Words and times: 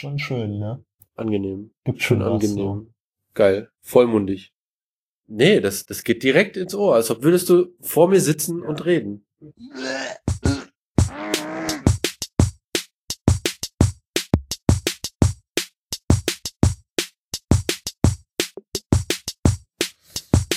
Schon 0.00 0.20
schön, 0.20 0.60
ne? 0.60 0.84
Angenehm. 1.16 1.72
Gibt 1.82 2.04
schon 2.04 2.22
angenehm. 2.22 2.94
Geil. 3.34 3.68
Vollmundig. 3.80 4.52
Nee, 5.26 5.58
das, 5.58 5.86
das 5.86 6.04
geht 6.04 6.22
direkt 6.22 6.56
ins 6.56 6.72
Ohr, 6.72 6.94
als 6.94 7.10
ob 7.10 7.24
würdest 7.24 7.48
du 7.48 7.74
vor 7.80 8.06
mir 8.06 8.20
sitzen 8.20 8.62
und 8.62 8.84
reden. 8.84 9.26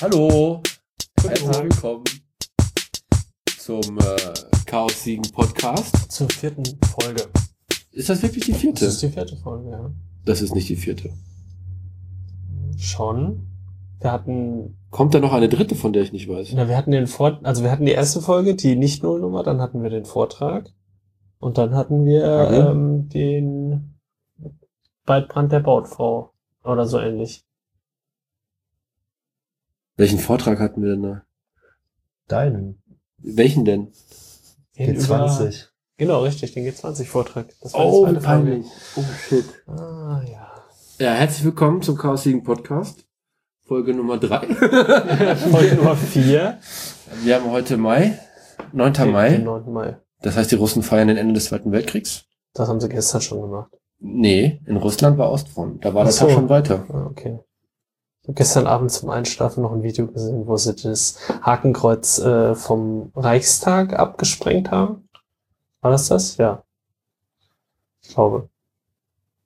Hallo, 0.01 0.61
herzlich 1.23 1.63
willkommen 1.63 2.03
zum 3.57 3.97
äh, 3.97 4.33
Chaos 4.67 5.03
Siegen 5.03 5.31
Podcast. 5.31 6.11
So. 6.11 6.27
Zur 6.27 6.29
vierten 6.29 6.79
Folge. 6.95 7.27
Ist 7.91 8.09
das 8.09 8.21
wirklich 8.23 8.45
die 8.45 8.51
Das 8.51 8.61
vierte? 8.61 8.85
ist 8.85 9.01
die 9.01 9.09
vierte 9.09 9.35
Folge, 9.37 9.69
ja. 9.71 9.91
Das 10.25 10.41
ist 10.41 10.53
nicht 10.55 10.69
die 10.69 10.75
vierte. 10.75 11.11
Schon. 12.77 13.47
Wir 13.99 14.11
hatten, 14.11 14.77
Kommt 14.89 15.13
da 15.13 15.19
noch 15.19 15.33
eine 15.33 15.47
dritte, 15.49 15.75
von 15.75 15.93
der 15.93 16.01
ich 16.03 16.11
nicht 16.11 16.27
weiß? 16.27 16.53
na, 16.53 16.67
wir 16.67 16.75
hatten 16.77 16.91
den 16.91 17.07
Vort, 17.07 17.45
also 17.45 17.63
wir 17.63 17.71
hatten 17.71 17.85
die 17.85 17.91
erste 17.91 18.21
Folge, 18.21 18.55
die 18.55 18.75
nicht 18.75 19.03
Nullnummer, 19.03 19.43
dann 19.43 19.61
hatten 19.61 19.83
wir 19.83 19.89
den 19.89 20.05
Vortrag. 20.05 20.69
Und 21.39 21.57
dann 21.57 21.75
hatten 21.75 22.05
wir 22.05 22.49
Mhm. 22.49 22.55
ähm, 22.67 23.09
den 23.09 23.99
Waldbrand 25.05 25.51
der 25.51 25.59
Bautfrau. 25.59 26.31
Oder 26.63 26.85
so 26.87 26.99
ähnlich. 26.99 27.43
Welchen 29.97 30.19
Vortrag 30.19 30.59
hatten 30.59 30.81
wir 30.83 30.91
denn 30.91 31.03
da? 31.03 31.23
Deinen. 32.27 32.81
Welchen 33.17 33.65
denn? 33.65 33.91
Den 34.77 34.97
G20. 34.97 35.69
Genau, 36.01 36.23
richtig, 36.23 36.51
den 36.55 36.65
G20-Vortrag. 36.65 37.45
Das 37.61 37.75
war 37.75 37.85
Oh, 37.85 38.05
zweite 38.05 38.21
Folge. 38.21 38.63
Oh, 38.95 39.03
shit. 39.29 39.45
Ah, 39.67 40.19
ja. 40.25 40.47
Ja, 40.97 41.11
herzlich 41.13 41.45
willkommen 41.45 41.83
zum 41.83 41.95
Chaos 41.95 42.23
Siegen 42.23 42.41
Podcast. 42.41 43.05
Folge 43.67 43.93
Nummer 43.93 44.17
drei. 44.17 44.47
Folge 45.51 45.75
Nummer 45.75 45.95
vier. 45.95 46.57
Wir 47.23 47.35
haben 47.35 47.51
heute 47.51 47.77
Mai, 47.77 48.17
9. 48.73 48.93
Den 48.93 49.11
Mai. 49.11 49.37
9. 49.37 49.71
Mai. 49.71 49.97
Das 50.23 50.35
heißt, 50.37 50.49
die 50.49 50.55
Russen 50.55 50.81
feiern 50.81 51.07
den 51.07 51.17
Ende 51.17 51.35
des 51.35 51.45
Zweiten 51.45 51.71
Weltkriegs. 51.71 52.23
Das 52.55 52.67
haben 52.67 52.79
sie 52.81 52.89
gestern 52.89 53.21
schon 53.21 53.41
gemacht. 53.43 53.69
Nee, 53.99 54.59
in 54.65 54.77
Russland 54.77 55.19
war 55.19 55.29
Ostfront. 55.31 55.85
Da 55.85 55.93
war 55.93 56.05
der 56.05 56.13
Ach 56.13 56.17
so. 56.17 56.25
Tag 56.25 56.33
schon 56.33 56.49
weiter. 56.49 56.83
Ah, 56.91 57.05
okay. 57.11 57.37
Ich 58.23 58.27
habe 58.27 58.33
gestern 58.37 58.65
Abend 58.65 58.89
zum 58.91 59.11
Einschlafen 59.11 59.61
noch 59.61 59.71
ein 59.71 59.83
Video 59.83 60.07
gesehen, 60.07 60.47
wo 60.47 60.57
sie 60.57 60.73
das 60.73 61.19
Hakenkreuz 61.43 62.17
äh, 62.17 62.55
vom 62.55 63.11
Reichstag 63.15 63.93
abgesprengt 63.93 64.71
haben. 64.71 65.07
War 65.81 65.91
das 65.91 66.07
das? 66.07 66.37
Ja. 66.37 66.63
Ich 68.01 68.09
glaube. 68.09 68.49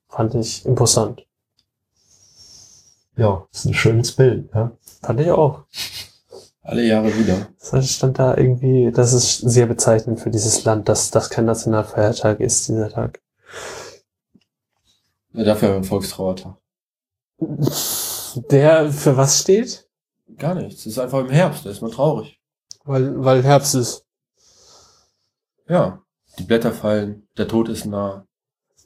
Fand 0.09 0.35
ich 0.35 0.65
imposant. 0.65 1.25
Ja, 3.17 3.47
ist 3.51 3.65
ein 3.65 3.73
schönes 3.73 4.11
Bild, 4.11 4.49
ja. 4.53 4.71
Fand 5.01 5.19
ich 5.21 5.31
auch. 5.31 5.63
Alle 6.61 6.83
Jahre 6.83 7.15
wieder. 7.17 7.47
Das 7.71 7.91
stand 7.91 8.19
da 8.19 8.35
irgendwie, 8.35 8.91
das 8.91 9.13
ist 9.13 9.37
sehr 9.37 9.67
bezeichnend 9.67 10.19
für 10.19 10.31
dieses 10.31 10.63
Land, 10.63 10.89
dass 10.89 11.11
das 11.11 11.29
kein 11.29 11.45
Nationalfeiertag 11.45 12.39
ist, 12.39 12.67
dieser 12.67 12.89
Tag. 12.89 13.21
Ja, 15.33 15.43
dafür 15.43 15.67
haben 15.67 15.73
wir 15.73 15.77
einen 15.77 15.83
Volkstrauertag. 15.85 16.55
Der 17.37 18.91
für 18.91 19.15
was 19.15 19.41
steht? 19.41 19.87
Gar 20.37 20.55
nichts. 20.55 20.81
Es 20.81 20.93
ist 20.93 20.99
einfach 20.99 21.19
im 21.19 21.29
Herbst, 21.29 21.65
da 21.65 21.69
ist 21.69 21.81
man 21.81 21.91
traurig. 21.91 22.41
Weil, 22.83 23.23
weil 23.23 23.43
Herbst 23.43 23.75
ist. 23.75 24.05
Ja. 25.67 26.01
Die 26.39 26.43
Blätter 26.43 26.71
fallen, 26.71 27.27
der 27.37 27.47
Tod 27.47 27.69
ist 27.69 27.85
nah. 27.85 28.25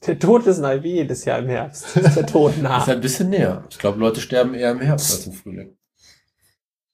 Der 0.05 0.17
Tod 0.17 0.45
ist 0.47 0.59
nah 0.59 0.81
wie 0.81 0.94
jedes 0.95 1.25
Jahr 1.25 1.39
im 1.39 1.50
Herbst. 1.50 1.97
Ist 1.97 2.16
der 2.16 2.25
Tod 2.25 2.58
nah. 2.61 2.78
Ist 2.78 2.88
ein 2.89 3.02
bisschen 3.02 3.30
näher. 3.31 3.66
Ich 3.69 3.78
glaube, 3.80 4.00
Leute 4.00 4.22
sterben 4.22 4.53
eher 4.53 4.72
im 4.72 4.80
Herbst 4.80 5.11
als 5.11 5.28
im 5.28 5.33
Frühling. 5.33 5.75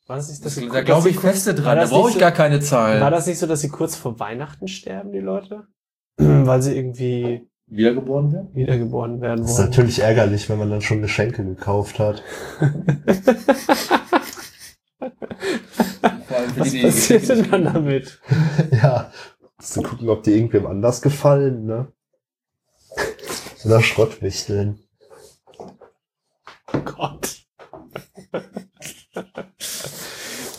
War 0.07 0.15
das 0.17 0.27
nicht, 0.29 0.43
Das, 0.43 0.55
dass 0.55 0.63
sie- 0.63 0.69
da 0.69 0.81
glaube 0.81 1.09
ich 1.09 1.19
feste 1.19 1.53
dran. 1.53 1.77
Da 1.77 1.85
brauche 1.85 2.09
ich 2.09 2.15
so- 2.15 2.19
gar 2.19 2.31
keine 2.31 2.61
Zahlen. 2.61 3.01
War 3.01 3.11
das 3.11 3.27
nicht 3.27 3.37
so, 3.37 3.45
dass 3.45 3.61
sie 3.61 3.69
kurz 3.69 3.95
vor 3.95 4.19
Weihnachten 4.19 4.67
sterben, 4.67 5.11
die 5.11 5.19
Leute? 5.19 5.67
Weil 6.17 6.61
sie 6.63 6.75
irgendwie 6.75 7.47
Wiedergeboren 7.67 8.31
werden? 8.33 8.49
wiedergeboren 8.55 9.21
werden 9.21 9.41
Das 9.43 9.51
ist 9.51 9.57
wollen. 9.59 9.69
natürlich 9.69 9.99
ärgerlich, 9.99 10.49
wenn 10.49 10.57
man 10.57 10.71
dann 10.71 10.81
schon 10.81 11.01
Geschenke 11.03 11.43
gekauft 11.45 11.99
hat. 11.99 12.23
Vor 16.27 16.37
allem 16.37 16.49
für 16.51 16.59
Was 16.61 16.71
die, 16.71 16.77
die 16.79 16.85
passiert 16.85 17.29
denn 17.29 17.51
dann 17.51 17.63
damit? 17.65 18.19
ja. 18.71 19.11
Zu 19.59 19.81
gucken, 19.81 20.09
ob 20.09 20.23
die 20.23 20.33
irgendwem 20.33 20.67
anders 20.67 21.01
gefallen, 21.01 21.65
ne? 21.65 21.91
Oder 23.65 23.81
Schrottwichteln. 23.81 24.79
Oh 26.73 26.79
Gott. 26.83 27.45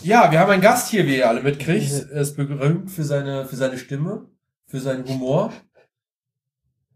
Ja, 0.07 0.31
wir 0.31 0.39
haben 0.39 0.51
einen 0.51 0.62
Gast 0.62 0.89
hier, 0.91 1.05
wie 1.07 1.17
ihr 1.17 1.29
alle 1.29 1.43
mitkriegt. 1.43 2.07
Er 2.12 2.21
ist 2.21 2.37
berühmt 2.37 2.91
für 2.93 3.03
seine, 3.03 3.45
für 3.45 3.57
seine 3.57 3.77
Stimme, 3.77 4.27
für 4.67 4.79
seinen 4.79 5.05
Humor. 5.09 5.53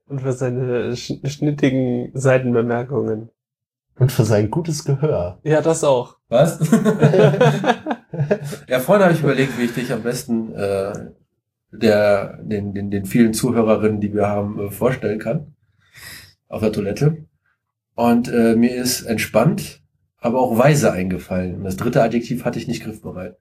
Und 0.06 0.20
für 0.22 0.32
seine 0.32 0.96
sch 0.96 1.14
schnittigen 1.24 2.12
Seitenbemerkungen. 2.14 3.30
Und 3.98 4.12
für 4.12 4.24
sein 4.24 4.50
gutes 4.50 4.84
Gehör. 4.84 5.40
Ja, 5.42 5.60
das 5.60 5.82
auch. 5.82 6.18
Was? 6.28 6.60
ja, 8.68 8.78
vorhin 8.78 9.04
habe 9.04 9.12
ich 9.12 9.20
überlegt, 9.20 9.58
wie 9.58 9.64
ich 9.64 9.74
dich 9.74 9.92
am 9.92 10.02
besten 10.02 10.54
äh, 10.54 11.10
der, 11.72 12.38
den, 12.42 12.74
den, 12.74 12.90
den 12.90 13.04
vielen 13.04 13.34
Zuhörerinnen, 13.34 14.00
die 14.00 14.14
wir 14.14 14.26
haben, 14.26 14.58
äh, 14.58 14.70
vorstellen 14.70 15.18
kann. 15.18 15.54
Auf 16.48 16.60
der 16.60 16.72
Toilette. 16.72 17.26
Und 17.94 18.28
äh, 18.28 18.56
mir 18.56 18.74
ist 18.74 19.02
entspannt, 19.02 19.82
aber 20.18 20.40
auch 20.40 20.58
weise 20.58 20.92
eingefallen. 20.92 21.56
Und 21.56 21.64
das 21.64 21.76
dritte 21.76 22.02
Adjektiv 22.02 22.44
hatte 22.44 22.58
ich 22.58 22.66
nicht 22.66 22.82
griffbereit. 22.82 23.36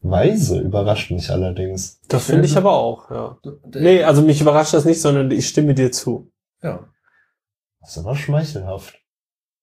Weise 0.00 0.60
überrascht 0.60 1.10
mich 1.10 1.30
allerdings. 1.30 2.00
Das 2.08 2.26
finde 2.26 2.46
ich 2.46 2.56
aber 2.56 2.72
auch, 2.72 3.10
ja. 3.10 3.38
Nee, 3.74 4.02
also 4.02 4.22
mich 4.22 4.40
überrascht 4.40 4.74
das 4.74 4.84
nicht, 4.84 5.00
sondern 5.00 5.30
ich 5.30 5.48
stimme 5.48 5.74
dir 5.74 5.92
zu. 5.92 6.32
Ja. 6.62 6.88
Das 7.80 7.90
ist 7.90 7.98
aber 7.98 8.16
schmeichelhaft. 8.16 8.98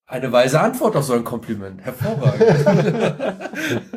Eine 0.05 0.31
weise 0.31 0.59
Antwort 0.59 0.95
auf 0.95 1.03
so 1.03 1.13
ein 1.13 1.23
Kompliment. 1.23 1.81
Hervorragend. 1.81 2.41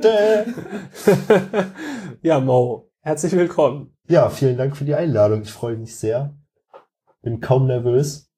ja, 2.23 2.39
Mo, 2.41 2.92
herzlich 3.03 3.33
willkommen. 3.33 3.95
Ja, 4.09 4.31
vielen 4.31 4.57
Dank 4.57 4.77
für 4.77 4.85
die 4.85 4.95
Einladung. 4.95 5.43
Ich 5.43 5.53
freue 5.53 5.77
mich 5.77 5.97
sehr. 5.97 6.35
Bin 7.23 7.41
kaum 7.41 7.67
nervös. 7.67 8.29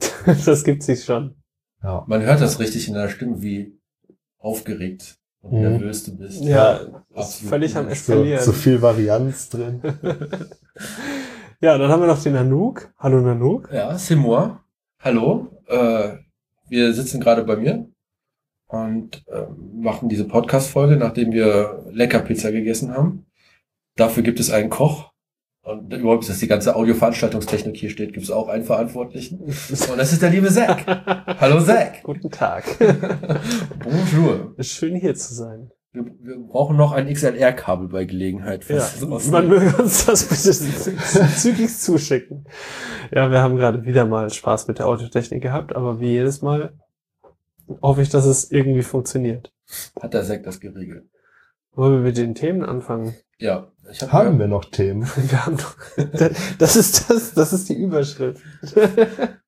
Das 0.46 0.64
gibt 0.64 0.82
sich 0.82 1.04
schon. 1.04 1.34
Ja. 1.82 2.02
Man 2.06 2.22
hört 2.22 2.40
das 2.40 2.58
richtig 2.58 2.88
in 2.88 2.94
deiner 2.94 3.10
Stimme, 3.10 3.42
wie 3.42 3.78
aufgeregt 4.38 5.18
und 5.42 5.52
Mhm. 5.52 5.60
nervös 5.60 6.04
du 6.04 6.16
bist. 6.16 6.42
Ja, 6.42 6.76
ist 6.76 6.90
absolut. 7.14 7.50
völlig 7.50 7.76
am 7.76 7.84
So, 7.86 7.90
Eskalieren. 7.90 8.42
so 8.42 8.52
viel 8.52 8.80
Varianz 8.82 9.48
drin. 9.50 9.80
Ja, 11.60 11.78
dann 11.78 11.88
haben 11.90 12.00
wir 12.02 12.08
noch 12.08 12.22
den 12.22 12.34
Nanook. 12.34 12.92
Hallo 12.98 13.20
Nanook. 13.22 13.70
Ja, 13.72 13.92
c'est 13.94 14.16
moi. 14.16 14.58
Hallo. 15.00 15.48
Äh, 15.66 16.18
wir 16.68 16.92
sitzen 16.92 17.20
gerade 17.22 17.42
bei 17.44 17.56
mir 17.56 17.88
und 18.66 19.26
äh, 19.28 19.46
machen 19.72 20.10
diese 20.10 20.26
Podcast-Folge, 20.26 20.96
nachdem 20.96 21.32
wir 21.32 21.86
lecker 21.90 22.18
Pizza 22.18 22.52
gegessen 22.52 22.92
haben. 22.92 23.24
Dafür 23.96 24.22
gibt 24.22 24.40
es 24.40 24.50
einen 24.50 24.70
Koch. 24.70 25.10
Und 25.62 25.90
überhaupt, 25.94 26.28
dass 26.28 26.40
die 26.40 26.46
ganze 26.48 26.76
Audioveranstaltungstechnik 26.76 27.74
hier 27.76 27.88
steht, 27.88 28.12
gibt 28.12 28.24
es 28.24 28.30
auch 28.30 28.48
einen 28.48 28.64
Verantwortlichen. 28.64 29.38
Und 29.40 29.96
das 29.96 30.12
ist 30.12 30.20
der 30.20 30.28
liebe 30.30 30.48
Zack. 30.48 30.84
Hallo 31.40 31.60
Zack. 31.62 32.02
Guten 32.02 32.30
Tag. 32.30 32.64
Bonjour. 33.82 34.54
Schön 34.58 34.94
hier 34.96 35.14
zu 35.14 35.32
sein. 35.32 35.70
Wir, 35.92 36.04
wir 36.20 36.38
brauchen 36.40 36.76
noch 36.76 36.92
ein 36.92 37.10
XLR-Kabel 37.10 37.88
bei 37.88 38.04
Gelegenheit. 38.04 38.68
Ja, 38.68 38.86
man 39.30 39.48
möge 39.48 39.74
uns 39.80 40.04
das 40.04 40.24
bitte 40.24 40.50
zü- 40.50 41.36
zügig 41.36 41.74
zuschicken. 41.74 42.44
Ja, 43.14 43.30
wir 43.30 43.40
haben 43.40 43.56
gerade 43.56 43.84
wieder 43.84 44.04
mal 44.04 44.28
Spaß 44.28 44.66
mit 44.66 44.80
der 44.80 44.86
Audiotechnik 44.88 45.40
gehabt, 45.42 45.74
aber 45.74 46.00
wie 46.00 46.08
jedes 46.08 46.42
Mal 46.42 46.76
hoffe 47.80 48.02
ich, 48.02 48.10
dass 48.10 48.26
es 48.26 48.50
irgendwie 48.50 48.82
funktioniert. 48.82 49.50
Hat 50.02 50.12
der 50.12 50.24
Zack 50.24 50.42
das 50.42 50.60
geregelt. 50.60 51.04
Wollen 51.72 51.94
wir 51.94 52.00
mit 52.00 52.18
den 52.18 52.34
Themen 52.34 52.64
anfangen? 52.64 53.14
Ja. 53.38 53.68
Hab 53.86 54.12
Haben 54.12 54.34
ja, 54.34 54.38
wir 54.40 54.46
noch 54.48 54.64
Themen? 54.64 55.02
Wir 55.16 55.46
haben 55.46 55.56
doch, 55.56 55.76
das 56.58 56.76
ist 56.76 57.10
das, 57.10 57.34
das 57.34 57.52
ist 57.52 57.68
die 57.68 57.74
Überschrift. 57.74 58.42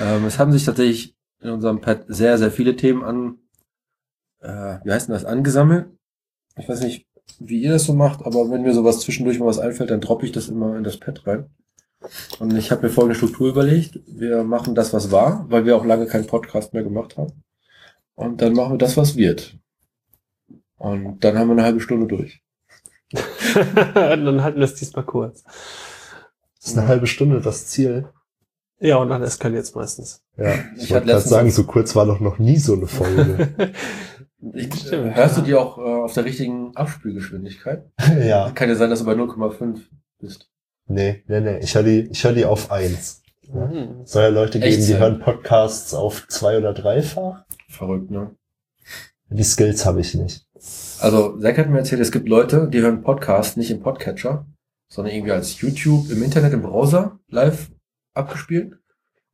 Ähm, 0.00 0.26
es 0.26 0.38
haben 0.38 0.52
sich 0.52 0.64
tatsächlich 0.64 1.16
in 1.40 1.50
unserem 1.50 1.80
Pad 1.80 2.04
sehr, 2.08 2.38
sehr 2.38 2.50
viele 2.50 2.76
Themen 2.76 3.02
an, 3.02 3.38
äh, 4.40 4.78
wie 4.84 4.92
heißt 4.92 5.08
denn 5.08 5.14
das, 5.14 5.24
angesammelt. 5.24 5.86
Ich 6.56 6.68
weiß 6.68 6.82
nicht, 6.82 7.06
wie 7.38 7.62
ihr 7.62 7.72
das 7.72 7.84
so 7.84 7.94
macht, 7.94 8.24
aber 8.24 8.50
wenn 8.50 8.62
mir 8.62 8.74
sowas 8.74 9.00
zwischendurch 9.00 9.38
mal 9.38 9.46
was 9.46 9.58
einfällt, 9.58 9.90
dann 9.90 10.00
droppe 10.00 10.26
ich 10.26 10.32
das 10.32 10.48
immer 10.48 10.76
in 10.76 10.84
das 10.84 10.98
Pad 10.98 11.26
rein. 11.26 11.46
Und 12.38 12.56
ich 12.56 12.70
habe 12.70 12.82
mir 12.82 12.92
folgende 12.92 13.14
Struktur 13.14 13.48
überlegt. 13.48 14.00
Wir 14.06 14.42
machen 14.44 14.74
das, 14.74 14.92
was 14.92 15.10
war, 15.10 15.46
weil 15.48 15.64
wir 15.64 15.76
auch 15.76 15.84
lange 15.84 16.06
keinen 16.06 16.26
Podcast 16.26 16.74
mehr 16.74 16.82
gemacht 16.82 17.16
haben. 17.16 17.44
Und 18.14 18.42
dann 18.42 18.54
machen 18.54 18.74
wir 18.74 18.78
das, 18.78 18.96
was 18.96 19.16
wird. 19.16 19.56
Und 20.76 21.22
dann 21.22 21.38
haben 21.38 21.48
wir 21.48 21.52
eine 21.52 21.62
halbe 21.62 21.80
Stunde 21.80 22.08
durch. 22.08 22.41
Dann 23.94 24.42
halten 24.42 24.58
wir 24.58 24.64
es 24.64 24.74
diesmal 24.74 25.04
kurz. 25.04 25.44
Das 25.44 26.70
ist 26.72 26.78
eine 26.78 26.86
halbe 26.88 27.06
Stunde 27.06 27.40
das 27.40 27.66
Ziel. 27.66 28.08
Ja, 28.78 28.96
und 28.96 29.10
dann 29.10 29.22
eskaliert 29.22 29.62
es 29.62 29.74
meistens. 29.76 30.24
Ja, 30.36 30.54
Ich 30.76 30.84
ich 30.84 30.90
wollte 30.90 31.06
gerade 31.06 31.20
sagen, 31.20 31.50
so 31.52 31.62
kurz 31.64 31.94
war 31.94 32.04
doch 32.04 32.18
noch 32.18 32.38
nie 32.38 32.58
so 32.58 32.74
eine 32.74 32.86
Folge. 32.86 33.48
Ich, 34.54 34.74
Stimmt, 34.74 35.14
hörst 35.14 35.36
ja. 35.36 35.40
du 35.40 35.46
die 35.46 35.54
auch 35.54 35.78
äh, 35.78 35.82
auf 35.82 36.14
der 36.14 36.24
richtigen 36.24 36.74
Abspielgeschwindigkeit? 36.74 37.84
ja. 38.24 38.50
Kann 38.50 38.68
ja 38.68 38.74
sein, 38.74 38.90
dass 38.90 38.98
du 38.98 39.04
bei 39.06 39.12
0,5 39.12 39.78
bist. 40.18 40.50
Nee, 40.88 41.22
nee, 41.28 41.40
nee. 41.40 41.58
Ich 41.58 41.76
höre 41.76 41.84
die, 41.84 42.08
ich 42.10 42.24
höre 42.24 42.32
die 42.32 42.44
auf 42.44 42.72
eins. 42.72 43.22
Mhm. 43.48 44.04
Soll 44.04 44.22
ja 44.24 44.28
Leute 44.30 44.58
geben, 44.58 44.72
die 44.72 44.78
Echtzeit. 44.78 44.98
hören 44.98 45.20
Podcasts 45.20 45.94
auf 45.94 46.26
zwei- 46.26 46.58
oder 46.58 46.74
dreifach. 46.74 47.44
Verrückt, 47.68 48.10
ne? 48.10 48.34
Die 49.28 49.44
Skills 49.44 49.86
habe 49.86 50.00
ich 50.00 50.14
nicht. 50.14 50.44
Also, 51.00 51.38
Zack 51.40 51.58
hat 51.58 51.68
mir 51.68 51.78
erzählt, 51.78 52.00
es 52.00 52.12
gibt 52.12 52.28
Leute, 52.28 52.68
die 52.68 52.80
hören 52.80 53.02
Podcast 53.02 53.56
nicht 53.56 53.70
im 53.70 53.80
Podcatcher, 53.80 54.46
sondern 54.88 55.14
irgendwie 55.14 55.32
als 55.32 55.60
YouTube 55.60 56.10
im 56.10 56.22
Internet, 56.22 56.52
im 56.52 56.62
Browser 56.62 57.18
live 57.28 57.70
abgespielt. 58.14 58.78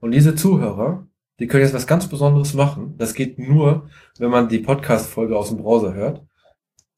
Und 0.01 0.13
diese 0.13 0.35
Zuhörer, 0.35 1.07
die 1.39 1.47
können 1.47 1.65
jetzt 1.65 1.75
was 1.75 1.87
ganz 1.87 2.09
Besonderes 2.09 2.55
machen. 2.55 2.95
Das 2.97 3.15
geht 3.15 3.39
nur, 3.39 3.91
wenn 4.19 4.31
man 4.31 4.49
die 4.49 4.61
Podcast-Folge 4.61 5.37
aus 5.37 5.49
dem 5.49 5.59
Browser 5.59 5.95
hört. 5.95 6.23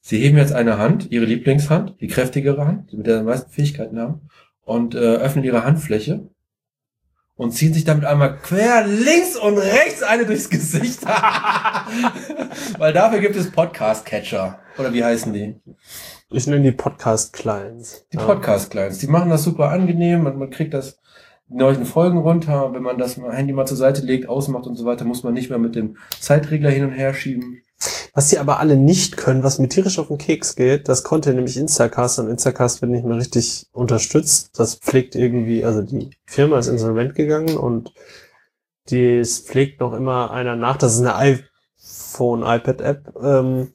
Sie 0.01 0.19
heben 0.19 0.39
jetzt 0.39 0.53
eine 0.53 0.79
Hand, 0.79 1.11
ihre 1.11 1.27
Lieblingshand, 1.27 2.01
die 2.01 2.07
kräftigere 2.07 2.67
Hand, 2.67 2.93
mit 2.93 3.07
der 3.07 3.19
sie 3.19 3.25
meisten 3.25 3.51
Fähigkeiten 3.51 3.99
haben, 3.99 4.29
und 4.63 4.95
äh, 4.95 4.99
öffnen 4.99 5.45
ihre 5.45 5.65
Handfläche 5.65 6.29
und 7.41 7.53
ziehen 7.53 7.73
sich 7.73 7.85
damit 7.85 8.05
einmal 8.05 8.37
quer 8.37 8.87
links 8.87 9.35
und 9.35 9.57
rechts 9.57 10.03
eine 10.03 10.27
durchs 10.27 10.51
Gesicht. 10.51 11.01
Weil 12.79 12.93
dafür 12.93 13.21
gibt 13.21 13.35
es 13.35 13.51
Podcast-Catcher. 13.51 14.59
Oder 14.77 14.93
wie 14.93 15.03
heißen 15.03 15.33
die? 15.33 15.55
Ich 16.29 16.47
nenne 16.47 16.65
die 16.65 16.73
Podcast-Clients. 16.73 18.09
Die. 18.13 18.19
Podcast-Clients. 18.19 18.99
Die 18.99 19.07
machen 19.07 19.31
das 19.31 19.43
super 19.43 19.71
angenehm 19.71 20.27
und 20.27 20.37
man 20.37 20.51
kriegt 20.51 20.75
das 20.75 21.01
die 21.49 21.55
neuen 21.55 21.87
Folgen 21.87 22.19
runter. 22.19 22.75
Wenn 22.75 22.83
man 22.83 22.99
das 22.99 23.17
Handy 23.17 23.55
mal 23.55 23.67
zur 23.67 23.79
Seite 23.79 24.03
legt, 24.03 24.29
ausmacht 24.29 24.67
und 24.67 24.77
so 24.77 24.85
weiter, 24.85 25.07
muss 25.07 25.23
man 25.23 25.33
nicht 25.33 25.49
mehr 25.49 25.59
mit 25.59 25.75
dem 25.75 25.97
Zeitregler 26.21 26.69
hin 26.69 26.85
und 26.85 26.93
her 26.93 27.15
schieben. 27.15 27.63
Was 28.13 28.29
die 28.29 28.39
aber 28.39 28.59
alle 28.59 28.77
nicht 28.77 29.17
können, 29.17 29.43
was 29.43 29.59
mir 29.59 29.69
tierisch 29.69 29.99
auf 29.99 30.09
den 30.09 30.19
Keks 30.19 30.57
geht, 30.57 30.89
das 30.89 31.05
konnte 31.05 31.33
nämlich 31.33 31.57
Instacast 31.57 32.19
und 32.19 32.29
Instacast 32.29 32.83
wird 32.83 32.91
nicht 32.91 33.05
mehr 33.05 33.17
richtig 33.17 33.69
unterstützt. 33.73 34.59
Das 34.59 34.75
pflegt 34.75 35.15
irgendwie, 35.15 35.65
also 35.65 35.83
die 35.83 36.11
Firma 36.27 36.59
ist 36.59 36.67
insolvent 36.67 37.15
gegangen 37.15 37.57
und 37.57 37.93
das 38.91 39.39
pflegt 39.39 39.81
noch 39.81 39.93
immer 39.93 40.31
einer 40.31 40.57
nach. 40.57 40.77
Das 40.77 40.95
ist 40.95 41.01
eine 41.01 41.15
iPhone, 41.17 42.43
iPad-App. 42.43 43.15
Ähm, 43.23 43.73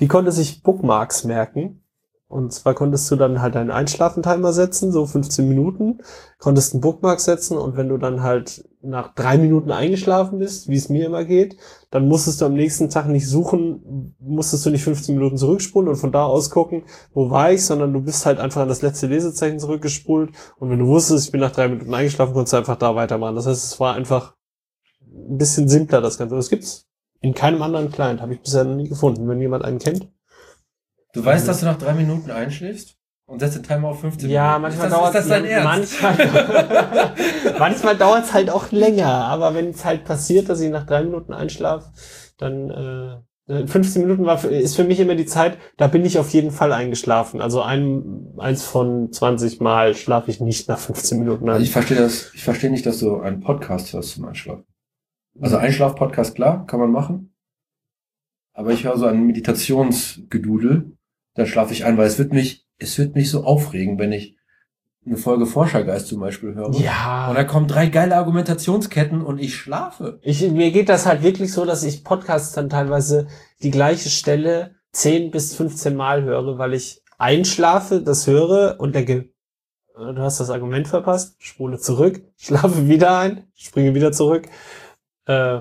die 0.00 0.08
konnte 0.08 0.32
sich 0.32 0.62
Bookmarks 0.62 1.24
merken. 1.24 1.82
Und 2.28 2.52
zwar 2.52 2.74
konntest 2.74 3.08
du 3.10 3.14
dann 3.14 3.40
halt 3.40 3.54
einen 3.54 3.70
Einschlafentimer 3.70 4.52
setzen, 4.52 4.90
so 4.90 5.06
15 5.06 5.48
Minuten, 5.48 6.00
konntest 6.38 6.72
einen 6.72 6.80
Bookmark 6.80 7.20
setzen 7.20 7.56
und 7.56 7.76
wenn 7.76 7.88
du 7.88 7.98
dann 7.98 8.22
halt 8.22 8.68
nach 8.82 9.14
drei 9.14 9.38
Minuten 9.38 9.70
eingeschlafen 9.70 10.40
bist, 10.40 10.68
wie 10.68 10.76
es 10.76 10.88
mir 10.88 11.06
immer 11.06 11.24
geht, 11.24 11.56
dann 11.90 12.08
musstest 12.08 12.40
du 12.40 12.46
am 12.46 12.54
nächsten 12.54 12.90
Tag 12.90 13.06
nicht 13.06 13.28
suchen, 13.28 14.16
musstest 14.18 14.66
du 14.66 14.70
nicht 14.70 14.82
15 14.82 15.14
Minuten 15.14 15.36
zurückspulen 15.36 15.88
und 15.88 15.96
von 15.96 16.10
da 16.10 16.24
aus 16.24 16.50
gucken, 16.50 16.82
wo 17.14 17.30
war 17.30 17.52
ich, 17.52 17.64
sondern 17.64 17.92
du 17.92 18.00
bist 18.00 18.26
halt 18.26 18.40
einfach 18.40 18.62
an 18.62 18.68
das 18.68 18.82
letzte 18.82 19.06
Lesezeichen 19.06 19.60
zurückgespult 19.60 20.30
und 20.58 20.70
wenn 20.70 20.80
du 20.80 20.86
wusstest, 20.88 21.26
ich 21.26 21.32
bin 21.32 21.40
nach 21.40 21.52
drei 21.52 21.68
Minuten 21.68 21.94
eingeschlafen, 21.94 22.34
konntest 22.34 22.54
du 22.54 22.56
einfach 22.56 22.76
da 22.76 22.96
weitermachen. 22.96 23.36
Das 23.36 23.46
heißt, 23.46 23.72
es 23.72 23.78
war 23.78 23.94
einfach 23.94 24.34
ein 25.00 25.38
bisschen 25.38 25.68
simpler, 25.68 26.00
das 26.00 26.18
Ganze. 26.18 26.34
Das 26.34 26.50
gibt's 26.50 26.86
in 27.20 27.34
keinem 27.34 27.62
anderen 27.62 27.90
Client, 27.90 28.20
habe 28.20 28.34
ich 28.34 28.40
bisher 28.40 28.64
noch 28.64 28.76
nie 28.76 28.88
gefunden. 28.88 29.28
Wenn 29.28 29.40
jemand 29.40 29.64
einen 29.64 29.78
kennt. 29.78 30.08
Du 31.12 31.24
weißt, 31.24 31.46
dass 31.48 31.60
du 31.60 31.66
nach 31.66 31.78
drei 31.78 31.94
Minuten 31.94 32.30
einschläfst 32.30 32.96
und 33.26 33.40
setzt 33.40 33.56
den 33.56 33.62
Timer 33.62 33.88
auf 33.88 34.00
15 34.00 34.28
Ja, 34.30 34.58
Minuten. 34.58 34.62
manchmal 34.62 34.86
ist 35.12 35.14
das, 35.14 35.28
dauert 35.28 35.44
Ernst? 35.46 36.02
Manchmal, 36.02 37.14
manchmal 37.58 37.96
dauert 37.96 38.24
es 38.24 38.32
halt 38.34 38.50
auch 38.50 38.70
länger, 38.70 39.08
aber 39.08 39.54
wenn 39.54 39.70
es 39.70 39.84
halt 39.84 40.04
passiert, 40.04 40.48
dass 40.48 40.60
ich 40.60 40.70
nach 40.70 40.86
drei 40.86 41.02
Minuten 41.02 41.32
einschlafe, 41.32 41.90
dann 42.38 42.70
äh, 42.70 43.66
15 43.66 44.02
Minuten 44.02 44.26
war 44.26 44.44
ist 44.44 44.74
für 44.76 44.82
mich 44.84 44.98
immer 45.00 45.14
die 45.14 45.24
Zeit, 45.24 45.56
da 45.76 45.86
bin 45.86 46.04
ich 46.04 46.18
auf 46.18 46.30
jeden 46.30 46.50
Fall 46.50 46.72
eingeschlafen. 46.72 47.40
Also 47.40 47.62
ein, 47.62 48.34
eins 48.38 48.64
von 48.64 49.12
20 49.12 49.60
Mal 49.60 49.94
schlafe 49.94 50.30
ich 50.32 50.40
nicht 50.40 50.68
nach 50.68 50.78
15 50.80 51.18
Minuten 51.20 51.48
Also 51.48 51.60
ein. 51.60 51.62
ich 51.64 51.70
verstehe 51.70 51.96
das, 51.96 52.32
ich 52.34 52.42
verstehe 52.42 52.70
nicht, 52.70 52.84
dass 52.86 52.98
du 52.98 53.20
einen 53.20 53.40
Podcast 53.40 53.92
hörst 53.92 54.10
zum 54.16 54.24
Einschlafen. 54.24 54.64
Also 55.40 55.58
Einschlaf-Podcast, 55.58 56.34
klar, 56.34 56.66
kann 56.66 56.80
man 56.80 56.90
machen. 56.90 57.32
Aber 58.52 58.72
ich 58.72 58.84
höre 58.84 58.96
so 58.96 59.06
ein 59.06 59.26
Meditationsgedudel, 59.26 60.95
dann 61.36 61.46
schlafe 61.46 61.72
ich 61.72 61.84
ein, 61.84 61.96
weil 61.96 62.06
es 62.06 62.18
wird 62.18 62.32
mich, 62.32 62.66
es 62.78 62.98
wird 62.98 63.14
mich 63.14 63.30
so 63.30 63.44
aufregen, 63.44 63.98
wenn 63.98 64.12
ich 64.12 64.36
eine 65.06 65.16
Folge 65.16 65.46
Forschergeist 65.46 66.08
zum 66.08 66.20
Beispiel 66.20 66.54
höre. 66.54 66.74
ja. 66.74 67.28
Und 67.28 67.36
da 67.36 67.44
kommen 67.44 67.68
drei 67.68 67.86
geile 67.86 68.16
Argumentationsketten 68.16 69.22
und 69.22 69.38
ich 69.38 69.54
schlafe. 69.54 70.18
Ich, 70.22 70.50
mir 70.50 70.72
geht 70.72 70.88
das 70.88 71.06
halt 71.06 71.22
wirklich 71.22 71.52
so, 71.52 71.64
dass 71.64 71.84
ich 71.84 72.02
Podcasts 72.02 72.52
dann 72.52 72.68
teilweise 72.68 73.28
die 73.62 73.70
gleiche 73.70 74.10
Stelle 74.10 74.74
10 74.92 75.30
bis 75.30 75.54
15 75.54 75.94
Mal 75.94 76.24
höre, 76.24 76.58
weil 76.58 76.74
ich 76.74 77.02
einschlafe, 77.18 78.02
das 78.02 78.26
höre 78.26 78.80
und 78.80 78.94
denke, 78.94 79.30
äh, 79.96 80.14
du 80.14 80.18
hast 80.18 80.40
das 80.40 80.50
Argument 80.50 80.88
verpasst, 80.88 81.36
spule 81.38 81.78
zurück, 81.78 82.22
schlafe 82.36 82.88
wieder 82.88 83.18
ein, 83.18 83.44
springe 83.54 83.94
wieder 83.94 84.10
zurück. 84.10 84.48
Äh, 85.26 85.60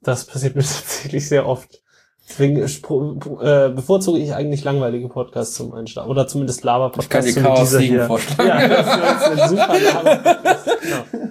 das 0.00 0.24
passiert 0.24 0.56
mir 0.56 0.62
tatsächlich 0.62 1.28
sehr 1.28 1.46
oft. 1.46 1.82
Deswegen 2.28 2.56
äh, 2.56 3.68
bevorzuge 3.70 4.18
ich 4.18 4.34
eigentlich 4.34 4.64
langweilige 4.64 5.08
Podcasts 5.08 5.54
zum 5.54 5.72
Einschlafen. 5.74 6.10
Oder 6.10 6.26
zumindest 6.26 6.58
Ich 6.60 6.64
kann 6.64 6.80
Laber-Podcasts. 6.80 7.34
dir 7.34 7.40
so 7.40 7.46
Chaos 7.46 7.60
dieser 7.60 7.78
Siegen 7.78 8.06
vorschlagen. 8.06 8.48
Ja, 8.48 8.68
das 8.68 9.30
ist 9.30 9.40
ein 9.42 9.48
super 9.48 9.78
Laber-Podcast. 9.80 10.66
Genau. 10.82 11.24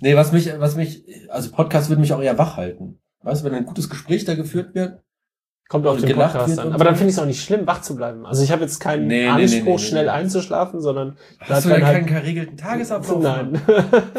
Nee, 0.00 0.16
was 0.16 0.32
mich, 0.32 0.50
was 0.58 0.76
mich, 0.76 1.04
also 1.28 1.50
Podcast 1.50 1.90
würde 1.90 2.00
mich 2.00 2.12
auch 2.14 2.22
eher 2.22 2.38
wach 2.38 2.56
halten. 2.56 2.98
Weißt 3.22 3.42
du, 3.42 3.46
wenn 3.46 3.54
ein 3.54 3.66
gutes 3.66 3.90
Gespräch 3.90 4.24
da 4.24 4.34
geführt 4.34 4.74
wird, 4.74 5.00
Kommt 5.68 5.86
auf 5.86 5.98
Und 5.98 6.02
den 6.08 6.16
Podcast 6.16 6.58
an. 6.58 6.72
Aber 6.72 6.82
dann 6.82 6.94
so. 6.94 6.98
finde 6.98 7.10
ich 7.10 7.16
es 7.16 7.22
auch 7.22 7.26
nicht 7.26 7.44
schlimm, 7.44 7.64
wach 7.64 7.80
zu 7.80 7.94
bleiben. 7.94 8.26
Also 8.26 8.42
ich 8.42 8.50
habe 8.50 8.62
jetzt 8.62 8.80
keinen 8.80 9.06
Nee, 9.06 9.28
Anspruch, 9.28 9.62
nee, 9.64 9.70
nee, 9.70 9.78
schnell 9.78 10.08
einzuschlafen, 10.08 10.80
sondern 10.80 11.16
hast 11.38 11.64
du 11.64 11.68
denn 11.68 11.86
halt- 11.86 11.94
keinen 11.98 12.06
geregelten 12.06 12.56
Tagesablauf? 12.56 13.22
nein. 13.22 13.60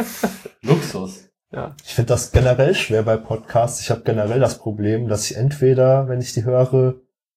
Luxus. 0.61 1.27
Ja. 1.51 1.75
Ich 1.85 1.93
finde 1.93 2.09
das 2.09 2.31
generell 2.31 2.73
schwer 2.75 3.03
bei 3.03 3.17
Podcasts. 3.17 3.81
Ich 3.81 3.91
habe 3.91 4.01
generell 4.01 4.39
das 4.39 4.57
Problem, 4.57 5.07
dass 5.07 5.29
ich 5.29 5.37
entweder, 5.37 6.07
wenn 6.07 6.21
ich 6.21 6.33
die 6.33 6.45
höre, 6.45 6.95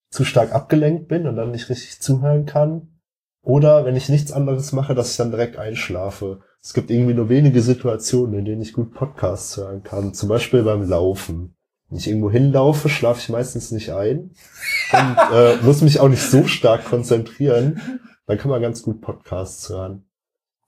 zu 0.09 0.23
stark 0.23 0.53
abgelenkt 0.53 1.07
bin 1.07 1.27
und 1.27 1.35
dann 1.35 1.51
nicht 1.51 1.69
richtig 1.69 2.01
zuhören 2.01 2.45
kann. 2.45 2.99
Oder 3.41 3.85
wenn 3.85 3.95
ich 3.95 4.09
nichts 4.09 4.31
anderes 4.31 4.71
mache, 4.71 4.95
dass 4.95 5.11
ich 5.11 5.17
dann 5.17 5.31
direkt 5.31 5.57
einschlafe. 5.57 6.41
Es 6.61 6.73
gibt 6.73 6.89
irgendwie 6.89 7.13
nur 7.13 7.29
wenige 7.29 7.61
Situationen, 7.61 8.39
in 8.39 8.45
denen 8.45 8.61
ich 8.61 8.73
gut 8.73 8.93
Podcasts 8.93 9.55
hören 9.57 9.83
kann. 9.83 10.13
Zum 10.13 10.29
Beispiel 10.29 10.63
beim 10.63 10.89
Laufen. 10.89 11.55
Wenn 11.89 11.99
ich 11.99 12.07
irgendwo 12.07 12.31
hinlaufe, 12.31 12.89
schlafe 12.89 13.19
ich 13.19 13.29
meistens 13.29 13.71
nicht 13.71 13.91
ein 13.91 14.31
und 14.91 15.17
äh, 15.33 15.57
muss 15.57 15.81
mich 15.81 15.99
auch 15.99 16.09
nicht 16.09 16.23
so 16.23 16.47
stark 16.47 16.85
konzentrieren. 16.85 18.01
Dann 18.25 18.37
kann 18.39 18.49
man 18.49 18.61
ganz 18.61 18.81
gut 18.81 19.01
Podcasts 19.01 19.69
hören. 19.69 20.05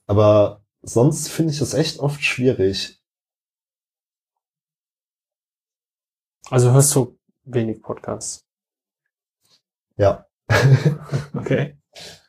Aber 0.06 0.62
sonst 0.84 1.30
finde 1.30 1.54
ich 1.54 1.60
das 1.60 1.74
echt 1.74 2.00
oft 2.00 2.24
schwierig. 2.24 2.97
Also 6.50 6.72
hörst 6.72 6.96
du 6.96 7.18
wenig 7.44 7.82
Podcasts. 7.82 8.46
Ja. 9.98 10.26
Okay. 11.34 11.78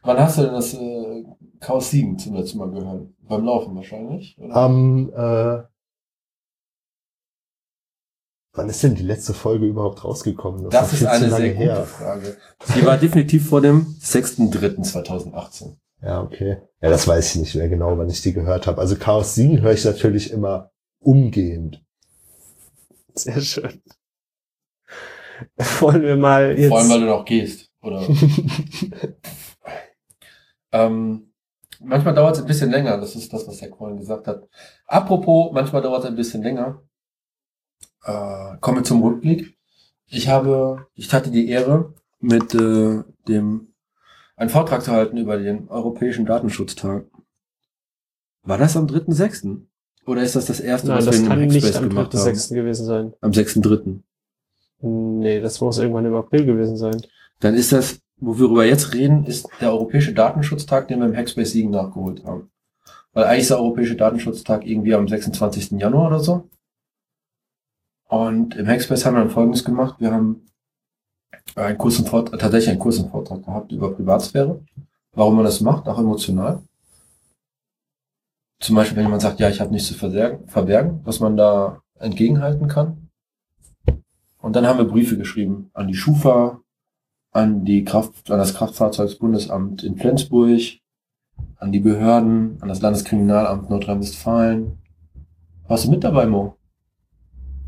Wann 0.02 0.18
hast 0.18 0.38
du 0.38 0.42
denn 0.42 0.52
das 0.52 0.74
äh, 0.74 1.24
Chaos 1.60 1.90
7 1.90 2.18
zum 2.18 2.34
letzten 2.34 2.58
Mal 2.58 2.70
gehört? 2.70 3.08
Beim 3.20 3.44
Laufen 3.44 3.74
wahrscheinlich? 3.74 4.38
Oder? 4.38 4.54
Am, 4.54 5.10
äh, 5.10 5.62
wann 8.52 8.68
ist 8.68 8.82
denn 8.82 8.94
die 8.94 9.02
letzte 9.02 9.34
Folge 9.34 9.66
überhaupt 9.66 10.04
rausgekommen? 10.04 10.70
das 10.70 10.92
noch 10.92 11.00
ist 11.00 11.06
eine 11.06 11.26
lange 11.26 11.44
sehr 11.44 11.54
gute 11.54 11.64
her. 11.64 11.84
Frage. 11.84 12.36
Die 12.76 12.86
war 12.86 12.96
definitiv 12.96 13.48
vor 13.48 13.60
dem 13.60 13.86
6.3.2018. 14.00 15.76
Ja, 16.02 16.22
okay. 16.22 16.62
Ja, 16.80 16.90
das 16.90 17.08
weiß 17.08 17.34
ich 17.34 17.40
nicht 17.40 17.54
mehr 17.56 17.68
genau, 17.68 17.98
wann 17.98 18.08
ich 18.08 18.22
die 18.22 18.32
gehört 18.32 18.66
habe. 18.66 18.80
Also 18.80 18.96
Chaos 18.96 19.34
7 19.34 19.60
höre 19.60 19.72
ich 19.72 19.84
natürlich 19.84 20.30
immer 20.30 20.70
umgehend. 21.00 21.84
Sehr 23.14 23.40
schön. 23.40 23.82
Wollen 25.80 26.02
wir 26.02 26.16
mal 26.16 26.58
jetzt. 26.58 26.68
Vor 26.68 26.78
allem, 26.78 26.90
weil 26.90 27.00
du 27.00 27.06
noch 27.06 27.24
gehst. 27.24 27.70
Oder? 27.82 28.02
ähm, 30.72 31.32
manchmal 31.80 32.14
dauert 32.14 32.36
es 32.36 32.42
ein 32.42 32.46
bisschen 32.46 32.70
länger. 32.70 32.98
Das 32.98 33.14
ist 33.14 33.32
das, 33.32 33.46
was 33.46 33.58
der 33.58 33.74
vorhin 33.74 33.98
gesagt 33.98 34.26
hat. 34.26 34.48
Apropos, 34.86 35.52
manchmal 35.52 35.82
dauert 35.82 36.04
es 36.04 36.10
ein 36.10 36.16
bisschen 36.16 36.42
länger. 36.42 36.82
Äh, 38.04 38.56
kommen 38.60 38.78
wir 38.78 38.84
zum 38.84 39.02
Rückblick. 39.02 39.56
Ich 40.06 40.28
habe, 40.28 40.86
ich 40.94 41.12
hatte 41.12 41.30
die 41.30 41.48
Ehre, 41.48 41.94
mit 42.20 42.54
äh, 42.54 43.02
dem 43.28 43.74
einen 44.36 44.50
Vortrag 44.50 44.82
zu 44.82 44.92
halten 44.92 45.16
über 45.16 45.36
den 45.36 45.68
Europäischen 45.68 46.26
Datenschutztag. 46.26 47.06
War 48.42 48.58
das 48.58 48.76
am 48.76 48.86
3.6.? 48.86 49.62
Oder 50.06 50.22
ist 50.22 50.36
das 50.36 50.46
das 50.46 50.60
erste, 50.60 50.88
Nein, 50.88 50.98
was 50.98 51.04
das 51.04 51.14
wir 51.16 51.20
in 51.20 51.28
kann 51.28 51.38
einem 51.38 51.50
nicht 51.50 51.76
am 51.76 51.88
gemacht 51.88 52.14
haben? 52.14 52.20
3.6. 52.20 52.54
gewesen 52.54 52.86
sein. 52.86 53.12
Am 53.20 53.32
6.3. 53.32 54.00
Nee, 54.80 55.40
das 55.40 55.60
muss 55.60 55.78
irgendwann 55.78 56.06
im 56.06 56.14
April 56.14 56.44
gewesen 56.44 56.76
sein. 56.76 57.00
Dann 57.40 57.54
ist 57.54 57.72
das, 57.72 58.00
wo 58.16 58.38
wir 58.38 58.66
jetzt 58.66 58.94
reden, 58.94 59.24
ist 59.24 59.48
der 59.60 59.72
Europäische 59.72 60.12
Datenschutztag, 60.12 60.88
den 60.88 61.00
wir 61.00 61.06
im 61.06 61.16
Hackspace 61.16 61.52
Siegen 61.52 61.70
nachgeholt 61.70 62.24
haben. 62.24 62.50
Weil 63.12 63.24
eigentlich 63.24 63.42
ist 63.42 63.50
der 63.50 63.58
Europäische 63.58 63.96
Datenschutztag 63.96 64.66
irgendwie 64.66 64.94
am 64.94 65.08
26. 65.08 65.72
Januar 65.72 66.08
oder 66.08 66.20
so. 66.20 66.48
Und 68.08 68.56
im 68.56 68.66
Hackspace 68.66 69.04
haben 69.04 69.14
wir 69.14 69.20
dann 69.20 69.30
Folgendes 69.30 69.64
gemacht. 69.64 69.96
Wir 70.00 70.12
haben 70.12 70.46
einen 71.54 71.78
kurzen 71.78 72.06
Vortrag, 72.06 72.38
tatsächlich 72.38 72.70
einen 72.70 72.78
kurzen 72.78 73.10
Vortrag 73.10 73.44
gehabt 73.44 73.72
über 73.72 73.92
Privatsphäre. 73.92 74.64
Warum 75.12 75.36
man 75.36 75.44
das 75.44 75.60
macht, 75.60 75.88
auch 75.88 75.98
emotional. 75.98 76.62
Zum 78.60 78.76
Beispiel, 78.76 78.96
wenn 78.96 79.04
jemand 79.04 79.22
sagt, 79.22 79.40
ja, 79.40 79.48
ich 79.48 79.60
habe 79.60 79.72
nichts 79.72 79.88
zu 79.88 79.94
verbergen, 79.94 81.00
was 81.04 81.20
man 81.20 81.36
da 81.36 81.82
entgegenhalten 81.98 82.68
kann. 82.68 83.07
Und 84.40 84.54
dann 84.54 84.66
haben 84.66 84.78
wir 84.78 84.86
Briefe 84.86 85.16
geschrieben 85.16 85.70
an 85.74 85.88
die 85.88 85.94
Schufa, 85.94 86.60
an 87.32 87.64
die 87.64 87.84
Kraft, 87.84 88.30
an 88.30 88.38
das 88.38 88.54
Kraftfahrzeugsbundesamt 88.54 89.82
in 89.82 89.96
Flensburg, 89.96 90.60
an 91.56 91.72
die 91.72 91.80
Behörden, 91.80 92.58
an 92.60 92.68
das 92.68 92.80
Landeskriminalamt 92.80 93.68
Nordrhein-Westfalen. 93.68 94.78
Warst 95.66 95.86
du 95.86 95.90
mit 95.90 96.04
dabei, 96.04 96.26
Mo? 96.26 96.56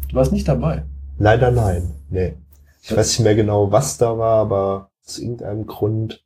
Du 0.08 0.16
warst 0.16 0.32
nicht 0.32 0.48
dabei. 0.48 0.84
Leider 1.18 1.50
nein. 1.50 1.94
Nee. 2.08 2.36
Ich 2.82 2.96
weiß 2.96 3.10
nicht 3.10 3.24
mehr 3.24 3.34
genau, 3.34 3.70
was 3.70 3.98
da 3.98 4.16
war, 4.16 4.40
aber 4.40 4.90
aus 5.04 5.18
irgendeinem 5.18 5.66
Grund. 5.66 6.24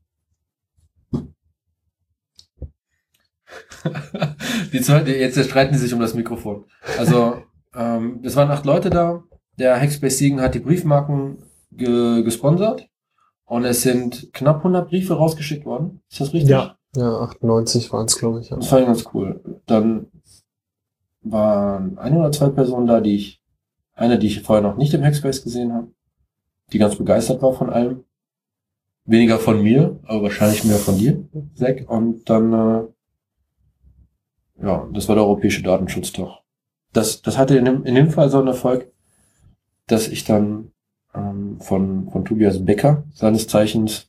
die 4.73 4.81
zwei, 4.81 5.03
jetzt 5.03 5.43
streiten 5.45 5.73
die 5.73 5.79
sich 5.79 5.93
um 5.93 6.01
das 6.01 6.15
Mikrofon. 6.15 6.65
Also, 6.99 7.43
ähm, 7.75 8.21
es 8.23 8.37
waren 8.37 8.51
acht 8.51 8.65
Leute 8.65 8.91
da. 8.91 9.25
Der 9.59 9.81
Hackspace 9.81 10.19
Siegen 10.19 10.41
hat 10.41 10.55
die 10.55 10.61
Briefmarken 10.61 11.39
ge 11.73 12.23
gesponsert. 12.23 12.89
Und 13.47 13.65
es 13.65 13.83
sind 13.83 14.33
knapp 14.33 14.59
100 14.59 14.89
Briefe 14.89 15.15
rausgeschickt 15.15 15.67
worden. 15.67 16.01
Ist 16.11 16.21
das 16.21 16.33
richtig? 16.33 16.51
Ja. 16.51 16.77
Ja, 16.97 17.21
98 17.21 17.93
waren 17.93 18.07
es, 18.07 18.17
glaube 18.19 18.41
ich. 18.41 18.51
Ja. 18.51 18.57
Das 18.57 18.69
fand 18.69 18.83
ich 18.83 18.87
ganz 18.87 19.05
cool. 19.13 19.61
Dann 19.67 20.07
waren 21.23 21.99
ein 21.99 22.17
oder 22.17 22.31
zwei 22.31 22.51
Personen 22.51 22.87
da, 22.87 23.01
die 23.01 23.17
ich, 23.17 23.43
eine, 23.95 24.19
die 24.19 24.29
ich 24.29 24.43
vorher 24.43 24.63
noch 24.63 24.77
nicht 24.77 24.95
im 24.95 25.03
Hackspace 25.03 25.43
gesehen 25.43 25.73
habe, 25.73 25.89
die 26.73 26.79
ganz 26.79 26.97
begeistert 26.97 27.43
war 27.43 27.53
von 27.53 27.71
allem. 27.71 28.05
Weniger 29.07 29.39
von 29.39 29.63
mir, 29.63 29.99
aber 30.05 30.23
wahrscheinlich 30.25 30.65
mehr 30.65 30.77
von 30.77 30.97
dir, 30.97 31.25
Zack. 31.55 31.85
Und 31.89 32.31
dann, 32.31 32.53
äh, 32.53 32.83
ja, 34.65 34.89
das 34.93 35.09
war 35.09 35.17
der 35.17 35.25
Europäische 35.25 35.63
Datenschutztag. 35.63 36.41
Das, 36.93 37.21
das 37.21 37.37
hatte 37.37 37.59
in 37.59 37.67
dem, 37.67 37.85
in 37.85 37.97
dem 37.97 38.11
Fall 38.11 38.31
so 38.31 38.39
einen 38.39 38.49
Erfolg, 38.49 38.91
dass 39.87 40.09
ich 40.09 40.25
dann 40.25 40.73
ähm, 41.15 41.61
von, 41.61 42.11
von 42.11 42.25
Tobias 42.25 42.65
Becker, 42.65 43.05
seines 43.13 43.47
Zeichens 43.47 44.09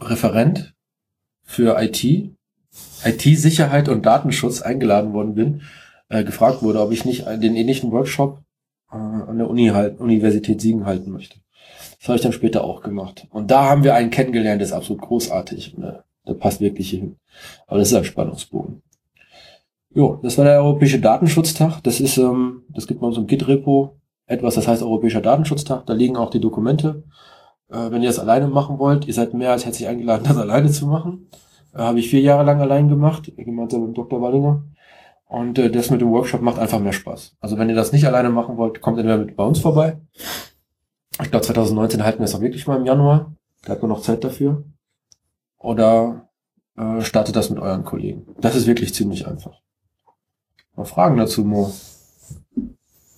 Referent 0.00 0.74
für 1.42 1.80
IT, 1.80 2.04
IT-Sicherheit 3.04 3.88
und 3.88 4.06
Datenschutz 4.06 4.62
eingeladen 4.62 5.12
worden 5.12 5.34
bin, 5.34 5.62
äh, 6.08 6.24
gefragt 6.24 6.62
wurde, 6.62 6.80
ob 6.80 6.92
ich 6.92 7.04
nicht 7.04 7.26
den 7.26 7.56
ähnlichen 7.56 7.90
Workshop 7.92 8.40
äh, 8.90 8.96
an 8.96 9.38
der 9.38 9.48
Uni 9.48 9.68
halt, 9.68 10.00
Universität 10.00 10.60
Siegen 10.60 10.86
halten 10.86 11.10
möchte. 11.10 11.38
Das 11.98 12.08
habe 12.08 12.16
ich 12.16 12.22
dann 12.22 12.32
später 12.32 12.64
auch 12.64 12.82
gemacht. 12.82 13.26
Und 13.30 13.50
da 13.50 13.64
haben 13.64 13.84
wir 13.84 13.94
einen 13.94 14.10
kennengelernt, 14.10 14.60
der 14.60 14.66
ist 14.66 14.72
absolut 14.72 15.02
großartig. 15.02 15.78
Ne? 15.78 16.02
Der 16.26 16.34
passt 16.34 16.60
wirklich 16.60 16.90
hier 16.90 17.00
hin. 17.00 17.16
Aber 17.66 17.78
das 17.78 17.88
ist 17.88 17.94
ein 17.94 18.04
Spannungsbogen. 18.04 18.82
Jo, 19.94 20.18
das 20.22 20.38
war 20.38 20.44
der 20.44 20.62
Europäische 20.62 21.00
Datenschutztag. 21.00 21.82
Das 21.82 22.00
ist, 22.00 22.16
ähm, 22.16 22.62
das 22.70 22.86
gibt 22.86 23.00
bei 23.00 23.06
uns 23.06 23.18
im 23.18 23.26
Git-Repo 23.26 23.96
etwas, 24.26 24.54
das 24.54 24.66
heißt 24.66 24.82
Europäischer 24.82 25.20
Datenschutztag. 25.20 25.84
Da 25.86 25.92
liegen 25.92 26.16
auch 26.16 26.30
die 26.30 26.40
Dokumente. 26.40 27.04
Äh, 27.68 27.90
wenn 27.90 28.02
ihr 28.02 28.08
das 28.08 28.18
alleine 28.18 28.48
machen 28.48 28.78
wollt, 28.78 29.06
ihr 29.06 29.14
seid 29.14 29.34
mehr 29.34 29.50
als 29.50 29.66
herzlich 29.66 29.88
eingeladen, 29.88 30.24
das 30.28 30.36
alleine 30.36 30.70
zu 30.70 30.86
machen. 30.86 31.28
Äh, 31.74 31.78
Habe 31.78 31.98
ich 31.98 32.08
vier 32.08 32.20
Jahre 32.20 32.44
lang 32.44 32.60
allein 32.60 32.88
gemacht, 32.88 33.32
gemeinsam 33.36 33.86
mit 33.86 33.96
Dr. 33.96 34.20
Wallinger. 34.22 34.64
Und 35.26 35.58
äh, 35.58 35.70
das 35.70 35.90
mit 35.90 36.00
dem 36.00 36.10
Workshop 36.10 36.40
macht 36.40 36.58
einfach 36.58 36.78
mehr 36.78 36.92
Spaß. 36.92 37.36
Also 37.40 37.58
wenn 37.58 37.68
ihr 37.68 37.74
das 37.74 37.92
nicht 37.92 38.06
alleine 38.06 38.30
machen 38.30 38.56
wollt, 38.56 38.80
kommt 38.80 38.98
entweder 38.98 39.18
mit 39.18 39.36
bei 39.36 39.44
uns 39.44 39.58
vorbei. 39.58 39.98
Ich 41.22 41.30
glaube 41.30 41.44
2019 41.44 42.02
halten 42.02 42.18
wir 42.20 42.24
es 42.24 42.34
auch 42.34 42.40
wirklich 42.40 42.66
mal 42.66 42.78
im 42.78 42.86
Januar. 42.86 43.34
Da 43.64 43.72
hat 43.72 43.82
man 43.82 43.90
noch 43.90 44.02
Zeit 44.02 44.24
dafür. 44.24 44.64
Oder 45.58 46.28
äh, 46.76 47.00
startet 47.02 47.36
das 47.36 47.50
mit 47.50 47.58
euren 47.58 47.84
Kollegen. 47.84 48.26
Das 48.40 48.56
ist 48.56 48.66
wirklich 48.66 48.94
ziemlich 48.94 49.26
einfach. 49.26 49.61
Mal 50.76 50.84
Fragen 50.84 51.16
dazu, 51.16 51.44
Mo. 51.44 51.72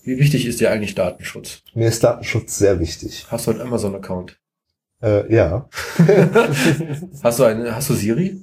Wie 0.03 0.19
wichtig 0.19 0.47
ist 0.47 0.61
dir 0.61 0.71
eigentlich 0.71 0.95
Datenschutz? 0.95 1.63
Mir 1.75 1.89
ist 1.89 2.03
Datenschutz 2.05 2.59
sehr 2.59 2.81
wichtig. 2.81 3.27
Hast 3.31 3.47
du 3.47 3.53
einen 3.53 3.61
Amazon-Account? 3.61 4.39
Äh, 5.03 5.33
ja. 5.33 5.69
hast 7.23 7.39
du 7.39 7.45
eine, 7.45 7.75
hast 7.75 7.91
du 7.91 7.95
Siri? 7.95 8.41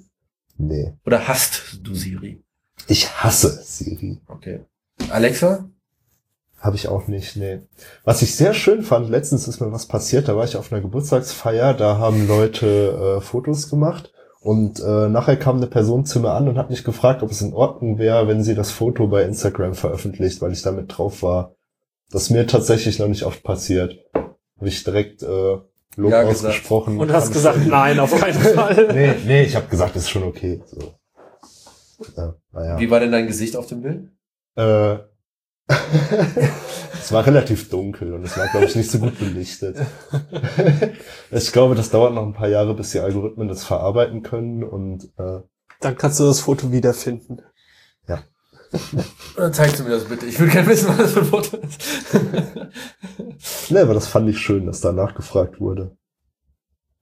Nee. 0.58 0.94
Oder 1.06 1.28
hast 1.28 1.80
du 1.84 1.94
Siri? 1.94 2.42
Ich 2.88 3.10
hasse 3.12 3.62
Siri. 3.64 4.20
Okay. 4.28 4.62
Alexa? 5.10 5.70
Habe 6.60 6.76
ich 6.76 6.88
auch 6.88 7.08
nicht, 7.08 7.36
nee. 7.36 7.60
Was 8.04 8.22
ich 8.22 8.36
sehr 8.36 8.54
schön 8.54 8.84
fand, 8.84 9.10
letztens 9.10 9.48
ist 9.48 9.60
mir 9.60 9.72
was 9.72 9.88
passiert, 9.88 10.28
da 10.28 10.36
war 10.36 10.46
ich 10.46 10.56
auf 10.56 10.72
einer 10.72 10.82
Geburtstagsfeier, 10.82 11.74
da 11.74 11.98
haben 11.98 12.28
Leute 12.28 13.18
äh, 13.18 13.22
Fotos 13.22 13.70
gemacht 13.70 14.12
und 14.42 14.80
äh, 14.82 15.08
nachher 15.08 15.38
kam 15.38 15.58
eine 15.58 15.68
Person 15.68 16.04
zu 16.06 16.20
mir 16.20 16.32
an 16.32 16.48
und 16.50 16.58
hat 16.58 16.70
mich 16.70 16.84
gefragt, 16.84 17.24
ob 17.24 17.32
es 17.32 17.42
in 17.42 17.54
Ordnung 17.54 17.98
wäre, 18.00 18.28
wenn 18.28 18.44
sie 18.44 18.56
das 18.56 18.72
Foto 18.72 19.08
bei 19.08 19.24
Instagram 19.24 19.76
veröffentlicht, 19.76 20.42
weil 20.42 20.52
ich 20.52 20.62
damit 20.64 20.98
drauf 20.98 21.22
war. 21.24 21.56
Das 22.12 22.24
ist 22.24 22.30
mir 22.32 22.46
tatsächlich 22.48 23.00
noch 23.00 23.08
nicht 23.08 23.24
oft 23.24 23.44
passiert. 23.44 23.98
Habe 24.14 24.68
ich 24.68 24.84
direkt 24.84 25.24
äh, 25.24 25.58
Lob 25.98 26.12
Ja, 26.12 26.24
ausgesprochen. 26.24 27.00
Und 27.00 27.12
hast 27.14 27.32
gesagt, 27.34 27.58
ich- 27.62 27.68
nein, 27.68 28.00
auf 28.00 28.14
keinen 28.20 28.34
Fall. 28.40 28.90
Nee, 28.94 29.14
nee, 29.26 29.44
ich 29.44 29.56
habe 29.56 29.68
gesagt, 29.68 29.96
ist 29.96 30.10
schon 30.10 30.24
okay. 30.24 30.62
So. 30.66 30.94
Ja, 32.18 32.34
naja. 32.52 32.80
Wie 32.80 32.90
war 32.90 33.00
denn 33.00 33.12
dein 33.12 33.28
Gesicht 33.28 33.56
auf 33.56 33.68
dem 33.68 33.82
Bild? 33.82 34.10
Äh, 34.56 34.98
es 36.94 37.12
war 37.12 37.26
relativ 37.26 37.70
dunkel 37.70 38.14
und 38.14 38.24
es 38.24 38.38
war, 38.38 38.48
glaube 38.48 38.66
ich, 38.66 38.76
nicht 38.76 38.92
so 38.92 39.00
gut 39.00 39.18
belichtet. 39.20 39.78
ich 41.32 41.52
glaube, 41.52 41.76
das 41.76 41.90
dauert 41.90 42.14
noch 42.14 42.26
ein 42.26 42.34
paar 42.34 42.50
Jahre, 42.50 42.74
bis 42.74 42.92
die 42.92 43.00
Algorithmen 43.00 43.48
das 43.48 43.64
verarbeiten 43.64 44.24
können 44.24 44.64
und 44.64 45.06
äh, 45.18 45.42
Dann 45.80 45.98
kannst 45.98 46.20
du 46.20 46.26
das 46.26 46.42
Foto 46.42 46.72
wiederfinden. 46.72 47.42
Dann 49.36 49.54
zeigst 49.54 49.80
du 49.80 49.84
mir 49.84 49.92
das 49.92 50.06
bitte. 50.06 50.26
Ich 50.26 50.40
würde 50.40 50.52
gerne 50.52 50.68
wissen, 50.68 50.90
was 50.90 50.98
das 50.98 51.12
für 51.12 51.20
ein 51.20 51.26
Foto 51.26 51.58
ist. 51.58 52.12
ne, 53.72 53.82
aber 53.82 53.94
das 53.94 54.08
fand 54.08 54.30
ich 54.30 54.40
schön, 54.40 54.66
dass 54.66 54.82
da 54.82 54.92
nachgefragt 54.92 55.60
wurde. 55.60 55.98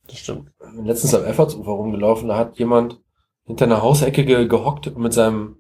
Das 0.08 0.18
stimmt. 0.18 0.52
Letztens 0.84 1.14
am 1.14 1.26
Effortsufer 1.26 1.72
rumgelaufen, 1.72 2.28
da 2.28 2.38
hat 2.38 2.58
jemand 2.58 3.00
hinter 3.44 3.66
einer 3.66 3.82
Hausecke 3.82 4.26
ge 4.26 4.48
gehockt 4.48 4.88
und 4.88 4.98
mit 4.98 5.14
seinem 5.14 5.59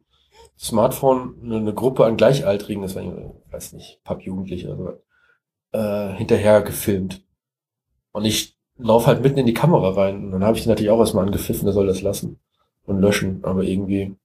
Smartphone 0.59 1.35
eine, 1.41 1.73
Gruppe 1.73 2.05
an 2.05 2.17
Gleichaltrigen, 2.17 2.81
das 2.81 2.95
war, 2.95 3.03
ich 3.03 3.53
weiß 3.53 3.73
nicht, 3.73 4.03
Pappjugendliche 4.03 4.75
oder 4.75 4.99
so, 5.71 5.77
äh, 5.77 6.17
hinterher 6.17 6.61
gefilmt. 6.61 7.23
Und 8.11 8.25
ich 8.25 8.57
laufe 8.77 9.07
halt 9.07 9.21
mitten 9.21 9.39
in 9.39 9.45
die 9.45 9.53
Kamera 9.53 9.91
rein. 9.91 10.25
Und 10.25 10.31
dann 10.31 10.43
habe 10.43 10.57
ich 10.57 10.65
natürlich 10.65 10.89
auch 10.91 10.99
erstmal 10.99 11.25
angepfiffen, 11.25 11.65
der 11.65 11.73
soll 11.73 11.87
das 11.87 12.01
lassen 12.01 12.39
und 12.85 12.99
löschen. 12.99 13.39
Aber 13.43 13.63
irgendwie 13.63 14.17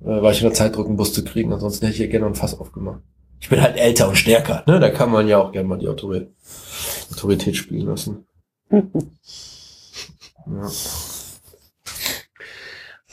äh, 0.00 0.22
war 0.22 0.32
ich 0.32 0.44
unter 0.44 0.54
Zeitdruck, 0.54 0.86
einen 0.86 0.96
Bus 0.96 1.14
zu 1.14 1.24
kriegen, 1.24 1.52
ansonsten 1.52 1.86
hätte 1.86 1.94
ich 1.94 2.02
ja 2.02 2.10
gerne 2.10 2.26
ein 2.26 2.34
Fass 2.34 2.58
aufgemacht. 2.58 3.00
Ich 3.40 3.48
bin 3.48 3.60
halt 3.60 3.76
älter 3.76 4.08
und 4.08 4.16
stärker, 4.16 4.62
ne? 4.66 4.78
Da 4.78 4.90
kann 4.90 5.10
man 5.10 5.26
ja 5.26 5.38
auch 5.38 5.50
gerne 5.50 5.66
mal 5.66 5.78
die 5.78 5.88
Autorität, 5.88 6.30
Autorität 7.10 7.56
spielen 7.56 7.86
lassen. 7.86 8.26
Ja. 10.44 10.62
Was 10.62 11.40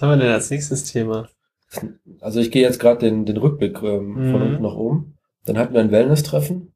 haben 0.01 0.09
wir 0.09 0.17
denn 0.17 0.31
als 0.31 0.49
nächstes 0.49 0.85
Thema? 0.85 1.29
Also 2.19 2.39
ich 2.39 2.51
gehe 2.51 2.63
jetzt 2.63 2.79
gerade 2.79 2.99
den, 2.99 3.25
den 3.25 3.37
Rückblick 3.37 3.81
ähm, 3.83 4.15
von 4.31 4.41
Mhm. 4.41 4.47
unten 4.47 4.63
nach 4.63 4.75
oben. 4.75 5.17
Dann 5.45 5.57
hatten 5.57 5.73
wir 5.73 5.81
ein 5.81 5.91
Wellness-Treffen 5.91 6.73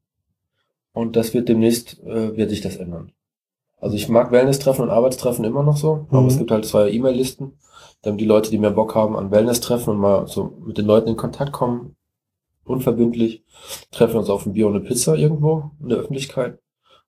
und 0.92 1.16
das 1.16 1.34
wird 1.34 1.48
demnächst, 1.48 2.00
äh, 2.04 2.36
wird 2.36 2.50
sich 2.50 2.60
das 2.60 2.76
ändern. 2.76 3.12
Also 3.80 3.96
ich 3.96 4.08
mag 4.08 4.30
Wellness-Treffen 4.30 4.82
und 4.82 4.90
Arbeitstreffen 4.90 5.44
immer 5.44 5.62
noch 5.62 5.76
so, 5.76 6.06
aber 6.10 6.22
Mhm. 6.22 6.28
es 6.28 6.38
gibt 6.38 6.50
halt 6.50 6.64
zwei 6.64 6.90
E-Mail-Listen, 6.90 7.58
damit 8.02 8.20
die 8.20 8.24
Leute, 8.24 8.50
die 8.50 8.58
mehr 8.58 8.70
Bock 8.70 8.94
haben 8.94 9.16
an 9.16 9.30
Wellness-Treffen 9.30 9.90
und 9.90 9.98
mal 9.98 10.26
so 10.26 10.54
mit 10.64 10.78
den 10.78 10.86
Leuten 10.86 11.08
in 11.08 11.16
Kontakt 11.16 11.52
kommen, 11.52 11.96
unverbindlich, 12.64 13.42
treffen 13.90 14.16
uns 14.16 14.30
auf 14.30 14.46
ein 14.46 14.52
Bier 14.54 14.66
und 14.68 14.76
eine 14.76 14.84
Pizza 14.84 15.16
irgendwo 15.16 15.70
in 15.82 15.88
der 15.90 15.98
Öffentlichkeit. 15.98 16.58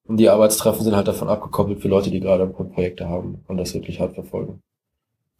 Und 0.04 0.18
die 0.18 0.28
Arbeitstreffen 0.28 0.84
sind 0.84 0.94
halt 0.94 1.08
davon 1.08 1.28
abgekoppelt 1.28 1.80
für 1.80 1.88
Leute, 1.88 2.10
die 2.10 2.20
gerade 2.20 2.46
Projekte 2.46 3.08
haben 3.08 3.42
und 3.48 3.56
das 3.56 3.74
wirklich 3.74 3.98
hart 4.00 4.14
verfolgen. 4.14 4.60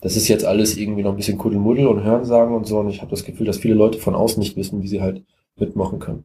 Das 0.01 0.17
ist 0.17 0.29
jetzt 0.29 0.45
alles 0.45 0.77
irgendwie 0.77 1.03
noch 1.03 1.11
ein 1.13 1.17
bisschen 1.17 1.39
Kuddelmuddel 1.39 1.87
und 1.87 2.03
Hörensagen 2.05 2.55
und 2.55 2.67
so. 2.67 2.79
Und 2.81 2.91
ich 2.91 3.01
habe 3.01 3.11
das 3.11 3.25
Gefühl, 3.25 3.47
dass 3.47 3.59
viele 3.59 3.75
Leute 3.75 3.99
von 3.99 4.15
außen 4.15 4.39
nicht 4.39 4.57
wissen, 4.57 4.83
wie 4.83 4.89
sie 4.89 5.01
halt 5.01 5.25
mitmachen 5.57 5.99
können. 5.99 6.25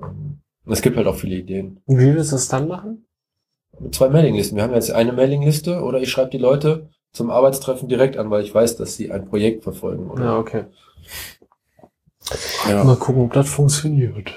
Ähm, 0.00 0.38
Und 0.64 0.72
es 0.72 0.82
gibt 0.82 0.96
halt 0.96 1.06
auch 1.08 1.16
viele 1.16 1.36
Ideen. 1.36 1.80
Und 1.86 1.98
wie 1.98 2.14
willst 2.14 2.30
du 2.30 2.36
das 2.36 2.48
dann 2.48 2.68
machen? 2.68 3.06
Mit 3.80 3.94
zwei 3.94 4.08
Mailinglisten. 4.08 4.56
Wir 4.56 4.62
haben 4.62 4.74
jetzt 4.74 4.90
eine 4.92 5.12
Mailingliste 5.12 5.82
oder 5.82 6.00
ich 6.00 6.10
schreibe 6.10 6.30
die 6.30 6.38
Leute 6.38 6.90
zum 7.12 7.30
Arbeitstreffen 7.30 7.88
direkt 7.88 8.16
an, 8.16 8.30
weil 8.30 8.44
ich 8.44 8.54
weiß, 8.54 8.76
dass 8.76 8.96
sie 8.96 9.10
ein 9.10 9.26
Projekt 9.26 9.64
verfolgen. 9.64 10.08
Oder? 10.10 10.24
Ja, 10.24 10.38
okay. 10.38 10.64
Ja. 12.68 12.84
Mal 12.84 12.96
gucken, 12.96 13.22
ob 13.24 13.32
das 13.32 13.48
funktioniert. 13.48 14.32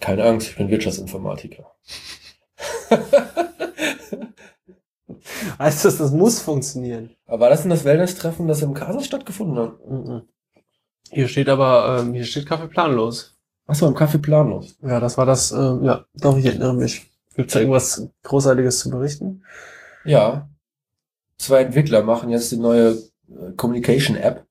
Keine 0.00 0.24
Angst, 0.24 0.48
ich 0.48 0.56
bin 0.56 0.70
Wirtschaftsinformatiker. 0.70 1.70
Weißt 5.58 5.84
du, 5.84 5.90
das 5.90 6.10
muss 6.12 6.40
funktionieren. 6.40 7.10
Aber 7.26 7.40
war 7.40 7.50
das 7.50 7.62
denn 7.62 7.70
das 7.70 7.84
Wellness-Treffen, 7.84 8.48
das 8.48 8.62
im 8.62 8.74
Casas 8.74 9.06
stattgefunden 9.06 9.58
hat? 9.58 9.86
Mhm. 9.86 10.22
Hier 11.10 11.28
steht 11.28 11.48
aber, 11.48 11.98
ähm, 12.00 12.14
hier 12.14 12.24
steht 12.24 12.46
Kaffee 12.46 12.68
planlos. 12.68 13.36
Achso, 13.66 13.86
im 13.86 13.94
Café 13.94 14.18
planlos. 14.18 14.76
Ja, 14.82 14.98
das 14.98 15.16
war 15.16 15.26
das, 15.26 15.52
ähm, 15.52 15.84
ja, 15.84 16.04
doch, 16.14 16.36
ich 16.36 16.44
erinnere 16.44 16.74
mich. 16.74 17.08
Gibt's 17.36 17.52
da 17.52 17.60
irgendwas 17.60 18.08
Großartiges 18.24 18.80
zu 18.80 18.90
berichten? 18.90 19.44
Ja. 20.04 20.48
Zwei 21.38 21.62
Entwickler 21.62 22.02
machen 22.02 22.30
jetzt 22.30 22.50
die 22.50 22.56
neue 22.56 22.90
äh, 23.28 23.52
Communication 23.56 24.16
App 24.16 24.44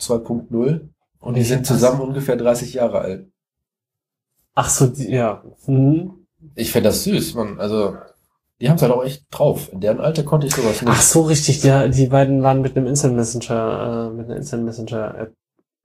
2.0 0.00 0.88
und 1.20 1.34
die 1.34 1.42
sind 1.42 1.66
zusammen 1.66 2.00
ungefähr 2.00 2.36
30 2.36 2.74
Jahre 2.74 3.00
alt. 3.00 3.32
Ach 4.54 4.68
so, 4.68 4.86
die, 4.86 5.10
ja. 5.10 5.42
Mhm. 5.66 6.26
Ich 6.54 6.70
fände 6.70 6.90
das 6.90 7.04
süß, 7.04 7.34
man. 7.34 7.58
Also, 7.58 7.96
die 8.60 8.68
haben 8.68 8.76
es 8.76 8.82
halt 8.82 8.92
auch 8.92 9.04
echt 9.04 9.26
drauf. 9.30 9.72
In 9.72 9.80
deren 9.80 10.00
Alter 10.00 10.22
konnte 10.24 10.46
ich 10.46 10.54
sowas 10.54 10.82
nicht. 10.82 10.90
Ach 10.90 11.00
so, 11.00 11.22
richtig, 11.22 11.62
ja, 11.62 11.86
die 11.88 12.06
beiden 12.06 12.42
waren 12.42 12.60
mit 12.60 12.76
einem 12.76 12.86
Instant 12.86 13.14
Messenger, 13.16 14.10
äh, 14.10 14.14
mit 14.16 14.26
einer 14.26 14.36
Instant 14.36 14.64
Messenger 14.64 15.14
App. 15.18 15.34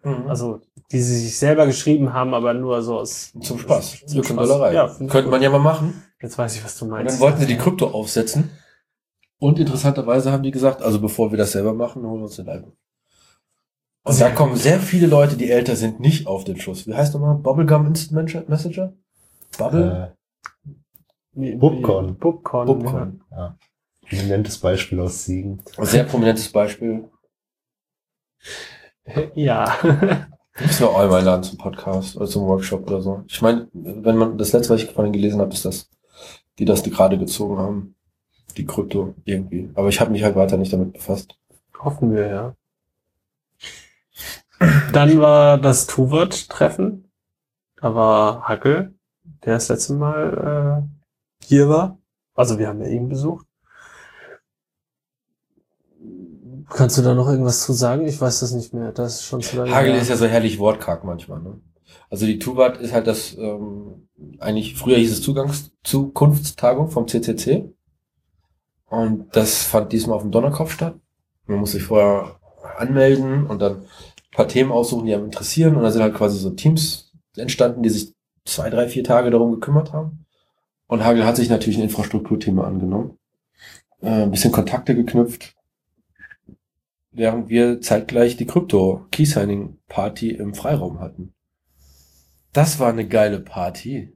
Mhm. 0.04 0.28
Also, 0.28 0.62
die 0.92 1.02
sie 1.02 1.18
sich 1.18 1.38
selber 1.38 1.66
geschrieben 1.66 2.14
haben, 2.14 2.34
aber 2.34 2.54
nur 2.54 2.82
so 2.82 3.00
aus. 3.00 3.32
Zum 3.42 3.60
Spaß. 3.60 4.02
Zum 4.06 4.22
Glück 4.22 4.30
und 4.32 4.36
Spaß. 4.38 4.48
Dollerei. 4.50 4.74
Ja, 4.74 4.88
Könnte 5.08 5.30
man 5.30 5.42
ja 5.42 5.50
mal 5.50 5.60
machen. 5.60 6.04
Jetzt 6.22 6.38
weiß 6.38 6.56
ich, 6.56 6.64
was 6.64 6.78
du 6.78 6.86
Und 6.86 6.92
meinst. 6.92 7.16
dann 7.16 7.20
wollten 7.22 7.40
sie 7.40 7.48
die 7.48 7.58
Krypto 7.58 7.88
aufsetzen. 7.88 8.50
Und 9.40 9.60
interessanterweise 9.60 10.32
haben 10.32 10.44
die 10.44 10.52
gesagt, 10.52 10.82
also 10.82 11.00
bevor 11.02 11.32
wir 11.32 11.38
das 11.38 11.52
selber 11.52 11.74
machen, 11.74 12.04
holen 12.04 12.22
wir 12.22 12.26
uns 12.26 12.38
den 12.38 12.48
Alben. 12.48 12.72
Und 14.06 14.20
da 14.20 14.30
kommen 14.32 14.56
sehr 14.56 14.80
viele 14.80 15.08
Leute, 15.08 15.38
die 15.38 15.50
älter 15.50 15.76
sind, 15.76 16.00
nicht 16.00 16.28
auf 16.28 16.44
den 16.44 16.60
Schuss. 16.60 16.88
Wie 16.88 16.94
heißt 16.94 17.14
nochmal? 17.14 17.36
Bubblegum 17.36 17.88
Instant 17.88 18.50
Messenger? 18.50 18.94
Bubble? 19.58 20.16
Wie- 21.34 21.56
Bubcon. 21.56 22.16
Bubcon. 22.18 22.66
Bubcon. 22.66 23.22
Ja. 23.32 23.58
Prominentes 24.08 24.58
Beispiel 24.60 25.00
aus 25.00 25.26
Siegen. 25.26 25.64
Ein 25.78 25.86
sehr 25.86 26.04
prominentes 26.04 26.52
Beispiel. 26.52 27.10
Ja. 29.34 29.76
Wir 30.56 30.88
auch 30.90 31.00
einmal 31.00 31.20
einladen 31.20 31.42
zum 31.44 31.58
Podcast 31.58 32.16
oder 32.16 32.28
zum 32.28 32.46
Workshop 32.46 32.86
oder 32.88 33.02
so. 33.02 33.24
Ich 33.28 33.42
meine, 33.42 33.68
wenn 33.74 34.18
man 34.18 34.38
das 34.38 34.54
letzte, 34.54 34.74
was 34.74 34.84
ich 34.84 34.94
denen 34.94 35.12
gelesen 35.12 35.42
habe, 35.42 35.52
ist 35.52 35.66
das, 35.66 35.90
die 36.60 36.66
das 36.66 36.84
gerade 36.84 37.18
gezogen 37.18 37.58
haben. 37.58 37.96
Die 38.56 38.66
Krypto 38.66 39.16
irgendwie. 39.26 39.72
Aber 39.74 39.90
ich 39.90 40.00
habe 40.00 40.12
mich 40.12 40.24
halt 40.24 40.36
weiter 40.36 40.58
nicht 40.58 40.72
damit 40.72 40.94
befasst. 40.94 41.36
Hoffen 41.80 42.14
wir, 42.14 42.28
ja. 42.28 42.56
Dann 44.92 45.20
war 45.20 45.58
das 45.58 45.88
Tuvat-Treffen. 45.88 47.10
Da 47.82 47.96
war 47.96 48.48
Hackel, 48.48 48.94
der 49.44 49.56
das 49.56 49.70
letzte 49.70 49.94
Mal 49.94 50.86
äh, 50.88 51.03
hier 51.54 51.70
war. 51.70 52.00
Also 52.34 52.58
wir 52.58 52.68
haben 52.68 52.82
ja 52.82 52.88
ihn 52.88 53.10
besucht. 53.10 53.46
Kannst 56.70 56.98
du 56.98 57.02
da 57.04 57.14
noch 57.14 57.28
irgendwas 57.28 57.64
zu 57.64 57.74
sagen? 57.74 58.08
Ich 58.08 58.20
weiß 58.20 58.40
das 58.40 58.54
nicht 58.54 58.74
mehr. 58.74 58.92
Das 58.92 59.16
ist 59.16 59.26
schon 59.26 59.42
zu 59.42 59.58
lange. 59.58 59.74
Hagel 59.74 59.94
ist 59.96 60.10
ja 60.10 60.16
so 60.16 60.26
herrlich 60.26 60.58
wortkarg 60.58 61.04
manchmal. 61.04 61.42
Ne? 61.42 61.62
Also 62.10 62.26
die 62.26 62.40
Tuvat 62.40 62.78
ist 62.78 62.94
halt 62.94 63.06
das, 63.06 63.38
ähm, 63.38 64.08
eigentlich, 64.40 64.76
früher 64.76 64.98
hieß 64.98 65.12
es 65.12 65.22
Zugangs 65.22 65.72
Zukunftstagung 65.84 66.90
vom 66.90 67.08
CCC. 67.08 67.72
Und 68.88 69.36
das 69.36 69.64
fand 69.64 69.92
diesmal 69.92 70.16
auf 70.16 70.24
dem 70.24 70.32
Donnerkopf 70.32 70.72
statt. 70.72 70.96
Man 71.46 71.60
muss 71.60 71.74
sich 71.74 71.84
vorher 71.84 72.40
anmelden 72.78 73.46
und 73.46 73.62
dann 73.62 73.82
ein 73.82 73.88
paar 74.32 74.48
Themen 74.48 74.72
aussuchen, 74.72 75.06
die 75.06 75.14
einem 75.14 75.26
interessieren. 75.26 75.76
Und 75.76 75.84
da 75.84 75.92
sind 75.92 76.02
halt 76.02 76.16
quasi 76.16 76.40
so 76.40 76.50
Teams 76.50 77.12
entstanden, 77.36 77.84
die 77.84 77.90
sich 77.90 78.14
zwei, 78.46 78.70
drei, 78.70 78.88
vier 78.88 79.04
Tage 79.04 79.30
darum 79.30 79.52
gekümmert 79.52 79.94
haben. 79.94 80.26
Und 80.94 81.04
Hagel 81.04 81.26
hat 81.26 81.38
sich 81.38 81.50
natürlich 81.50 81.80
ein 81.80 81.86
Infrastrukturthema 81.86 82.66
angenommen. 82.68 83.18
Äh, 84.04 84.10
ein 84.10 84.30
bisschen 84.30 84.52
Kontakte 84.52 84.94
geknüpft. 84.94 85.56
Während 87.12 87.50
wir 87.50 87.82
zeitgleich 87.82 88.38
die 88.38 88.46
Krypto 88.46 89.08
Key 89.10 89.26
Signing 89.26 89.80
Party 89.90 90.30
im 90.30 90.54
Freiraum 90.54 91.00
hatten. 91.00 91.34
Das 92.52 92.80
war 92.80 92.90
eine 92.90 93.08
geile 93.08 93.40
Party. 93.40 94.16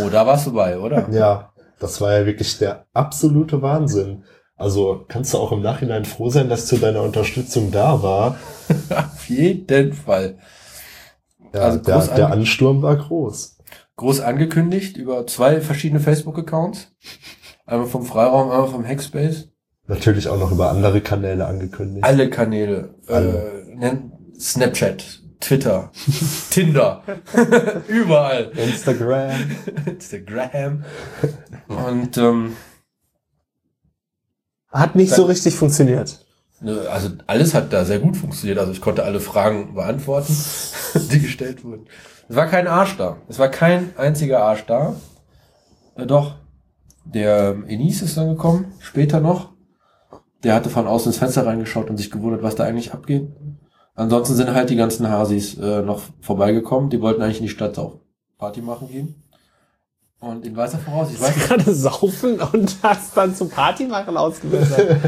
Oh, 0.00 0.08
da 0.08 0.26
warst 0.26 0.48
du 0.48 0.52
bei, 0.54 0.80
oder? 0.80 1.08
Ja, 1.12 1.52
das 1.78 2.00
war 2.00 2.18
ja 2.18 2.26
wirklich 2.26 2.58
der 2.58 2.86
absolute 2.92 3.62
Wahnsinn. 3.62 4.24
Also 4.56 5.04
kannst 5.06 5.32
du 5.32 5.38
auch 5.38 5.52
im 5.52 5.62
Nachhinein 5.62 6.04
froh 6.04 6.28
sein, 6.28 6.48
dass 6.48 6.66
zu 6.66 6.76
deiner 6.78 7.02
Unterstützung 7.02 7.70
da 7.70 8.02
war. 8.02 8.36
Auf 8.90 9.28
jeden 9.28 9.92
Fall. 9.92 10.38
Ja, 11.54 11.60
Also 11.60 11.78
der, 11.78 12.04
der 12.08 12.32
Ansturm 12.32 12.82
war 12.82 12.96
groß. 12.96 13.55
Groß 13.96 14.20
angekündigt 14.20 14.96
über 14.96 15.26
zwei 15.26 15.60
verschiedene 15.60 16.00
Facebook-Accounts. 16.00 16.92
Einmal 17.64 17.88
vom 17.88 18.04
Freiraum, 18.04 18.50
einmal 18.50 18.68
vom 18.68 18.86
Hackspace. 18.86 19.48
Natürlich 19.86 20.28
auch 20.28 20.38
noch 20.38 20.52
über 20.52 20.70
andere 20.70 21.00
Kanäle 21.00 21.46
angekündigt. 21.46 22.04
Alle 22.04 22.28
Kanäle. 22.28 22.94
Alle. 23.06 23.64
Äh, 23.80 23.96
Snapchat, 24.38 25.22
Twitter, 25.40 25.90
Tinder. 26.50 27.02
Überall. 27.88 28.50
Instagram. 28.56 29.32
Instagram. 29.86 30.84
Und 31.68 32.18
ähm, 32.18 32.56
Hat 34.70 34.94
nicht 34.94 35.12
so 35.14 35.24
richtig 35.24 35.54
funktioniert. 35.54 36.24
Ne, 36.60 36.80
Also 36.90 37.10
alles 37.26 37.54
hat 37.54 37.72
da 37.72 37.84
sehr 37.84 37.98
gut 37.98 38.16
funktioniert. 38.16 38.58
Also 38.58 38.72
ich 38.72 38.80
konnte 38.80 39.04
alle 39.04 39.20
Fragen 39.20 39.74
beantworten, 39.74 40.36
die 41.10 41.20
gestellt 41.20 41.64
wurden. 41.64 41.86
Es 42.28 42.36
war 42.36 42.46
kein 42.46 42.66
Arsch 42.66 42.96
da. 42.96 43.16
Es 43.28 43.38
war 43.38 43.48
kein 43.48 43.96
einziger 43.96 44.42
Arsch 44.42 44.66
da. 44.66 44.96
Äh, 45.94 46.06
doch, 46.06 46.34
der 47.04 47.56
Enis 47.68 48.02
ist 48.02 48.16
dann 48.16 48.28
gekommen, 48.28 48.72
später 48.80 49.20
noch. 49.20 49.50
Der 50.42 50.54
hatte 50.54 50.70
von 50.70 50.86
außen 50.86 51.10
ins 51.10 51.18
Fenster 51.18 51.46
reingeschaut 51.46 51.88
und 51.88 51.96
sich 51.96 52.10
gewundert, 52.10 52.42
was 52.42 52.56
da 52.56 52.64
eigentlich 52.64 52.92
abgeht. 52.92 53.28
Ansonsten 53.94 54.34
sind 54.34 54.52
halt 54.52 54.70
die 54.70 54.76
ganzen 54.76 55.08
Hasis 55.08 55.56
äh, 55.58 55.82
noch 55.82 56.02
vorbeigekommen. 56.20 56.90
Die 56.90 57.00
wollten 57.00 57.22
eigentlich 57.22 57.38
in 57.38 57.44
die 57.44 57.50
Stadt 57.50 57.78
auf 57.78 57.94
Party 58.38 58.60
machen 58.60 58.88
gehen. 58.88 59.22
Und 60.18 60.44
in 60.44 60.56
weißer 60.56 60.78
Voraus, 60.78 61.10
ich 61.12 61.20
weiß 61.20 61.36
nicht, 61.36 61.48
gerade 61.48 61.74
saufen 61.74 62.40
und 62.40 62.76
hast 62.82 63.16
dann 63.16 63.34
zum 63.34 63.48
Party 63.48 63.86
machen 63.86 64.16
ausgebessert. 64.16 64.98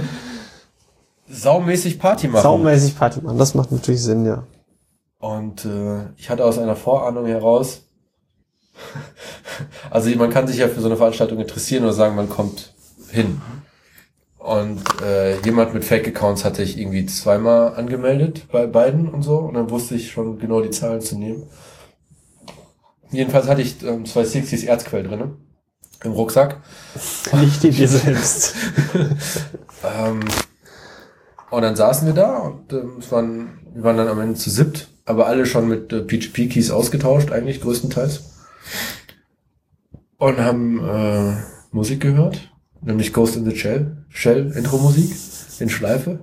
saumäßig 1.28 1.98
Party 1.98 2.28
machen. 2.28 2.42
Saumäßig 2.42 2.96
Party 2.96 3.20
machen, 3.20 3.38
das 3.38 3.54
macht 3.54 3.72
natürlich 3.72 4.02
Sinn, 4.02 4.24
ja. 4.24 4.44
Und 5.18 5.64
äh, 5.64 6.10
ich 6.16 6.30
hatte 6.30 6.44
aus 6.44 6.58
einer 6.58 6.76
Vorahnung 6.76 7.26
heraus, 7.26 7.82
also 9.90 10.08
man 10.16 10.30
kann 10.30 10.46
sich 10.46 10.58
ja 10.58 10.68
für 10.68 10.80
so 10.80 10.86
eine 10.86 10.96
Veranstaltung 10.96 11.40
interessieren 11.40 11.84
oder 11.84 11.92
sagen, 11.92 12.14
man 12.14 12.28
kommt 12.28 12.72
hin. 13.10 13.40
Und 14.38 14.82
äh, 15.02 15.40
jemand 15.40 15.74
mit 15.74 15.84
Fake-Accounts 15.84 16.44
hatte 16.44 16.62
ich 16.62 16.78
irgendwie 16.78 17.04
zweimal 17.06 17.74
angemeldet 17.74 18.46
bei 18.50 18.66
beiden 18.66 19.08
und 19.08 19.22
so. 19.22 19.38
Und 19.38 19.54
dann 19.54 19.68
wusste 19.68 19.96
ich 19.96 20.10
schon 20.10 20.38
genau 20.38 20.62
die 20.62 20.70
Zahlen 20.70 21.00
zu 21.00 21.18
nehmen. 21.18 21.42
Jedenfalls 23.10 23.48
hatte 23.48 23.62
ich 23.62 23.82
ähm, 23.82 24.06
zwei 24.06 24.22
60s 24.22 24.66
Erzquell 24.66 25.02
drinne 25.02 25.36
im 26.04 26.12
Rucksack. 26.12 26.60
Nicht 27.32 27.62
die 27.62 27.70
dir 27.70 27.88
selbst. 27.88 28.54
Ähm, 29.84 30.20
und 31.50 31.62
dann 31.62 31.76
saßen 31.76 32.06
wir 32.06 32.14
da 32.14 32.38
und 32.38 32.72
ähm, 32.72 32.96
es 32.98 33.10
waren, 33.10 33.60
wir 33.74 33.82
waren 33.82 33.96
dann 33.96 34.08
am 34.08 34.20
Ende 34.20 34.34
zu 34.34 34.50
siebt, 34.50 34.88
aber 35.08 35.26
alle 35.26 35.46
schon 35.46 35.68
mit 35.68 35.92
äh, 35.92 36.02
PGP-Keys 36.02 36.70
ausgetauscht, 36.70 37.32
eigentlich 37.32 37.60
größtenteils. 37.60 38.34
Und 40.18 40.38
haben 40.38 40.80
äh, 40.86 41.36
Musik 41.70 42.00
gehört, 42.00 42.52
nämlich 42.80 43.12
Ghost 43.12 43.36
in 43.36 43.44
the 43.44 43.56
Shell, 43.56 44.04
Shell 44.08 44.52
Intro-Musik 44.52 45.14
in 45.60 45.68
Schleife. 45.70 46.18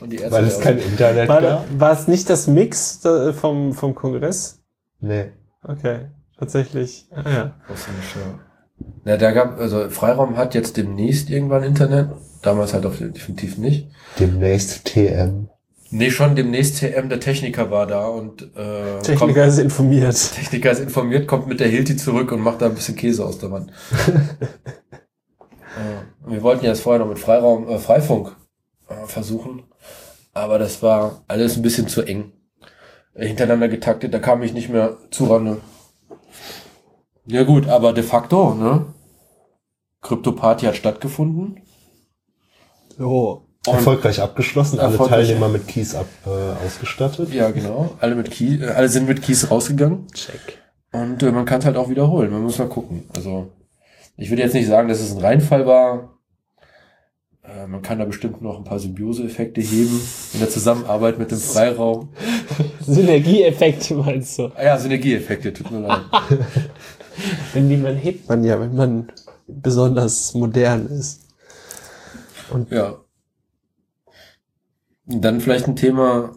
Und 0.00 0.10
die 0.12 0.20
Weil 0.30 0.44
es 0.44 0.60
kein 0.60 0.78
Internet 0.78 1.28
War, 1.28 1.40
gab. 1.40 1.66
war 1.78 1.92
es 1.92 2.08
nicht 2.08 2.28
das 2.30 2.46
Mix 2.46 3.00
vom, 3.40 3.72
vom 3.72 3.94
Kongress? 3.94 4.60
Nee. 5.00 5.32
Okay, 5.62 6.06
tatsächlich. 6.38 7.06
Ah, 7.10 7.28
ja. 7.28 7.54
Ghost 7.66 7.88
in 7.88 7.94
the 8.00 8.08
Shell. 8.08 8.34
Na, 9.04 9.16
da 9.16 9.32
gab, 9.32 9.58
also 9.58 9.90
Freiraum 9.90 10.36
hat 10.36 10.54
jetzt 10.54 10.76
demnächst 10.76 11.30
irgendwann 11.30 11.64
Internet, 11.64 12.10
damals 12.42 12.74
halt 12.74 12.86
auf 12.86 12.98
definitiv 12.98 13.58
nicht. 13.58 13.90
Demnächst 14.18 14.84
TM. 14.84 15.48
Nee, 15.90 16.10
schon 16.10 16.36
demnächst 16.36 16.78
TM, 16.80 17.08
der 17.08 17.18
Techniker 17.20 17.70
war 17.70 17.86
da 17.86 18.06
und 18.08 18.42
äh, 18.56 18.92
kommt- 18.92 19.04
Techniker 19.04 19.46
ist 19.46 19.58
informiert. 19.58 20.34
Techniker 20.34 20.70
ist 20.70 20.80
informiert, 20.80 21.26
kommt 21.26 21.46
mit 21.46 21.60
der 21.60 21.68
Hilti 21.68 21.96
zurück 21.96 22.30
und 22.32 22.40
macht 22.40 22.60
da 22.60 22.66
ein 22.66 22.74
bisschen 22.74 22.94
Käse 22.96 23.24
aus 23.24 23.38
der 23.38 23.50
Wand. 23.50 23.72
äh, 25.76 26.30
wir 26.30 26.42
wollten 26.42 26.64
ja 26.64 26.70
das 26.72 26.80
vorher 26.80 26.98
noch 27.00 27.08
mit 27.08 27.18
Freiraum, 27.18 27.68
äh, 27.68 27.78
Freifunk 27.78 28.36
äh, 28.88 29.06
versuchen, 29.06 29.62
aber 30.34 30.58
das 30.58 30.82
war 30.82 31.22
alles 31.26 31.56
ein 31.56 31.62
bisschen 31.62 31.88
zu 31.88 32.02
eng. 32.02 32.32
Äh, 33.14 33.26
hintereinander 33.28 33.68
getaktet, 33.68 34.12
da 34.12 34.18
kam 34.18 34.42
ich 34.42 34.52
nicht 34.52 34.68
mehr 34.68 34.98
zurande. 35.10 35.62
Ja 37.24 37.44
gut, 37.44 37.66
aber 37.66 37.94
de 37.94 38.04
facto, 38.04 38.54
ne? 38.54 38.86
Krypto-Party 40.02 40.66
hat 40.66 40.76
stattgefunden. 40.76 41.62
So. 42.98 43.47
Und- 43.70 43.76
Erfolgreich 43.78 44.20
abgeschlossen, 44.20 44.78
alle 44.78 44.92
Erfolgreich. 44.92 45.26
Teilnehmer 45.26 45.48
mit 45.48 45.66
Keys 45.68 45.94
ab, 45.94 46.06
äh, 46.26 46.66
ausgestattet. 46.66 47.32
Ja, 47.32 47.50
genau. 47.50 47.90
Alle 48.00 48.14
mit 48.14 48.30
Key, 48.30 48.56
äh, 48.62 48.68
alle 48.68 48.88
sind 48.88 49.08
mit 49.08 49.22
Keys 49.22 49.50
rausgegangen. 49.50 50.06
Check. 50.12 50.58
Und 50.92 51.22
äh, 51.22 51.30
man 51.32 51.44
kann 51.44 51.60
es 51.60 51.66
halt 51.66 51.76
auch 51.76 51.88
wiederholen. 51.88 52.30
Man 52.30 52.42
muss 52.42 52.58
mal 52.58 52.68
gucken. 52.68 53.04
Also, 53.14 53.50
ich 54.16 54.30
würde 54.30 54.42
jetzt 54.42 54.54
nicht 54.54 54.66
sagen, 54.68 54.88
dass 54.88 55.00
es 55.00 55.12
ein 55.14 55.20
Reinfall 55.20 55.66
war. 55.66 56.18
man 57.66 57.80
kann 57.82 57.98
da 57.98 58.04
bestimmt 58.04 58.42
noch 58.42 58.58
ein 58.58 58.64
paar 58.64 58.78
Symbiose-Effekte 58.78 59.60
heben 59.60 60.00
in 60.34 60.40
der 60.40 60.50
Zusammenarbeit 60.50 61.18
mit 61.18 61.30
dem 61.30 61.38
Freiraum. 61.38 62.08
Synergieeffekte 62.86 63.94
meinst 63.94 64.38
du? 64.38 64.50
Ah 64.54 64.64
ja, 64.64 64.78
Synergieeffekte, 64.78 65.52
tut 65.52 65.70
mir 65.70 65.80
leid. 65.80 66.00
Wenn 67.52 67.68
die 67.68 67.76
man 67.76 67.96
hebt 67.96 68.28
man 68.28 68.44
ja, 68.44 68.60
wenn 68.60 68.74
man 68.76 69.12
besonders 69.46 70.34
modern 70.34 70.86
ist. 70.86 71.22
Ja. 72.70 72.96
Dann 75.08 75.40
vielleicht 75.40 75.66
ein 75.66 75.76
Thema, 75.76 76.32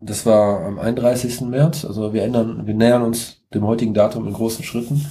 das 0.00 0.24
war 0.24 0.64
am 0.64 0.78
31. 0.78 1.42
März, 1.42 1.84
also 1.84 2.12
wir 2.14 2.22
ändern, 2.22 2.66
wir 2.66 2.74
nähern 2.74 3.02
uns 3.02 3.42
dem 3.52 3.66
heutigen 3.66 3.92
Datum 3.94 4.26
in 4.26 4.32
großen 4.32 4.64
Schritten. 4.64 5.04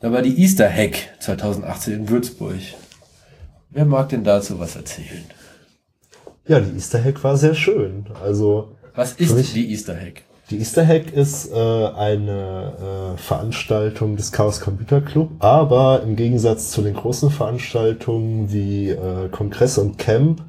Da 0.00 0.12
war 0.12 0.20
die 0.20 0.38
Easter 0.42 0.68
Hack 0.70 0.96
2018 1.20 1.94
in 1.94 2.08
Würzburg. 2.10 2.56
Wer 3.70 3.86
mag 3.86 4.10
denn 4.10 4.24
dazu 4.24 4.58
was 4.58 4.76
erzählen? 4.76 5.24
Ja, 6.46 6.60
die 6.60 6.76
Easter 6.76 7.02
Hack 7.02 7.24
war 7.24 7.36
sehr 7.36 7.54
schön. 7.54 8.06
Also 8.22 8.72
Was 8.94 9.14
ist 9.14 9.34
mich- 9.34 9.52
die 9.54 9.70
Easter 9.70 9.96
Hack? 9.96 10.22
Die 10.50 10.58
Easter 10.58 10.86
Hack 10.86 11.12
ist 11.12 11.50
äh, 11.50 11.54
eine 11.56 13.14
äh, 13.16 13.18
Veranstaltung 13.18 14.16
des 14.16 14.30
Chaos 14.30 14.60
Computer 14.60 15.00
Club, 15.00 15.30
aber 15.40 16.02
im 16.04 16.14
Gegensatz 16.14 16.70
zu 16.70 16.82
den 16.82 16.94
großen 16.94 17.30
Veranstaltungen 17.30 18.52
wie 18.52 18.90
äh, 18.90 19.28
Kongress 19.30 19.76
und 19.78 19.98
Camp 19.98 20.42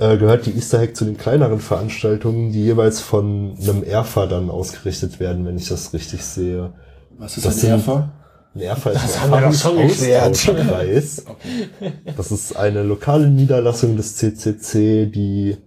äh, 0.00 0.16
gehört 0.16 0.46
die 0.46 0.56
Easter 0.56 0.80
Hack 0.80 0.96
zu 0.96 1.04
den 1.04 1.16
kleineren 1.16 1.60
Veranstaltungen, 1.60 2.50
die 2.52 2.64
jeweils 2.64 3.00
von 3.00 3.54
einem 3.60 3.84
ERFA 3.84 4.26
dann 4.26 4.50
ausgerichtet 4.50 5.20
werden, 5.20 5.44
wenn 5.46 5.56
ich 5.56 5.68
das 5.68 5.92
richtig 5.92 6.24
sehe. 6.24 6.72
Was 7.18 7.36
ist 7.36 7.44
Das 7.46 7.62
ein 7.62 7.70
ERFA? 7.70 8.10
Ein 8.54 8.60
ERFA 8.62 8.90
ist 8.90 9.04
Das 9.04 9.14
ein 9.16 9.20
haben 9.20 9.30
wir 9.30 9.40
doch 9.42 9.54
schon 9.54 9.76
geklärt. 9.76 10.48
Erfahrungsaustauschkreis. 10.48 11.24
Das 12.16 12.32
ist 12.32 12.56
eine 12.56 12.82
lokale 12.82 13.28
Niederlassung 13.28 13.96
des 13.96 14.16
CCC, 14.16 15.06
die 15.06 15.58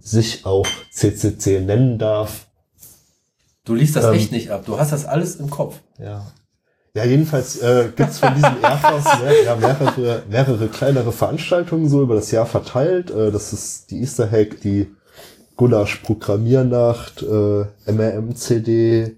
sich 0.00 0.46
auch 0.46 0.66
CCC 0.92 1.60
nennen 1.60 1.98
darf. 1.98 2.46
Du 3.64 3.74
liest 3.74 3.96
das 3.96 4.06
Ähm, 4.06 4.14
echt 4.14 4.32
nicht 4.32 4.50
ab. 4.50 4.62
Du 4.64 4.78
hast 4.78 4.92
das 4.92 5.04
alles 5.04 5.36
im 5.36 5.50
Kopf. 5.50 5.80
Ja. 5.98 6.26
Ja, 6.94 7.04
jedenfalls 7.04 7.56
äh, 7.62 7.90
gibt's 7.96 8.18
von 8.18 8.34
diesen 8.34 8.60
Airfors 8.62 9.20
mehr, 9.20 9.42
ja, 9.44 9.56
mehrere, 9.56 10.22
mehrere 10.28 10.68
kleinere 10.68 11.10
Veranstaltungen 11.10 11.88
so 11.88 12.02
über 12.02 12.14
das 12.14 12.30
Jahr 12.30 12.44
verteilt. 12.44 13.10
Äh, 13.10 13.30
das 13.32 13.52
ist 13.54 13.90
die 13.90 14.00
Easter 14.00 14.30
Hack, 14.30 14.60
die 14.60 14.94
Gulasch 15.56 15.96
Programmiernacht, 15.96 17.22
äh, 17.22 17.64
MRM-CD 17.90 19.16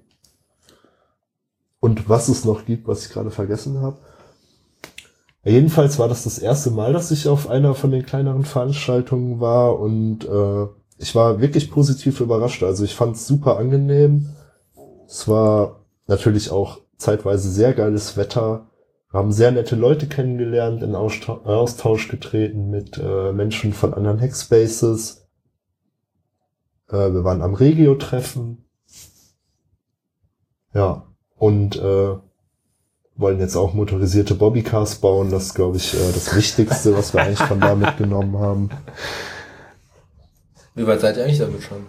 und 1.81 2.09
was 2.09 2.29
es 2.29 2.45
noch 2.45 2.65
gibt, 2.65 2.87
was 2.87 3.07
ich 3.07 3.13
gerade 3.13 3.33
vergessen 3.33 3.81
habe. 3.81 3.99
Ja, 5.43 5.53
jedenfalls 5.53 5.99
war 5.99 6.09
das 6.09 6.25
das 6.25 6.39
erste 6.39 6.71
Mal, 6.71 6.93
dass 6.93 7.11
ich 7.11 7.29
auf 7.29 7.51
einer 7.51 7.75
von 7.75 7.91
den 7.91 8.07
kleineren 8.07 8.45
Veranstaltungen 8.45 9.41
war 9.41 9.81
und 9.81 10.25
äh, 10.25 10.67
ich 10.99 11.15
war 11.15 11.41
wirklich 11.41 11.73
positiv 11.73 12.21
überrascht. 12.21 12.63
Also 12.63 12.85
ich 12.85 12.95
fand 12.95 13.17
es 13.17 13.27
super 13.27 13.59
angenehm. 13.59 14.31
Es 15.07 15.27
war 15.27 15.81
natürlich 16.07 16.51
auch 16.51 16.84
zeitweise 17.05 17.51
sehr 17.51 17.73
geiles 17.75 18.17
Wetter. 18.17 18.71
Wir 19.11 19.21
haben 19.21 19.33
sehr 19.33 19.53
nette 19.53 19.77
Leute 19.77 20.09
kennengelernt, 20.09 20.83
in 20.83 20.95
Austausch, 20.97 22.09
getreten 22.09 22.71
mit 22.71 22.99
äh, 22.99 23.33
Menschen 23.33 23.73
von 23.73 23.95
anderen 23.95 24.21
Hackspaces. 24.21 25.29
Äh, 26.89 27.13
wir 27.13 27.23
waren 27.23 27.43
am 27.43 27.55
Regio-Treffen. 27.55 28.65
Ja, 30.73 31.07
und 31.37 31.77
äh, 31.77 32.17
wollen 33.17 33.39
jetzt 33.39 33.55
auch 33.55 33.75
motorisierte 33.75 34.35
Bobbycars 34.35 34.97
bauen. 34.97 35.31
Das 35.31 35.45
ist, 35.45 35.55
glaube 35.55 35.77
ich, 35.77 35.95
äh, 35.95 36.13
das 36.13 36.35
Wichtigste, 36.35 36.97
was 36.97 37.15
wir 37.15 37.23
eigentlich 37.23 37.39
von 37.39 37.61
da 37.61 37.75
mitgenommen 37.77 38.39
haben. 38.39 38.71
Wie 40.75 40.87
weit 40.87 41.01
seid 41.01 41.17
ihr 41.17 41.25
eigentlich 41.25 41.39
damit 41.39 41.63
schon? 41.63 41.87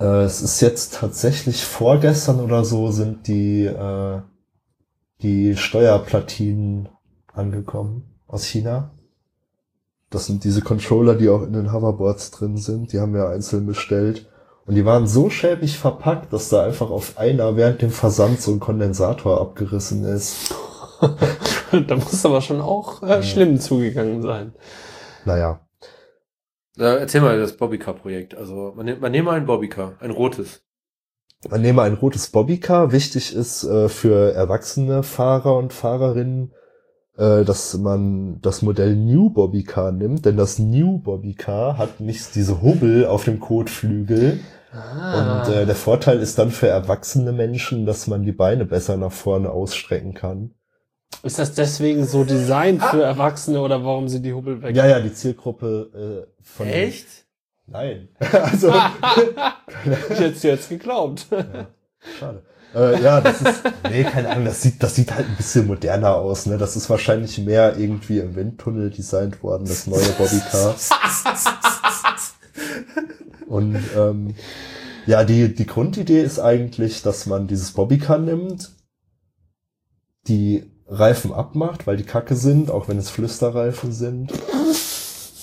Äh, 0.00 0.22
es 0.22 0.40
ist 0.42 0.60
jetzt 0.60 0.94
tatsächlich 0.94 1.64
vorgestern 1.64 2.40
oder 2.40 2.64
so 2.64 2.90
sind 2.90 3.26
die, 3.26 3.66
äh, 3.66 4.20
die 5.22 5.56
Steuerplatinen 5.56 6.88
angekommen 7.32 8.14
aus 8.26 8.44
China. 8.44 8.90
Das 10.08 10.26
sind 10.26 10.42
diese 10.42 10.62
Controller, 10.62 11.14
die 11.14 11.28
auch 11.28 11.42
in 11.42 11.52
den 11.52 11.72
Hoverboards 11.72 12.32
drin 12.32 12.56
sind. 12.56 12.92
Die 12.92 12.98
haben 12.98 13.14
wir 13.14 13.28
einzeln 13.28 13.66
bestellt. 13.66 14.28
Und 14.66 14.74
die 14.74 14.84
waren 14.84 15.06
so 15.06 15.30
schäbig 15.30 15.78
verpackt, 15.78 16.32
dass 16.32 16.48
da 16.48 16.64
einfach 16.64 16.90
auf 16.90 17.18
einer 17.18 17.56
während 17.56 17.82
dem 17.82 17.90
Versand 17.90 18.40
so 18.40 18.52
ein 18.52 18.60
Kondensator 18.60 19.40
abgerissen 19.40 20.04
ist. 20.04 20.54
da 21.86 21.96
muss 21.96 22.24
aber 22.24 22.40
schon 22.40 22.60
auch 22.60 23.02
äh, 23.02 23.22
schlimm 23.22 23.60
zugegangen 23.60 24.22
sein. 24.22 24.54
Naja. 25.24 25.60
Äh, 26.80 26.98
erzähl 27.00 27.20
mal 27.20 27.38
das 27.38 27.56
Bobbycar-Projekt. 27.56 28.34
Also 28.34 28.72
man, 28.74 28.86
nimmt- 28.86 29.00
man 29.02 29.12
nehme 29.12 29.30
ein 29.32 29.44
Bobbycar, 29.46 29.94
ein 30.00 30.10
rotes. 30.10 30.62
Man 31.48 31.60
nehme 31.60 31.82
ein 31.82 31.94
rotes 31.94 32.28
Bobbycar. 32.30 32.90
Wichtig 32.92 33.34
ist 33.34 33.64
äh, 33.64 33.88
für 33.88 34.32
erwachsene 34.32 35.02
Fahrer 35.02 35.56
und 35.56 35.72
Fahrerinnen, 35.72 36.52
äh, 37.16 37.44
dass 37.44 37.76
man 37.76 38.40
das 38.40 38.62
Modell 38.62 38.96
New 38.96 39.30
Bobbycar 39.30 39.92
nimmt, 39.92 40.24
denn 40.24 40.36
das 40.36 40.58
New 40.58 40.98
Bobbycar 40.98 41.76
hat 41.78 42.00
nicht 42.00 42.34
diese 42.34 42.62
Hubbel 42.62 43.06
auf 43.06 43.24
dem 43.24 43.40
Kotflügel. 43.40 44.40
Ah. 44.72 45.42
Und 45.42 45.52
äh, 45.52 45.66
der 45.66 45.74
Vorteil 45.74 46.20
ist 46.20 46.38
dann 46.38 46.50
für 46.50 46.68
erwachsene 46.68 47.32
Menschen, 47.32 47.86
dass 47.86 48.06
man 48.06 48.22
die 48.22 48.32
Beine 48.32 48.64
besser 48.64 48.96
nach 48.96 49.12
vorne 49.12 49.50
ausstrecken 49.50 50.14
kann. 50.14 50.54
Ist 51.22 51.38
das 51.38 51.54
deswegen 51.54 52.06
so 52.06 52.24
designt 52.24 52.82
für 52.82 53.02
Erwachsene 53.02 53.60
oder 53.60 53.84
warum 53.84 54.08
sind 54.08 54.22
die 54.22 54.32
Hubbel 54.32 54.62
weg? 54.62 54.74
Ja, 54.74 54.86
ja, 54.86 55.00
die 55.00 55.12
Zielgruppe 55.12 56.26
äh, 56.28 56.42
von 56.42 56.66
Echt? 56.66 57.06
Nein. 57.66 58.08
also 58.32 58.68
ich 60.10 60.18
hätte 60.18 60.34
es 60.36 60.42
jetzt 60.42 60.68
geglaubt. 60.68 61.26
Schade. 62.18 62.42
Äh, 62.74 63.02
ja, 63.02 63.20
das 63.20 63.40
ist, 63.42 63.62
nee, 63.90 64.04
keine 64.04 64.28
Ahnung, 64.30 64.44
das 64.44 64.62
sieht, 64.62 64.82
das 64.82 64.94
sieht 64.94 65.12
halt 65.12 65.26
ein 65.26 65.36
bisschen 65.36 65.66
moderner 65.66 66.14
aus, 66.14 66.46
ne? 66.46 66.56
Das 66.56 66.76
ist 66.76 66.88
wahrscheinlich 66.88 67.38
mehr 67.38 67.76
irgendwie 67.76 68.18
im 68.18 68.36
Windtunnel 68.36 68.90
designt 68.90 69.42
worden, 69.42 69.66
das 69.66 69.88
neue 69.88 70.08
Bobbycar. 70.10 70.76
Und 73.48 73.82
ähm, 73.96 74.34
ja, 75.06 75.24
die, 75.24 75.52
die 75.52 75.66
Grundidee 75.66 76.22
ist 76.22 76.38
eigentlich, 76.38 77.02
dass 77.02 77.26
man 77.26 77.48
dieses 77.48 77.72
Bobbycar 77.72 78.18
nimmt, 78.18 78.70
die 80.28 80.69
Reifen 80.90 81.32
abmacht, 81.32 81.86
weil 81.86 81.96
die 81.96 82.04
Kacke 82.04 82.34
sind, 82.34 82.70
auch 82.70 82.88
wenn 82.88 82.98
es 82.98 83.10
Flüsterreifen 83.10 83.92
sind. 83.92 84.32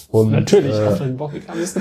Und, 0.10 0.32
Natürlich, 0.32 0.76
äh, 0.76 0.88
auch 0.88 1.00
wenn 1.00 1.18
ist. 1.62 1.80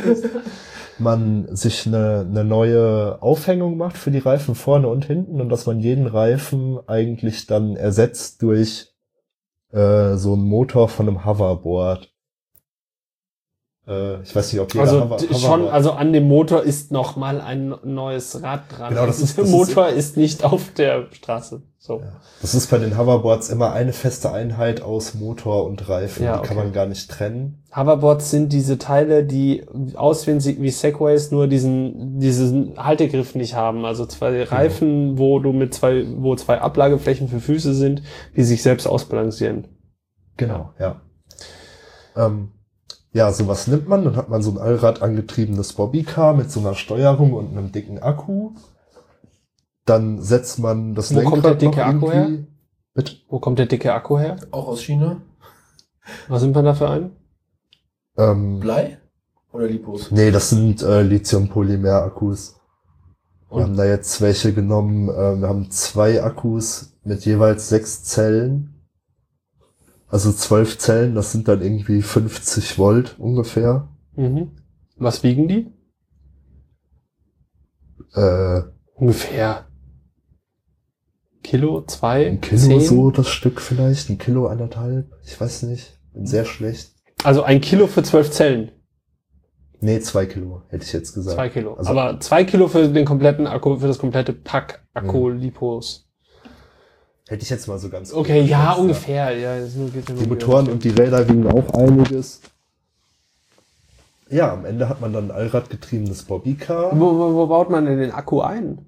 man 0.98 1.54
sich 1.54 1.86
eine, 1.86 2.26
eine 2.28 2.44
neue 2.44 3.20
Aufhängung 3.20 3.76
macht 3.76 3.96
für 3.96 4.10
die 4.10 4.18
Reifen 4.18 4.54
vorne 4.54 4.88
und 4.88 5.04
hinten 5.04 5.40
und 5.40 5.48
dass 5.48 5.66
man 5.66 5.80
jeden 5.80 6.06
Reifen 6.06 6.78
eigentlich 6.86 7.46
dann 7.46 7.76
ersetzt 7.76 8.42
durch 8.42 8.92
äh, 9.72 10.14
so 10.14 10.32
einen 10.32 10.44
Motor 10.44 10.88
von 10.88 11.08
einem 11.08 11.24
Hoverboard. 11.24 12.12
Äh, 13.88 14.20
ich 14.22 14.34
weiß 14.34 14.52
nicht, 14.52 14.60
ob 14.60 14.74
jeder 14.74 14.84
Also 14.84 15.00
Hover- 15.04 15.34
schon, 15.38 15.68
also 15.68 15.92
an 15.92 16.12
dem 16.12 16.26
Motor 16.26 16.62
ist 16.64 16.90
noch 16.90 17.14
mal 17.16 17.40
ein 17.40 17.72
neues 17.84 18.42
Rad 18.42 18.62
dran. 18.76 18.88
Genau, 18.90 19.06
das 19.06 19.20
ist- 19.20 19.36
der 19.36 19.44
das 19.44 19.52
ist- 19.52 19.56
Motor 19.56 19.88
ist, 19.88 20.16
nicht 20.16 20.44
auf 20.44 20.72
der 20.76 21.06
Straße. 21.12 21.62
So. 21.78 22.00
Ja. 22.00 22.20
Das 22.42 22.56
ist 22.56 22.68
bei 22.68 22.78
den 22.78 22.98
Hoverboards 22.98 23.48
immer 23.48 23.72
eine 23.72 23.92
feste 23.92 24.32
Einheit 24.32 24.82
aus 24.82 25.14
Motor 25.14 25.66
und 25.66 25.88
Reifen. 25.88 26.24
Ja, 26.24 26.38
Die 26.38 26.48
kann 26.48 26.56
okay. 26.56 26.64
man 26.66 26.72
gar 26.72 26.86
nicht 26.86 27.08
trennen. 27.08 27.62
Hoverboards 27.76 28.28
sind 28.32 28.52
diese 28.52 28.76
Teile, 28.78 29.22
die 29.22 29.64
aussehen 29.94 30.42
wie 30.44 30.70
Segways, 30.70 31.30
nur 31.30 31.46
diesen, 31.46 32.18
diesen 32.18 32.76
Haltegriff 32.76 33.36
nicht 33.36 33.54
haben. 33.54 33.84
Also 33.84 34.04
zwei 34.06 34.32
Genau. 34.32 34.50
Reifen, 34.50 35.16
wo 35.18 35.38
du 35.38 35.52
mit 35.52 35.74
zwei, 35.74 36.04
wo 36.16 36.34
zwei 36.34 36.60
Ablageflächen 36.60 37.28
für 37.28 37.38
Füße 37.38 37.72
sind, 37.72 38.02
die 38.34 38.42
sich 38.42 38.62
selbst 38.64 38.88
ausbalancieren. 38.88 39.68
Genau, 40.36 40.70
ja. 40.80 41.00
Ähm, 42.16 42.50
ja, 43.16 43.32
sowas 43.32 43.66
nimmt 43.66 43.88
man, 43.88 44.04
dann 44.04 44.16
hat 44.16 44.28
man 44.28 44.42
so 44.42 44.50
ein 44.50 44.58
Allrad 44.58 45.00
angetriebenes 45.02 45.72
Bobbycar 45.72 46.34
mit 46.34 46.50
so 46.50 46.60
einer 46.60 46.74
Steuerung 46.74 47.32
und 47.32 47.50
einem 47.56 47.72
dicken 47.72 47.98
Akku. 47.98 48.50
Dann 49.86 50.20
setzt 50.20 50.58
man 50.58 50.94
das 50.94 51.14
Wo 51.14 51.20
Lenkrad 51.20 51.32
kommt 51.32 51.44
der 51.44 51.54
dicke 51.54 51.76
noch 51.80 51.86
Akku 51.86 52.10
irgendwie- 52.10 52.46
Bitte? 52.94 53.12
Wo 53.28 53.38
kommt 53.40 53.58
der 53.58 53.66
dicke 53.66 53.92
Akku 53.94 54.18
her? 54.18 54.36
Auch 54.50 54.68
aus 54.68 54.82
China? 54.82 55.22
Was 56.28 56.40
sind 56.42 56.54
wir 56.54 56.62
da 56.62 56.74
für 56.74 56.88
einen? 56.90 57.10
Ähm, 58.18 58.60
Blei? 58.60 58.98
Oder 59.52 59.66
Lipos? 59.68 60.10
nee, 60.10 60.30
das 60.30 60.50
sind 60.50 60.82
äh, 60.82 61.02
Lithium-Polymer-Akkus. 61.02 62.56
Wir 63.48 63.56
Und- 63.56 63.62
haben 63.62 63.76
da 63.76 63.84
jetzt 63.84 64.20
welche 64.20 64.52
genommen. 64.52 65.08
Äh, 65.08 65.40
wir 65.40 65.48
haben 65.48 65.70
zwei 65.70 66.22
Akkus 66.22 66.98
mit 67.04 67.24
jeweils 67.24 67.68
sechs 67.68 68.04
Zellen. 68.04 68.75
Also 70.08 70.32
zwölf 70.32 70.78
Zellen, 70.78 71.14
das 71.14 71.32
sind 71.32 71.48
dann 71.48 71.62
irgendwie 71.62 72.02
50 72.02 72.78
Volt 72.78 73.18
ungefähr. 73.18 73.88
Mhm. 74.14 74.52
Was 74.96 75.22
wiegen 75.22 75.48
die? 75.48 75.72
Äh, 78.14 78.62
Ungefähr. 78.94 79.66
Kilo, 81.42 81.82
zwei, 81.84 82.26
ein 82.26 82.40
Kilo 82.40 82.60
zehn? 82.60 82.80
so 82.80 83.10
das 83.10 83.28
Stück 83.28 83.60
vielleicht, 83.60 84.08
ein 84.10 84.18
Kilo 84.18 84.46
anderthalb, 84.48 85.12
ich 85.24 85.38
weiß 85.40 85.64
nicht. 85.64 86.00
Bin 86.12 86.26
sehr 86.26 86.44
schlecht. 86.44 86.92
Also 87.22 87.42
ein 87.42 87.60
Kilo 87.60 87.86
für 87.86 88.02
zwölf 88.02 88.30
Zellen. 88.30 88.72
Nee, 89.80 90.00
zwei 90.00 90.24
Kilo, 90.26 90.62
hätte 90.68 90.84
ich 90.84 90.92
jetzt 90.92 91.12
gesagt. 91.12 91.36
Zwei 91.36 91.50
Kilo. 91.50 91.74
Also- 91.74 91.90
Aber 91.90 92.18
zwei 92.20 92.44
Kilo 92.44 92.66
für 92.68 92.88
den 92.88 93.04
kompletten 93.04 93.46
Akku, 93.46 93.76
für 93.78 93.86
das 93.86 93.98
komplette 93.98 94.32
Pack 94.32 94.86
Akku 94.94 95.28
Lipos. 95.28 96.05
Hätte 97.28 97.42
ich 97.42 97.50
jetzt 97.50 97.66
mal 97.66 97.78
so 97.78 97.88
ganz 97.88 98.12
Okay, 98.12 98.42
ja, 98.42 98.60
geschätzt, 98.60 98.80
ungefähr. 98.80 99.36
Ja, 99.36 99.56
ja 99.56 99.66
Die 99.66 100.26
Motoren 100.26 100.68
und 100.68 100.84
die 100.84 100.90
Räder 100.90 101.28
wiegen 101.28 101.46
auch 101.46 101.74
einiges. 101.74 102.40
Ja, 104.30 104.52
am 104.52 104.64
Ende 104.64 104.88
hat 104.88 105.00
man 105.00 105.12
dann 105.12 105.30
ein 105.30 105.36
allradgetriebenes 105.36 106.24
Bobbycar. 106.24 106.92
Wo, 106.98 107.18
wo, 107.18 107.34
wo 107.34 107.46
baut 107.46 107.70
man 107.70 107.86
denn 107.86 107.98
den 107.98 108.12
Akku 108.12 108.40
ein? 108.40 108.78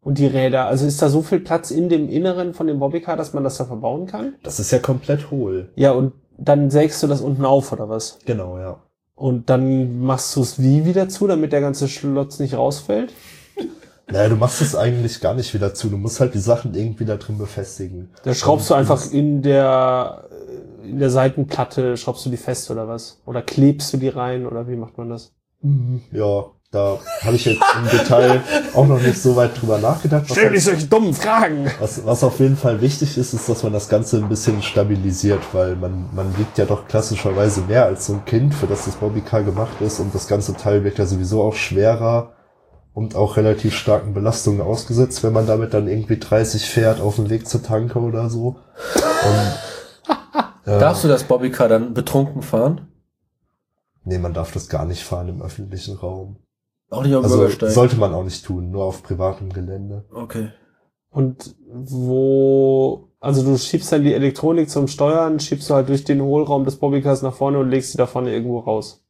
Und 0.00 0.18
die 0.18 0.26
Räder? 0.26 0.66
Also 0.66 0.86
ist 0.86 1.02
da 1.02 1.08
so 1.08 1.22
viel 1.22 1.40
Platz 1.40 1.70
in 1.70 1.88
dem 1.88 2.08
Inneren 2.08 2.54
von 2.54 2.66
dem 2.66 2.78
Bobbycar, 2.78 3.16
dass 3.16 3.32
man 3.32 3.44
das 3.44 3.58
da 3.58 3.64
verbauen 3.64 4.06
kann? 4.06 4.34
Das 4.42 4.60
ist 4.60 4.70
ja 4.70 4.78
komplett 4.78 5.30
hohl. 5.30 5.70
Ja, 5.74 5.92
und 5.92 6.12
dann 6.36 6.70
sägst 6.70 7.02
du 7.02 7.06
das 7.06 7.20
unten 7.20 7.44
auf, 7.44 7.72
oder 7.72 7.88
was? 7.88 8.18
Genau, 8.24 8.58
ja. 8.58 8.80
Und 9.14 9.50
dann 9.50 10.00
machst 10.00 10.34
du 10.36 10.42
es 10.42 10.62
wie 10.62 10.84
wieder 10.84 11.08
zu, 11.08 11.26
damit 11.26 11.52
der 11.52 11.60
ganze 11.60 11.88
Schlotz 11.88 12.38
nicht 12.38 12.54
rausfällt? 12.54 13.12
Naja, 14.10 14.28
du 14.28 14.36
machst 14.36 14.62
es 14.62 14.74
eigentlich 14.74 15.20
gar 15.20 15.34
nicht 15.34 15.52
wieder 15.52 15.74
zu. 15.74 15.88
Du 15.88 15.98
musst 15.98 16.20
halt 16.20 16.34
die 16.34 16.38
Sachen 16.38 16.74
irgendwie 16.74 17.04
da 17.04 17.16
drin 17.16 17.38
befestigen. 17.38 18.10
Da 18.22 18.34
schraubst 18.34 18.70
du 18.70 18.74
einfach 18.74 19.10
in 19.10 19.42
der, 19.42 20.28
in 20.82 20.98
der 20.98 21.10
Seitenplatte, 21.10 21.96
schraubst 21.96 22.24
du 22.24 22.30
die 22.30 22.38
fest 22.38 22.70
oder 22.70 22.88
was? 22.88 23.20
Oder 23.26 23.42
klebst 23.42 23.92
du 23.92 23.98
die 23.98 24.08
rein 24.08 24.46
oder 24.46 24.66
wie 24.66 24.76
macht 24.76 24.96
man 24.96 25.10
das? 25.10 25.32
Ja, 26.12 26.46
da 26.70 26.98
habe 27.22 27.36
ich 27.36 27.46
jetzt 27.46 27.62
im 27.76 27.98
Detail 27.98 28.42
auch 28.74 28.86
noch 28.86 29.00
nicht 29.00 29.20
so 29.20 29.36
weit 29.36 29.60
drüber 29.60 29.78
nachgedacht. 29.78 30.28
Was, 30.28 30.36
halt, 30.36 30.60
solche 30.60 30.86
dummen 30.86 31.14
Fragen! 31.14 31.70
was, 31.80 32.04
was 32.04 32.22
auf 32.22 32.40
jeden 32.40 32.56
Fall 32.56 32.80
wichtig 32.80 33.16
ist, 33.18 33.34
ist, 33.34 33.48
dass 33.48 33.62
man 33.62 33.72
das 33.72 33.88
Ganze 33.88 34.18
ein 34.18 34.28
bisschen 34.28 34.62
stabilisiert, 34.62 35.40
weil 35.52 35.76
man, 35.76 36.08
man 36.14 36.38
wiegt 36.38 36.56
ja 36.58 36.64
doch 36.64 36.86
klassischerweise 36.86 37.62
mehr 37.62 37.86
als 37.86 38.06
so 38.06 38.14
ein 38.14 38.24
Kind, 38.24 38.54
für 38.54 38.66
das 38.66 38.84
das 38.84 38.96
Bobbycar 38.96 39.42
gemacht 39.42 39.80
ist 39.80 39.98
und 39.98 40.14
das 40.14 40.28
ganze 40.28 40.54
Teil 40.54 40.84
wird 40.84 40.98
ja 40.98 41.06
sowieso 41.06 41.42
auch 41.42 41.54
schwerer 41.54 42.32
und 42.98 43.14
auch 43.14 43.36
relativ 43.36 43.74
starken 43.74 44.12
Belastungen 44.12 44.60
ausgesetzt, 44.60 45.22
wenn 45.22 45.32
man 45.32 45.46
damit 45.46 45.72
dann 45.72 45.86
irgendwie 45.86 46.18
30 46.18 46.64
fährt 46.68 47.00
auf 47.00 47.14
dem 47.16 47.30
Weg 47.30 47.46
zur 47.48 47.62
Tanke 47.62 48.00
oder 48.00 48.28
so. 48.28 48.56
Und, 50.04 50.14
äh, 50.66 50.78
Darfst 50.80 51.04
du 51.04 51.08
das 51.08 51.22
Bobbycar 51.24 51.68
dann 51.68 51.94
betrunken 51.94 52.42
fahren? 52.42 52.88
Nee, 54.04 54.18
man 54.18 54.34
darf 54.34 54.50
das 54.52 54.68
gar 54.68 54.84
nicht 54.84 55.04
fahren 55.04 55.28
im 55.28 55.42
öffentlichen 55.42 55.96
Raum. 55.96 56.38
Auch 56.90 57.04
nicht 57.04 57.14
am 57.14 57.22
Also 57.22 57.36
Bürgersteig? 57.36 57.70
sollte 57.70 57.96
man 57.96 58.12
auch 58.14 58.24
nicht 58.24 58.44
tun, 58.44 58.70
nur 58.70 58.84
auf 58.84 59.02
privatem 59.04 59.52
Gelände. 59.52 60.04
okay. 60.12 60.50
Und 61.10 61.54
wo, 61.70 63.08
also 63.20 63.42
du 63.42 63.56
schiebst 63.56 63.90
dann 63.92 64.02
die 64.04 64.12
Elektronik 64.12 64.68
zum 64.68 64.88
Steuern, 64.88 65.40
schiebst 65.40 65.70
du 65.70 65.74
halt 65.74 65.88
durch 65.88 66.04
den 66.04 66.20
Hohlraum 66.20 66.64
des 66.64 66.76
Bobbycars 66.76 67.22
nach 67.22 67.32
vorne 67.34 67.58
und 67.60 67.70
legst 67.70 67.92
sie 67.92 67.98
da 67.98 68.06
vorne 68.06 68.32
irgendwo 68.32 68.58
raus. 68.58 69.02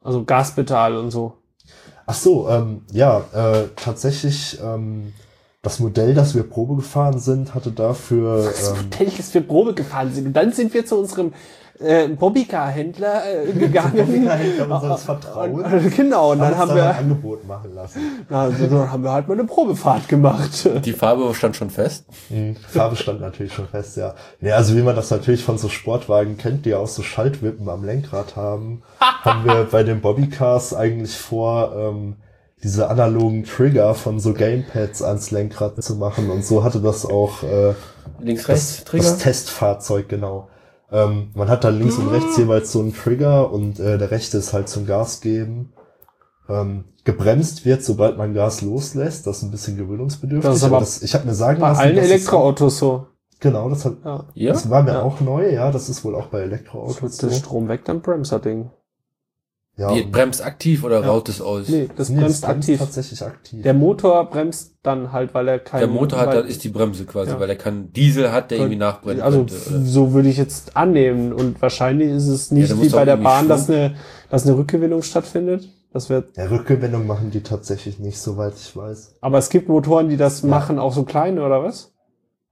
Also 0.00 0.24
Gaspedal 0.24 0.96
und 0.96 1.10
so. 1.10 1.41
Ach 2.06 2.14
so, 2.14 2.48
ähm, 2.48 2.82
ja, 2.92 3.24
äh, 3.32 3.68
tatsächlich, 3.76 4.58
ähm, 4.62 5.12
das 5.62 5.78
Modell, 5.78 6.12
das 6.12 6.34
wir 6.34 6.42
Probe 6.42 6.74
gefahren 6.74 7.20
sind, 7.20 7.54
hatte 7.54 7.70
dafür, 7.70 8.44
Das 8.44 8.70
ähm, 8.70 8.76
Modell, 8.90 9.12
das 9.16 9.32
wir 9.32 9.40
Probe 9.42 9.74
gefahren 9.74 10.12
sind. 10.12 10.26
Und 10.26 10.32
dann 10.32 10.52
sind 10.52 10.74
wir 10.74 10.84
zu 10.84 10.98
unserem 10.98 11.32
äh, 11.78 12.08
Bobbycar-Händler 12.08 13.22
äh, 13.46 13.52
gegangen. 13.58 13.92
Bobbycar-Händler 13.94 14.74
unseres 14.74 15.02
Vertrauens. 15.04 15.54
Und, 15.54 15.72
und, 15.72 15.96
genau, 15.96 16.32
und 16.32 16.40
dann 16.40 16.58
haben 16.58 16.68
da 16.70 16.74
ein 16.74 16.80
wir, 16.80 16.98
Angebot 16.98 17.46
machen 17.46 17.76
lassen. 17.76 18.00
na, 18.28 18.50
so, 18.50 18.66
dann 18.66 18.90
haben 18.90 19.04
wir 19.04 19.12
halt 19.12 19.28
mal 19.28 19.34
eine 19.34 19.44
Probefahrt 19.44 20.08
gemacht. 20.08 20.68
Die 20.84 20.92
Farbe 20.92 21.32
stand 21.32 21.54
schon 21.54 21.70
fest. 21.70 22.06
Mhm. 22.28 22.56
Farbe 22.56 22.96
stand 22.96 23.20
natürlich 23.20 23.52
schon 23.52 23.68
fest, 23.68 23.96
ja. 23.96 24.16
Nee, 24.40 24.50
also 24.50 24.76
wie 24.76 24.82
man 24.82 24.96
das 24.96 25.12
natürlich 25.12 25.44
von 25.44 25.58
so 25.58 25.68
Sportwagen 25.68 26.38
kennt, 26.38 26.66
die 26.66 26.70
ja 26.70 26.78
auch 26.78 26.88
so 26.88 27.02
Schaltwippen 27.02 27.68
am 27.68 27.84
Lenkrad 27.84 28.34
haben, 28.34 28.82
haben 28.98 29.44
wir 29.44 29.68
bei 29.70 29.84
den 29.84 30.00
Bobbycars 30.00 30.74
eigentlich 30.74 31.16
vor, 31.16 31.72
ähm, 31.76 32.16
diese 32.62 32.88
analogen 32.88 33.44
Trigger 33.44 33.94
von 33.94 34.20
so 34.20 34.32
Gamepads 34.34 35.02
ans 35.02 35.30
Lenkrad 35.30 35.82
zu 35.82 35.96
machen. 35.96 36.30
Und 36.30 36.44
so 36.44 36.62
hatte 36.62 36.80
das 36.80 37.04
auch 37.04 37.42
äh, 37.42 37.74
Links, 38.20 38.48
rechts, 38.48 38.76
das, 38.76 38.84
Trigger. 38.84 39.02
das 39.04 39.18
Testfahrzeug, 39.18 40.08
genau. 40.08 40.48
Ähm, 40.90 41.30
man 41.34 41.48
hat 41.48 41.64
da 41.64 41.70
links 41.70 41.96
und 41.96 42.08
rechts 42.08 42.36
jeweils 42.36 42.70
so 42.70 42.80
einen 42.80 42.94
Trigger 42.94 43.50
und 43.50 43.80
äh, 43.80 43.98
der 43.98 44.10
rechte 44.10 44.38
ist 44.38 44.52
halt 44.52 44.68
zum 44.68 44.86
Gas 44.86 45.20
geben. 45.20 45.72
Ähm, 46.48 46.84
gebremst 47.04 47.64
wird, 47.64 47.82
sobald 47.82 48.16
man 48.18 48.34
Gas 48.34 48.62
loslässt. 48.62 49.26
Das 49.26 49.38
ist 49.38 49.42
ein 49.42 49.50
bisschen 49.50 49.76
gewöhnungsbedürftig. 49.76 50.48
Das 50.48 50.58
ist 50.58 50.64
aber 50.64 50.80
das, 50.80 51.02
ich 51.02 51.14
habe 51.14 51.26
mir 51.26 51.34
sagen 51.34 51.60
Bei 51.60 51.68
lassen, 51.68 51.80
allen 51.80 51.96
Elektroautos 51.98 52.78
so. 52.78 53.06
Genau, 53.40 53.68
das, 53.70 53.84
hat, 53.84 53.94
Ja. 54.34 54.52
das 54.52 54.70
war 54.70 54.82
mir 54.84 54.92
Ja. 54.92 55.02
auch 55.02 55.20
neu. 55.20 55.50
Ja, 55.50 55.72
das 55.72 55.88
ist 55.88 56.04
wohl 56.04 56.14
auch 56.14 56.26
bei 56.26 56.40
Elektroautos 56.42 57.16
der 57.16 57.30
so. 57.30 57.36
Strom 57.36 57.68
weg, 57.68 57.84
dann 57.84 58.00
bremst 58.02 58.30
das 58.30 58.42
Ding. 58.42 58.70
Ja, 59.76 59.94
Die 59.94 60.02
bremst 60.02 60.44
aktiv 60.44 60.84
oder 60.84 61.00
Ja. 61.00 61.08
raut 61.08 61.30
es 61.30 61.40
aus? 61.40 61.68
Nee, 61.68 61.88
das 61.96 62.10
nee, 62.10 62.20
bremst 62.20 62.46
aktiv. 62.46 62.78
tatsächlich 62.78 63.22
aktiv. 63.22 63.62
Der 63.62 63.72
Motor 63.72 64.28
bremst 64.28 64.74
dann 64.82 65.12
halt, 65.12 65.32
weil 65.32 65.48
er 65.48 65.58
kein... 65.60 65.80
Der 65.80 65.88
Motor 65.88 66.18
hat, 66.20 66.34
dann 66.34 66.46
ist 66.46 66.62
die 66.62 66.68
Bremse 66.68 67.06
quasi, 67.06 67.30
Ja. 67.30 67.40
weil 67.40 67.48
er 67.48 67.56
kann 67.56 67.90
Diesel 67.92 68.32
hat, 68.32 68.50
der 68.50 68.58
irgendwie 68.58 68.76
nachbrennen 68.76 69.22
Also 69.22 69.38
könnte. 69.38 69.54
Oder? 69.54 69.80
so 69.84 70.12
würde 70.12 70.28
ich 70.28 70.36
jetzt 70.36 70.76
annehmen. 70.76 71.32
Und 71.32 71.62
wahrscheinlich 71.62 72.10
ist 72.10 72.28
es 72.28 72.50
nicht 72.50 72.70
da 72.70 72.82
wie 72.82 72.88
bei 72.90 73.06
der 73.06 73.16
Bahn, 73.16 73.48
dass 73.48 73.70
eine, 73.70 73.94
dass 74.28 74.46
eine 74.46 74.58
Rückgewinnung 74.58 75.02
stattfindet. 75.02 75.68
Das 75.94 76.08
wird, 76.10 76.36
ja, 76.36 76.44
Rückgewinnung 76.46 77.06
machen 77.06 77.30
die 77.30 77.42
tatsächlich 77.42 77.98
nicht, 77.98 78.18
soweit 78.18 78.54
ich 78.56 78.74
weiß. 78.76 79.16
aber 79.20 79.36
es 79.38 79.48
gibt 79.50 79.68
Motoren, 79.68 80.08
die 80.08 80.16
das 80.18 80.42
Ja. 80.42 80.48
machen, 80.48 80.78
auch 80.78 80.92
so 80.92 81.02
kleine, 81.04 81.44
oder 81.44 81.62
was? 81.62 81.92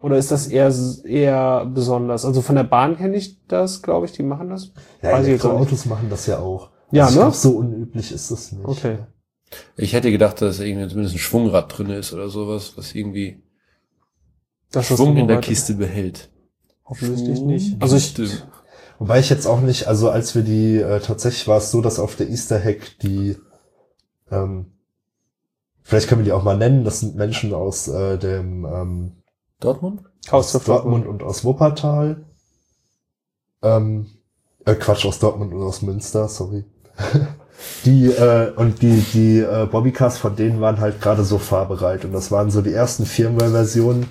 Oder 0.03 0.17
ist 0.17 0.31
das 0.31 0.47
eher, 0.47 0.73
eher 1.05 1.67
besonders? 1.67 2.25
Also 2.25 2.41
von 2.41 2.57
der 2.57 2.65
Bahn 2.65 2.97
kenne 2.97 3.17
ich 3.17 3.39
das, 3.47 3.83
glaube 3.83 4.07
ich, 4.07 4.13
die 4.13 4.23
machen 4.23 4.49
das. 4.51 4.73
Ja, 5.03 5.13
Weiß 5.13 5.27
Elektroautos 5.27 5.85
machen 5.87 6.07
das 6.11 6.27
ja 6.27 6.39
auch. 6.39 6.71
Ja, 6.93 7.07
also 7.07 7.19
ne? 7.19 7.25
glaub, 7.27 7.35
so 7.35 7.51
unüblich 7.53 8.13
ist 8.13 8.31
das 8.31 8.53
nicht. 8.53 8.65
Okay. 8.65 8.99
Ich 9.77 9.93
hätte 9.93 10.11
gedacht, 10.11 10.41
dass 10.43 10.61
irgendwie 10.61 10.89
zumindest 10.89 11.17
ein 11.17 11.19
Schwungrad 11.19 11.77
drin 11.77 11.91
ist 11.91 12.13
oder 12.13 12.29
sowas, 12.29 12.75
was 12.77 12.95
irgendwie 12.95 13.43
Das 14.71 14.87
Schwung 14.87 15.17
in 15.17 15.27
der 15.29 15.39
weiter- 15.39 15.49
Kiste 15.49 15.75
behält. 15.75 16.31
Offensichtlich 16.85 17.41
nicht. 17.41 17.83
Also 17.83 17.97
ich. 17.97 18.15
Wobei 18.99 19.19
ich 19.21 19.31
jetzt 19.31 19.47
auch 19.47 19.61
nicht, 19.61 19.87
also 19.89 20.11
als 20.11 20.35
wir 20.35 20.43
die, 20.43 20.77
äh, 20.77 21.01
tatsächlich 21.01 21.49
war 21.49 21.57
es 21.57 21.71
so, 21.71 21.81
dass 21.81 21.99
auf 21.99 22.17
der 22.17 22.29
Easter 22.29 22.63
Hack 22.63 22.99
die, 23.03 23.37
ähm, 24.31 24.73
vielleicht 25.83 26.07
können 26.09 26.21
wir 26.21 26.27
die 26.27 26.33
auch 26.33 26.43
mal 26.43 26.59
nennen, 26.59 26.85
das 26.85 27.01
sind 27.01 27.17
Menschen 27.17 27.55
aus 27.55 27.89
äh, 27.89 28.19
dem 28.19 28.67
ähm, 28.67 29.13
Dortmund? 29.59 30.03
aus 30.31 30.53
Kaufhof 30.53 30.65
Dortmund 30.67 31.07
und 31.07 31.23
aus 31.23 31.45
Wuppertal. 31.45 32.27
Ähm, 33.63 34.07
äh, 34.67 34.75
Quatsch, 34.75 35.07
aus 35.07 35.19
Dortmund 35.19 35.55
und 35.55 35.63
aus 35.63 35.81
Münster, 35.81 36.29
sorry. 36.29 36.65
die, 37.85 38.07
äh, 38.07 38.53
und 38.57 38.83
die, 38.83 39.05
die 39.13 39.39
äh, 39.39 39.67
Bobbycars 39.67 40.19
von 40.19 40.37
denen 40.37 40.61
waren 40.61 40.81
halt 40.81 41.01
gerade 41.01 41.25
so 41.25 41.39
fahrbereit. 41.39 42.05
Und 42.05 42.13
das 42.13 42.31
waren 42.31 42.51
so 42.51 42.63
die 42.63 42.73
ersten 42.73 43.07
Firmware-Versionen, 43.07 44.07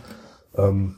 ähm, 0.57 0.95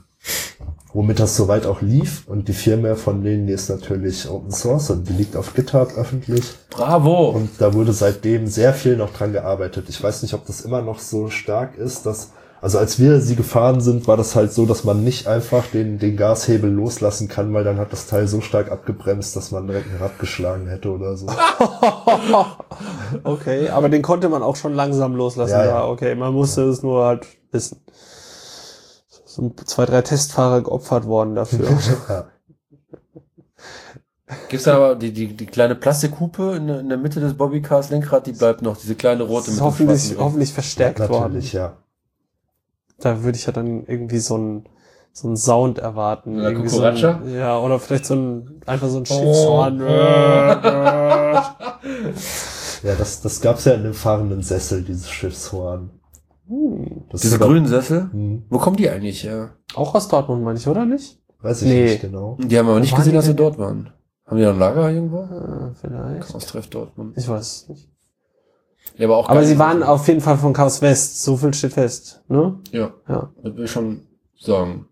womit 0.92 1.20
das 1.20 1.36
soweit 1.36 1.66
auch 1.66 1.80
lief. 1.80 2.24
Und 2.26 2.48
die 2.48 2.52
Firmware 2.52 2.96
von 2.96 3.22
denen, 3.22 3.46
die 3.46 3.52
ist 3.52 3.68
natürlich 3.68 4.28
Open 4.28 4.50
Source 4.50 4.90
und 4.90 5.08
die 5.08 5.14
liegt 5.14 5.36
auf 5.36 5.54
GitHub 5.54 5.96
öffentlich. 5.96 6.44
Bravo! 6.70 7.30
Und 7.30 7.50
da 7.58 7.74
wurde 7.74 7.92
seitdem 7.92 8.46
sehr 8.46 8.74
viel 8.74 8.96
noch 8.96 9.12
dran 9.12 9.32
gearbeitet. 9.32 9.86
Ich 9.88 10.02
weiß 10.02 10.22
nicht, 10.22 10.34
ob 10.34 10.46
das 10.46 10.62
immer 10.62 10.82
noch 10.82 10.98
so 10.98 11.28
stark 11.28 11.76
ist, 11.76 12.06
dass, 12.06 12.32
also 12.62 12.78
als 12.78 12.98
wir 12.98 13.20
sie 13.20 13.36
gefahren 13.36 13.80
sind, 13.80 14.06
war 14.08 14.16
das 14.16 14.34
halt 14.36 14.52
so, 14.52 14.64
dass 14.66 14.84
man 14.84 15.02
nicht 15.04 15.26
einfach 15.26 15.66
den, 15.66 15.98
den 15.98 16.16
Gashebel 16.16 16.70
loslassen 16.70 17.28
kann, 17.28 17.52
weil 17.52 17.64
dann 17.64 17.76
hat 17.78 17.92
das 17.92 18.06
Teil 18.06 18.26
so 18.28 18.40
stark 18.40 18.70
abgebremst, 18.70 19.36
dass 19.36 19.50
man 19.50 19.66
direkt 19.66 19.88
ein 19.92 19.98
Rad 20.00 20.18
geschlagen 20.18 20.68
hätte 20.68 20.90
oder 20.92 21.16
so. 21.16 21.26
okay, 23.24 23.68
aber 23.68 23.88
den 23.88 24.02
konnte 24.02 24.28
man 24.28 24.42
auch 24.42 24.56
schon 24.56 24.74
langsam 24.74 25.14
loslassen. 25.16 25.50
Ja, 25.52 25.64
Ja, 25.64 25.70
ja. 25.70 25.86
okay, 25.86 26.14
man 26.14 26.32
musste 26.32 26.62
es 26.62 26.82
nur 26.82 27.04
halt 27.04 27.26
wissen. 27.50 27.80
So 29.24 29.50
zwei, 29.64 29.86
drei 29.86 30.02
Testfahrer 30.02 30.62
geopfert 30.62 31.04
worden 31.06 31.34
dafür. 31.34 31.66
ja. 32.08 32.24
Gibt's 34.48 34.64
da 34.64 34.76
aber 34.76 34.94
die, 34.94 35.12
die, 35.12 35.34
die 35.36 35.46
kleine 35.46 35.74
Plastikhupe 35.74 36.54
in, 36.56 36.66
der- 36.66 36.80
in 36.80 36.88
der 36.88 36.96
Mitte 36.98 37.20
des 37.20 37.34
Bobbycars 37.34 37.90
Lenkrad, 37.90 38.26
die 38.26 38.32
bleibt 38.32 38.62
noch, 38.62 38.76
diese 38.78 38.94
kleine 38.94 39.24
rote 39.24 39.50
dem 39.50 39.60
hoffentlich, 39.60 40.16
hoffentlich 40.18 40.52
verstärkt 40.52 41.00
worden. 41.00 41.34
Natürlich, 41.34 41.52
ja. 41.52 41.76
Da 43.02 43.22
würde 43.22 43.36
ich 43.36 43.46
ja 43.46 43.52
dann 43.52 43.84
irgendwie 43.86 44.18
so 44.18 44.36
ein 44.38 44.64
so 45.12 45.28
ein 45.28 45.36
Sound 45.36 45.78
erwarten. 45.78 46.36
Oder 46.38 46.50
irgendwie 46.52 46.68
so 46.70 46.82
ein, 46.82 46.96
ja, 47.34 47.58
oder 47.58 47.78
vielleicht 47.78 48.06
so 48.06 48.14
ein, 48.14 48.62
einfach 48.64 48.88
so 48.88 48.96
ein 48.98 49.04
Oh. 49.10 49.14
Schiffshorn. 49.14 49.82
Ja, 52.82 52.94
das, 52.96 53.20
das 53.20 53.40
gab's 53.40 53.64
ja 53.64 53.74
in 53.74 53.84
dem 53.84 53.94
fahrenden 53.94 54.42
Sessel, 54.42 54.82
dieses 54.82 55.08
Schiffshorn. 55.08 55.90
hm. 56.48 57.04
Das 57.10 57.20
Diese 57.20 57.38
grünen 57.38 57.66
Sessel? 57.66 58.08
Hm, 58.10 58.42
Wo 58.50 58.58
kommen 58.58 58.76
die 58.76 58.90
eigentlich 58.90 59.22
her? 59.22 59.50
Auch 59.76 59.94
aus 59.94 60.08
Dortmund, 60.08 60.42
meine 60.42 60.58
ich, 60.58 60.66
oder 60.66 60.84
nicht? 60.84 61.20
weiß 61.42 61.62
ich 61.62 61.68
Nee. 61.68 61.84
nicht 61.84 62.00
genau. 62.00 62.36
Die 62.40 62.58
haben 62.58 62.68
aber 62.68 62.80
nicht 62.80 62.92
waren 62.92 63.00
gesehen, 63.00 63.14
dass 63.14 63.26
sie 63.26 63.34
dort 63.36 63.56
waren. 63.58 63.90
Haben 64.26 64.36
die 64.36 64.42
noch 64.44 64.52
ein 64.54 64.58
Lager 64.58 64.90
irgendwo? 64.90 65.18
Äh, 65.22 65.74
vielleicht. 65.80 66.28
Chaos 66.32 66.46
Treff 66.46 66.66
Dortmund. 66.68 67.14
Ich 67.16 67.28
weiß 67.28 67.40
es 67.40 67.68
nicht. 67.68 67.88
Ja, 68.98 69.06
aber 69.06 69.16
auch 69.16 69.28
Aber 69.28 69.44
sie 69.44 69.58
waren 69.58 69.82
auf 69.82 70.06
jeden 70.08 70.20
Fall 70.20 70.36
von 70.38 70.52
Chaos 70.52 70.82
West. 70.82 71.22
So 71.22 71.36
viel 71.36 71.52
steht 71.54 71.72
fest. 71.72 72.22
Ne? 72.28 72.58
Ja, 72.70 72.92
Ja. 73.08 73.30
das 73.42 73.56
will 73.56 73.64
ich 73.64 73.70
schon 73.70 74.06
sagen. 74.38 74.86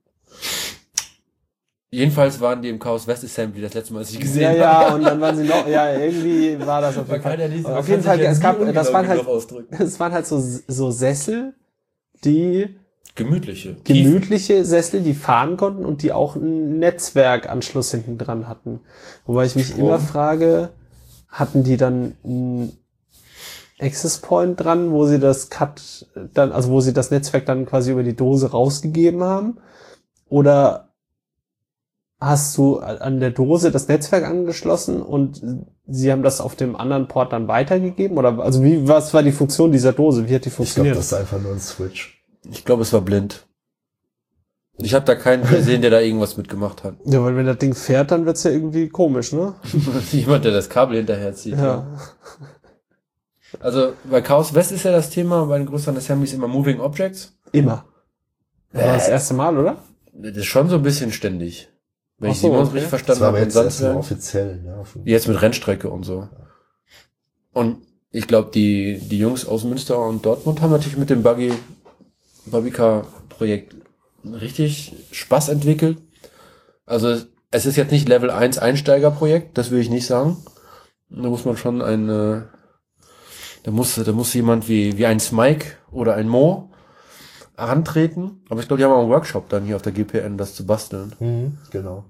Jedenfalls 1.93 2.41
waren 2.41 2.63
die 2.63 2.69
im 2.69 2.79
Chaos 2.79 3.07
West 3.09 3.25
Assembly 3.25 3.61
das 3.63 3.75
letzte 3.75 3.93
Mal, 3.93 4.01
als 4.01 4.11
ich 4.13 4.21
gesehen 4.21 4.43
Ja, 4.57 4.75
habe. 4.75 4.89
ja, 4.91 4.95
und 4.95 5.03
dann 5.03 5.21
waren 5.21 5.37
sie 5.37 5.43
noch, 5.43 5.67
ja, 5.67 5.93
irgendwie 5.99 6.57
war 6.65 6.81
das 6.81 6.97
auf 6.97 7.09
jeden 7.09 7.21
Fall. 7.21 7.77
Auf 7.77 7.89
jeden 7.89 8.03
Fall, 8.03 8.21
es 8.21 8.41
gab, 8.41 8.59
das 8.73 8.93
waren 8.93 9.09
halt, 9.09 9.25
es 9.71 9.99
waren 9.99 10.13
halt 10.13 10.25
so, 10.27 10.41
so 10.69 10.91
Sessel, 10.93 11.55
die 12.25 12.77
gemütliche. 13.17 13.75
gemütliche 13.83 14.65
Sessel, 14.65 15.01
die 15.01 15.15
fahren 15.15 15.57
konnten 15.57 15.85
und 15.85 16.03
die 16.03 16.13
auch 16.13 16.37
einen 16.37 16.79
Netzwerkanschluss 16.79 17.91
hinten 17.91 18.19
dran 18.19 18.47
hatten. 18.47 18.81
Wobei 19.27 19.47
ich 19.47 19.57
mich 19.57 19.67
Strom. 19.67 19.81
immer 19.87 19.99
frage, 19.99 20.71
hatten 21.29 21.65
die 21.65 21.77
dann 21.77 22.15
einen 22.25 22.73
Access 23.81 24.19
Point 24.19 24.61
dran, 24.62 24.90
wo 24.90 25.07
sie 25.07 25.19
das 25.19 25.49
Cut 25.51 26.07
dann, 26.35 26.53
also 26.53 26.71
wo 26.71 26.81
sie 26.81 26.93
das 26.93 27.11
Netzwerk 27.11 27.47
dann 27.47 27.66
quasi 27.66 27.93
über 27.93 28.03
die 28.03 28.16
Dose 28.16 28.51
rausgegeben 28.51 29.23
haben? 29.25 29.59
Oder 30.29 30.90
hast 32.21 32.57
du 32.59 32.79
an 32.81 33.21
der 33.21 33.31
Dose 33.31 33.71
das 33.71 33.88
Netzwerk 33.88 34.25
angeschlossen 34.25 35.01
und 35.01 35.40
sie 35.87 36.12
haben 36.12 36.23
das 36.23 36.40
auf 36.43 36.55
dem 36.55 36.77
anderen 36.77 37.09
Port 37.09 37.33
dann 37.33 37.49
weitergegeben? 37.49 38.19
Oder 38.19 38.38
also 38.38 38.62
wie, 38.62 38.87
was 38.87 39.14
war 39.14 39.23
die 39.23 39.33
Funktion 39.33 39.73
dieser 39.73 39.93
Dose? 39.95 40.29
Wie 40.29 40.35
hat 40.35 40.45
die 40.45 40.49
Ich 40.49 40.55
glaube, 40.55 40.66
funktioniert? 40.66 40.97
das 40.97 41.07
ist 41.07 41.14
einfach 41.14 41.40
nur 41.40 41.53
ein 41.53 41.61
Switch. 41.61 42.23
Ich 42.51 42.64
glaube, 42.64 42.83
es 42.83 42.93
war 42.93 43.01
blind. 43.01 43.47
Ich 44.83 44.95
habe 44.95 45.05
da 45.05 45.14
keinen 45.14 45.47
gesehen, 45.47 45.83
der 45.83 45.90
da 45.90 46.01
irgendwas 46.01 46.37
mitgemacht 46.38 46.85
hat. 46.85 46.95
ja, 47.05 47.23
weil 47.23 47.37
wenn 47.37 47.45
das 47.47 47.59
Ding 47.59 47.75
fährt, 47.75 48.11
dann 48.11 48.25
wird's 48.25 48.45
ja 48.45 48.51
irgendwie 48.51 48.88
komisch, 48.88 49.33
ne? 49.33 49.55
Jemand, 50.12 50.45
der 50.47 50.53
das 50.53 50.71
Kabel 50.71 50.97
hinterher 50.97 51.35
zieht. 51.35 51.59
Ja. 51.59 51.87
Also 53.59 53.95
bei 54.09 54.21
Chaos 54.23 54.55
West 54.55 54.71
ist 54.73 54.85
ja 54.85 54.93
das 54.93 55.11
Thema, 55.11 55.47
bei 55.47 55.59
den 55.59 55.67
größeren 55.67 55.97
Assemblies 55.97 56.33
immer 56.33 56.47
Moving 56.49 56.81
Objects. 56.81 57.37
Immer. 57.53 57.85
Das 58.73 58.85
war 58.85 58.93
das 58.95 59.09
erste 59.09 59.35
Mal, 59.35 59.59
oder? 59.59 59.79
Das 60.13 60.37
ist 60.37 60.47
schon 60.47 60.69
so 60.69 60.77
ein 60.77 60.83
bisschen 60.83 61.11
ständig. 61.13 61.69
Wenn 62.19 62.31
Ach 62.31 62.35
ich 62.35 62.41
so, 62.41 62.49
Simons 62.49 62.69
okay. 62.69 62.79
richtig 62.79 62.91
Das 62.91 63.01
verstanden 63.01 63.21
war 63.23 63.29
habe. 63.29 63.39
jetzt 63.41 63.55
sonst 63.55 63.65
erstmal 63.67 63.89
werden- 63.91 63.99
offiziell. 63.99 64.63
Ja, 64.65 64.77
auf- 64.77 64.99
Jetzt 65.05 65.27
mit 65.29 65.43
Rennstrecke 65.43 65.89
und 65.91 66.05
so. 66.05 66.29
Und 67.53 67.79
ich 68.13 68.27
glaube, 68.29 68.51
die, 68.53 68.99
die 69.01 69.19
Jungs 69.19 69.45
aus 69.47 69.65
Münster 69.65 69.99
und 69.99 70.25
Dortmund 70.27 70.61
haben 70.61 70.71
natürlich 70.71 70.97
mit 70.99 71.11
dem 71.11 71.23
Buggy, 71.23 71.53
Buggycar-Projekt 72.47 73.75
richtig 74.25 74.95
Spaß 75.13 75.49
entwickelt. 75.49 75.99
Also 76.87 77.17
es 77.51 77.67
ist 77.67 77.77
jetzt 77.77 77.91
nicht 77.93 78.09
Level 78.09 78.31
1 78.31 78.59
Einsteigerprojekt, 78.59 79.57
das 79.59 79.71
will 79.71 79.81
ich 79.81 79.91
nicht 79.91 80.07
sagen. 80.07 80.37
Da 81.09 81.29
muss 81.29 81.45
man 81.45 81.57
schon 81.57 81.83
ein, 81.83 82.09
äh, 82.09 82.43
da 83.62 83.70
muss, 83.70 83.94
da 83.94 84.12
muss 84.12 84.35
jemand 84.35 84.68
wie, 84.68 84.96
wie 84.96 85.07
ein 85.07 85.20
Smike 85.20 85.77
oder 85.90 86.14
ein 86.14 86.29
Mo 86.29 86.70
herantreten. 87.57 88.42
Aber 88.49 88.61
ich 88.61 88.68
glaube, 88.68 88.79
die 88.79 88.85
haben 88.85 88.92
auch 88.92 89.03
einen 89.03 89.11
Workshop 89.11 89.49
dann 89.49 89.64
hier 89.64 89.77
auf 89.77 89.83
der 89.83 89.92
GPN, 89.92 90.38
das 90.38 90.55
zu 90.55 90.66
basteln. 90.66 91.14
Mhm, 91.18 91.59
genau. 91.70 92.05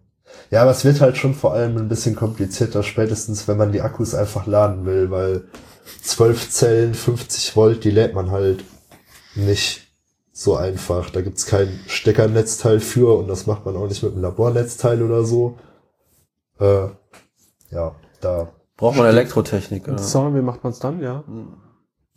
Ja, 0.51 0.63
aber 0.63 0.71
es 0.71 0.85
wird 0.85 1.01
halt 1.01 1.17
schon 1.17 1.35
vor 1.35 1.55
allem 1.55 1.77
ein 1.77 1.89
bisschen 1.89 2.15
komplizierter, 2.15 2.83
spätestens 2.83 3.49
wenn 3.49 3.57
man 3.57 3.73
die 3.73 3.81
Akkus 3.81 4.15
einfach 4.15 4.47
laden 4.47 4.87
will, 4.87 5.11
weil 5.11 5.45
12 6.03 6.51
Zellen, 6.51 6.95
50 6.95 7.57
Volt, 7.57 7.85
die 7.85 7.91
lädt 7.91 8.15
man 8.15 8.31
halt 8.31 8.65
nicht 9.35 9.89
so 10.33 10.57
einfach. 10.57 11.11
Da 11.11 11.21
gibt's 11.21 11.47
kein 11.47 11.81
Steckernetzteil 11.87 12.81
für 12.81 13.19
und 13.19 13.29
das 13.29 13.47
macht 13.47 13.67
man 13.67 13.77
auch 13.77 13.89
nicht 13.89 14.03
mit 14.03 14.13
einem 14.13 14.23
Labornetzteil 14.23 15.03
oder 15.03 15.25
so. 15.25 15.59
Äh, 16.59 16.89
ja, 17.71 17.95
da. 18.21 18.53
Braucht 18.81 18.97
man 18.97 19.07
Elektrotechnik. 19.07 19.87
Oder? 19.87 19.99
So, 19.99 20.35
wie 20.35 20.41
macht 20.41 20.65
man's 20.65 20.79
dann, 20.81 21.01
ja? 21.01 21.23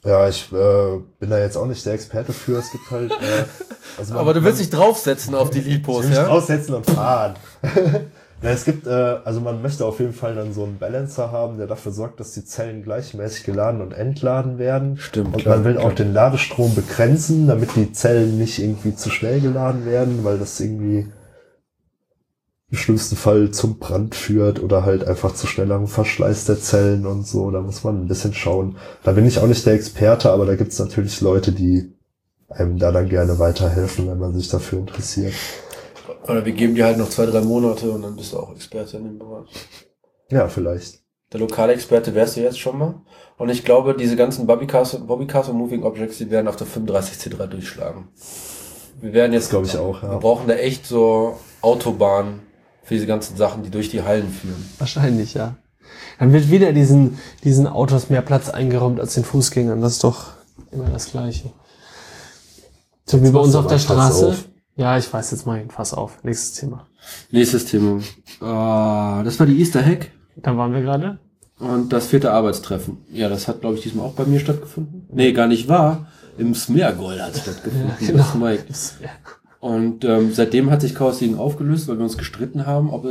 Ja, 0.05 0.27
ich 0.27 0.51
äh, 0.51 0.99
bin 1.19 1.29
da 1.29 1.37
jetzt 1.39 1.55
auch 1.57 1.65
nicht 1.67 1.85
der 1.85 1.93
Experte 1.93 2.33
für. 2.33 2.57
Es 2.57 2.71
gibt 2.71 2.89
halt. 2.89 3.11
Äh, 3.11 3.15
also 3.97 4.13
man- 4.13 4.21
Aber 4.21 4.33
du 4.33 4.43
willst 4.43 4.59
man- 4.59 4.69
dich 4.69 4.77
draufsetzen 4.77 5.35
auf 5.35 5.49
die 5.49 5.59
mich 5.61 5.85
ja? 6.09 6.27
aussetzen 6.27 6.73
und 6.73 6.85
fahren. 6.89 7.35
ja, 8.41 8.49
es 8.49 8.65
gibt, 8.65 8.87
äh, 8.87 8.89
also 8.89 9.39
man 9.39 9.61
möchte 9.61 9.85
auf 9.85 9.99
jeden 9.99 10.13
Fall 10.13 10.35
dann 10.35 10.53
so 10.53 10.63
einen 10.63 10.77
Balancer 10.77 11.31
haben, 11.31 11.57
der 11.57 11.67
dafür 11.67 11.91
sorgt, 11.91 12.19
dass 12.19 12.33
die 12.33 12.43
Zellen 12.45 12.83
gleichmäßig 12.83 13.43
geladen 13.45 13.81
und 13.81 13.93
entladen 13.93 14.57
werden. 14.57 14.97
Stimmt, 14.97 15.35
Und 15.35 15.41
klar, 15.41 15.55
man 15.57 15.65
will 15.65 15.75
klar. 15.75 15.85
auch 15.85 15.93
den 15.93 16.13
Ladestrom 16.13 16.75
begrenzen, 16.75 17.47
damit 17.47 17.75
die 17.75 17.91
Zellen 17.93 18.37
nicht 18.37 18.59
irgendwie 18.59 18.95
zu 18.95 19.09
schnell 19.09 19.39
geladen 19.39 19.85
werden, 19.85 20.23
weil 20.23 20.37
das 20.37 20.59
irgendwie 20.59 21.07
im 22.73 22.79
schlimmsten 22.79 23.15
Fall 23.15 23.51
zum 23.51 23.77
Brand 23.77 24.15
führt 24.15 24.59
oder 24.59 24.83
halt 24.83 25.07
einfach 25.07 25.35
zu 25.35 25.45
schnellerem 25.45 25.85
Verschleiß 25.85 26.45
der 26.45 26.59
Zellen 26.59 27.05
und 27.05 27.27
so. 27.27 27.51
Da 27.51 27.61
muss 27.61 27.83
man 27.83 28.01
ein 28.01 28.07
bisschen 28.07 28.33
schauen. 28.33 28.77
Da 29.03 29.11
bin 29.11 29.27
ich 29.27 29.37
auch 29.37 29.45
nicht 29.45 29.63
der 29.67 29.75
Experte, 29.75 30.31
aber 30.31 30.47
da 30.47 30.55
gibt's 30.55 30.79
natürlich 30.79 31.21
Leute, 31.21 31.51
die 31.51 31.93
einem 32.49 32.79
da 32.79 32.91
dann 32.91 33.09
gerne 33.09 33.37
weiterhelfen, 33.37 34.07
wenn 34.07 34.17
man 34.17 34.33
sich 34.33 34.49
dafür 34.49 34.79
interessiert. 34.79 35.35
Oder 36.23 36.43
wir 36.45 36.53
geben 36.53 36.73
dir 36.73 36.85
halt 36.85 36.97
noch 36.97 37.09
zwei, 37.09 37.27
drei 37.27 37.41
Monate 37.41 37.91
und 37.91 38.01
dann 38.01 38.15
bist 38.15 38.33
du 38.33 38.39
auch 38.39 38.55
Experte 38.55 38.97
in 38.97 39.03
dem 39.03 39.19
Bereich. 39.19 39.49
Ja, 40.31 40.47
vielleicht. 40.47 41.03
Der 41.31 41.41
lokale 41.41 41.73
Experte 41.73 42.15
wärst 42.15 42.37
du 42.37 42.41
jetzt 42.41 42.59
schon 42.59 42.79
mal. 42.79 42.95
Und 43.37 43.49
ich 43.49 43.63
glaube, 43.63 43.95
diese 43.95 44.15
ganzen 44.15 44.47
Bobbycars 44.47 44.95
und, 44.95 45.05
Bobbycars 45.05 45.49
und 45.49 45.57
Moving 45.57 45.83
Objects, 45.83 46.17
die 46.17 46.31
werden 46.31 46.47
auf 46.47 46.55
der 46.55 46.65
35C3 46.65 47.45
durchschlagen. 47.45 48.07
Wir 48.99 49.13
werden 49.13 49.33
jetzt, 49.33 49.51
glaube 49.51 49.67
ich 49.67 49.77
auch, 49.77 50.01
wir 50.01 50.09
ja. 50.09 50.17
brauchen 50.17 50.47
da 50.47 50.55
echt 50.55 50.87
so 50.87 51.37
Autobahnen 51.61 52.41
für 52.83 52.93
diese 52.95 53.07
ganzen 53.07 53.37
Sachen, 53.37 53.63
die 53.63 53.69
durch 53.69 53.89
die 53.89 54.03
Hallen 54.03 54.29
führen. 54.29 54.69
Wahrscheinlich, 54.77 55.33
ja. 55.33 55.55
Dann 56.19 56.31
wird 56.33 56.49
wieder 56.51 56.73
diesen, 56.73 57.17
diesen 57.43 57.67
Autos 57.67 58.09
mehr 58.09 58.21
Platz 58.21 58.49
eingeräumt 58.49 58.99
als 58.99 59.13
den 59.15 59.23
Fußgängern. 59.23 59.81
Das 59.81 59.93
ist 59.93 60.03
doch 60.03 60.27
immer 60.71 60.89
das 60.89 61.11
Gleiche. 61.11 61.51
So 63.05 63.21
wie 63.23 63.29
bei 63.31 63.39
uns 63.39 63.55
auf 63.55 63.67
der 63.67 63.79
Straße. 63.79 64.27
auf. 64.29 64.45
Ja, 64.75 64.97
ich 64.97 65.11
weiß, 65.11 65.31
jetzt 65.31 65.45
mal 65.45 65.59
ein 65.59 65.69
Fass 65.69 65.93
auf. 65.93 66.23
Nächstes 66.23 66.53
Thema. 66.59 66.87
Nächstes 67.31 67.65
Thema. 67.65 67.99
Ah, 68.41 69.21
das 69.23 69.39
war 69.39 69.45
die 69.45 69.59
Easter 69.59 69.85
Hack 69.85 70.09
Da 70.37 70.55
waren 70.57 70.73
wir 70.73 70.81
gerade. 70.81 71.19
und 71.59 71.91
das 71.93 72.07
vierte 72.07 72.31
Arbeitstreffen. 72.31 72.97
Ja, 73.11 73.29
das 73.29 73.47
hat, 73.47 73.61
glaube 73.61 73.75
ich, 73.75 73.81
diesmal 73.83 74.05
auch 74.07 74.13
bei 74.13 74.25
mir 74.25 74.39
stattgefunden. 74.39 75.05
Nee, 75.11 75.31
gar 75.33 75.47
nicht 75.47 75.67
wahr. 75.67 76.07
Im 76.37 76.55
Smeargold 76.55 77.21
hat 77.21 77.35
es 77.35 77.41
stattgefunden. 77.41 77.89
Ja, 77.99 78.07
genau. 78.07 78.23
Das 78.23 78.35
Mike. 78.35 78.63
Und 79.63 80.03
ähm, 80.03 80.33
seitdem 80.33 80.69
hat 80.71 80.81
sich 80.81 80.93
Chaos 80.93 81.21
League 81.21 81.39
aufgelöst, 81.39 81.87
weil 81.87 81.95
wir 81.95 82.03
uns 82.03 82.17
gestritten 82.17 82.65
haben, 82.65 82.89
ob 82.89 83.05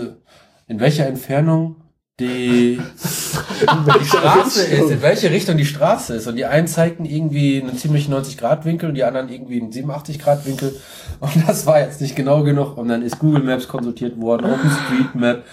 in 0.68 0.80
welcher 0.80 1.06
Entfernung 1.06 1.76
die, 2.20 2.78
die 4.00 4.04
Straße 4.04 4.62
ist, 4.66 4.90
in 4.90 5.00
welche 5.00 5.30
Richtung 5.30 5.56
die 5.56 5.64
Straße 5.64 6.14
ist. 6.14 6.26
Und 6.26 6.36
die 6.36 6.44
einen 6.44 6.66
zeigten 6.66 7.06
irgendwie 7.06 7.62
einen 7.62 7.78
ziemlich 7.78 8.06
90-Grad-Winkel 8.10 8.90
und 8.90 8.96
die 8.96 9.04
anderen 9.04 9.30
irgendwie 9.30 9.62
einen 9.62 9.72
87-Grad-Winkel. 9.72 10.78
Und 11.20 11.48
das 11.48 11.64
war 11.64 11.80
jetzt 11.80 12.02
nicht 12.02 12.16
genau 12.16 12.42
genug. 12.42 12.76
Und 12.76 12.88
dann 12.88 13.00
ist 13.00 13.18
Google 13.18 13.44
Maps 13.44 13.66
konsultiert 13.66 14.20
worden, 14.20 14.52
OpenStreetMap 14.52 15.44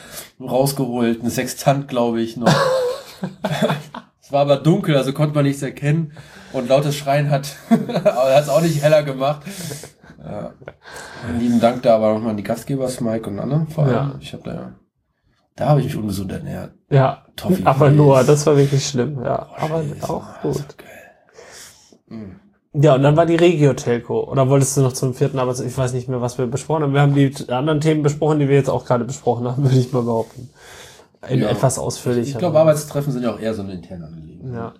rausgeholt, 0.41 1.23
ein 1.23 1.29
Sextant, 1.29 1.87
glaube 1.87 2.19
ich, 2.19 2.35
noch. 2.35 2.53
es 4.21 4.33
war 4.33 4.41
aber 4.41 4.57
dunkel, 4.57 4.97
also 4.97 5.13
konnte 5.13 5.33
man 5.33 5.45
nichts 5.45 5.61
erkennen. 5.61 6.11
Und 6.51 6.67
lautes 6.67 6.97
Schreien 6.97 7.29
hat 7.29 7.55
es 8.37 8.49
auch 8.49 8.61
nicht 8.61 8.83
heller 8.83 9.03
gemacht. 9.03 9.43
Ja. 10.31 10.53
Lieben 11.39 11.59
Dank 11.59 11.81
da 11.83 11.95
aber 11.95 12.13
nochmal 12.13 12.31
an 12.31 12.37
die 12.37 12.43
Gastgeber, 12.43 12.89
Mike 13.01 13.29
und 13.29 13.39
Anne. 13.39 13.67
Vor 13.69 13.83
allem. 13.85 13.93
Ja. 13.93 14.15
Ich 14.19 14.33
habe 14.33 14.43
da, 14.43 14.73
da 15.55 15.69
habe 15.69 15.79
ich 15.79 15.87
mich 15.87 15.95
ungesund 15.95 16.31
ernährt. 16.31 16.71
Ja, 16.89 17.25
Toffee 17.35 17.63
aber 17.65 17.89
nur, 17.89 18.23
das 18.23 18.45
war 18.45 18.55
wirklich 18.57 18.87
schlimm. 18.87 19.19
Ja, 19.23 19.49
aber 19.57 19.83
Scheiße, 19.83 20.09
auch 20.09 20.25
das 20.43 20.57
gut. 20.57 20.77
geil. 20.77 22.35
Ja, 22.73 22.95
und 22.95 23.01
dann 23.03 23.17
war 23.17 23.25
die 23.25 23.35
Regio-Telco. 23.35 24.29
Oder 24.29 24.47
wolltest 24.49 24.77
du 24.77 24.81
noch 24.81 24.93
zum 24.93 25.13
vierten 25.13 25.39
Arbeits... 25.39 25.59
Ich 25.59 25.75
weiß 25.75 25.93
nicht 25.93 26.07
mehr, 26.07 26.21
was 26.21 26.37
wir 26.37 26.45
besprochen 26.45 26.83
haben. 26.83 26.93
Wir 26.93 27.01
haben 27.01 27.15
die 27.15 27.33
anderen 27.49 27.81
Themen 27.81 28.03
besprochen, 28.03 28.39
die 28.39 28.47
wir 28.47 28.55
jetzt 28.55 28.69
auch 28.69 28.85
gerade 28.85 29.05
besprochen 29.05 29.47
haben, 29.47 29.63
würde 29.63 29.77
ich 29.77 29.91
mal 29.91 30.03
behaupten. 30.03 30.49
In 31.27 31.41
Ja. 31.41 31.49
etwas 31.49 31.77
ausführlicher. 31.79 32.29
Ich 32.29 32.37
glaube, 32.37 32.59
Arbeitstreffen 32.59 33.11
sind 33.11 33.23
ja 33.23 33.33
auch 33.33 33.39
eher 33.39 33.53
so 33.53 33.61
eine 33.63 33.73
interne 33.73 34.05
Angelegenheit. 34.05 34.53
Ja. 34.53 34.73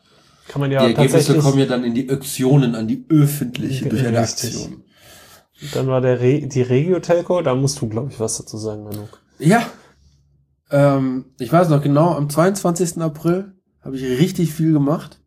Kann 0.48 0.62
man 0.62 0.72
ja 0.72 0.80
die 0.88 0.96
Ergebnisse 0.96 1.38
kommen 1.40 1.60
ja 1.60 1.66
dann 1.66 1.84
in 1.84 1.94
die 1.94 2.10
Aktionen, 2.10 2.76
an 2.76 2.88
die 2.88 3.06
öffentliche, 3.10 3.90
durch 3.90 4.06
eine. 4.08 4.20
Aktion. 4.20 4.84
Dann 5.74 5.88
war 5.88 6.02
der 6.02 6.20
Re 6.20 6.48
die 6.48 6.62
Regio-Telco. 6.62 7.42
Da 7.42 7.56
musst 7.56 7.82
du, 7.82 7.90
glaube 7.90 8.12
ich, 8.12 8.20
was 8.20 8.38
dazu 8.38 8.58
sagen, 8.58 8.84
Manu. 8.84 9.08
Ja. 9.40 9.66
Ähm, 10.72 11.26
ich 11.40 11.52
weiß 11.52 11.70
noch 11.70 11.82
genau, 11.82 12.16
am 12.16 12.30
22. 12.30 13.02
April 13.02 13.54
habe 13.82 13.98
ich 13.98 14.04
richtig 14.04 14.54
viel 14.54 14.72
gemacht. 14.72 15.20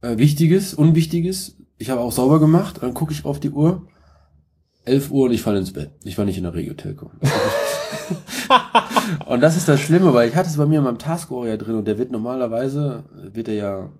Äh, 0.00 0.18
Wichtiges, 0.18 0.74
Unwichtiges. 0.74 1.56
Ich 1.78 1.90
habe 1.90 2.00
auch 2.00 2.12
sauber 2.12 2.40
gemacht. 2.40 2.78
Dann 2.80 2.94
gucke 2.94 3.12
ich 3.12 3.24
auf 3.24 3.40
die 3.40 3.50
Uhr. 3.50 3.86
11 4.84 5.12
Uhr 5.12 5.26
und 5.26 5.32
ich 5.32 5.42
falle 5.42 5.60
ins 5.60 5.72
Bett. 5.72 5.92
Ich 6.02 6.18
war 6.18 6.24
nicht 6.24 6.38
in 6.38 6.42
der 6.42 6.54
Regio-Telco. 6.54 7.12
und 9.26 9.40
das 9.40 9.56
ist 9.56 9.68
das 9.68 9.80
Schlimme, 9.80 10.12
weil 10.12 10.28
ich 10.28 10.34
hatte 10.34 10.48
es 10.48 10.56
bei 10.56 10.66
mir 10.66 10.78
in 10.78 10.84
meinem 10.84 10.98
Task-Order 10.98 11.56
drin 11.56 11.76
und 11.76 11.86
der 11.86 11.98
wird 11.98 12.10
normalerweise, 12.10 13.04
wird 13.32 13.46
er 13.46 13.54
ja 13.54 13.90